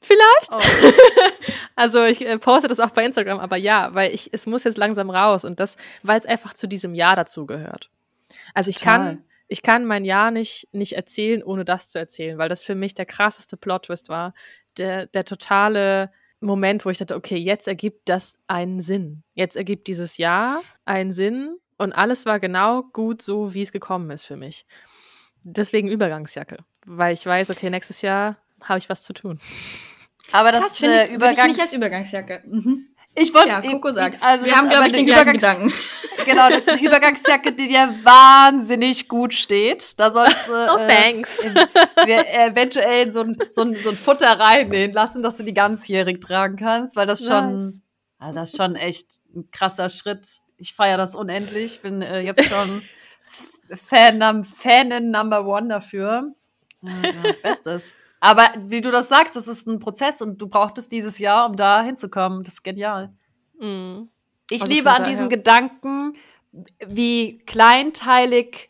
Vielleicht. 0.00 0.50
Oh. 0.52 0.58
Also 1.76 2.04
ich 2.04 2.26
äh, 2.26 2.38
poste 2.38 2.68
das 2.68 2.78
auch 2.78 2.90
bei 2.90 3.06
Instagram, 3.06 3.38
aber 3.38 3.56
ja, 3.56 3.94
weil 3.94 4.12
ich, 4.12 4.28
es 4.34 4.44
muss 4.44 4.64
jetzt 4.64 4.76
langsam 4.76 5.08
raus 5.08 5.46
und 5.46 5.60
das, 5.60 5.78
weil 6.02 6.18
es 6.18 6.26
einfach 6.26 6.52
zu 6.52 6.66
diesem 6.66 6.94
Jahr 6.94 7.16
dazu 7.16 7.46
gehört. 7.46 7.88
Also 8.52 8.68
ich 8.68 8.76
Total. 8.76 8.96
kann, 8.96 9.24
ich 9.48 9.62
kann 9.62 9.86
mein 9.86 10.04
Jahr 10.04 10.30
nicht, 10.30 10.68
nicht 10.72 10.94
erzählen, 10.96 11.42
ohne 11.42 11.64
das 11.64 11.88
zu 11.88 11.98
erzählen, 11.98 12.36
weil 12.36 12.50
das 12.50 12.62
für 12.62 12.74
mich 12.74 12.92
der 12.92 13.06
krasseste 13.06 13.56
Plot-Twist 13.56 14.10
war. 14.10 14.34
Der, 14.76 15.06
der 15.06 15.24
totale 15.24 16.10
Moment, 16.40 16.84
wo 16.84 16.90
ich 16.90 16.98
dachte, 16.98 17.16
okay, 17.16 17.36
jetzt 17.36 17.66
ergibt 17.66 18.10
das 18.10 18.36
einen 18.46 18.80
Sinn. 18.80 19.22
Jetzt 19.32 19.56
ergibt 19.56 19.86
dieses 19.86 20.18
Jahr 20.18 20.60
einen 20.84 21.12
Sinn 21.12 21.56
und 21.78 21.94
alles 21.94 22.26
war 22.26 22.40
genau 22.40 22.82
gut 22.82 23.22
so, 23.22 23.54
wie 23.54 23.62
es 23.62 23.72
gekommen 23.72 24.10
ist 24.10 24.24
für 24.24 24.36
mich. 24.36 24.66
Deswegen 25.42 25.88
Übergangsjacke, 25.88 26.58
weil 26.86 27.14
ich 27.14 27.24
weiß, 27.26 27.50
okay, 27.50 27.70
nächstes 27.70 28.02
Jahr 28.02 28.36
habe 28.62 28.78
ich 28.78 28.88
was 28.88 29.02
zu 29.02 29.12
tun. 29.12 29.40
Aber 30.32 30.52
das 30.52 30.60
Das 30.62 30.70
ist 30.72 30.78
finde 30.78 30.94
eine 30.94 31.04
ich, 31.04 31.10
würde 31.12 31.26
ich 31.26 31.32
Übergangs 31.32 31.48
nicht 31.56 31.60
als 31.62 31.72
Übergangsjacke. 31.72 32.42
Mhm. 32.46 32.86
Ich 33.16 33.34
wollte. 33.34 33.48
Ja, 33.48 33.60
Coco 33.60 33.92
sag's. 33.92 34.22
Also 34.22 34.46
Wir 34.46 34.56
haben, 34.56 34.68
glaube 34.68 34.86
ich, 34.86 34.92
den 34.92 35.08
Übergangs- 35.08 35.32
Gedanken. 35.32 35.72
Genau, 36.26 36.50
das 36.50 36.58
ist 36.58 36.68
eine 36.68 36.82
Übergangsjacke, 36.82 37.52
die 37.52 37.66
dir 37.68 37.94
wahnsinnig 38.02 39.08
gut 39.08 39.32
steht. 39.32 39.98
Da 39.98 40.10
sollst 40.10 40.48
du 40.48 40.52
Oh, 40.52 40.76
äh, 40.76 40.86
thanks. 40.86 41.44
in- 41.44 41.54
wir 41.54 42.28
eventuell 42.28 43.08
so 43.08 43.20
ein, 43.22 43.38
so, 43.48 43.62
ein, 43.62 43.78
so 43.78 43.88
ein 43.88 43.96
Futter 43.96 44.38
reinnehmen 44.38 44.92
lassen, 44.92 45.22
dass 45.22 45.38
du 45.38 45.44
die 45.44 45.54
ganzjährig 45.54 46.20
tragen 46.20 46.56
kannst, 46.56 46.94
weil 46.94 47.06
das 47.06 47.26
schon, 47.26 47.56
Nice. 47.56 47.80
also 48.18 48.34
das 48.34 48.50
ist 48.50 48.56
schon 48.58 48.76
echt 48.76 49.20
ein 49.34 49.50
krasser 49.50 49.88
Schritt. 49.88 50.26
Ich 50.58 50.74
feiere 50.74 50.98
das 50.98 51.14
unendlich. 51.14 51.80
Bin 51.80 52.02
äh, 52.02 52.20
jetzt 52.20 52.44
schon 52.44 52.82
Fan, 53.74 54.18
num- 54.18 54.44
Fanin 54.44 55.10
Number 55.10 55.46
One 55.46 55.68
dafür. 55.68 56.34
Ja, 56.82 56.90
ja, 57.02 57.32
Bestes. 57.42 57.94
Aber 58.20 58.42
wie 58.66 58.80
du 58.80 58.90
das 58.90 59.08
sagst, 59.08 59.34
das 59.36 59.48
ist 59.48 59.66
ein 59.66 59.80
Prozess 59.80 60.20
und 60.20 60.40
du 60.40 60.48
brauchtest 60.48 60.92
dieses 60.92 61.18
Jahr, 61.18 61.48
um 61.48 61.56
da 61.56 61.82
hinzukommen. 61.82 62.44
Das 62.44 62.54
ist 62.54 62.62
genial. 62.62 63.12
Mhm. 63.58 64.08
Ich 64.50 64.62
Also 64.62 64.74
liebe 64.74 64.90
an 64.90 65.04
diesem 65.04 65.28
Gedanken, 65.28 66.14
wie 66.86 67.38
kleinteilig 67.46 68.68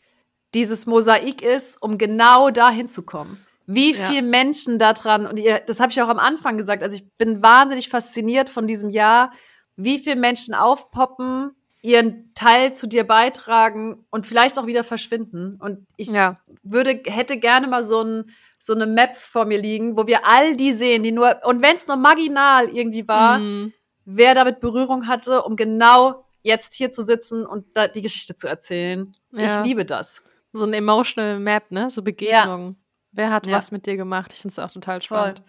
dieses 0.54 0.86
Mosaik 0.86 1.42
ist, 1.42 1.82
um 1.82 1.98
genau 1.98 2.50
da 2.50 2.70
hinzukommen. 2.70 3.44
Wie 3.66 3.94
Ja. 3.94 4.06
viele 4.06 4.22
Menschen 4.22 4.78
da 4.78 4.92
dran, 4.92 5.26
und 5.26 5.38
ihr, 5.38 5.60
das 5.60 5.78
habe 5.80 5.92
ich 5.92 6.02
auch 6.02 6.08
am 6.08 6.18
Anfang 6.18 6.58
gesagt, 6.58 6.82
also 6.82 6.96
ich 6.96 7.08
bin 7.16 7.42
wahnsinnig 7.42 7.88
fasziniert 7.88 8.50
von 8.50 8.66
diesem 8.66 8.90
Jahr, 8.90 9.32
wie 9.76 9.98
viele 10.00 10.16
Menschen 10.16 10.54
aufpoppen, 10.54 11.52
ihren 11.82 12.32
Teil 12.34 12.74
zu 12.74 12.86
dir 12.86 13.04
beitragen 13.04 14.04
und 14.10 14.26
vielleicht 14.26 14.58
auch 14.58 14.66
wieder 14.66 14.84
verschwinden. 14.84 15.56
Und 15.60 15.86
ich 15.96 16.08
Ja. 16.08 16.38
würde, 16.62 17.00
hätte 17.06 17.38
gerne 17.38 17.66
mal 17.68 17.82
so, 17.82 18.02
ein, 18.02 18.30
so 18.58 18.74
eine 18.74 18.86
Map 18.86 19.16
vor 19.16 19.46
mir 19.46 19.58
liegen, 19.60 19.96
wo 19.96 20.06
wir 20.06 20.26
all 20.26 20.56
die 20.56 20.72
sehen, 20.72 21.02
die 21.02 21.12
nur, 21.12 21.40
und 21.44 21.62
wenn 21.62 21.76
es 21.76 21.86
nur 21.86 21.96
marginal 21.96 22.68
irgendwie 22.68 23.08
war, 23.08 23.38
Mhm. 23.38 23.72
wer 24.04 24.34
damit 24.34 24.60
Berührung 24.60 25.06
hatte, 25.06 25.42
um 25.42 25.56
genau 25.56 26.24
jetzt 26.42 26.74
hier 26.74 26.90
zu 26.90 27.02
sitzen 27.02 27.46
und 27.46 27.64
da 27.74 27.88
die 27.88 28.02
Geschichte 28.02 28.34
zu 28.34 28.46
erzählen. 28.48 29.14
Ja. 29.32 29.58
Ich 29.60 29.64
liebe 29.64 29.84
das. 29.84 30.22
So 30.52 30.64
ein 30.64 30.72
Emotional 30.74 31.38
Map, 31.38 31.70
ne? 31.70 31.88
So 31.90 32.02
Begegnungen. 32.02 32.76
Wer 33.12 33.30
hat 33.30 33.46
Ja. 33.46 33.56
was 33.56 33.70
mit 33.70 33.86
dir 33.86 33.96
gemacht? 33.96 34.32
Ich 34.34 34.40
finde 34.40 34.52
es 34.52 34.58
auch 34.58 34.70
total 34.70 35.00
spannend. 35.02 35.42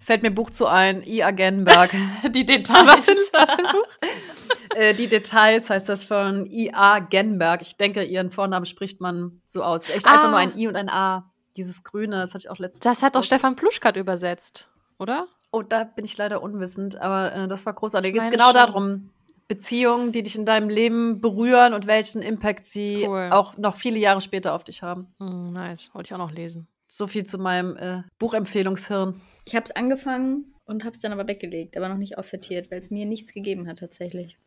Fällt 0.00 0.22
mir 0.22 0.30
ein 0.30 0.34
Buch 0.34 0.50
zu 0.50 0.66
ein, 0.66 1.02
I. 1.06 1.22
Agenberg, 1.22 1.90
die 2.34 2.44
Details. 2.46 2.86
Was 2.86 3.04
für, 3.06 3.12
was 3.32 3.50
für 3.52 3.58
ein 3.58 3.72
Buch? 3.72 3.88
äh, 4.78 4.94
die 4.94 5.08
Details 5.08 5.70
heißt 5.70 5.88
das 5.88 6.04
von 6.04 6.46
I.A. 6.46 7.00
Genberg. 7.00 7.62
Ich 7.62 7.76
denke, 7.76 8.04
ihren 8.04 8.30
Vornamen 8.30 8.64
spricht 8.64 9.00
man 9.00 9.42
so 9.44 9.64
aus. 9.64 9.90
Echt 9.90 10.06
ah. 10.06 10.12
einfach 10.12 10.30
nur 10.30 10.38
ein 10.38 10.56
I 10.56 10.68
und 10.68 10.76
ein 10.76 10.88
A. 10.88 11.30
Dieses 11.56 11.82
Grüne, 11.82 12.20
das 12.20 12.34
hatte 12.34 12.44
ich 12.44 12.50
auch 12.50 12.58
letztes 12.58 12.80
Das 12.80 13.02
hat 13.02 13.16
doch 13.16 13.24
Stefan 13.24 13.56
Pluschkat 13.56 13.96
übersetzt, 13.96 14.68
oder? 14.98 15.26
Oh, 15.50 15.62
da 15.62 15.82
bin 15.82 16.04
ich 16.04 16.16
leider 16.16 16.40
unwissend, 16.40 17.00
aber 17.00 17.32
äh, 17.32 17.48
das 17.48 17.66
war 17.66 17.72
großartig. 17.72 18.12
Da 18.12 18.18
geht 18.18 18.28
es 18.28 18.30
genau 18.30 18.52
schon. 18.52 18.54
darum, 18.54 19.10
Beziehungen, 19.48 20.12
die 20.12 20.22
dich 20.22 20.36
in 20.36 20.44
deinem 20.44 20.68
Leben 20.68 21.20
berühren 21.20 21.74
und 21.74 21.88
welchen 21.88 22.22
Impact 22.22 22.66
sie 22.66 23.04
cool. 23.08 23.30
auch 23.32 23.56
noch 23.56 23.76
viele 23.76 23.98
Jahre 23.98 24.20
später 24.20 24.54
auf 24.54 24.62
dich 24.62 24.82
haben. 24.82 25.08
Mm, 25.18 25.52
nice, 25.52 25.92
wollte 25.94 26.08
ich 26.08 26.14
auch 26.14 26.24
noch 26.24 26.30
lesen. 26.30 26.68
So 26.86 27.08
viel 27.08 27.24
zu 27.24 27.38
meinem 27.38 27.76
äh, 27.76 28.02
Buchempfehlungshirn. 28.20 29.20
Ich 29.44 29.56
habe 29.56 29.64
es 29.64 29.74
angefangen 29.74 30.54
und 30.66 30.84
habe 30.84 30.94
es 30.94 31.00
dann 31.00 31.12
aber 31.12 31.26
weggelegt, 31.26 31.76
aber 31.76 31.88
noch 31.88 31.96
nicht 31.96 32.18
aussortiert, 32.18 32.70
weil 32.70 32.78
es 32.78 32.90
mir 32.90 33.06
nichts 33.06 33.32
gegeben 33.32 33.66
hat 33.66 33.80
tatsächlich. 33.80 34.38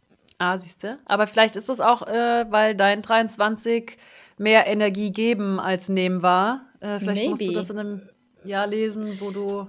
Ah, 0.41 0.57
siehst 0.57 0.83
du. 0.83 0.97
Aber 1.05 1.27
vielleicht 1.27 1.55
ist 1.55 1.69
es 1.69 1.79
auch, 1.79 2.01
äh, 2.01 2.47
weil 2.49 2.75
dein 2.75 3.03
23 3.03 3.95
mehr 4.39 4.65
Energie 4.65 5.11
geben 5.11 5.59
als 5.59 5.87
nehmen 5.87 6.23
war. 6.23 6.65
Äh, 6.79 6.97
vielleicht 6.97 7.21
Maybe. 7.21 7.29
musst 7.29 7.47
du 7.47 7.51
das 7.51 7.69
in 7.69 7.77
einem 7.77 8.09
Jahr 8.43 8.65
lesen, 8.65 9.19
wo 9.19 9.29
du 9.29 9.67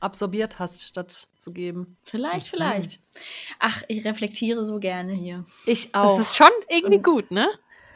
absorbiert 0.00 0.58
hast, 0.58 0.84
statt 0.84 1.28
zu 1.34 1.52
geben. 1.52 1.98
Vielleicht, 2.02 2.48
vielleicht. 2.48 3.00
Ach, 3.58 3.82
ich 3.88 4.06
reflektiere 4.06 4.64
so 4.64 4.78
gerne 4.78 5.12
hier. 5.12 5.44
Ich 5.66 5.94
auch. 5.94 6.16
Das 6.16 6.28
ist 6.28 6.36
schon 6.36 6.48
irgendwie 6.70 6.96
und 6.96 7.04
gut, 7.04 7.30
ne? 7.30 7.46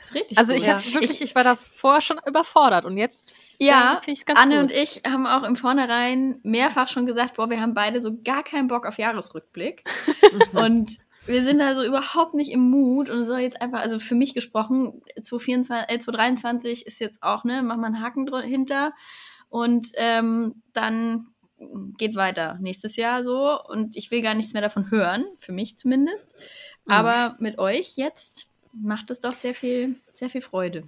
ist 0.03 0.15
richtig 0.15 0.37
also 0.37 0.53
ich 0.53 0.69
habe 0.69 0.85
wirklich, 0.93 1.13
ich, 1.13 1.23
ich, 1.23 1.35
war 1.35 1.45
davor 1.45 2.03
schon 2.03 2.21
überfordert 2.27 2.85
und 2.85 2.99
jetzt 2.99 3.33
ja, 3.59 3.99
finde 4.03 4.13
ich 4.13 4.19
es 4.19 4.27
ganz 4.27 4.41
Anne 4.41 4.57
gut. 4.57 4.65
und 4.65 4.73
ich 4.73 5.03
haben 5.07 5.27
auch 5.27 5.43
im 5.43 5.57
Vornherein 5.57 6.39
mehrfach 6.43 6.89
schon 6.89 7.07
gesagt, 7.07 7.37
boah, 7.37 7.49
wir 7.49 7.63
haben 7.63 7.73
beide 7.73 8.03
so 8.03 8.19
gar 8.23 8.43
keinen 8.43 8.69
Bock 8.69 8.85
auf 8.85 8.99
Jahresrückblick 8.99 9.85
und 10.53 10.99
wir 11.27 11.43
sind 11.43 11.59
da 11.59 11.75
so 11.75 11.85
überhaupt 11.85 12.35
nicht 12.35 12.51
im 12.51 12.71
Mut 12.71 13.11
und 13.11 13.25
so 13.25 13.37
jetzt 13.37 13.61
einfach, 13.61 13.81
also 13.81 13.99
für 13.99 14.15
mich 14.15 14.35
gesprochen, 14.35 15.03
2024, 15.15 15.95
äh, 15.95 15.99
2023 15.99 16.87
ist 16.87 17.01
jetzt 17.01 17.23
auch, 17.23 17.45
ne, 17.45 17.63
mach 17.63 17.77
mal 17.77 17.87
einen 17.87 18.03
Haken 18.03 18.29
hinter 18.43 18.93
und 19.49 19.89
ähm, 19.97 20.63
dann 20.73 21.29
geht 21.99 22.17
weiter 22.17 22.57
nächstes 22.61 22.97
Jahr 22.97 23.23
so 23.23 23.59
und 23.69 23.97
ich 23.97 24.11
will 24.11 24.23
gar 24.23 24.35
nichts 24.35 24.55
mehr 24.55 24.63
davon 24.63 24.91
hören, 24.91 25.25
für 25.39 25.53
mich 25.53 25.77
zumindest. 25.77 26.27
Mhm. 26.87 26.93
Aber 26.93 27.37
mit 27.39 27.59
euch 27.59 27.97
jetzt 27.97 28.47
macht 28.73 29.11
es 29.11 29.21
doch 29.21 29.35
sehr 29.35 29.55
viel, 29.55 29.97
sehr 30.13 30.31
viel 30.31 30.41
Freude. 30.41 30.83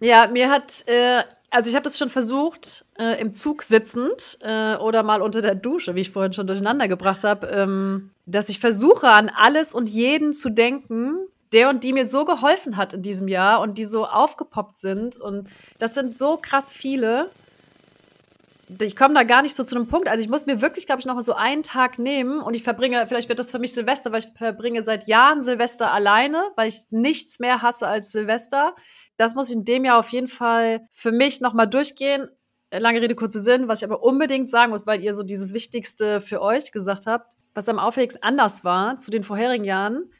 Ja, 0.00 0.28
mir 0.28 0.48
hat, 0.48 0.86
äh, 0.86 1.24
also 1.50 1.68
ich 1.68 1.74
habe 1.74 1.84
das 1.84 1.98
schon 1.98 2.10
versucht, 2.10 2.84
äh, 2.98 3.20
im 3.20 3.34
Zug 3.34 3.62
sitzend 3.62 4.38
äh, 4.42 4.76
oder 4.76 5.02
mal 5.02 5.22
unter 5.22 5.42
der 5.42 5.56
Dusche, 5.56 5.96
wie 5.96 6.00
ich 6.00 6.10
vorhin 6.10 6.32
schon 6.32 6.46
durcheinander 6.46 6.86
gebracht 6.86 7.24
habe, 7.24 7.48
ähm, 7.48 8.10
dass 8.32 8.48
ich 8.48 8.58
versuche, 8.58 9.08
an 9.08 9.28
alles 9.28 9.74
und 9.74 9.88
jeden 9.88 10.32
zu 10.34 10.50
denken, 10.50 11.18
der 11.52 11.68
und 11.68 11.84
die 11.84 11.92
mir 11.92 12.06
so 12.06 12.24
geholfen 12.24 12.76
hat 12.76 12.94
in 12.94 13.02
diesem 13.02 13.28
Jahr 13.28 13.60
und 13.60 13.78
die 13.78 13.84
so 13.84 14.06
aufgepoppt 14.06 14.78
sind. 14.78 15.20
Und 15.20 15.48
das 15.78 15.94
sind 15.94 16.16
so 16.16 16.38
krass 16.38 16.72
viele 16.72 17.30
ich 18.80 18.96
komme 18.96 19.14
da 19.14 19.22
gar 19.24 19.42
nicht 19.42 19.54
so 19.54 19.64
zu 19.64 19.74
einem 19.74 19.88
Punkt. 19.88 20.08
Also 20.08 20.22
ich 20.22 20.30
muss 20.30 20.46
mir 20.46 20.60
wirklich, 20.60 20.86
glaube 20.86 21.00
ich, 21.00 21.06
noch 21.06 21.20
so 21.20 21.34
einen 21.34 21.62
Tag 21.62 21.98
nehmen 21.98 22.40
und 22.40 22.54
ich 22.54 22.62
verbringe, 22.62 23.06
vielleicht 23.06 23.28
wird 23.28 23.38
das 23.38 23.50
für 23.50 23.58
mich 23.58 23.74
Silvester, 23.74 24.12
weil 24.12 24.20
ich 24.20 24.28
verbringe 24.36 24.82
seit 24.82 25.08
Jahren 25.08 25.42
Silvester 25.42 25.92
alleine, 25.92 26.44
weil 26.56 26.68
ich 26.68 26.82
nichts 26.90 27.38
mehr 27.38 27.62
hasse 27.62 27.86
als 27.86 28.12
Silvester. 28.12 28.74
Das 29.16 29.34
muss 29.34 29.50
ich 29.50 29.56
in 29.56 29.64
dem 29.64 29.84
Jahr 29.84 29.98
auf 29.98 30.10
jeden 30.10 30.28
Fall 30.28 30.86
für 30.92 31.12
mich 31.12 31.40
nochmal 31.40 31.68
durchgehen. 31.68 32.28
Lange 32.78 33.00
Rede, 33.00 33.14
kurze 33.14 33.40
Sinn, 33.40 33.68
was 33.68 33.80
ich 33.80 33.84
aber 33.84 34.02
unbedingt 34.02 34.48
sagen 34.48 34.70
muss, 34.70 34.86
weil 34.86 35.02
ihr 35.02 35.14
so 35.14 35.22
dieses 35.22 35.52
Wichtigste 35.52 36.20
für 36.20 36.40
euch 36.40 36.72
gesagt 36.72 37.06
habt, 37.06 37.34
was 37.54 37.68
am 37.68 37.78
auffälligsten 37.78 38.22
anders 38.22 38.64
war 38.64 38.96
zu 38.96 39.10
den 39.10 39.24
vorherigen 39.24 39.64
Jahren. 39.64 40.10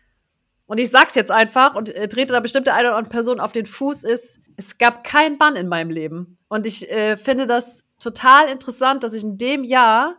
Und 0.66 0.78
ich 0.78 0.90
sag's 0.90 1.14
jetzt 1.14 1.30
einfach 1.30 1.74
und 1.74 1.88
äh, 1.94 2.09
trete 2.09 2.32
da 2.32 2.40
bestimmte 2.40 2.74
eine 2.74 2.88
oder 2.88 2.96
andere 2.96 3.11
Person 3.11 3.40
auf 3.40 3.53
den 3.53 3.66
Fuß, 3.66 4.05
ist, 4.05 4.40
es 4.57 4.78
gab 4.78 5.05
keinen 5.05 5.38
Bann 5.38 5.57
in 5.57 5.68
meinem 5.68 5.90
Leben. 5.90 6.38
Und 6.48 6.66
ich 6.66 6.90
äh, 6.90 7.16
finde 7.16 7.46
das 7.46 7.84
total 7.98 8.48
interessant, 8.48 9.03
dass 9.03 9.14
ich 9.14 9.22
in 9.22 9.38
dem 9.38 9.64
Jahr 9.64 10.16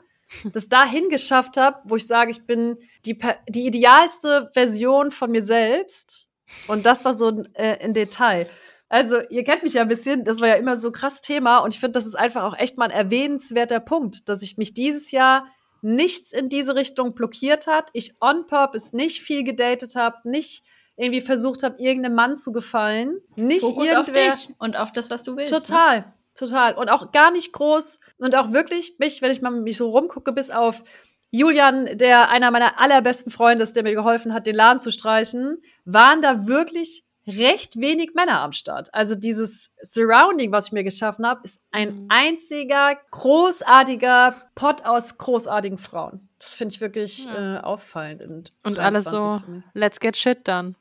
das 0.52 0.70
dahin 0.70 1.10
geschafft 1.10 1.58
habe, 1.58 1.80
wo 1.84 1.96
ich 1.96 2.08
sage, 2.08 2.32
ich 2.32 2.46
bin 2.46 2.78
die, 3.06 3.18
die 3.48 3.68
idealste 3.68 4.50
Version 4.54 5.12
von 5.12 5.32
mir 5.32 5.44
selbst. 5.44 6.28
Und 6.68 6.86
das 6.86 7.06
war 7.06 7.14
so 7.14 7.44
äh, 7.54 7.84
in 7.84 7.94
Detail. 7.94 8.50
Also, 8.94 9.22
ihr 9.32 9.44
kennt 9.44 9.64
mich 9.64 9.74
ja 9.74 9.82
ein 9.82 9.88
bisschen, 9.88 10.24
das 10.24 10.40
war 10.40 10.50
ja 10.50 10.54
immer 10.54 10.78
so 10.78 10.92
krass 10.92 11.20
Thema 11.22 11.58
und 11.58 11.74
ich 11.74 11.80
finde, 11.80 11.94
das 11.94 12.06
ist 12.06 12.14
einfach 12.14 12.44
auch 12.44 12.56
echt 12.56 12.78
mal 12.78 12.86
ein 12.86 12.92
erwähnenswerter 12.92 13.80
Punkt, 13.80 14.30
dass 14.30 14.44
ich 14.44 14.60
mich 14.60 14.76
dieses 14.76 15.10
Jahr 15.10 15.48
nichts 15.82 16.32
in 16.32 16.48
diese 16.48 16.76
Richtung 16.76 17.16
blockiert 17.16 17.66
hat, 17.66 17.90
ich 17.94 18.14
on 18.22 18.46
purpose 18.46 18.96
nicht 18.96 19.24
viel 19.24 19.44
gedatet 19.44 19.96
habe, 19.96 20.18
nicht 20.30 20.64
irgendwie 20.96 21.22
versucht 21.22 21.64
habe, 21.64 21.82
irgendeinem 21.82 22.14
Mann 22.14 22.36
zu 22.36 22.52
gefallen, 22.52 23.18
nicht 23.36 23.62
Fokus 23.62 23.90
irgendwer 23.90 24.34
auf 24.34 24.46
dich 24.46 24.56
und 24.60 24.78
auf 24.78 24.92
das, 24.92 25.10
was 25.10 25.24
du 25.24 25.36
willst. 25.38 25.52
Ne? 25.52 25.60
Total. 25.60 25.98
Ne? 26.02 26.14
Total. 26.36 26.76
Und 26.76 26.90
auch 26.92 27.12
gar 27.12 27.32
nicht 27.32 27.52
groß 27.52 28.00
und 28.20 28.36
auch 28.36 28.54
wirklich 28.54 29.00
mich, 29.00 29.24
wenn 29.24 29.32
ich 29.32 29.42
mal 29.42 29.50
mich 29.50 29.78
so 29.78 29.90
rumgucke, 29.90 30.34
bis 30.34 30.52
auf 30.52 30.84
Julian, 31.32 31.98
der 31.98 32.30
einer 32.30 32.52
meiner 32.52 32.80
allerbesten 32.80 33.32
Freunde 33.32 33.64
ist, 33.64 33.76
der 33.76 33.82
mir 33.82 33.96
geholfen 33.96 34.36
hat, 34.36 34.46
den 34.46 34.56
Laden 34.56 34.80
zu 34.80 34.92
streichen, 34.92 35.64
waren 35.84 36.22
da 36.22 36.46
wirklich 36.46 37.03
recht 37.28 37.80
wenig 37.80 38.14
Männer 38.14 38.42
am 38.42 38.52
Start. 38.52 38.94
Also 38.94 39.16
dieses 39.16 39.74
Surrounding, 39.82 40.52
was 40.52 40.68
ich 40.68 40.72
mir 40.74 40.84
geschaffen 40.84 41.26
habe, 41.26 41.42
ist 41.44 41.62
ein 41.72 42.04
mhm. 42.04 42.06
einziger 42.10 42.96
großartiger 43.12 44.36
Pot 44.56 44.86
aus 44.86 45.18
großartigen 45.18 45.78
Frauen. 45.78 46.30
Das 46.40 46.54
finde 46.54 46.76
ich 46.76 46.82
wirklich 46.82 47.26
ja. 47.26 47.58
äh, 47.58 47.60
auffallend. 47.62 48.54
Und 48.64 48.80
alles 48.80 49.06
so, 49.06 49.42
let's 49.74 50.00
get 50.00 50.18
shit 50.18 50.48
done. 50.48 50.76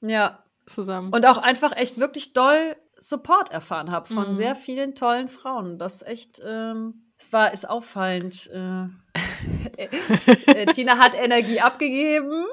Ja. 0.00 0.40
Zusammen. 0.66 1.12
Und 1.12 1.26
auch 1.26 1.38
einfach 1.38 1.76
echt 1.76 2.00
wirklich 2.00 2.32
doll 2.32 2.76
Support 2.98 3.50
erfahren 3.50 3.90
habe 3.90 4.12
von 4.12 4.28
mhm. 4.28 4.34
sehr 4.34 4.54
vielen 4.54 4.94
tollen 4.94 5.28
Frauen. 5.28 5.78
Das 5.78 6.00
echt, 6.02 6.40
ähm, 6.42 7.04
es 7.18 7.32
war, 7.32 7.52
ist 7.52 7.68
auffallend. 7.68 8.50
Äh, 8.50 8.84
äh, 8.84 8.88
Tina 10.74 10.98
hat 10.98 11.14
Energie 11.14 11.60
abgegeben, 11.60 12.44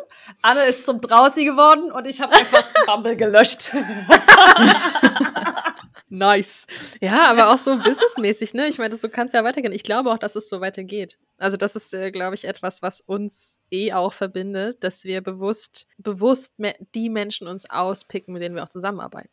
Anne 0.41 0.65
ist 0.65 0.85
zum 0.85 1.01
Drausi 1.01 1.45
geworden 1.45 1.91
und 1.91 2.07
ich 2.07 2.21
habe 2.21 2.33
einfach 2.33 2.67
Bumble 2.85 3.15
gelöscht. 3.15 3.71
nice. 6.09 6.67
Ja, 6.99 7.29
aber 7.29 7.53
auch 7.53 7.57
so 7.57 7.77
businessmäßig, 7.77 8.53
ne? 8.53 8.67
Ich 8.67 8.77
meine, 8.77 8.95
so 8.95 9.09
kann 9.09 9.27
es 9.27 9.33
ja 9.33 9.43
weitergehen. 9.43 9.73
Ich 9.73 9.83
glaube 9.83 10.11
auch, 10.11 10.17
dass 10.17 10.35
es 10.35 10.49
so 10.49 10.61
weitergeht. 10.61 11.17
Also 11.37 11.57
das 11.57 11.75
ist, 11.75 11.93
äh, 11.93 12.11
glaube 12.11 12.35
ich, 12.35 12.45
etwas, 12.45 12.81
was 12.81 13.01
uns 13.01 13.59
eh 13.71 13.93
auch 13.93 14.13
verbindet, 14.13 14.83
dass 14.83 15.03
wir 15.03 15.21
bewusst, 15.21 15.87
bewusst 15.97 16.55
die 16.95 17.09
Menschen 17.09 17.47
uns 17.47 17.69
auspicken, 17.69 18.33
mit 18.33 18.41
denen 18.41 18.55
wir 18.55 18.63
auch 18.63 18.69
zusammenarbeiten. 18.69 19.29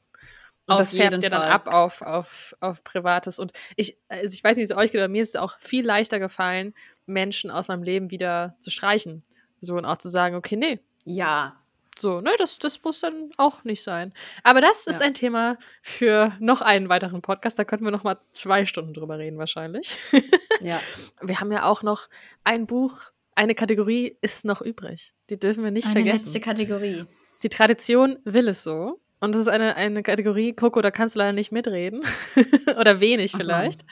Und 0.66 0.74
auf 0.74 0.80
das 0.80 0.94
färbt 0.94 1.22
ja 1.22 1.30
dann 1.30 1.42
ab 1.42 1.66
auf, 1.66 2.02
auf, 2.02 2.54
auf 2.60 2.84
Privates. 2.84 3.38
Und 3.38 3.52
ich, 3.76 3.96
also 4.08 4.34
ich 4.34 4.44
weiß 4.44 4.58
nicht, 4.58 4.68
wie 4.68 4.72
es 4.72 4.78
euch 4.78 4.92
geht, 4.92 5.00
aber 5.00 5.08
mir 5.08 5.22
ist 5.22 5.30
es 5.30 5.36
auch 5.36 5.58
viel 5.58 5.84
leichter 5.84 6.18
gefallen, 6.18 6.74
Menschen 7.08 7.50
aus 7.50 7.68
meinem 7.68 7.82
Leben 7.82 8.10
wieder 8.10 8.56
zu 8.60 8.70
streichen. 8.70 9.24
So 9.60 9.74
und 9.74 9.84
auch 9.84 9.98
zu 9.98 10.08
sagen, 10.08 10.36
okay, 10.36 10.56
nee. 10.56 10.80
Ja. 11.04 11.56
So, 11.96 12.20
ne, 12.20 12.30
das, 12.38 12.58
das 12.58 12.82
muss 12.84 13.00
dann 13.00 13.30
auch 13.38 13.64
nicht 13.64 13.82
sein. 13.82 14.12
Aber 14.44 14.60
das 14.60 14.86
ist 14.86 15.00
ja. 15.00 15.06
ein 15.06 15.14
Thema 15.14 15.58
für 15.82 16.32
noch 16.38 16.60
einen 16.60 16.88
weiteren 16.88 17.22
Podcast. 17.22 17.58
Da 17.58 17.64
könnten 17.64 17.84
wir 17.84 17.90
noch 17.90 18.04
mal 18.04 18.18
zwei 18.30 18.66
Stunden 18.66 18.94
drüber 18.94 19.18
reden, 19.18 19.36
wahrscheinlich. 19.38 19.96
ja. 20.60 20.80
Wir 21.20 21.40
haben 21.40 21.50
ja 21.50 21.64
auch 21.64 21.82
noch 21.82 22.08
ein 22.44 22.66
Buch, 22.66 23.00
eine 23.34 23.56
Kategorie 23.56 24.16
ist 24.20 24.44
noch 24.44 24.62
übrig. 24.62 25.12
Die 25.30 25.38
dürfen 25.38 25.64
wir 25.64 25.72
nicht 25.72 25.86
eine 25.86 25.94
vergessen. 25.94 26.26
Letzte 26.26 26.40
Kategorie. 26.40 27.04
Die 27.42 27.48
Tradition 27.48 28.18
will 28.24 28.48
es 28.48 28.62
so. 28.62 29.00
Und 29.20 29.32
das 29.32 29.42
ist 29.42 29.48
eine, 29.48 29.74
eine 29.74 30.02
Kategorie, 30.02 30.52
Coco, 30.52 30.80
da 30.80 30.90
kannst 30.90 31.16
du 31.16 31.18
leider 31.18 31.32
nicht 31.32 31.50
mitreden. 31.50 32.02
Oder 32.78 33.00
wenig 33.00 33.32
vielleicht. 33.32 33.82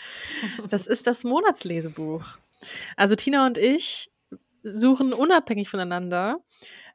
Das 0.70 0.86
ist 0.86 1.06
das 1.06 1.24
Monatslesebuch. 1.24 2.38
Also 2.96 3.14
Tina 3.14 3.46
und 3.46 3.58
ich 3.58 4.10
suchen 4.62 5.12
unabhängig 5.12 5.68
voneinander 5.68 6.40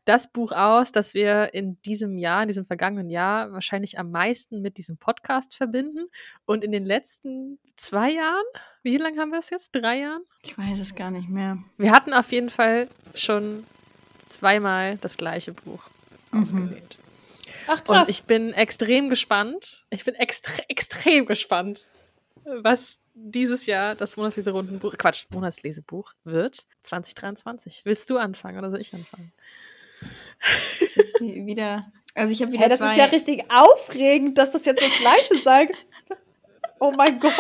das 0.05 0.31
Buch 0.31 0.51
aus, 0.51 0.91
das 0.91 1.13
wir 1.13 1.53
in 1.53 1.79
diesem 1.83 2.17
Jahr, 2.17 2.41
in 2.41 2.47
diesem 2.47 2.65
vergangenen 2.65 3.09
Jahr 3.09 3.51
wahrscheinlich 3.51 3.99
am 3.99 4.09
meisten 4.09 4.61
mit 4.61 4.77
diesem 4.77 4.97
Podcast 4.97 5.55
verbinden. 5.55 6.07
Und 6.45 6.63
in 6.63 6.71
den 6.71 6.85
letzten 6.85 7.59
zwei 7.77 8.11
Jahren, 8.11 8.43
wie 8.83 8.97
lange 8.97 9.19
haben 9.19 9.31
wir 9.31 9.39
es 9.39 9.51
jetzt? 9.51 9.75
Drei 9.75 9.99
Jahren? 9.99 10.23
Ich 10.41 10.57
weiß 10.57 10.79
es 10.79 10.95
gar 10.95 11.11
nicht 11.11 11.29
mehr. 11.29 11.59
Wir 11.77 11.91
hatten 11.91 12.13
auf 12.13 12.31
jeden 12.31 12.49
Fall 12.49 12.87
schon 13.13 13.63
zweimal 14.27 14.97
das 14.97 15.17
gleiche 15.17 15.53
Buch 15.53 15.83
mhm. 16.31 16.41
ausgewählt. 16.41 16.97
Ach, 17.67 17.83
krass. 17.83 18.07
Und 18.07 18.09
ich 18.09 18.23
bin 18.23 18.53
extrem 18.53 19.09
gespannt. 19.09 19.85
Ich 19.91 20.03
bin 20.03 20.15
extre 20.15 20.67
extrem 20.67 21.27
gespannt, 21.27 21.91
was 22.45 22.99
dieses 23.13 23.65
Jahr 23.65 23.95
das 23.95 24.17
Monatsleserundenbuch, 24.17 24.97
Quatsch, 24.97 25.25
Monatslesebuch 25.33 26.13
wird 26.23 26.65
2023. 26.83 27.81
Willst 27.83 28.09
du 28.09 28.17
anfangen 28.17 28.59
oder 28.59 28.71
soll 28.71 28.81
ich 28.81 28.93
anfangen? 28.93 29.31
Das 30.79 30.89
ist 30.89 30.95
jetzt 30.95 31.19
wieder. 31.19 31.91
Also 32.15 32.31
ich 32.33 32.41
habe 32.41 32.51
wieder. 32.51 32.61
Hey, 32.61 32.69
das 32.69 32.79
zwei... 32.79 32.91
ist 32.91 32.97
ja 32.97 33.05
richtig 33.05 33.43
aufregend, 33.51 34.37
dass 34.37 34.51
das 34.51 34.65
jetzt 34.65 34.81
das 34.81 34.97
Gleiche 34.99 35.37
sagt. 35.43 35.75
Oh 36.79 36.91
mein 36.91 37.19
Gott. 37.19 37.33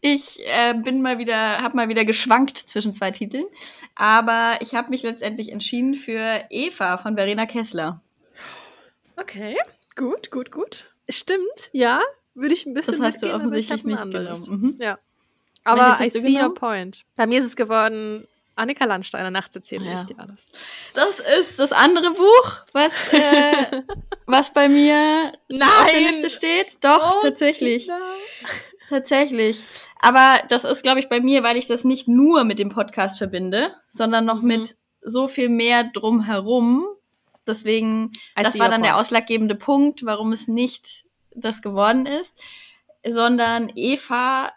Ich 0.00 0.40
äh, 0.46 0.74
bin 0.74 1.00
mal 1.00 1.18
wieder, 1.18 1.62
habe 1.62 1.76
mal 1.76 1.88
wieder 1.88 2.04
geschwankt 2.04 2.58
zwischen 2.58 2.92
zwei 2.92 3.10
Titeln, 3.10 3.46
aber 3.94 4.58
ich 4.60 4.74
habe 4.74 4.90
mich 4.90 5.02
letztendlich 5.02 5.50
entschieden 5.50 5.94
für 5.94 6.44
Eva 6.50 6.98
von 6.98 7.16
Verena 7.16 7.46
Kessler. 7.46 8.02
Okay, 9.16 9.56
gut, 9.96 10.30
gut, 10.30 10.50
gut. 10.50 10.86
Stimmt, 11.08 11.70
ja. 11.72 12.02
Würde 12.34 12.54
ich 12.54 12.66
ein 12.66 12.74
bisschen 12.74 12.98
Das 12.98 13.06
hast 13.14 13.22
du 13.22 13.32
offensichtlich 13.34 13.84
nicht 13.84 13.98
anderes. 13.98 14.44
genommen. 14.46 14.62
Mhm. 14.76 14.82
Ja. 14.82 14.98
Aber 15.64 15.98
I 16.04 16.10
see 16.10 16.40
your 16.40 16.52
point. 16.54 17.04
Bei 17.16 17.26
mir 17.26 17.38
ist 17.38 17.46
es 17.46 17.56
geworden, 17.56 18.26
Annika 18.56 18.84
Landsteiner, 18.84 19.30
nachts 19.30 19.56
erzähle 19.56 19.86
Ja. 19.86 20.00
ich 20.00 20.04
dir 20.06 20.18
alles. 20.18 20.50
Das 20.94 21.20
ist 21.20 21.58
das 21.58 21.72
andere 21.72 22.10
Buch, 22.12 22.56
was, 22.72 22.92
äh, 23.12 23.82
was 24.26 24.52
bei 24.52 24.68
mir 24.68 25.32
auf 25.50 25.90
der 25.90 26.00
Liste 26.00 26.28
steht. 26.28 26.78
Doch, 26.84 27.22
tatsächlich. 27.22 27.88
Tatsächlich. 28.88 29.60
Aber 30.00 30.40
das 30.48 30.64
ist, 30.64 30.82
glaube 30.82 31.00
ich, 31.00 31.08
bei 31.08 31.20
mir, 31.20 31.42
weil 31.42 31.56
ich 31.56 31.66
das 31.66 31.84
nicht 31.84 32.06
nur 32.06 32.44
mit 32.44 32.58
dem 32.58 32.68
Podcast 32.68 33.18
verbinde, 33.18 33.72
sondern 33.88 34.24
noch 34.26 34.42
Mhm. 34.42 34.48
mit 34.48 34.76
so 35.00 35.28
viel 35.28 35.48
mehr 35.48 35.84
drumherum. 35.84 36.86
Deswegen, 37.46 38.12
I 38.38 38.42
das 38.42 38.58
war 38.58 38.68
dann 38.68 38.82
der 38.82 38.90
point. 38.90 39.00
ausschlaggebende 39.00 39.54
Punkt, 39.54 40.04
warum 40.04 40.32
es 40.32 40.48
nicht 40.48 41.04
das 41.34 41.62
geworden 41.62 42.06
ist, 42.06 42.34
sondern 43.08 43.70
Eva 43.74 44.52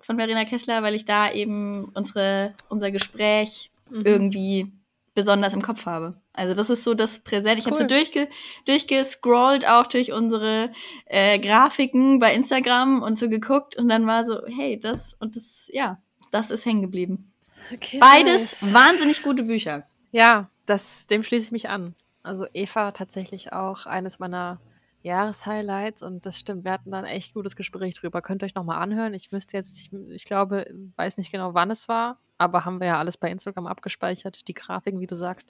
von 0.00 0.16
Verena 0.16 0.44
Kessler, 0.44 0.82
weil 0.82 0.94
ich 0.94 1.04
da 1.04 1.30
eben 1.32 1.90
unsere, 1.94 2.54
unser 2.68 2.90
Gespräch 2.90 3.70
Mhm. 3.90 4.02
irgendwie 4.04 4.72
besonders 5.14 5.54
im 5.54 5.62
Kopf 5.62 5.86
habe. 5.86 6.10
Also 6.34 6.52
das 6.54 6.68
ist 6.70 6.84
so 6.84 6.92
das 6.94 7.20
Präsent. 7.20 7.58
Ich 7.58 7.64
habe 7.66 7.74
so 7.74 7.82
Cool. 7.82 7.88
durchge 7.88 8.28
durchgescrollt 8.66 9.66
auch 9.66 9.86
durch 9.86 10.12
unsere 10.12 10.70
äh, 11.06 11.38
Grafiken 11.38 12.18
bei 12.18 12.34
Instagram 12.34 13.02
und 13.02 13.18
so 13.18 13.28
geguckt 13.28 13.76
und 13.76 13.88
dann 13.88 14.06
war 14.06 14.24
so, 14.26 14.40
hey, 14.46 14.78
das 14.78 15.14
und 15.20 15.36
das, 15.36 15.68
ja, 15.72 15.98
das 16.30 16.50
ist 16.50 16.64
hängen 16.66 16.82
geblieben. 16.82 17.32
Okay, 17.74 17.98
Beides 17.98 18.62
nice. 18.62 18.74
wahnsinnig 18.74 19.22
gute 19.22 19.42
Bücher. 19.42 19.84
Ja, 20.12 20.48
das, 20.66 21.06
dem 21.06 21.22
schließe 21.22 21.46
ich 21.46 21.52
mich 21.52 21.68
an. 21.68 21.94
Also 22.22 22.46
Eva 22.52 22.92
tatsächlich 22.92 23.52
auch 23.52 23.86
eines 23.86 24.18
meiner 24.18 24.60
Jahreshighlights 25.02 26.02
und 26.02 26.26
das 26.26 26.38
stimmt, 26.38 26.64
wir 26.64 26.72
hatten 26.72 26.90
dann 26.90 27.04
echt 27.04 27.34
gutes 27.34 27.56
Gespräch 27.56 27.94
drüber. 27.94 28.20
Könnt 28.22 28.42
ihr 28.42 28.46
euch 28.46 28.54
nochmal 28.54 28.82
anhören. 28.82 29.14
Ich 29.14 29.30
müsste 29.32 29.56
jetzt, 29.56 29.78
ich, 29.78 29.92
ich 29.92 30.24
glaube, 30.24 30.66
weiß 30.96 31.16
nicht 31.18 31.30
genau, 31.30 31.54
wann 31.54 31.70
es 31.70 31.88
war, 31.88 32.18
aber 32.36 32.64
haben 32.64 32.80
wir 32.80 32.88
ja 32.88 32.98
alles 32.98 33.16
bei 33.16 33.30
Instagram 33.30 33.66
abgespeichert, 33.66 34.48
die 34.48 34.54
Grafiken, 34.54 35.00
wie 35.00 35.06
du 35.06 35.14
sagst. 35.14 35.48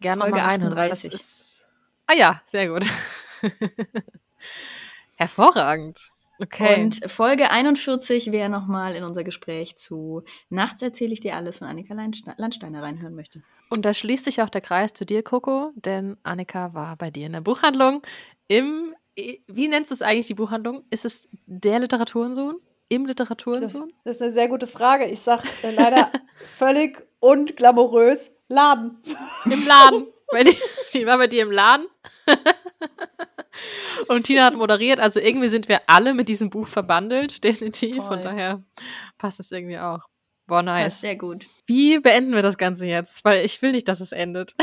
Gerne 0.00 0.20
Folge 0.22 0.36
nochmal 0.36 0.50
reinhören, 0.50 0.76
weil 0.76 0.88
das 0.90 1.04
38. 1.04 1.14
ist. 1.14 1.66
Ah 2.06 2.14
ja, 2.14 2.40
sehr 2.44 2.68
gut. 2.68 2.86
Hervorragend. 5.16 6.10
Okay. 6.38 6.82
Und 6.82 7.10
Folge 7.10 7.50
41, 7.50 8.30
wer 8.30 8.50
nochmal 8.50 8.94
in 8.94 9.04
unser 9.04 9.24
Gespräch 9.24 9.78
zu 9.78 10.22
Nachts 10.50 10.82
erzähle 10.82 11.14
ich 11.14 11.20
dir 11.20 11.34
alles 11.34 11.58
von 11.58 11.66
Annika 11.66 11.94
Landste- 11.94 12.34
Landsteiner 12.36 12.82
reinhören 12.82 13.14
möchte. 13.14 13.40
Und 13.70 13.86
da 13.86 13.94
schließt 13.94 14.26
sich 14.26 14.42
auch 14.42 14.50
der 14.50 14.60
Kreis 14.60 14.92
zu 14.92 15.06
dir, 15.06 15.22
Coco, 15.22 15.72
denn 15.76 16.18
Annika 16.24 16.74
war 16.74 16.96
bei 16.96 17.10
dir 17.10 17.26
in 17.26 17.32
der 17.32 17.40
Buchhandlung 17.40 18.02
im, 18.48 18.94
wie 19.16 19.68
nennst 19.68 19.90
du 19.90 19.94
es 19.94 20.02
eigentlich, 20.02 20.26
die 20.26 20.34
Buchhandlung? 20.34 20.84
Ist 20.90 21.04
es 21.04 21.28
der 21.46 21.78
Literaturensohn? 21.80 22.56
Im 22.88 23.06
Literaturensohn? 23.06 23.92
Das 24.04 24.16
ist 24.16 24.22
eine 24.22 24.32
sehr 24.32 24.48
gute 24.48 24.66
Frage. 24.68 25.06
Ich 25.06 25.20
sag 25.20 25.42
äh, 25.62 25.72
leider 25.72 26.12
völlig 26.46 27.04
unglamourös 27.20 28.30
Laden. 28.48 28.98
Im 29.46 29.66
Laden. 29.66 30.06
Dir, 30.32 30.54
die 30.94 31.06
war 31.06 31.18
bei 31.18 31.26
dir 31.26 31.42
im 31.42 31.50
Laden. 31.50 31.86
Und 34.08 34.24
Tina 34.24 34.44
hat 34.44 34.54
moderiert, 34.54 35.00
also 35.00 35.18
irgendwie 35.18 35.48
sind 35.48 35.68
wir 35.68 35.80
alle 35.86 36.14
mit 36.14 36.28
diesem 36.28 36.50
Buch 36.50 36.66
verbandelt, 36.66 37.42
definitiv. 37.42 37.96
Voll. 37.96 38.06
Von 38.06 38.22
daher 38.22 38.62
passt 39.18 39.40
es 39.40 39.50
irgendwie 39.50 39.78
auch. 39.78 40.00
Boah, 40.46 40.58
Das 40.62 40.64
nice. 40.66 40.94
ist 40.94 41.00
sehr 41.00 41.16
gut. 41.16 41.46
Wie 41.64 41.98
beenden 41.98 42.34
wir 42.34 42.42
das 42.42 42.58
Ganze 42.58 42.86
jetzt? 42.86 43.24
Weil 43.24 43.44
ich 43.44 43.60
will 43.62 43.72
nicht, 43.72 43.88
dass 43.88 44.00
es 44.00 44.12
endet. 44.12 44.54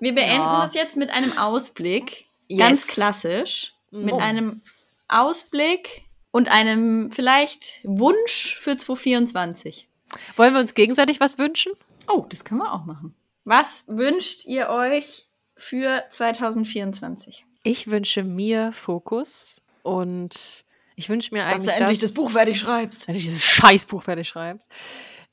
Wir 0.00 0.14
beenden 0.14 0.42
Ja. 0.42 0.64
das 0.66 0.74
jetzt 0.74 0.96
mit 0.96 1.10
einem 1.10 1.38
Ausblick. 1.38 2.26
Ganz 2.56 2.86
Yes. 2.86 2.94
klassisch. 2.94 3.74
Mit 3.90 4.12
Oh. 4.14 4.18
einem 4.18 4.60
Ausblick 5.08 6.02
und 6.30 6.48
einem 6.48 7.10
vielleicht 7.10 7.80
Wunsch 7.84 8.56
für 8.58 8.76
2024. 8.76 9.88
Wollen 10.36 10.52
wir 10.54 10.60
uns 10.60 10.74
gegenseitig 10.74 11.20
was 11.20 11.38
wünschen? 11.38 11.72
Oh, 12.08 12.26
das 12.28 12.44
können 12.44 12.60
wir 12.60 12.72
auch 12.72 12.84
machen. 12.84 13.14
Was 13.44 13.84
wünscht 13.86 14.44
ihr 14.46 14.68
euch 14.68 15.26
für 15.56 16.04
2024? 16.10 17.44
Ich 17.62 17.90
wünsche 17.90 18.22
mir 18.22 18.72
Fokus 18.72 19.62
und 19.82 20.64
ich 20.96 21.08
wünsche 21.08 21.34
mir 21.34 21.44
Dass 21.44 21.54
eigentlich, 21.54 21.66
du 21.74 21.80
endlich 21.80 21.98
dass, 22.00 22.10
das 22.10 22.14
Buch 22.14 22.30
fertig 22.30 22.58
schreibst. 22.60 23.08
wenn 23.08 23.14
du 23.14 23.20
dieses 23.20 23.44
Scheißbuch 23.44 24.02
fertig 24.02 24.28
schreibst. 24.28 24.68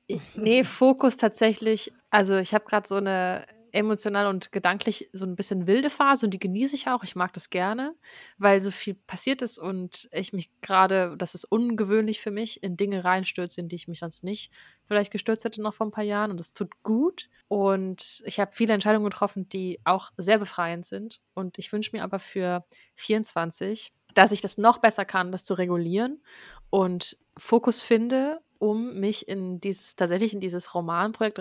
Ich, 0.07 0.21
nee, 0.35 0.63
Fokus 0.63 1.17
tatsächlich. 1.17 1.91
Also 2.09 2.37
ich 2.37 2.53
habe 2.53 2.65
gerade 2.65 2.87
so 2.87 2.95
eine 2.95 3.45
emotional 3.75 4.27
und 4.27 4.51
gedanklich 4.51 5.09
so 5.13 5.25
ein 5.25 5.35
bisschen 5.35 5.67
wilde 5.67 5.89
Phase 5.89 6.25
und 6.25 6.31
die 6.31 6.39
genieße 6.39 6.75
ich 6.75 6.87
auch. 6.87 7.03
Ich 7.03 7.15
mag 7.15 7.33
das 7.33 7.49
gerne, 7.49 7.93
weil 8.37 8.61
so 8.61 8.71
viel 8.71 8.95
passiert 8.95 9.41
ist 9.41 9.59
und 9.59 10.07
ich 10.11 10.33
mich 10.33 10.49
gerade, 10.61 11.15
das 11.17 11.35
ist 11.35 11.45
ungewöhnlich 11.45 12.21
für 12.21 12.31
mich, 12.31 12.63
in 12.63 12.77
Dinge 12.77 13.03
reinstürze, 13.03 13.61
in 13.61 13.67
die 13.67 13.75
ich 13.75 13.87
mich 13.87 13.99
sonst 13.99 14.23
nicht 14.23 14.51
vielleicht 14.85 15.11
gestürzt 15.11 15.45
hätte 15.45 15.61
noch 15.61 15.73
vor 15.73 15.87
ein 15.87 15.91
paar 15.91 16.03
Jahren 16.03 16.31
und 16.31 16.39
das 16.39 16.53
tut 16.53 16.83
gut. 16.83 17.29
Und 17.47 18.23
ich 18.25 18.39
habe 18.39 18.51
viele 18.53 18.73
Entscheidungen 18.73 19.09
getroffen, 19.09 19.49
die 19.49 19.79
auch 19.83 20.11
sehr 20.17 20.39
befreiend 20.39 20.85
sind. 20.85 21.21
Und 21.33 21.57
ich 21.57 21.71
wünsche 21.73 21.91
mir 21.93 22.03
aber 22.03 22.19
für 22.19 22.65
24, 22.95 23.93
dass 24.13 24.31
ich 24.31 24.41
das 24.41 24.57
noch 24.57 24.77
besser 24.77 25.05
kann, 25.05 25.31
das 25.31 25.43
zu 25.43 25.53
regulieren 25.55 26.21
und 26.69 27.17
Fokus 27.37 27.81
finde, 27.81 28.39
um 28.57 28.99
mich 28.99 29.27
in 29.27 29.59
dieses, 29.59 29.95
tatsächlich 29.95 30.33
in 30.33 30.39
dieses 30.39 30.73
Romanprojekt 30.73 31.39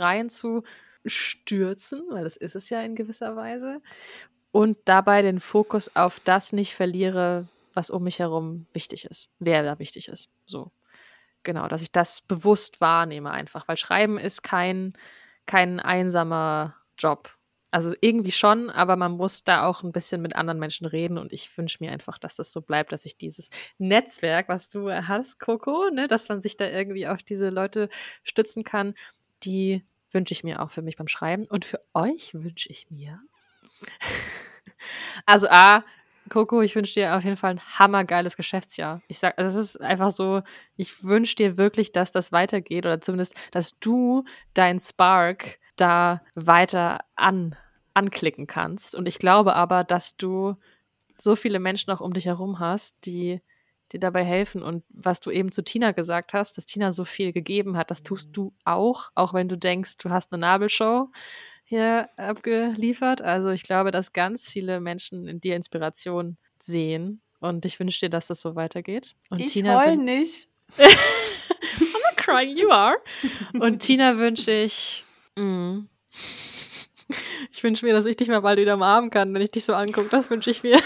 reinzustürzen, 1.04 2.02
weil 2.10 2.24
das 2.24 2.36
ist 2.36 2.56
es 2.56 2.70
ja 2.70 2.82
in 2.82 2.94
gewisser 2.94 3.36
Weise. 3.36 3.80
Und 4.50 4.78
dabei 4.84 5.22
den 5.22 5.40
Fokus 5.40 5.94
auf 5.96 6.20
das 6.20 6.52
nicht 6.52 6.74
verliere, 6.74 7.48
was 7.74 7.90
um 7.90 8.04
mich 8.04 8.20
herum 8.20 8.66
wichtig 8.72 9.04
ist, 9.04 9.28
wer 9.38 9.62
da 9.62 9.78
wichtig 9.78 10.08
ist. 10.08 10.30
So. 10.46 10.70
Genau, 11.42 11.68
dass 11.68 11.82
ich 11.82 11.92
das 11.92 12.22
bewusst 12.22 12.80
wahrnehme 12.80 13.30
einfach, 13.30 13.68
weil 13.68 13.76
Schreiben 13.76 14.16
ist 14.16 14.42
kein, 14.42 14.94
kein 15.46 15.80
einsamer 15.80 16.76
Job. 16.96 17.36
Also 17.70 17.92
irgendwie 18.00 18.30
schon, 18.30 18.70
aber 18.70 18.94
man 18.94 19.12
muss 19.12 19.42
da 19.42 19.66
auch 19.66 19.82
ein 19.82 19.90
bisschen 19.90 20.22
mit 20.22 20.36
anderen 20.36 20.60
Menschen 20.60 20.86
reden 20.86 21.18
und 21.18 21.32
ich 21.32 21.58
wünsche 21.58 21.78
mir 21.80 21.90
einfach, 21.90 22.18
dass 22.18 22.36
das 22.36 22.52
so 22.52 22.62
bleibt, 22.62 22.92
dass 22.92 23.04
ich 23.04 23.18
dieses 23.18 23.50
Netzwerk, 23.78 24.48
was 24.48 24.68
du 24.68 24.88
hast, 24.90 25.40
Coco, 25.40 25.90
ne, 25.90 26.06
dass 26.06 26.28
man 26.28 26.40
sich 26.40 26.56
da 26.56 26.68
irgendwie 26.68 27.08
auf 27.08 27.24
diese 27.24 27.50
Leute 27.50 27.88
stützen 28.22 28.62
kann, 28.62 28.94
die 29.42 29.84
wünsche 30.14 30.32
ich 30.32 30.44
mir 30.44 30.62
auch 30.62 30.70
für 30.70 30.82
mich 30.82 30.96
beim 30.96 31.08
Schreiben 31.08 31.46
und 31.46 31.64
für 31.64 31.80
euch 31.92 32.32
wünsche 32.34 32.70
ich 32.70 32.90
mir. 32.90 33.20
also 35.26 35.48
A, 35.50 35.84
Coco, 36.30 36.62
ich 36.62 36.74
wünsche 36.74 36.94
dir 36.94 37.16
auf 37.16 37.24
jeden 37.24 37.36
Fall 37.36 37.50
ein 37.50 37.60
hammergeiles 37.60 38.36
Geschäftsjahr. 38.36 39.02
Ich 39.08 39.18
sag, 39.18 39.38
also 39.38 39.58
es 39.58 39.74
ist 39.74 39.80
einfach 39.80 40.10
so, 40.10 40.42
ich 40.76 41.04
wünsche 41.04 41.36
dir 41.36 41.58
wirklich, 41.58 41.92
dass 41.92 42.12
das 42.12 42.32
weitergeht 42.32 42.86
oder 42.86 43.00
zumindest, 43.00 43.34
dass 43.50 43.78
du 43.78 44.24
dein 44.54 44.78
Spark 44.78 45.58
da 45.76 46.22
weiter 46.34 47.00
an, 47.14 47.56
anklicken 47.92 48.46
kannst. 48.46 48.94
Und 48.94 49.06
ich 49.06 49.18
glaube 49.18 49.54
aber, 49.54 49.84
dass 49.84 50.16
du 50.16 50.56
so 51.18 51.36
viele 51.36 51.60
Menschen 51.60 51.90
auch 51.92 52.00
um 52.00 52.14
dich 52.14 52.26
herum 52.26 52.58
hast, 52.58 52.96
die 53.04 53.42
dir 53.94 54.00
dabei 54.00 54.24
helfen. 54.24 54.62
Und 54.62 54.84
was 54.90 55.20
du 55.20 55.30
eben 55.30 55.50
zu 55.52 55.62
Tina 55.62 55.92
gesagt 55.92 56.34
hast, 56.34 56.56
dass 56.58 56.66
Tina 56.66 56.92
so 56.92 57.04
viel 57.04 57.32
gegeben 57.32 57.76
hat, 57.76 57.90
das 57.90 58.02
tust 58.02 58.30
du 58.36 58.52
auch, 58.64 59.10
auch 59.14 59.32
wenn 59.32 59.48
du 59.48 59.56
denkst, 59.56 59.96
du 59.98 60.10
hast 60.10 60.32
eine 60.32 60.40
Nabelshow 60.40 61.08
hier 61.64 62.10
abgeliefert. 62.18 63.22
Also 63.22 63.50
ich 63.50 63.62
glaube, 63.62 63.90
dass 63.90 64.12
ganz 64.12 64.50
viele 64.50 64.80
Menschen 64.80 65.26
in 65.26 65.40
dir 65.40 65.56
Inspiration 65.56 66.36
sehen. 66.58 67.22
Und 67.40 67.64
ich 67.64 67.78
wünsche 67.80 68.00
dir, 68.00 68.10
dass 68.10 68.26
das 68.26 68.40
so 68.40 68.54
weitergeht. 68.54 69.14
Und 69.30 69.40
ich 69.40 69.52
Tina 69.52 69.80
heul 69.82 69.96
nicht. 69.96 70.48
I'm 70.78 70.88
not 70.88 72.16
crying, 72.16 72.56
you 72.56 72.70
are. 72.70 72.96
Und 73.58 73.80
Tina 73.80 74.18
wünsche 74.18 74.50
ich. 74.50 75.04
mm, 75.36 75.80
ich 77.52 77.62
wünsche 77.62 77.84
mir, 77.84 77.92
dass 77.92 78.06
ich 78.06 78.16
dich 78.16 78.28
mal 78.28 78.40
bald 78.40 78.58
wieder 78.58 78.74
umarmen 78.74 79.10
kann, 79.10 79.32
wenn 79.34 79.42
ich 79.42 79.50
dich 79.50 79.64
so 79.64 79.74
angucke. 79.74 80.08
Das 80.10 80.30
wünsche 80.30 80.50
ich 80.50 80.62
mir. 80.62 80.80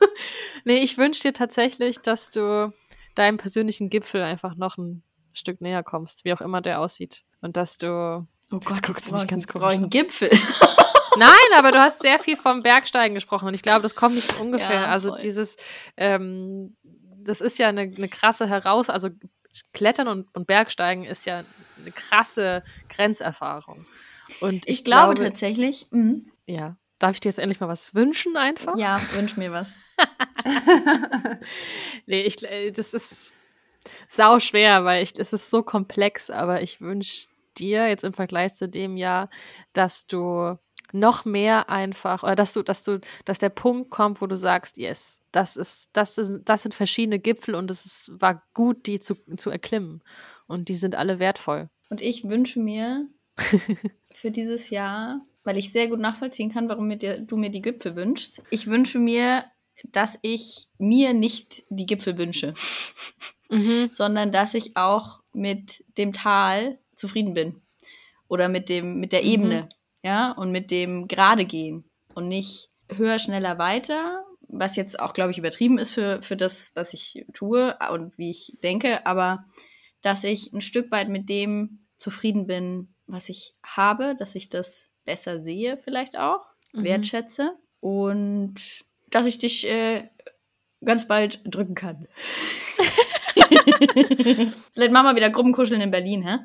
nee, 0.64 0.78
ich 0.78 0.98
wünsche 0.98 1.22
dir 1.22 1.32
tatsächlich, 1.32 2.00
dass 2.00 2.30
du 2.30 2.72
deinem 3.14 3.38
persönlichen 3.38 3.90
Gipfel 3.90 4.22
einfach 4.22 4.56
noch 4.56 4.76
ein 4.76 5.02
Stück 5.32 5.60
näher 5.60 5.82
kommst, 5.82 6.24
wie 6.24 6.32
auch 6.32 6.40
immer 6.40 6.60
der 6.60 6.80
aussieht. 6.80 7.22
Und 7.40 7.56
dass 7.56 7.78
du. 7.78 8.26
Oh 8.52 8.60
Jetzt 8.68 8.82
guckt 8.82 9.04
sie 9.04 9.12
mich 9.12 9.26
ganz 9.26 9.46
komisch 9.46 9.68
einen. 9.68 9.90
Gipfel. 9.90 10.30
Nein, 11.18 11.58
aber 11.58 11.72
du 11.72 11.78
hast 11.78 12.02
sehr 12.02 12.18
viel 12.18 12.36
vom 12.36 12.62
Bergsteigen 12.62 13.14
gesprochen 13.14 13.48
und 13.48 13.54
ich 13.54 13.62
glaube, 13.62 13.82
das 13.82 13.94
kommt 13.94 14.14
nicht 14.14 14.38
ungefähr. 14.38 14.82
Ja, 14.82 14.86
also 14.88 15.16
dieses, 15.16 15.56
ähm, 15.96 16.76
das 17.16 17.40
ist 17.40 17.58
ja 17.58 17.68
eine, 17.68 17.82
eine 17.82 18.08
krasse 18.08 18.46
Heraus, 18.46 18.90
also 18.90 19.08
Klettern 19.72 20.08
und, 20.08 20.34
und 20.34 20.46
Bergsteigen 20.46 21.04
ist 21.04 21.24
ja 21.24 21.42
eine 21.80 21.90
krasse 21.90 22.62
Grenzerfahrung. 22.90 23.86
Und 24.40 24.68
Ich, 24.68 24.84
glaube, 24.84 25.14
tatsächlich. 25.14 25.86
mhm. 25.90 26.26
ja. 26.46 26.76
Darf 26.98 27.12
ich 27.12 27.20
dir 27.20 27.28
jetzt 27.28 27.38
endlich 27.38 27.60
mal 27.60 27.68
was 27.68 27.94
wünschen 27.94 28.36
einfach? 28.36 28.76
Ja, 28.76 29.00
wünsch 29.12 29.36
mir 29.36 29.52
was. 29.52 29.74
Nee, 32.06 32.22
ich, 32.22 32.42
äh, 32.44 32.70
das 32.70 32.94
ist 32.94 33.32
sau 34.08 34.38
schwer, 34.40 34.84
weil 34.84 35.02
ich, 35.02 35.18
es 35.18 35.32
ist 35.32 35.50
so 35.50 35.62
komplex, 35.62 36.30
aber 36.30 36.62
ich 36.62 36.80
wünsche 36.80 37.28
dir 37.58 37.88
jetzt 37.88 38.04
im 38.04 38.12
Vergleich 38.12 38.54
zu 38.54 38.68
dem 38.68 38.96
Jahr, 38.96 39.28
dass 39.72 40.06
du 40.06 40.56
noch 40.92 41.24
mehr 41.24 41.68
einfach, 41.68 42.22
oder 42.22 42.36
dass 42.36 42.52
du, 42.52 42.62
dass 42.62 42.82
du, 42.84 43.00
dass 43.24 43.38
der 43.38 43.48
Punkt 43.48 43.90
kommt, 43.90 44.20
wo 44.20 44.26
du 44.26 44.36
sagst, 44.36 44.76
yes, 44.76 45.20
das 45.32 45.56
ist, 45.56 45.90
das 45.92 46.16
ist, 46.18 46.42
das 46.44 46.62
sind 46.62 46.74
verschiedene 46.74 47.18
Gipfel 47.18 47.54
und 47.54 47.70
es 47.70 47.84
ist, 47.84 48.12
war 48.20 48.42
gut, 48.54 48.86
die 48.86 49.00
zu, 49.00 49.16
zu 49.36 49.50
erklimmen. 49.50 50.02
Und 50.46 50.68
die 50.68 50.74
sind 50.74 50.94
alle 50.94 51.18
wertvoll. 51.18 51.68
Und 51.90 52.00
ich 52.00 52.24
wünsche 52.28 52.60
mir 52.60 53.08
für 54.12 54.30
dieses 54.30 54.70
Jahr, 54.70 55.20
weil 55.46 55.56
ich 55.56 55.70
sehr 55.70 55.86
gut 55.86 56.00
nachvollziehen 56.00 56.52
kann, 56.52 56.68
warum 56.68 56.88
mir 56.88 56.96
dir, 56.96 57.18
du 57.20 57.36
mir 57.36 57.50
die 57.50 57.62
Gipfel 57.62 57.94
wünschst. 57.94 58.42
Ich 58.50 58.66
wünsche 58.66 58.98
mir, 58.98 59.44
dass 59.84 60.18
ich 60.22 60.66
mir 60.76 61.14
nicht 61.14 61.62
die 61.70 61.86
Gipfel 61.86 62.18
wünsche, 62.18 62.52
Mhm. 63.48 63.90
sondern 63.92 64.32
dass 64.32 64.54
ich 64.54 64.76
auch 64.76 65.20
mit 65.32 65.84
dem 65.96 66.12
Tal 66.12 66.80
zufrieden 66.96 67.32
bin. 67.34 67.62
Oder 68.26 68.48
mit 68.48 68.68
dem, 68.68 68.98
mit 68.98 69.12
der 69.12 69.22
Mhm. 69.22 69.28
Ebene, 69.28 69.68
ja, 70.02 70.32
und 70.32 70.50
mit 70.50 70.72
dem 70.72 71.06
gerade 71.06 71.44
gehen 71.44 71.84
und 72.14 72.26
nicht 72.26 72.68
höher, 72.92 73.20
schneller, 73.20 73.56
weiter, 73.58 74.24
was 74.48 74.74
jetzt 74.74 74.98
auch, 74.98 75.12
glaube 75.12 75.30
ich, 75.30 75.38
übertrieben 75.38 75.78
ist 75.78 75.92
für, 75.92 76.22
für 76.22 76.36
das, 76.36 76.72
was 76.74 76.92
ich 76.92 77.24
tue 77.34 77.76
und 77.92 78.18
wie 78.18 78.30
ich 78.30 78.58
denke, 78.64 79.06
aber 79.06 79.38
dass 80.02 80.24
ich 80.24 80.52
ein 80.52 80.60
Stück 80.60 80.90
weit 80.90 81.08
mit 81.08 81.28
dem 81.28 81.86
zufrieden 81.96 82.48
bin, 82.48 82.94
was 83.06 83.28
ich 83.28 83.54
habe, 83.64 84.16
dass 84.18 84.34
ich 84.34 84.48
das 84.48 84.90
besser 85.06 85.40
sehe, 85.40 85.78
vielleicht 85.78 86.18
auch, 86.18 86.44
Mhm. 86.72 86.84
wertschätze 86.84 87.52
und 87.80 88.54
dass 89.10 89.24
ich 89.24 89.38
dich 89.38 89.66
äh, 89.68 90.08
ganz 90.84 91.06
bald 91.08 91.40
drücken 91.44 91.74
kann. 91.74 92.06
vielleicht 94.74 94.92
machen 94.92 95.06
wir 95.06 95.16
wieder 95.16 95.30
Gruppenkuscheln 95.30 95.80
in 95.80 95.90
Berlin, 95.90 96.22
hä? 96.26 96.38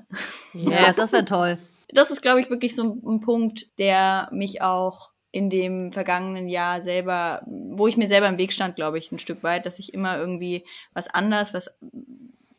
Ja, 0.53 0.87
Yes. 0.87 0.95
das 0.97 1.11
wäre 1.11 1.25
toll. 1.25 1.57
das 1.93 2.11
ist, 2.11 2.21
glaube 2.21 2.39
ich, 2.39 2.49
wirklich 2.49 2.73
so 2.75 2.83
ein 3.05 3.19
Punkt, 3.21 3.77
der 3.77 4.29
mich 4.31 4.61
auch 4.61 5.09
in 5.33 5.49
dem 5.49 5.91
vergangenen 5.91 6.47
Jahr 6.47 6.81
selber, 6.81 7.41
wo 7.47 7.87
ich 7.87 7.97
mir 7.97 8.07
selber 8.09 8.27
im 8.27 8.37
Weg 8.37 8.53
stand, 8.53 8.75
glaube 8.75 8.97
ich, 8.97 9.11
ein 9.11 9.19
Stück 9.19 9.43
weit, 9.43 9.65
dass 9.65 9.79
ich 9.79 9.93
immer 9.93 10.17
irgendwie 10.17 10.65
was 10.93 11.07
anders, 11.07 11.53
was 11.53 11.69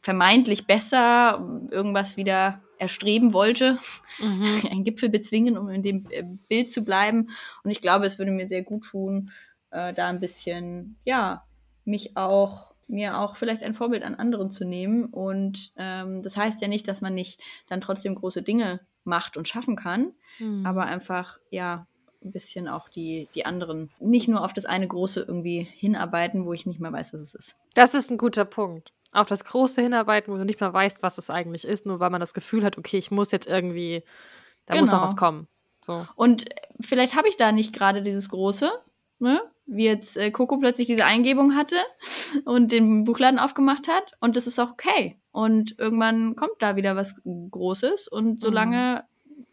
vermeintlich 0.02 0.66
besser, 0.66 1.48
irgendwas 1.70 2.16
wieder 2.16 2.58
erstreben 2.78 3.32
wollte, 3.32 3.78
Mhm. 4.18 4.42
einen 4.70 4.84
Gipfel 4.84 5.08
bezwingen, 5.08 5.56
um 5.56 5.68
in 5.68 5.82
dem 5.82 6.06
äh, 6.10 6.24
Bild 6.48 6.70
zu 6.70 6.84
bleiben. 6.84 7.30
Und 7.62 7.70
ich 7.70 7.80
glaube, 7.80 8.04
es 8.06 8.18
würde 8.18 8.32
mir 8.32 8.48
sehr 8.48 8.62
gut 8.62 8.84
tun, 8.84 9.30
äh, 9.70 9.94
da 9.94 10.08
ein 10.08 10.20
bisschen, 10.20 10.96
ja, 11.04 11.44
mich 11.84 12.16
auch, 12.16 12.74
mir 12.88 13.18
auch 13.18 13.36
vielleicht 13.36 13.62
ein 13.62 13.74
Vorbild 13.74 14.02
an 14.02 14.16
anderen 14.16 14.50
zu 14.50 14.64
nehmen. 14.64 15.04
Und 15.06 15.72
ähm, 15.76 16.22
das 16.22 16.36
heißt 16.36 16.60
ja 16.60 16.68
nicht, 16.68 16.88
dass 16.88 17.00
man 17.00 17.14
nicht 17.14 17.40
dann 17.68 17.80
trotzdem 17.80 18.14
große 18.16 18.42
Dinge 18.42 18.80
macht 19.04 19.36
und 19.36 19.48
schaffen 19.48 19.76
kann, 19.76 20.12
Mhm. 20.38 20.64
aber 20.66 20.84
einfach, 20.84 21.38
ja, 21.50 21.82
ein 22.24 22.30
bisschen 22.32 22.68
auch 22.68 22.88
die, 22.88 23.28
die 23.34 23.44
anderen, 23.46 23.90
nicht 24.00 24.28
nur 24.28 24.44
auf 24.44 24.52
das 24.52 24.64
eine 24.64 24.86
Große 24.88 25.20
irgendwie 25.26 25.62
hinarbeiten, 25.72 26.46
wo 26.46 26.52
ich 26.52 26.66
nicht 26.66 26.78
mehr 26.80 26.92
weiß, 26.92 27.12
was 27.14 27.20
es 27.20 27.34
ist. 27.34 27.56
Das 27.74 27.94
ist 27.94 28.10
ein 28.10 28.16
guter 28.18 28.44
Punkt. 28.44 28.92
Auch 29.12 29.26
das 29.26 29.44
große 29.44 29.82
Hinarbeiten, 29.82 30.32
wo 30.32 30.36
du 30.38 30.44
nicht 30.44 30.60
mehr 30.60 30.72
weißt, 30.72 31.02
was 31.02 31.18
es 31.18 31.30
eigentlich 31.30 31.64
ist, 31.64 31.84
nur 31.86 32.00
weil 32.00 32.10
man 32.10 32.20
das 32.20 32.34
Gefühl 32.34 32.64
hat, 32.64 32.78
okay, 32.78 32.96
ich 32.98 33.10
muss 33.10 33.30
jetzt 33.30 33.46
irgendwie, 33.46 34.02
da 34.66 34.74
muss 34.76 34.90
noch 34.90 34.98
Genau. 34.98 35.04
was 35.04 35.16
kommen. 35.16 35.48
So. 35.80 36.06
Und 36.16 36.46
vielleicht 36.80 37.16
habe 37.16 37.28
ich 37.28 37.36
da 37.36 37.52
nicht 37.52 37.74
gerade 37.74 38.02
dieses 38.02 38.28
Große, 38.28 38.70
ne? 39.18 39.42
Wie 39.66 39.84
jetzt 39.84 40.16
äh, 40.16 40.30
Coco 40.30 40.56
plötzlich 40.58 40.86
diese 40.88 41.04
Eingebung 41.04 41.54
hatte 41.54 41.76
und 42.44 42.72
den 42.72 43.04
Buchladen 43.04 43.38
aufgemacht 43.38 43.86
hat. 43.88 44.12
Und 44.20 44.34
das 44.36 44.46
ist 44.46 44.58
auch 44.58 44.72
okay. 44.72 45.20
Und 45.30 45.78
irgendwann 45.78 46.34
kommt 46.34 46.56
da 46.60 46.74
wieder 46.76 46.96
was 46.96 47.20
Großes. 47.24 48.08
Und 48.08 48.40
solange, 48.40 49.04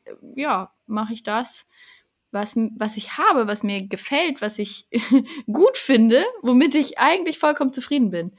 äh, 0.06 0.14
ja, 0.36 0.74
mache 0.88 1.14
ich 1.14 1.24
das, 1.24 1.68
was, 2.32 2.56
was 2.78 2.98
ich 2.98 3.18
habe, 3.18 3.48
was 3.48 3.64
mir 3.64 3.88
gefällt, 3.88 4.42
was 4.42 4.58
ich 4.60 4.88
gut 5.52 5.78
finde, 5.78 6.26
womit 6.42 6.76
ich 6.76 6.98
eigentlich 6.98 7.38
vollkommen 7.40 7.72
zufrieden 7.74 8.10
bin. 8.10 8.34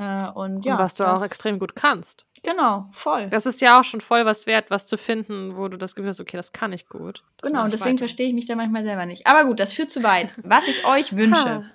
Äh, 0.00 0.28
und 0.30 0.64
ja, 0.64 0.74
und 0.74 0.80
was 0.80 0.94
du 0.94 1.04
auch 1.06 1.20
das- 1.20 1.26
extrem 1.30 1.58
gut 1.58 1.76
kannst. 1.76 2.24
Genau, 2.42 2.88
voll. 2.92 3.28
Das 3.28 3.44
ist 3.44 3.60
ja 3.60 3.78
auch 3.78 3.84
schon 3.84 4.00
voll 4.00 4.24
was 4.24 4.46
wert, 4.46 4.70
was 4.70 4.86
zu 4.86 4.96
finden, 4.96 5.58
wo 5.58 5.68
du 5.68 5.76
das 5.76 5.94
Gefühl 5.94 6.08
hast, 6.08 6.20
okay, 6.20 6.38
das 6.38 6.52
kann 6.52 6.72
ich 6.72 6.88
gut. 6.88 7.22
Das 7.36 7.50
Genau, 7.50 7.64
und 7.64 7.72
deswegen 7.74 7.90
weiter. 7.96 7.98
verstehe 8.04 8.28
ich 8.28 8.32
mich 8.34 8.46
da 8.46 8.56
manchmal 8.56 8.82
selber 8.82 9.04
nicht. 9.04 9.26
Aber 9.26 9.44
gut, 9.44 9.60
das 9.60 9.74
führt 9.74 9.90
zu 9.90 10.02
weit. 10.02 10.32
Was 10.42 10.66
ich 10.66 10.84
euch 10.86 11.14
wünsche. 11.14 11.70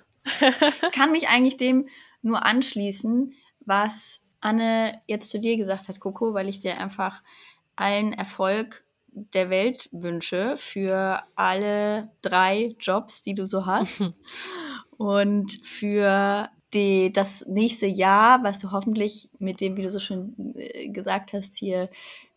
Ich 0.82 0.90
kann 0.90 1.12
mich 1.12 1.28
eigentlich 1.28 1.56
dem 1.56 1.88
nur 2.20 2.44
anschließen, 2.44 3.32
was 3.60 4.20
Anne 4.40 5.00
jetzt 5.06 5.30
zu 5.30 5.38
dir 5.38 5.56
gesagt 5.56 5.88
hat, 5.88 6.00
Coco, 6.00 6.34
weil 6.34 6.48
ich 6.48 6.58
dir 6.58 6.78
einfach 6.78 7.22
allen 7.76 8.12
Erfolg 8.12 8.82
der 9.06 9.50
Welt 9.50 9.88
wünsche 9.92 10.56
für 10.56 11.22
alle 11.36 12.10
drei 12.22 12.74
Jobs, 12.80 13.22
die 13.22 13.34
du 13.36 13.46
so 13.46 13.66
hast. 13.66 14.02
Und 14.96 15.52
für 15.64 16.48
die, 16.74 17.12
das 17.12 17.44
nächste 17.46 17.86
Jahr, 17.86 18.42
was 18.42 18.58
du 18.58 18.72
hoffentlich 18.72 19.30
mit 19.38 19.60
dem, 19.60 19.76
wie 19.76 19.82
du 19.82 19.90
so 19.90 19.98
schön 19.98 20.54
äh, 20.56 20.88
gesagt 20.88 21.32
hast, 21.32 21.56
hier 21.56 21.88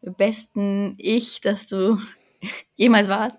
besten 0.02 0.96
Ich, 0.98 1.42
dass 1.42 1.68
du 1.68 1.98
jemals 2.76 3.08
warst, 3.08 3.38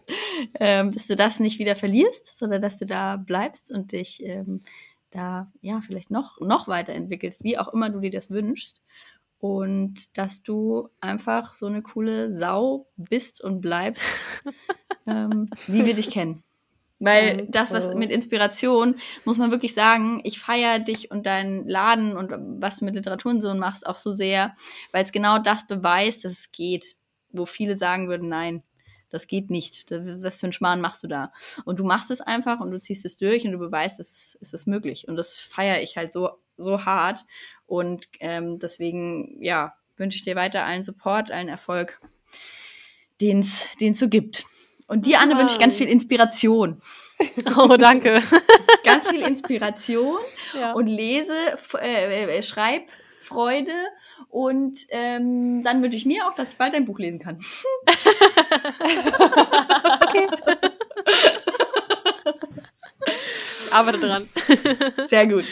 ähm, 0.59 0.93
dass 0.93 1.07
du 1.07 1.17
das 1.17 1.41
nicht 1.41 1.59
wieder 1.59 1.77
verlierst, 1.77 2.37
sondern 2.37 2.63
dass 2.63 2.77
du 2.77 2.87
da 2.87 3.17
bleibst 3.17 3.71
und 3.71 3.93
dich 3.93 4.23
ähm, 4.25 4.63
da 5.11 5.51
ja 5.61 5.81
vielleicht 5.81 6.11
noch, 6.11 6.41
noch 6.41 6.69
weiterentwickelst, 6.69 7.43
wie 7.43 7.59
auch 7.59 7.73
immer 7.73 7.91
du 7.91 8.01
dir 8.01 8.11
das 8.11 8.31
wünschst. 8.31 8.81
Und 9.39 10.19
dass 10.19 10.43
du 10.43 10.91
einfach 11.01 11.53
so 11.53 11.67
eine 11.67 11.81
coole 11.81 12.29
Sau 12.29 12.89
bist 12.97 13.41
und 13.43 13.63
bleibst, 13.63 14.05
ähm, 15.07 15.47
wie 15.67 15.87
wir 15.87 15.95
dich 15.95 16.11
kennen. 16.11 16.43
Weil 17.03 17.47
das, 17.49 17.73
was 17.73 17.95
mit 17.95 18.11
Inspiration, 18.11 19.01
muss 19.25 19.39
man 19.39 19.51
wirklich 19.51 19.73
sagen, 19.73 20.21
ich 20.23 20.39
feiere 20.39 20.79
dich 20.81 21.11
und 21.11 21.25
deinen 21.25 21.67
Laden 21.67 22.15
und 22.15 22.31
was 22.61 22.79
du 22.79 22.85
mit 22.85 22.95
Literatur 22.95 23.33
und 23.33 23.41
so 23.41 23.55
machst 23.55 23.87
auch 23.87 23.97
so 23.97 24.13
sehr, 24.13 24.55
weil 24.93 25.03
es 25.03 25.11
genau 25.11 25.39
das 25.39 25.67
beweist, 25.67 26.25
dass 26.25 26.33
es 26.33 26.53
geht. 26.53 26.97
Wo 27.33 27.47
viele 27.47 27.77
sagen 27.77 28.09
würden, 28.09 28.29
nein, 28.29 28.63
das 29.09 29.27
geht 29.27 29.51
nicht. 29.51 29.91
Was 29.91 30.41
für 30.41 30.49
ein 30.49 30.53
Schmarrn 30.53 30.81
machst 30.81 31.03
du 31.03 31.07
da? 31.07 31.33
Und 31.65 31.81
du 31.81 31.85
machst 31.85 32.11
es 32.11 32.21
einfach 32.21 32.61
und 32.61 32.71
du 32.71 32.79
ziehst 32.79 33.05
es 33.05 33.17
durch 33.17 33.47
und 33.47 33.53
du 33.53 33.59
beweist, 33.59 33.99
es 33.99 34.11
ist, 34.11 34.39
es 34.41 34.53
ist 34.53 34.67
möglich. 34.67 35.09
Und 35.09 35.17
das 35.17 35.35
feiere 35.35 35.81
ich 35.81 35.97
halt 35.97 36.13
so, 36.13 36.31
so 36.57 36.85
hart. 36.85 37.25
Und 37.67 38.09
ähm, 38.21 38.59
deswegen, 38.59 39.43
ja, 39.43 39.75
wünsche 39.97 40.17
ich 40.17 40.23
dir 40.23 40.37
weiter 40.37 40.65
allen 40.65 40.83
Support, 40.83 41.31
allen 41.31 41.49
Erfolg, 41.49 42.01
den 43.21 43.41
es 43.41 43.99
so 43.99 44.09
gibt. 44.09 44.45
Und 44.91 45.07
dir, 45.07 45.21
Anne, 45.21 45.39
wünsche 45.39 45.55
ich 45.55 45.61
ganz 45.61 45.77
viel 45.77 45.89
Inspiration. 45.89 46.81
Oh, 47.59 47.77
danke. 47.77 48.23
Ganz 48.83 49.11
viel 49.11 49.21
Inspiration 49.21 50.17
ja. 50.59 50.73
und 50.73 50.87
Lese, 50.87 51.37
f- 51.53 51.75
äh, 51.79 52.39
äh, 52.39 52.43
Schreibfreude. 52.43 53.75
Und 54.31 54.79
ähm, 54.89 55.63
dann 55.63 55.83
wünsche 55.83 55.99
ich 55.99 56.07
mir 56.07 56.27
auch, 56.27 56.35
dass 56.35 56.53
ich 56.53 56.57
bald 56.57 56.73
ein 56.75 56.87
Buch 56.87 56.99
lesen 56.99 57.19
kann. 57.21 57.37
Arbeite 63.73 63.99
dran. 63.99 64.29
Sehr 65.07 65.27
gut. 65.27 65.45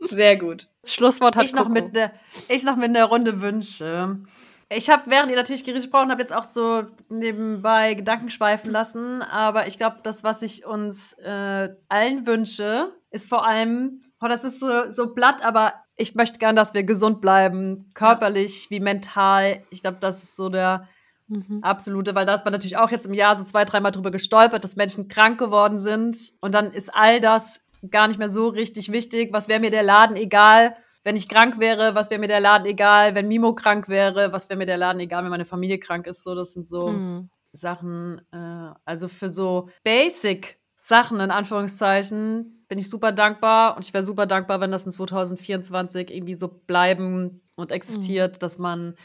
Sehr 0.00 0.36
gut. 0.36 0.68
Schlusswort 0.84 1.36
hat 1.36 1.46
ich 1.46 1.52
noch, 1.54 1.62
Coco. 1.62 1.72
mit 1.72 1.94
ne, 1.94 2.12
ich 2.48 2.62
noch 2.62 2.76
mit 2.76 2.90
einer 2.90 3.06
Runde 3.06 3.40
Wünsche. 3.40 4.18
Ich 4.68 4.90
habe, 4.90 5.08
während 5.10 5.30
ihr 5.30 5.36
natürlich 5.36 5.62
gesprochen 5.62 6.10
habt, 6.10 6.20
jetzt 6.20 6.34
auch 6.34 6.44
so 6.44 6.84
nebenbei 7.08 7.94
Gedanken 7.94 8.30
schweifen 8.30 8.70
lassen. 8.70 9.22
Aber 9.22 9.66
ich 9.66 9.78
glaube, 9.78 9.98
das, 10.02 10.24
was 10.24 10.42
ich 10.42 10.66
uns 10.66 11.12
äh, 11.18 11.68
allen 11.88 12.26
wünsche, 12.26 12.92
ist 13.10 13.28
vor 13.28 13.46
allem, 13.46 14.02
oh, 14.20 14.26
das 14.26 14.44
ist 14.44 14.58
so, 14.58 14.90
so 14.90 15.14
blatt, 15.14 15.44
aber 15.44 15.74
ich 15.94 16.14
möchte 16.14 16.38
gern, 16.38 16.56
dass 16.56 16.74
wir 16.74 16.82
gesund 16.82 17.20
bleiben, 17.20 17.88
körperlich 17.94 18.66
wie 18.70 18.80
mental. 18.80 19.62
Ich 19.70 19.82
glaube, 19.82 19.98
das 20.00 20.22
ist 20.22 20.36
so 20.36 20.48
der 20.48 20.88
Mhm. 21.28 21.58
absolute, 21.62 22.14
weil 22.14 22.24
da 22.24 22.34
ist 22.34 22.44
man 22.44 22.52
natürlich 22.52 22.76
auch 22.76 22.90
jetzt 22.90 23.06
im 23.06 23.14
Jahr 23.14 23.34
so 23.34 23.44
zwei, 23.44 23.64
dreimal 23.64 23.90
drüber 23.90 24.12
gestolpert, 24.12 24.62
dass 24.62 24.76
Menschen 24.76 25.08
krank 25.08 25.38
geworden 25.38 25.80
sind. 25.80 26.16
Und 26.40 26.54
dann 26.54 26.72
ist 26.72 26.94
all 26.94 27.20
das 27.20 27.60
gar 27.90 28.06
nicht 28.08 28.18
mehr 28.18 28.28
so 28.28 28.48
richtig 28.48 28.92
wichtig. 28.92 29.32
Was 29.32 29.48
wäre 29.48 29.60
mir 29.60 29.70
der 29.72 29.82
Laden 29.82 30.16
egal, 30.16 30.76
wenn 31.06 31.14
ich 31.14 31.28
krank 31.28 31.60
wäre? 31.60 31.94
Was 31.94 32.10
wäre 32.10 32.18
mir 32.18 32.26
der 32.26 32.40
Laden 32.40 32.66
egal, 32.66 33.14
wenn 33.14 33.28
Mimo 33.28 33.54
krank 33.54 33.88
wäre? 33.88 34.32
Was 34.32 34.48
wäre 34.48 34.58
mir 34.58 34.66
der 34.66 34.76
Laden 34.76 34.98
egal, 34.98 35.22
wenn 35.22 35.30
meine 35.30 35.44
Familie 35.44 35.78
krank 35.78 36.08
ist? 36.08 36.24
So, 36.24 36.34
das 36.34 36.52
sind 36.52 36.66
so 36.66 36.88
Mhm. 36.90 37.30
Sachen, 37.52 38.20
äh, 38.32 38.74
also 38.84 39.06
für 39.06 39.28
so 39.28 39.68
basic 39.84 40.58
Sachen 40.74 41.20
in 41.20 41.30
Anführungszeichen 41.30 42.64
bin 42.68 42.80
ich 42.80 42.90
super 42.90 43.12
dankbar 43.12 43.76
und 43.76 43.84
ich 43.84 43.94
wäre 43.94 44.02
super 44.02 44.26
dankbar, 44.26 44.60
wenn 44.60 44.72
das 44.72 44.84
in 44.84 44.90
2024 44.90 46.12
irgendwie 46.12 46.34
so 46.34 46.48
bleiben 46.48 47.40
und 47.54 47.70
existiert, 47.70 48.42
dass 48.42 48.58
man 48.58 48.96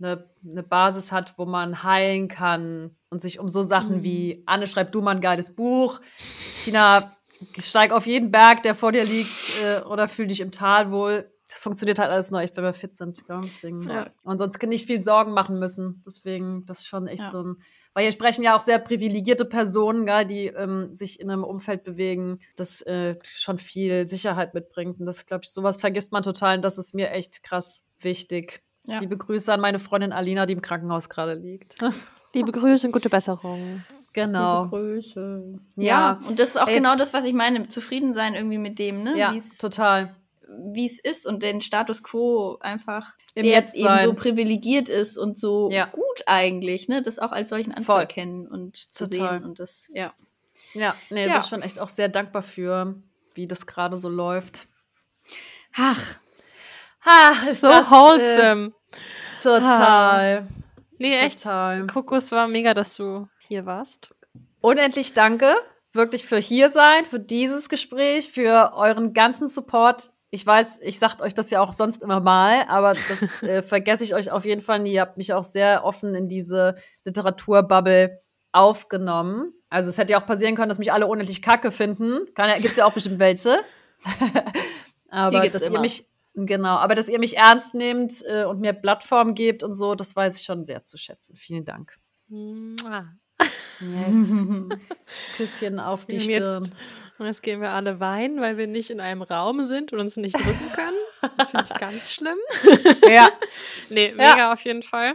eine, 0.00 0.28
eine 0.44 0.64
Basis 0.64 1.12
hat, 1.12 1.38
wo 1.38 1.46
man 1.46 1.84
heilen 1.84 2.26
kann 2.26 2.96
und 3.10 3.22
sich 3.22 3.38
um 3.38 3.46
so 3.46 3.62
Sachen 3.62 3.98
Mhm. 3.98 4.02
wie 4.02 4.42
Anne 4.46 4.66
schreibt 4.66 4.92
du 4.92 5.00
mal 5.02 5.12
ein 5.12 5.20
geiles 5.20 5.54
Buch, 5.54 6.00
Tina 6.64 7.16
steig 7.58 7.92
auf 7.92 8.06
jeden 8.06 8.32
Berg, 8.32 8.64
der 8.64 8.74
vor 8.74 8.90
dir 8.90 9.04
liegt 9.04 9.62
äh, 9.62 9.82
oder 9.84 10.08
fühl 10.08 10.26
dich 10.26 10.40
im 10.40 10.50
Tal 10.50 10.90
wohl. 10.90 11.30
Das 11.54 11.62
funktioniert 11.62 12.00
halt 12.00 12.10
alles 12.10 12.32
nur 12.32 12.40
echt, 12.40 12.56
wenn 12.56 12.64
wir 12.64 12.72
fit 12.72 12.96
sind. 12.96 13.22
Ja, 13.28 13.40
deswegen. 13.40 13.82
Ja. 13.88 14.08
Und 14.24 14.38
sonst 14.38 14.60
nicht 14.64 14.86
viel 14.88 15.00
Sorgen 15.00 15.32
machen 15.32 15.60
müssen. 15.60 16.02
Deswegen, 16.04 16.64
das 16.66 16.80
ist 16.80 16.86
schon 16.86 17.06
echt 17.06 17.22
Ja. 17.22 17.30
so 17.30 17.42
ein. 17.44 17.56
Weil 17.92 18.02
hier 18.02 18.12
sprechen 18.12 18.42
ja 18.42 18.56
auch 18.56 18.60
sehr 18.60 18.80
privilegierte 18.80 19.44
Personen, 19.44 20.04
gell, 20.04 20.24
die 20.24 20.46
ähm, 20.48 20.92
sich 20.92 21.20
in 21.20 21.30
einem 21.30 21.44
Umfeld 21.44 21.84
bewegen, 21.84 22.40
das 22.56 22.82
äh, 22.82 23.16
schon 23.22 23.58
viel 23.58 24.08
Sicherheit 24.08 24.52
mitbringt. 24.52 24.98
Und 24.98 25.06
das, 25.06 25.26
glaube 25.26 25.44
ich, 25.44 25.50
sowas 25.50 25.76
vergisst 25.76 26.10
man 26.10 26.24
total. 26.24 26.56
Und 26.56 26.64
das 26.64 26.76
ist 26.76 26.92
mir 26.92 27.12
echt 27.12 27.44
krass 27.44 27.86
wichtig. 28.00 28.62
Ja. 28.86 28.98
Liebe 28.98 29.16
Grüße 29.16 29.52
an 29.52 29.60
meine 29.60 29.78
Freundin 29.78 30.12
Alina, 30.12 30.46
die 30.46 30.54
im 30.54 30.60
Krankenhaus 30.62 31.08
gerade 31.08 31.34
liegt. 31.34 31.76
Liebe 32.34 32.50
Grüße 32.50 32.88
und 32.88 32.92
gute 32.92 33.08
Besserung. 33.10 33.84
genau. 34.12 34.66
Größe. 34.70 35.54
Ja. 35.76 35.84
Ja. 35.84 36.28
und 36.28 36.38
das 36.40 36.50
ist 36.50 36.56
auch 36.60 36.66
Ey. 36.66 36.74
genau 36.74 36.96
das, 36.96 37.12
was 37.14 37.24
ich 37.24 37.32
meine. 37.32 37.68
Zufrieden 37.68 38.12
sein 38.12 38.34
irgendwie 38.34 38.58
mit 38.58 38.80
dem, 38.80 39.04
ne? 39.04 39.16
Ja, 39.16 39.32
Wie's- 39.32 39.56
total. 39.58 40.16
Wie 40.48 40.86
es 40.86 40.98
ist 40.98 41.26
und 41.26 41.42
den 41.42 41.60
Status 41.60 42.02
quo 42.02 42.58
einfach, 42.60 43.12
Im 43.34 43.44
der 43.44 43.52
jetzt 43.52 43.74
eben 43.74 44.00
so 44.04 44.14
privilegiert 44.14 44.88
ist 44.88 45.16
und 45.16 45.38
so 45.38 45.70
Ja. 45.70 45.86
gut 45.86 46.22
eigentlich, 46.26 46.88
ne? 46.88 47.02
Das 47.02 47.18
auch 47.18 47.32
als 47.32 47.48
solchen 47.50 47.70
Voll. 47.72 47.78
anzuerkennen 47.78 48.46
und 48.46 48.76
zu 48.92 49.04
Total. 49.08 49.38
sehen 49.38 49.44
und 49.44 49.58
das, 49.58 49.88
ja. 49.92 50.12
Ja, 50.74 50.94
nee, 51.10 51.26
Ja. 51.26 51.38
bin 51.38 51.42
schon 51.48 51.62
echt 51.62 51.78
auch 51.80 51.88
sehr 51.88 52.08
dankbar 52.08 52.42
für, 52.42 52.94
wie 53.34 53.46
das 53.46 53.66
gerade 53.66 53.96
so 53.96 54.08
läuft. 54.08 54.68
Ach, 55.76 56.00
Ah, 57.06 57.34
So 57.34 57.68
wholesome. 57.68 58.72
total. 59.42 60.46
nee, 60.98 61.12
echt. 61.14 61.42
Total. 61.42 61.86
Kokos 61.86 62.32
war 62.32 62.48
mega, 62.48 62.72
dass 62.72 62.94
du 62.96 63.28
hier 63.46 63.66
warst. 63.66 64.14
Unendlich 64.62 65.12
danke, 65.12 65.54
wirklich 65.92 66.24
für 66.24 66.38
hier 66.38 66.70
sein, 66.70 67.04
für 67.04 67.20
dieses 67.20 67.68
Gespräch, 67.68 68.30
für 68.32 68.72
euren 68.74 69.12
ganzen 69.12 69.48
Support. 69.48 70.10
Ich 70.34 70.44
weiß, 70.44 70.80
ich 70.82 70.98
sagt 70.98 71.22
euch 71.22 71.32
das 71.32 71.50
ja 71.50 71.60
auch 71.60 71.72
sonst 71.72 72.02
immer 72.02 72.18
mal, 72.18 72.64
aber 72.66 72.94
das 73.08 73.40
äh, 73.44 73.62
vergesse 73.62 74.02
ich 74.02 74.16
euch 74.16 74.32
auf 74.32 74.44
jeden 74.44 74.62
Fall 74.62 74.80
nie. 74.80 74.94
Ihr 74.94 75.02
habt 75.02 75.16
mich 75.16 75.32
auch 75.32 75.44
sehr 75.44 75.84
offen 75.84 76.16
in 76.16 76.26
diese 76.26 76.74
Literaturbubble 77.04 78.18
aufgenommen. 78.50 79.52
Also 79.70 79.90
es 79.90 79.98
hätte 79.98 80.12
ja 80.12 80.20
auch 80.20 80.26
passieren 80.26 80.56
können, 80.56 80.68
dass 80.68 80.80
mich 80.80 80.92
alle 80.92 81.06
unendlich 81.06 81.40
kacke 81.40 81.70
finden. 81.70 82.26
Ja- 82.36 82.58
gibt's 82.58 82.76
ja 82.76 82.84
auch 82.84 82.92
bestimmt 82.92 83.20
welche. 83.20 83.60
aber 85.08 85.48
dass 85.48 85.62
ihr 85.62 85.68
immer. 85.68 85.80
mich 85.80 86.08
genau, 86.34 86.78
aber 86.78 86.96
dass 86.96 87.08
ihr 87.08 87.20
mich 87.20 87.36
ernst 87.36 87.74
nehmt 87.74 88.24
äh, 88.26 88.44
und 88.44 88.60
mir 88.60 88.72
Plattform 88.72 89.36
gebt 89.36 89.62
und 89.62 89.74
so, 89.74 89.94
das 89.94 90.16
weiß 90.16 90.40
ich 90.40 90.44
schon 90.44 90.64
sehr 90.64 90.82
zu 90.82 90.98
schätzen. 90.98 91.36
Vielen 91.36 91.64
Dank. 91.64 91.96
Yes. 93.80 94.32
Küsschen 95.36 95.78
auf 95.78 96.06
die 96.06 96.18
Stirn. 96.18 96.64
jetzt, 96.64 96.72
und 97.18 97.26
jetzt 97.26 97.42
gehen 97.42 97.60
wir 97.60 97.70
alle 97.70 98.00
weinen, 98.00 98.40
weil 98.40 98.56
wir 98.56 98.66
nicht 98.66 98.90
in 98.90 99.00
einem 99.00 99.22
Raum 99.22 99.64
sind 99.66 99.92
und 99.92 100.00
uns 100.00 100.16
nicht 100.16 100.34
drücken 100.36 100.72
können. 100.74 100.96
Das 101.38 101.50
finde 101.52 101.66
ich 101.72 101.78
ganz 101.80 102.12
schlimm. 102.12 102.36
Ja. 103.08 103.28
Nee, 103.88 104.08
Ja. 104.16 104.30
mega 104.32 104.52
auf 104.52 104.60
jeden 104.62 104.82
Fall. 104.82 105.14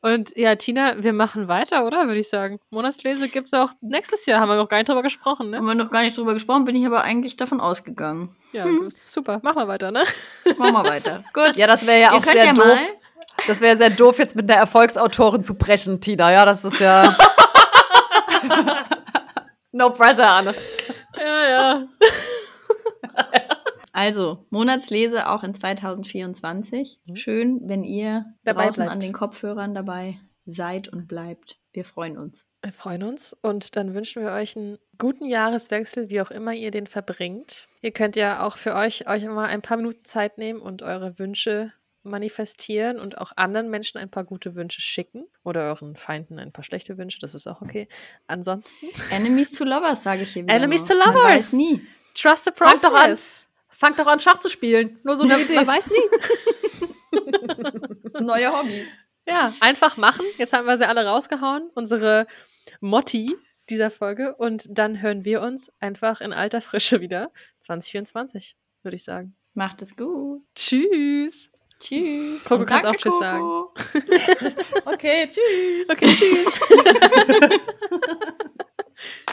Und 0.00 0.34
ja, 0.36 0.54
Tina, 0.56 0.94
wir 1.02 1.12
machen 1.12 1.48
weiter, 1.48 1.84
oder? 1.84 2.06
Würde 2.06 2.20
ich 2.20 2.28
sagen. 2.30 2.58
Monatslese 2.70 3.28
gibt 3.28 3.48
es 3.48 3.54
auch 3.54 3.70
nächstes 3.82 4.24
Jahr, 4.26 4.40
haben 4.40 4.48
wir 4.48 4.56
noch 4.56 4.68
gar 4.68 4.78
nicht 4.78 4.88
drüber 4.88 5.02
gesprochen, 5.02 5.50
ne? 5.50 5.58
haben 5.58 5.66
wir 5.66 5.74
noch 5.74 5.90
gar 5.90 6.00
nicht 6.02 6.16
drüber 6.16 6.32
gesprochen, 6.34 6.64
bin 6.64 6.76
ich 6.76 6.86
aber 6.86 7.02
eigentlich 7.02 7.36
davon 7.36 7.60
ausgegangen. 7.60 8.34
Ja, 8.52 8.64
super. 8.88 9.40
Machen 9.42 9.56
wir 9.58 9.68
weiter, 9.68 9.90
ne? 9.90 10.04
Machen 10.56 10.72
wir 10.72 10.84
weiter. 10.84 11.24
Gut. 11.34 11.56
Ja, 11.56 11.66
das 11.66 11.86
wäre 11.86 12.00
ja 12.00 12.12
Ihr 12.12 12.18
auch 12.18 12.24
sehr 12.24 12.44
ja 12.46 12.52
doof. 12.54 12.64
mal- 12.64 12.78
Das 13.46 13.60
wäre 13.60 13.76
sehr 13.76 13.90
doof, 13.90 14.18
jetzt 14.18 14.34
mit 14.36 14.50
einer 14.50 14.58
Erfolgsautorin 14.60 15.42
zu 15.42 15.56
brechen, 15.58 16.00
Tina. 16.00 16.32
Ja, 16.32 16.44
das 16.46 16.64
ist 16.64 16.80
ja. 16.80 17.14
no 19.72 19.90
pressure, 19.90 20.26
Anne. 20.26 20.54
Ja, 21.20 21.48
ja. 21.48 21.88
Also, 23.92 24.46
Monatslese 24.50 25.28
auch 25.28 25.42
in 25.42 25.52
2024. 25.52 27.00
Schön, 27.14 27.60
wenn 27.64 27.82
ihr 27.84 28.24
Dabei 28.44 28.66
draußen 28.66 28.84
bleibt. 28.84 28.92
an 28.92 29.00
den 29.00 29.12
Kopfhörern 29.12 29.74
dabei 29.74 30.20
seid 30.46 30.88
und 30.88 31.08
bleibt. 31.08 31.58
Wir 31.72 31.84
freuen 31.84 32.16
uns. 32.16 32.46
Wir 32.62 32.72
freuen 32.72 33.02
uns 33.02 33.32
und 33.32 33.76
dann 33.76 33.92
wünschen 33.94 34.22
wir 34.22 34.32
euch 34.32 34.56
einen 34.56 34.78
guten 34.98 35.26
Jahreswechsel, 35.26 36.08
wie 36.08 36.20
auch 36.20 36.30
immer 36.30 36.52
ihr 36.52 36.70
den 36.70 36.86
verbringt. 36.86 37.68
Ihr 37.82 37.92
könnt 37.92 38.16
ja 38.16 38.46
auch 38.46 38.56
für 38.56 38.74
euch 38.74 39.08
euch 39.08 39.22
immer 39.22 39.44
ein 39.44 39.62
paar 39.62 39.76
Minuten 39.76 40.04
Zeit 40.04 40.38
nehmen 40.38 40.60
und 40.60 40.82
eure 40.82 41.18
Wünsche 41.18 41.72
manifestieren 42.02 42.98
und 42.98 43.18
auch 43.18 43.32
anderen 43.36 43.68
Menschen 43.70 43.98
ein 43.98 44.10
paar 44.10 44.24
gute 44.24 44.54
Wünsche 44.54 44.80
schicken 44.80 45.26
oder 45.44 45.62
euren 45.68 45.96
Feinden 45.96 46.38
ein 46.38 46.52
paar 46.52 46.64
schlechte 46.64 46.96
Wünsche, 46.98 47.18
das 47.20 47.34
ist 47.34 47.46
auch 47.46 47.60
okay. 47.62 47.88
Ansonsten, 48.26 48.86
Enemies 49.10 49.52
to 49.52 49.64
Lovers, 49.64 50.02
sage 50.02 50.22
ich 50.22 50.32
hier 50.32 50.44
wieder. 50.44 50.54
Enemies 50.54 50.80
noch. 50.82 50.88
to 50.88 50.94
Man 50.96 51.08
Lovers. 51.14 51.24
weiß 51.24 51.52
nie. 51.54 51.86
trust 52.14 52.44
the 52.44 52.50
Fangt 52.54 52.82
doch 52.82 52.94
an. 52.94 53.06
process. 53.06 53.48
Fangt 53.68 53.98
doch 53.98 54.06
an, 54.06 54.18
Schach 54.18 54.38
zu 54.38 54.48
spielen. 54.48 54.98
Nur 55.04 55.14
so 55.16 55.24
eine 55.24 55.40
Idee. 55.40 55.54
Man 55.54 55.66
weiß 55.66 55.90
nie. 55.90 55.96
Neue 58.20 58.52
Hobbys. 58.52 58.98
Ja, 59.26 59.52
einfach 59.60 59.96
machen. 59.96 60.24
Jetzt 60.38 60.52
haben 60.52 60.66
wir 60.66 60.76
sie 60.76 60.86
alle 60.88 61.04
rausgehauen. 61.06 61.70
Unsere 61.74 62.26
Motti 62.80 63.36
dieser 63.68 63.90
Folge. 63.90 64.34
Und 64.36 64.66
dann 64.68 65.00
hören 65.00 65.24
wir 65.24 65.40
uns 65.40 65.70
einfach 65.80 66.20
in 66.20 66.32
alter 66.32 66.60
Frische 66.60 67.00
wieder. 67.00 67.30
2024, 67.60 68.56
würde 68.82 68.96
ich 68.96 69.04
sagen. 69.04 69.34
Macht 69.54 69.82
es 69.82 69.96
gut. 69.96 70.42
Tschüss. 70.54 71.52
Tschüss. 71.80 72.44
Coco 72.44 72.64
kannst 72.66 72.86
auch 72.86 72.94
Tschüss 72.94 73.18
sagen. 73.18 73.42
okay, 74.84 75.28
tschüss. 75.28 75.88
Okay, 75.88 76.06
tschüss. 76.06 76.46